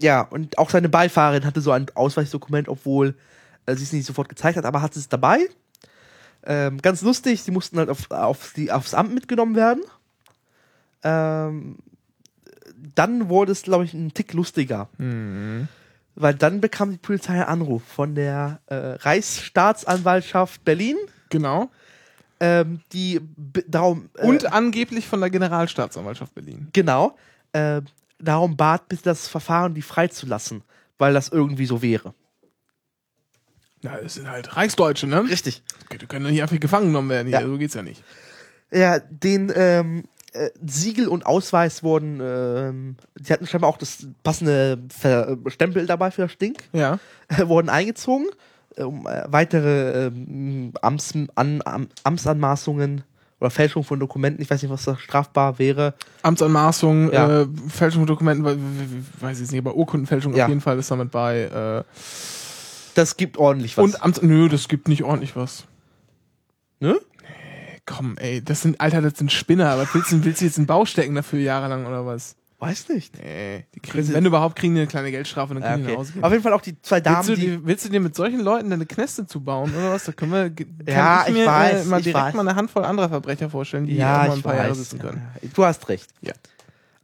[0.00, 3.16] ja, und auch seine Beifahrerin hatte so ein Ausweisdokument, obwohl
[3.68, 5.38] äh, sie es nicht sofort gezeigt hat, aber hatte es dabei.
[6.44, 9.82] Ähm, ganz lustig, sie mussten halt auf, auf die, aufs Amt mitgenommen werden.
[11.02, 11.76] Ähm,
[12.94, 14.88] dann wurde es, glaube ich, ein Tick lustiger.
[14.98, 15.68] Mhm.
[16.14, 20.96] Weil dann bekam die Polizei einen Anruf von der äh, Reichsstaatsanwaltschaft Berlin,
[21.30, 21.70] Genau.
[22.40, 23.20] ähm, die
[23.66, 26.68] darum äh, Und angeblich von der Generalstaatsanwaltschaft Berlin.
[26.72, 27.16] genau
[27.52, 27.82] äh,
[28.18, 30.62] darum bat, bitte das Verfahren die freizulassen,
[30.98, 32.14] weil das irgendwie so wäre.
[33.82, 35.22] Na, es sind halt Reichsdeutsche, ne?
[35.28, 35.62] Richtig.
[35.92, 37.28] Die können doch nicht einfach gefangen genommen werden.
[37.28, 37.40] Hier.
[37.40, 37.46] Ja.
[37.46, 38.02] So geht's ja nicht.
[38.72, 44.78] Ja, den ähm, äh, Siegel und Ausweis wurden, ähm, die hatten scheinbar auch das passende
[44.90, 46.98] Ver Stempel dabei für das Ding, Ja.
[47.44, 48.26] wurden eingezogen,
[48.76, 53.04] äh, um äh, weitere ähm, Amts an, Am Amtsanmaßungen
[53.40, 55.94] Oder Fälschung von Dokumenten, ich weiß nicht, was da strafbar wäre.
[56.22, 57.42] Amtsanmaßung, Ja.
[57.42, 60.44] äh, Fälschung von Dokumenten, we- we- we- weiß ich nicht, aber Urkundenfälschung Ja.
[60.44, 61.48] auf jeden Fall ist damit bei.
[62.98, 63.84] Äh, Das gibt ordentlich was.
[63.84, 65.64] und Amts nö, das gibt nicht ordentlich was.
[66.80, 66.98] ne?
[67.86, 69.78] Komm, ey, das sind, Alter, das sind Spinner.
[69.78, 72.36] Was willst du, willst du jetzt einen Bau stecken dafür jahrelang oder was?
[72.58, 73.16] Weiß nicht.
[73.16, 75.86] Nee, die kriegen, wenn überhaupt, kriegen die eine kleine Geldstrafe und dann Ja, können die
[75.86, 75.98] nach okay.
[76.00, 76.24] Hause gehen.
[76.24, 77.40] Auf jeden Fall auch die zwei Damen, Willst du, die.
[77.56, 80.04] die, willst du dir mit solchen Leuten deine Kneste zubauen oder was?
[80.04, 80.50] Da können wir,
[80.92, 82.34] Ja, ich ich mir weiß, äh, mal direkt weiß.
[82.34, 84.76] mal eine Handvoll anderer Verbrecher vorstellen, die ja, auch mal ein paar Jahre weiß.
[84.78, 85.22] sitzen können.
[85.40, 86.10] Ja, du hast recht.
[86.20, 86.32] Ja.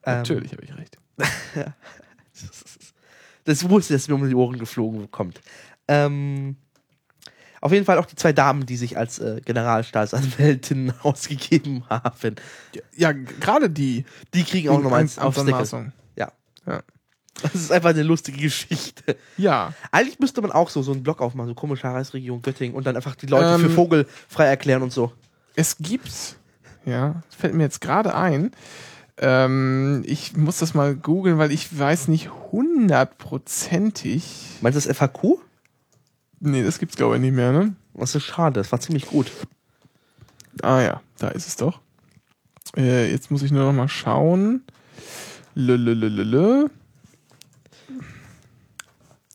[0.04, 0.98] Ähm, Natürlich habe ich recht.
[3.44, 5.40] Das wusste, dass mir um die Ohren geflogen kommt.
[5.88, 6.56] Ähm,
[7.60, 12.36] auf jeden Fall auch die zwei Damen, die sich als äh, Generalstaatsanwältin ausgegeben haben.
[12.94, 14.04] Ja, g- gerade die.
[14.34, 15.18] Die kriegen auch nochmal eins.
[15.18, 15.92] Amtsanmaßung.
[16.16, 16.32] Ja.
[16.66, 16.82] Ja.
[17.42, 19.16] Das ist einfach eine lustige Geschichte.
[19.36, 19.72] Ja.
[19.90, 22.96] Eigentlich müsste man auch so, so einen Blog aufmachen, so komische Reichsregierung Göttingen und dann
[22.96, 25.12] einfach die Leute für Ähm, Vogel frei erklären und so.
[25.56, 26.36] Es gibt,
[26.84, 28.52] ja, fällt mir jetzt gerade ein,
[29.18, 34.24] ähm, ich muss das mal googeln, weil ich weiß nicht hundertprozentig.
[34.60, 35.38] Meinst du das FAQ?
[36.40, 37.74] Nee, das gibt's glaube ich nicht mehr, ne?
[37.94, 39.30] Das ist schade, das war ziemlich gut.
[40.62, 41.80] Ah ja, da ist es doch.
[42.76, 44.64] Äh, jetzt muss ich nur noch mal schauen.
[45.54, 46.68] Lölölölölö.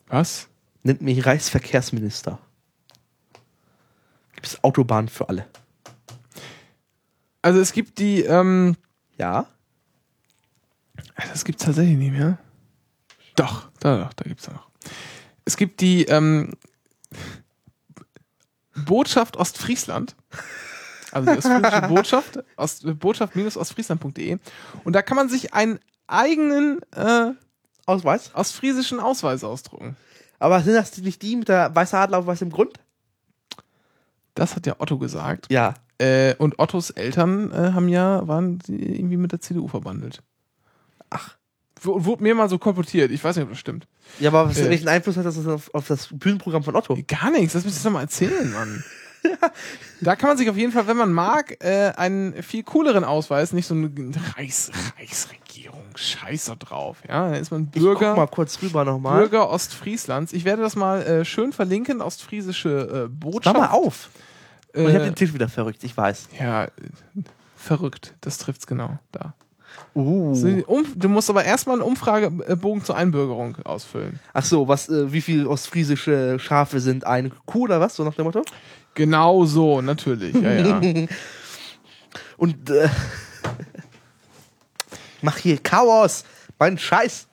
[0.08, 0.48] Was?
[0.82, 2.38] Nennt mich Reichsverkehrsminister.
[4.34, 5.46] Gibt es Autobahnen für alle?
[7.42, 8.76] Also es gibt die, ähm,
[9.18, 9.46] Ja.
[11.16, 12.38] das gibt's tatsächlich nicht mehr.
[13.36, 14.68] Doch, da, doch, da gibt's noch.
[15.44, 16.52] Es gibt die ähm,
[18.84, 20.16] Botschaft Ostfriesland.
[21.12, 24.38] Also die ostfriesische Botschaft, Ost, botschaft-ostfriesland.de.
[24.84, 27.32] Und da kann man sich einen eigenen äh,
[27.86, 28.30] Ausweis?
[28.34, 29.96] ostfriesischen Ausweis ausdrucken.
[30.38, 32.78] Aber sind das nicht die mit der weißen Adler auf weißem Grund?
[34.34, 35.46] Das hat ja Otto gesagt.
[35.50, 35.74] Ja.
[35.98, 40.22] Äh, und Ottos Eltern äh, haben ja, waren irgendwie mit der CDU verbandelt.
[41.10, 41.36] Ach.
[41.82, 43.10] Wurde mir mal so kolportiert.
[43.10, 43.86] Ich weiß nicht, ob das stimmt.
[44.18, 44.68] Ja, aber was, Äh.
[44.68, 46.96] welchen Einfluss hat das auf, auf das Bühnenprogramm von Otto?
[47.06, 48.84] Gar nichts, das müsst ihr doch mal erzählen, Mann.
[50.00, 53.52] Da kann man sich auf jeden Fall, wenn man mag, äh, einen viel cooleren Ausweis,
[53.52, 53.90] nicht so eine
[54.34, 57.02] Reichs Reichsregierung, scheiß da drauf.
[57.06, 59.18] Ja, dann ist man Ich Bürger, guck mal kurz rüber nochmal.
[59.18, 60.32] Bürger Ostfrieslands.
[60.32, 63.56] Ich werde das mal äh, schön verlinken, ostfriesische äh, Mach Botschaft.
[63.58, 64.08] mal auf.
[64.74, 66.28] Und ich hab Äh, den Tisch wieder verrückt, ich weiß.
[66.40, 66.68] ja,
[67.58, 69.34] verrückt, das trifft's genau da.
[69.94, 70.34] Uh.
[70.94, 74.20] Du musst aber erstmal einen Umfragebogen zur Einbürgerung ausfüllen.
[74.32, 77.96] Ach so, was, äh, wie viel ostfriesische Schafe sind eine Kuh oder was?
[77.96, 78.44] So nach dem Motto?
[78.94, 80.34] Genau so, natürlich.
[80.34, 80.80] Ja, ja.
[82.36, 82.88] Und äh,
[85.22, 86.24] mach hier Chaos.
[86.58, 87.26] Mein Scheiß.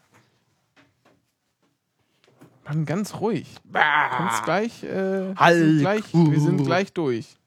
[2.65, 3.47] Mann, ganz ruhig.
[3.71, 5.57] Kannst gleich, äh, wir Halt.
[5.57, 7.37] sind gleich, wir sind gleich durch.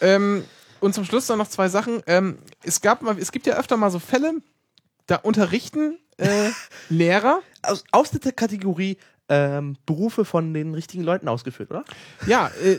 [0.00, 0.44] Ähm,
[0.80, 2.02] und zum Schluss dann noch zwei Sachen.
[2.06, 4.34] Ähm, es gab mal, es gibt ja öfter mal so Fälle,
[5.06, 6.50] da unterrichten äh,
[6.88, 7.40] Lehrer.
[7.62, 8.98] Aus, aus der Kategorie
[9.28, 11.84] ähm, Berufe von den richtigen Leuten ausgeführt, oder?
[12.26, 12.78] Ja, äh,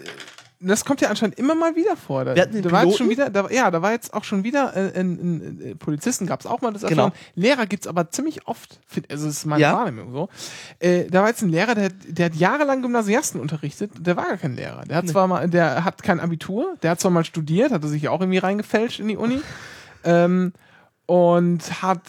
[0.60, 2.26] das kommt ja anscheinend immer mal wieder vor.
[2.26, 5.00] Da, da war jetzt schon wieder, da, ja, da war jetzt auch schon wieder äh,
[5.00, 7.12] ein, ein, ein, Polizisten gab es auch mal das Genau.
[7.36, 8.80] Lehrer gibt's aber ziemlich oft.
[9.10, 9.74] Also das ist meine Ja.
[9.74, 10.30] Wahrnehmung so.
[10.80, 13.92] Äh, da war jetzt ein Lehrer, der, der hat jahrelang Gymnasiasten unterrichtet.
[14.00, 14.84] Der war gar kein Lehrer.
[14.84, 18.10] Der hat zwar mal, der hat kein Abitur, der hat zwar mal studiert, hatte sich
[18.10, 19.42] auch irgendwie reingefälscht in die Uni
[20.04, 20.54] ähm,
[21.06, 22.02] und hat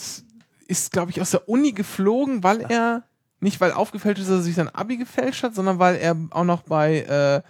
[0.67, 3.03] ist glaube ich aus der Uni geflogen, weil er
[3.41, 6.45] nicht weil aufgefälscht ist, dass er sich sein Abi gefälscht hat, sondern weil er auch
[6.45, 7.43] noch bei äh,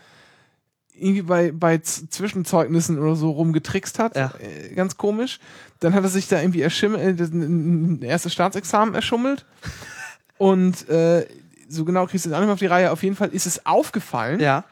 [1.01, 4.17] irgendwie bei, bei Zwischenzeugnissen oder so rumgetrickst hat.
[4.17, 4.33] Ja.
[4.41, 5.39] Äh, ganz komisch.
[5.81, 9.45] Dann hat er sich da irgendwie erschimmelt, äh, ein ein erstes Staatsexamen erschummelt.
[10.39, 11.27] Und äh,
[11.69, 12.91] so genau kriegst du es auch nicht mehr auf die Reihe.
[12.93, 14.65] Auf jeden Fall ist es aufgefallen, Ja.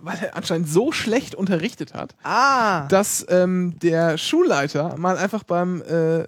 [0.00, 2.86] weil er anscheinend so schlecht unterrichtet hat, Ah.
[2.88, 6.24] dass ähm, der Schulleiter mal einfach beim äh,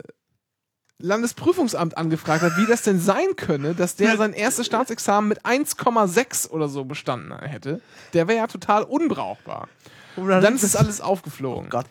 [1.01, 6.51] Landesprüfungsamt angefragt hat, wie das denn sein könne, dass der sein erstes Staatsexamen mit 1,6
[6.51, 7.81] oder so bestanden hätte.
[8.13, 9.69] Der wäre ja total unbrauchbar.
[10.17, 11.67] Und Und dann ist das alles aufgeflogen.
[11.67, 11.87] Oh Gott.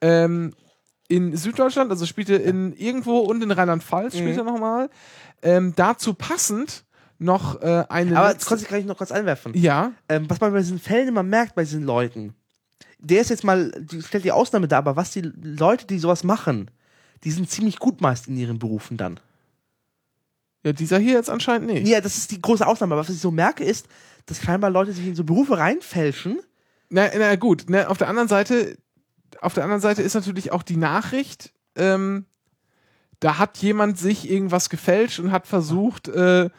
[0.00, 0.54] Ähm,
[1.08, 4.88] in Süddeutschland, also spielte in irgendwo und in Rheinland-Pfalz spielt er nochmal.
[5.42, 6.84] Ähm, dazu passend
[7.18, 8.16] noch äh, eine.
[8.18, 9.52] Aber das konnte ich gleich noch kurz einwerfen.
[9.54, 12.34] ja, Ähm, was man bei diesen Fällen immer merkt, bei diesen Leuten,
[12.98, 16.24] der ist jetzt mal, die stellt die Ausnahme dar, aber was die Leute, die sowas
[16.24, 16.70] machen,
[17.24, 19.20] die sind ziemlich gut meist in ihren Berufen dann.
[20.64, 21.86] ja, dieser hier jetzt anscheinend nicht.
[21.88, 22.94] Ja, das ist die große Ausnahme.
[22.94, 23.86] Aber was ich so merke, ist,
[24.26, 26.38] dass scheinbar Leute sich in so Berufe reinfälschen.
[26.88, 28.76] Na, na gut, ne, auf der anderen Seite,
[29.40, 32.26] auf der anderen Seite ist natürlich auch die Nachricht, ähm,
[33.20, 36.50] da hat jemand sich irgendwas gefälscht und hat versucht, äh,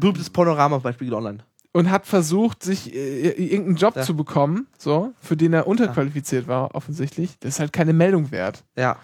[0.00, 1.38] Berühmtes Panorama zum Beispiel online.
[1.72, 4.02] und hat versucht, sich äh, irgendeinen Job Ja.
[4.02, 7.36] zu bekommen, so, für den er unterqualifiziert war, offensichtlich.
[7.40, 8.64] Das ist halt keine Meldung wert.
[8.76, 8.96] Ja,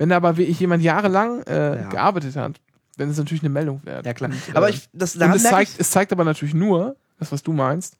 [0.00, 1.88] Wenn da aber wirklich jemand jahrelang äh, Ja.
[1.90, 2.58] gearbeitet hat,
[2.96, 4.06] dann ist es natürlich eine Meldung wert.
[4.06, 4.30] ja klar.
[4.30, 7.30] Und, Aber äh, ich, das, und es zeigt, ich, es zeigt aber natürlich nur, das,
[7.32, 7.98] was du meinst,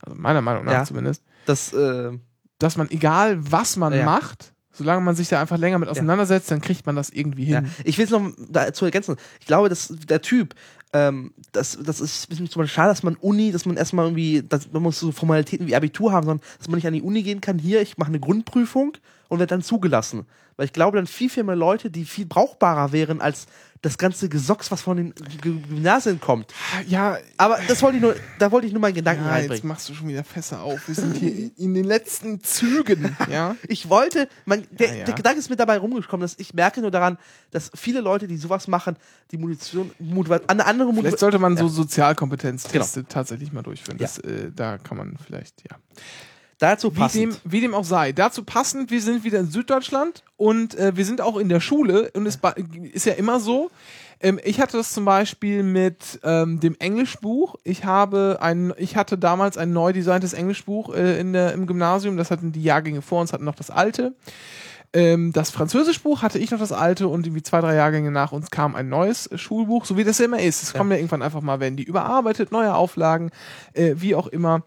[0.00, 0.84] also meiner Meinung nach Ja.
[0.84, 2.10] zumindest, dass, äh,
[2.58, 4.06] dass man, egal was man Ja.
[4.06, 7.60] macht, solange man sich da einfach länger mit auseinandersetzt, dann kriegt man das irgendwie Ja.
[7.60, 7.70] hin.
[7.84, 9.16] Ich will es noch dazu ergänzen.
[9.38, 10.54] Ich glaube, dass der Typ,
[10.94, 14.06] ähm, das, das ist ein bisschen zum Beispiel schade, dass man Uni, dass man erstmal
[14.06, 17.02] irgendwie, dass, man muss so Formalitäten wie Abitur haben, sondern dass man nicht an die
[17.02, 17.58] Uni gehen kann.
[17.58, 18.94] Hier, ich mache eine Grundprüfung
[19.32, 20.26] und werde dann zugelassen.
[20.56, 23.46] Weil ich glaube, dann viel, viel mehr Leute, die viel brauchbarer wären als
[23.80, 26.52] das ganze Gesocks, was von den Gymnasien kommt.
[26.86, 29.66] Ja, Aber das wollte ich nur, da wollte ich nur meinen Gedanken ja jetzt reinbringen.
[29.68, 30.86] machst du schon wieder Fässer auf.
[30.86, 33.56] Wir sind hier in den letzten Zügen, ja.
[33.68, 35.04] Ich wollte, man, der, Ja, ja.
[35.06, 37.16] der Gedanke ist mir dabei rumgekommen, dass ich merke nur daran,
[37.50, 38.96] dass viele Leute, die sowas machen,
[39.32, 41.18] die Munition, Motiva- eine andere Vielleicht Motivation.
[41.18, 41.66] sollte man so.
[41.66, 43.98] Sozialkompetenzteste tatsächlich mal durchführen.
[43.98, 45.76] Das, äh, da kann man vielleicht, ja.
[46.62, 47.20] Dazu Wie passend.
[47.20, 48.12] dem, wie dem auch sei.
[48.12, 52.12] Dazu passend, wir sind wieder in Süddeutschland und äh, wir sind auch in der Schule
[52.14, 52.38] und es
[52.92, 53.72] ist ja immer so.
[54.20, 57.56] Ähm, ich hatte das zum Beispiel mit ähm, dem Englischbuch.
[57.64, 62.16] Ich habe ein, ich hatte damals ein neu designtes Englischbuch äh, in der, im Gymnasium.
[62.16, 64.14] Das hatten die Jahrgänge vor uns, hatten noch das alte.
[64.92, 68.52] Ähm, das Französischbuch hatte ich noch das alte und irgendwie zwei, drei Jahrgänge nach uns
[68.52, 70.62] kam ein neues Schulbuch, so wie das ja immer ist.
[70.62, 73.32] Es kommen ja irgendwann einfach mal, werden die überarbeitet, neue Auflagen,
[73.72, 74.62] äh, wie auch immer.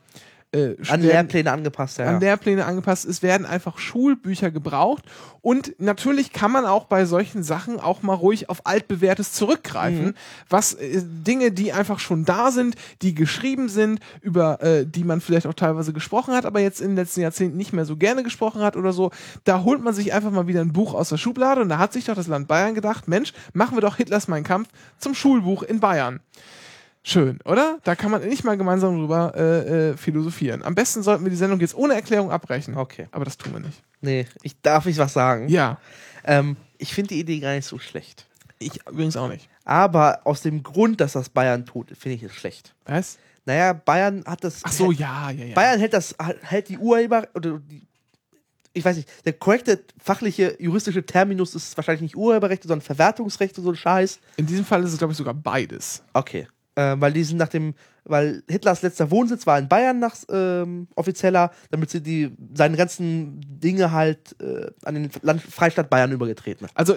[0.56, 2.06] Äh, an Lehrpläne angepasst, ja.
[2.06, 3.06] an Lehrpläne angepasst.
[3.06, 5.04] Es werden einfach Schulbücher gebraucht.
[5.42, 10.06] Und natürlich kann man auch bei solchen Sachen auch mal ruhig auf altbewährtes zurückgreifen.
[10.06, 10.14] Mhm.
[10.50, 15.20] Was äh, Dinge, die einfach schon da sind, die geschrieben sind, über äh, die man
[15.20, 18.24] vielleicht auch teilweise gesprochen hat, aber jetzt in den letzten Jahrzehnten nicht mehr so gerne
[18.24, 19.12] gesprochen hat oder so.
[19.44, 21.92] Da holt man sich einfach mal wieder ein Buch aus der Schublade und da hat
[21.92, 24.70] sich doch das Land Bayern gedacht, Mensch, machen wir doch Hitlers Mein Kampf
[25.00, 26.22] zum Schulbuch in Bayern.
[27.08, 27.78] Schön, oder?
[27.84, 30.64] Da kann man nicht mal gemeinsam drüber äh, äh, philosophieren.
[30.64, 32.76] Am besten sollten wir die Sendung jetzt ohne Erklärung abbrechen.
[32.76, 33.08] Okay.
[33.12, 33.80] Aber das tun wir nicht.
[34.02, 35.48] Nee, ich darf ich was sagen.
[35.48, 35.78] Ja,
[36.24, 38.26] Ähm, ich finde die Idee gar nicht so schlecht.
[38.58, 39.48] ich übrigens auch nicht.
[39.66, 42.74] Aber aus dem Grund, dass das Bayern tut, finde ich es schlecht.
[42.86, 43.20] Was?
[43.46, 44.62] Naja, Bayern hat das.
[44.64, 45.54] Ach so, ja, ja, ja.
[45.54, 47.86] Bayern hält das, hält die Urheber oder die,
[48.74, 53.70] ich weiß nicht, der korrekte fachliche juristische Terminus ist wahrscheinlich nicht Urheberrechte, sondern Verwertungsrechte, so
[53.70, 54.20] ein Scheiß.
[54.38, 56.02] In diesem Fall ist es, glaube ich, sogar beides.
[56.14, 56.48] Okay.
[56.76, 57.74] Äh, weil die sind nach dem,
[58.04, 63.40] weil Hitlers letzter Wohnsitz war in Bayern nach ähm, offizieller, damit sie die seine ganzen
[63.48, 66.68] Dinge halt äh, an den Land, Freistaat Bayern übergetreten.
[66.76, 66.96] Also,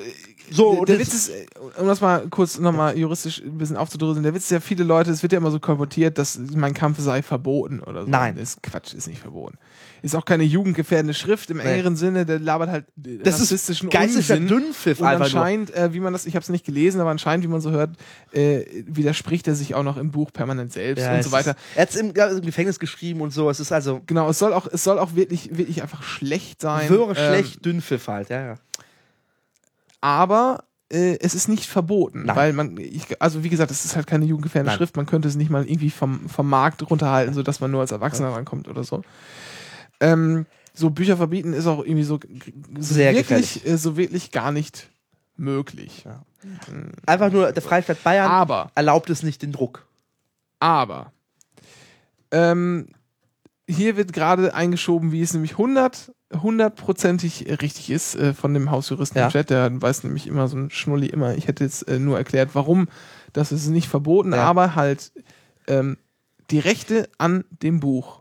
[0.50, 1.46] So, der, der Witz ist, äh,
[1.78, 5.10] um das mal kurz nochmal juristisch ein bisschen aufzudröseln, der Witz ist ja, viele Leute,
[5.10, 8.10] es wird ja immer so kolportiert, dass mein Kampf sei verboten oder so.
[8.10, 8.34] Nein.
[8.36, 9.58] Das ist Quatsch, ist nicht verboten.
[10.02, 14.34] Ist auch keine jugendgefährdende Schrift im engeren Sinne, der labert halt Das ist rassistischen geistlicher
[14.34, 14.48] Unsinn.
[14.48, 17.48] Dünnpfiff Und anscheinend, äh, wie man das, ich habe es nicht gelesen, aber anscheinend, wie
[17.48, 17.96] man so hört,
[18.32, 21.50] äh, widerspricht er sich auch noch im Buch permanent selbst Ja, und so weiter.
[21.52, 23.50] Ist, er hat es im, im Gefängnis geschrieben und so.
[23.50, 26.88] Es ist also Genau, es soll auch, es soll auch wirklich, wirklich einfach schlecht sein.
[26.88, 28.28] wirre, Ähm, schlecht, Dünnpfiff halt.
[28.30, 28.54] Ja, ja.
[30.00, 32.36] aber äh, es ist nicht verboten, Nein.
[32.36, 34.74] weil man, ich, also wie gesagt, es ist halt keine jugendgefährdende.
[34.76, 37.92] Schrift, man könnte es nicht mal irgendwie vom, vom Markt runterhalten, sodass man nur als
[37.92, 39.02] Erwachsener rankommt oder so.
[40.00, 42.20] Ähm, so Bücher verbieten ist auch irgendwie so,
[42.78, 44.88] so Sehr wirklich, äh, so wirklich gar nicht
[45.36, 46.04] möglich.
[46.04, 46.22] Ja.
[47.06, 49.86] Einfach nur der Freistaat Bayern Aber, erlaubt es nicht den Druck.
[50.60, 51.12] aber,
[52.30, 52.88] ähm,
[53.68, 56.12] hier wird gerade eingeschoben, wie es nämlich 100
[56.42, 59.26] hundertprozentig richtig ist äh, von dem Hausjuristen Ja.
[59.26, 59.48] im Chat.
[59.50, 61.34] Der weiß nämlich immer so ein Schnulli immer.
[61.36, 62.88] Ich hätte jetzt äh, nur erklärt, warum
[63.32, 64.42] das ist nicht verboten, Ja.
[64.44, 65.10] aber halt
[65.68, 65.96] ähm,
[66.50, 68.17] die Rechte an dem Buch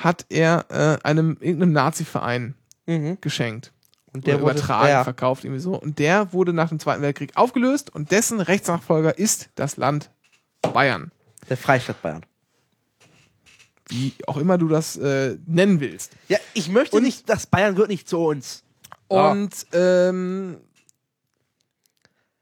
[0.00, 2.54] hat er äh, einem irgendeinem Nazi-Verein
[2.86, 3.18] Mhm.
[3.20, 3.72] geschenkt.
[4.12, 5.74] Und Der wurde übertragen, ja, verkauft, irgendwie so.
[5.80, 10.10] Und der wurde nach dem Zweiten Weltkrieg aufgelöst und dessen Rechtsnachfolger ist das Land
[10.62, 11.12] Bayern.
[11.48, 12.26] der Freistaat Bayern.
[13.88, 16.12] Wie auch immer du das äh, nennen willst.
[16.28, 18.62] Ja, ich möchte Und- nicht, dass Bayern gehört nicht zu uns.
[19.10, 19.30] Ja.
[19.32, 20.56] Und ähm,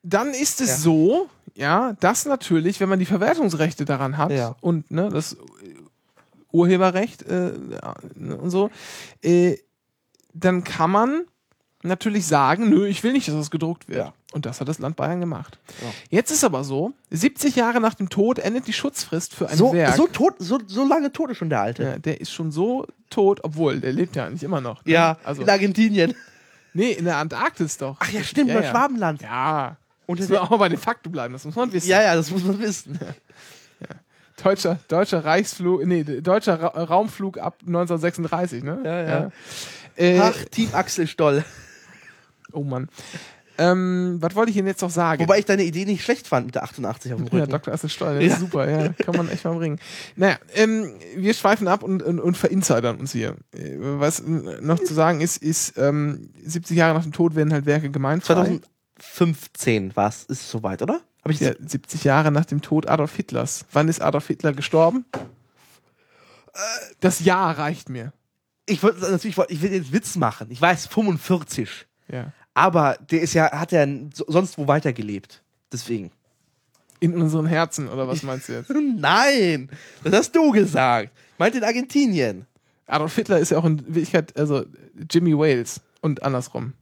[0.02, 0.76] dann ist es Ja.
[0.76, 4.56] so, ja, dass natürlich, wenn man die Verwertungsrechte daran hat Ja.
[4.60, 5.36] und ne, das
[6.52, 7.52] Urheberrecht äh,
[8.14, 8.70] ne, und so,
[9.22, 9.56] äh,
[10.34, 11.22] dann kann man
[11.82, 13.98] natürlich sagen, nö, ich will nicht, dass das gedruckt wird.
[14.06, 14.12] Ja.
[14.32, 15.58] Und das hat das Land Bayern gemacht.
[15.80, 15.88] Ja.
[16.10, 19.72] Jetzt ist aber so, 70 Jahre nach dem Tod endet die Schutzfrist für ein So,
[19.72, 19.94] Werk.
[19.96, 21.82] so, tot, so, so lange tot ist schon der Alte.
[21.82, 24.84] ja, der ist schon so tot, obwohl der lebt ja eigentlich immer noch.
[24.84, 24.92] ne?
[24.92, 26.14] Ja, also in Argentinien.
[26.74, 27.96] nee, in der Antarktis doch.
[28.00, 28.70] Ach ja, stimmt, ja, bei ja.
[28.70, 29.22] Schwabenland.
[29.22, 29.76] Ja.
[30.06, 31.88] Und Müssen wir auch mal bei den Fakten bleiben, das muss man wissen.
[31.88, 32.98] Ja, ja, das muss man wissen.
[34.42, 38.78] Deutscher, deutscher Reichsflug, nee, deutscher Ra Raumflug ab 1936, ne?
[38.84, 39.30] Ja, ja.
[39.96, 41.44] Äh, Ach, Team Axel Stoll.
[42.52, 42.88] oh Mann.
[43.60, 45.20] Ähm, was wollte ich Ihnen jetzt noch sagen?
[45.20, 47.50] Wobei ich deine Idee nicht schlecht fand mit der 88 auf dem Ja, Rücken.
[47.50, 47.74] Dr.
[47.74, 48.32] Assel Steuer, das Ja.
[48.34, 48.90] ist super, ja.
[48.90, 49.80] Kann man echt mal bringen.
[50.14, 53.34] Naja, ähm, wir schweifen ab und, und, und verinsidern uns hier.
[53.52, 57.66] Äh, Was noch zu sagen ist, ist, ähm, 70 Jahre nach dem Tod werden halt
[57.66, 58.60] Werke gemeinfrei.
[59.00, 61.00] 2015 war es, ist es soweit, oder?
[61.28, 63.66] Habe ich Ja, 70 Jahre nach dem Tod Adolf Hitlers.
[63.72, 65.04] Wann ist Adolf Hitler gestorben?
[67.00, 68.12] Das Jahr reicht mir.
[68.66, 70.50] ich wollte natürlich, wollte- ich will jetzt Witz machen.
[70.50, 72.32] Ich weiß 45, Ja.
[72.54, 75.42] aber der ist ja, hat ja so- sonst wo weitergelebt.
[75.72, 76.10] Deswegen.
[77.00, 78.70] In unseren Herzen, oder was meinst du jetzt?
[78.96, 79.70] Nein,
[80.02, 81.10] das hast du gesagt.
[81.38, 82.46] Meint in Argentinien.
[82.86, 84.64] Adolf Hitler ist ja auch in Wirklichkeit, also
[85.10, 86.72] Jimmy Wales und andersrum.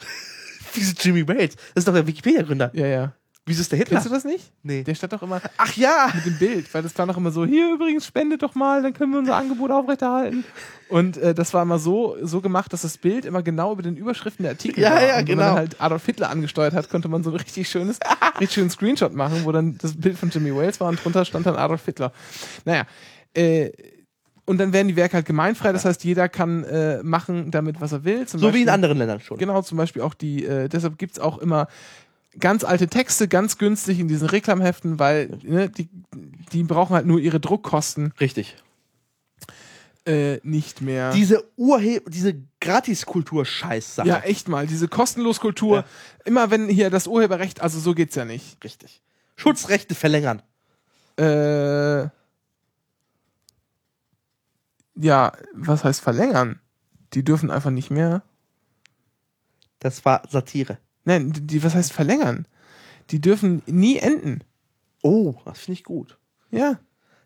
[0.74, 1.54] Wieso Jimmy Wales?
[1.56, 2.70] Das ist doch der Wikipedia-Gründer.
[2.74, 3.14] Ja, ja.
[3.48, 3.96] Wieso ist der Hitler?
[3.96, 4.52] Kennst du das nicht?
[4.62, 4.84] Nee.
[4.84, 6.10] Der stand doch immer Ach ja!
[6.14, 8.92] mit dem Bild, weil das war doch immer so, hier übrigens, spendet doch mal, dann
[8.92, 10.44] können wir unser Angebot aufrechterhalten.
[10.88, 13.96] Und äh, das war immer so, so gemacht, dass das Bild immer genau über den
[13.96, 15.02] Überschriften der Artikel Ja, war.
[15.02, 15.36] ja, und wenn genau.
[15.42, 17.98] man dann halt Adolf Hitler angesteuert hat, konnte man so ein richtig schönes,
[18.40, 21.46] richtig schönen Screenshot machen, wo dann das Bild von Jimmy Wales war und drunter stand
[21.46, 22.12] dann Adolf Hitler.
[22.64, 22.84] Naja,
[23.34, 23.70] äh,
[24.46, 27.92] und dann werden die Werke halt gemeinfrei, das heißt, jeder kann äh, machen damit, was
[27.92, 28.26] er will.
[28.26, 29.36] Zum So wie in Beispiel- anderen Ländern schon.
[29.36, 31.68] Genau, zum Beispiel auch die, äh, deshalb gibt's auch immer
[32.38, 35.88] ganz alte Texte, ganz günstig in diesen Reklamheften, weil ne, die,
[36.52, 38.56] die brauchen halt nur ihre Druckkosten Richtig.
[40.06, 41.12] äh, nicht mehr.
[41.12, 44.08] Diese Urhe diese Gratiskultur-Scheiß-Sache.
[44.08, 45.78] ja, echt mal, diese Kostenloskultur.
[45.78, 45.84] Ja.
[46.24, 48.62] Immer wenn hier das Urheberrecht, also so geht's ja nicht.
[48.64, 49.02] Richtig.
[49.36, 50.42] Schutzrechte verlängern.
[51.18, 52.08] Äh,
[55.00, 56.60] ja, was heißt verlängern?
[57.14, 58.22] Die dürfen einfach nicht mehr.
[59.78, 60.78] Das war Satire.
[61.08, 62.46] Nein, die, was heißt verlängern?
[63.08, 64.44] Die dürfen nie enden.
[65.02, 66.18] Oh, das finde ich gut.
[66.50, 66.78] Ja.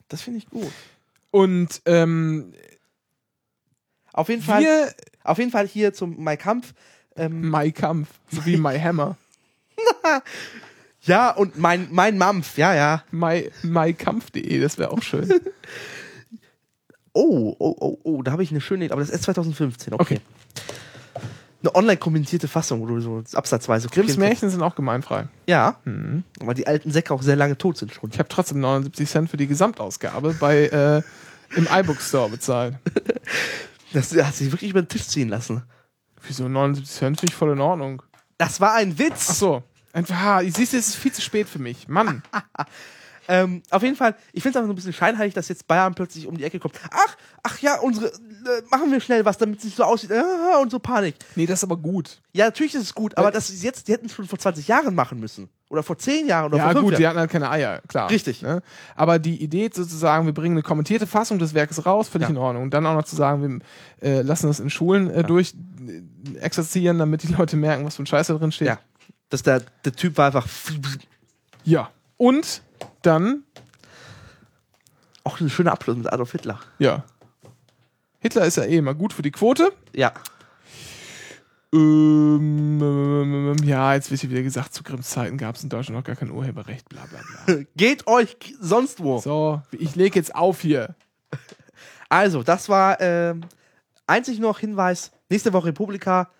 [0.06, 0.70] Das finde ich gut.
[1.32, 2.52] Und ähm,
[4.12, 4.94] Auf jeden Fall, wir
[5.24, 6.74] auf jeden Fall hier zum Mai Kampf.
[7.16, 9.16] Ähm, My Kampf, sowie My Hammer.
[11.00, 13.02] ja, und mein, mein Mampf, ja, ja.
[13.10, 15.28] My, mykampf.de, das wäre auch schön.
[17.14, 20.02] Oh, oh, oh, oh, da habe ich eine schöne, aber das ist 2015, okay.
[20.02, 20.20] Okay.
[21.62, 25.28] Eine online kommentierte Fassung, wo du so absatzweise Grimms Märchen sind auch gemeinfrei.
[25.46, 26.24] Ja, Mhm.
[26.40, 28.10] weil die alten Säcke auch sehr lange tot sind schon.
[28.10, 31.02] Ich habe trotzdem 79 Cent für die Gesamtausgabe bei äh,
[31.56, 32.74] im iBook Store bezahlt.
[33.94, 35.64] Das hat sich wirklich über den Tisch ziehen lassen.
[36.26, 38.02] Wieso 79 Cent finde ich voll in Ordnung.
[38.38, 39.26] Das war ein Witz.
[39.28, 39.62] Ach so.
[39.92, 41.88] Einfach, siehst du, es ist viel zu spät für mich.
[41.88, 42.22] Mann.
[43.28, 45.94] Ähm, auf jeden Fall, ich finde es einfach so ein bisschen scheinheilig, dass jetzt Bayern
[45.94, 46.74] plötzlich um die Ecke kommt.
[46.90, 50.10] Ach, ach ja, unsere, äh, machen wir schnell was, damit es nicht so aussieht.
[50.12, 51.14] Ah, und so Panik.
[51.36, 52.20] Nee, das ist aber gut.
[52.32, 54.38] Ja, natürlich ist es gut, aber Weil- das ist jetzt, die hätten es schon vor
[54.38, 55.48] 20 Jahren machen müssen.
[55.70, 57.10] Oder vor 10 Jahren oder ja, vor 5 gut, die Jahren.
[57.12, 58.10] hatten halt keine Eier, klar.
[58.10, 58.42] Richtig.
[58.42, 58.60] Ne?
[58.94, 62.30] Aber die Idee sozusagen, wir bringen eine kommentierte Fassung des Werkes raus, völlig Ja.
[62.30, 62.64] in Ordnung.
[62.64, 63.60] Und dann auch noch zu sagen,
[64.02, 65.54] wir äh, lassen das in Schulen äh, durch
[65.88, 68.68] äh, exerzieren, damit die Leute merken, was für ein Scheiß da drin steht.
[68.68, 68.78] Ja.
[69.30, 70.46] Dass der, der Typ war einfach
[71.64, 71.90] ja.
[72.16, 72.62] Und
[73.02, 73.44] dann,
[75.24, 76.60] auch ein schöner Abschluss mit Adolf Hitler.
[76.78, 77.04] ja.
[78.22, 79.72] Hitler ist ja eh immer gut für die Quote.
[79.92, 80.12] Ja.
[81.74, 85.98] Ähm, ähm, ja, jetzt wird hier wieder gesagt, zu Grimms Zeiten gab es in Deutschland
[85.98, 87.64] noch gar kein Urheberrecht, bla bla bla.
[87.76, 89.18] Geht euch sonst wo.
[89.18, 90.94] So, ich lege jetzt auf hier.
[92.08, 93.40] Also, das war ähm,
[94.06, 95.12] einzig noch Hinweis.
[95.30, 96.30] Nächste Woche Republika.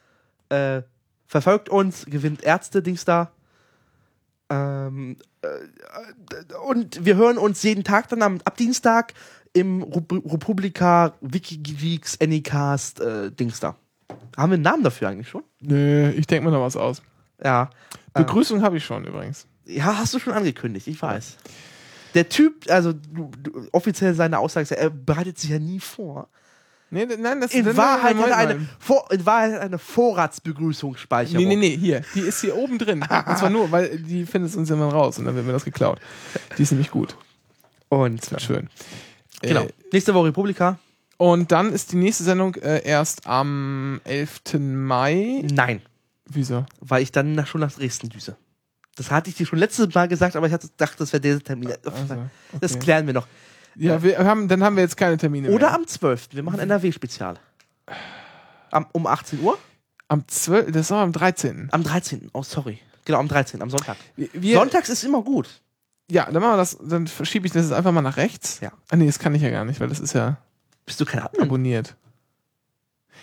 [0.51, 0.83] Äh,
[1.27, 3.33] verfolgt uns, gewinnt Ärzte, Dings da.
[4.53, 9.15] Ähm, äh, und wir hören uns jeden Tag dann am, ab Dienstag
[9.55, 13.77] im Republika Wikileaks Anycast äh, Dings da.
[14.37, 15.43] Haben wir einen Namen dafür eigentlich schon?
[15.61, 17.03] Nö, ich denke mir noch was aus.
[17.43, 17.71] Ja.
[18.15, 19.47] Begrüßung habe ich schon übrigens.
[19.65, 21.39] Ja, hast du schon angekündigt, ich weiß.
[22.15, 26.29] Der Typ, also du, du, offiziell seine Aussage, er bereitet sich ja nie vor.
[26.95, 28.69] Nee, nein, das In Wahrheit hat nein, eine.
[28.79, 31.39] Vor, in Wahrheit eine Vorratsbegrüßungsspeicherung.
[31.49, 32.03] Nee, nee, nee, hier.
[32.15, 33.01] Die ist hier oben drin.
[33.03, 36.01] Und zwar nur, weil die findet uns immer raus und dann wird mir das geklaut.
[36.59, 37.17] Die ist nämlich gut.
[37.89, 38.69] Und Das wird schön.
[39.41, 39.63] genau.
[39.63, 40.79] Äh, Nächste Woche Republika.
[41.17, 44.41] und dann ist die nächste Sendung äh, erst am 11.
[44.59, 45.43] Mai.
[45.51, 45.81] Nein,
[46.27, 46.67] Wieso?
[46.81, 48.37] weil ich dann nach, schon nach Dresden düse.
[48.97, 51.41] Das hatte ich dir schon letztes Mal gesagt, aber ich hatte gedacht, das wäre der
[51.41, 51.71] Termin.
[51.85, 52.17] Also,
[52.61, 52.81] Das okay.
[52.85, 53.27] klären wir noch.
[53.77, 55.75] Ja, wir haben, dann haben wir jetzt keine Termine Oder mehr.
[55.77, 56.29] am 12.
[56.33, 57.37] Wir machen NRW-Spezial.
[58.93, 59.59] Um 18 Uhr?
[60.09, 60.73] Am 12.
[60.73, 61.69] Das war am 13.
[61.73, 62.31] Am 13.
[62.33, 62.79] Oh, sorry.
[63.05, 63.61] Genau, am 13.
[63.63, 63.97] Am Sonntag.
[64.17, 65.49] Wir, Sonntags ist immer gut.
[66.11, 68.61] ja, dann machen wir das, dann verschiebe ich das jetzt einfach mal nach rechts.
[68.61, 68.73] Ja.
[68.91, 70.39] Ah, nee, das kann ich ja gar nicht, weil das ist ja
[70.87, 71.43] Bist du kein Admin?
[71.43, 71.97] abonniert.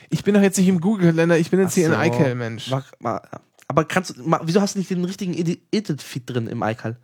[0.09, 1.93] Ich bin doch jetzt nicht im Google-Kalender, ich bin jetzt Ach hier so.
[1.95, 2.69] in iCal, Mensch.
[2.71, 3.21] Mach, mal,
[3.67, 6.97] aber kannst du, wieso hast du nicht den richtigen Edi- Edit-Feed drin im iCal?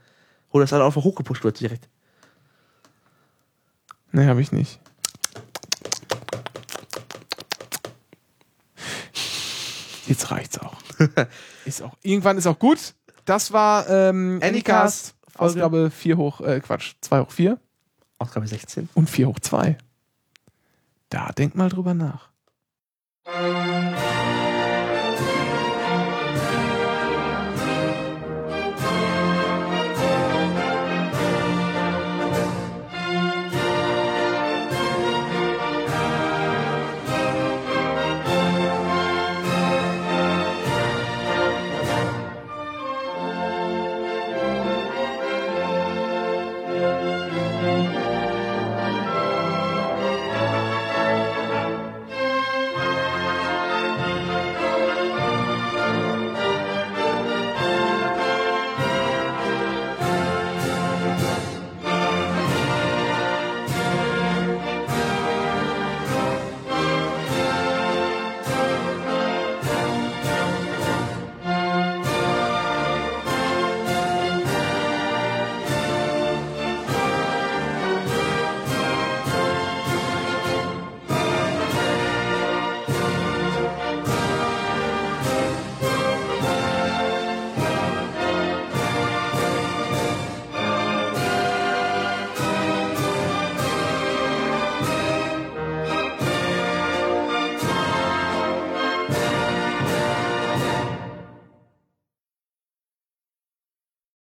[0.52, 1.88] Oder ist das einfach hochgepusht wird direkt?
[4.16, 4.80] Nee, habe ich nicht.
[10.08, 10.78] Jetzt reicht's auch.
[11.66, 11.98] ist auch.
[12.02, 12.96] Irgendwann ist auch gut.
[13.26, 17.60] Das war ähm, Anycast, Anycast, Ausgabe 4 hoch, äh, Quatsch, 2 hoch 4
[18.18, 18.88] Ausgabe 16.
[18.94, 19.78] und 4 hoch 2.
[21.10, 22.30] Da denk mal drüber nach.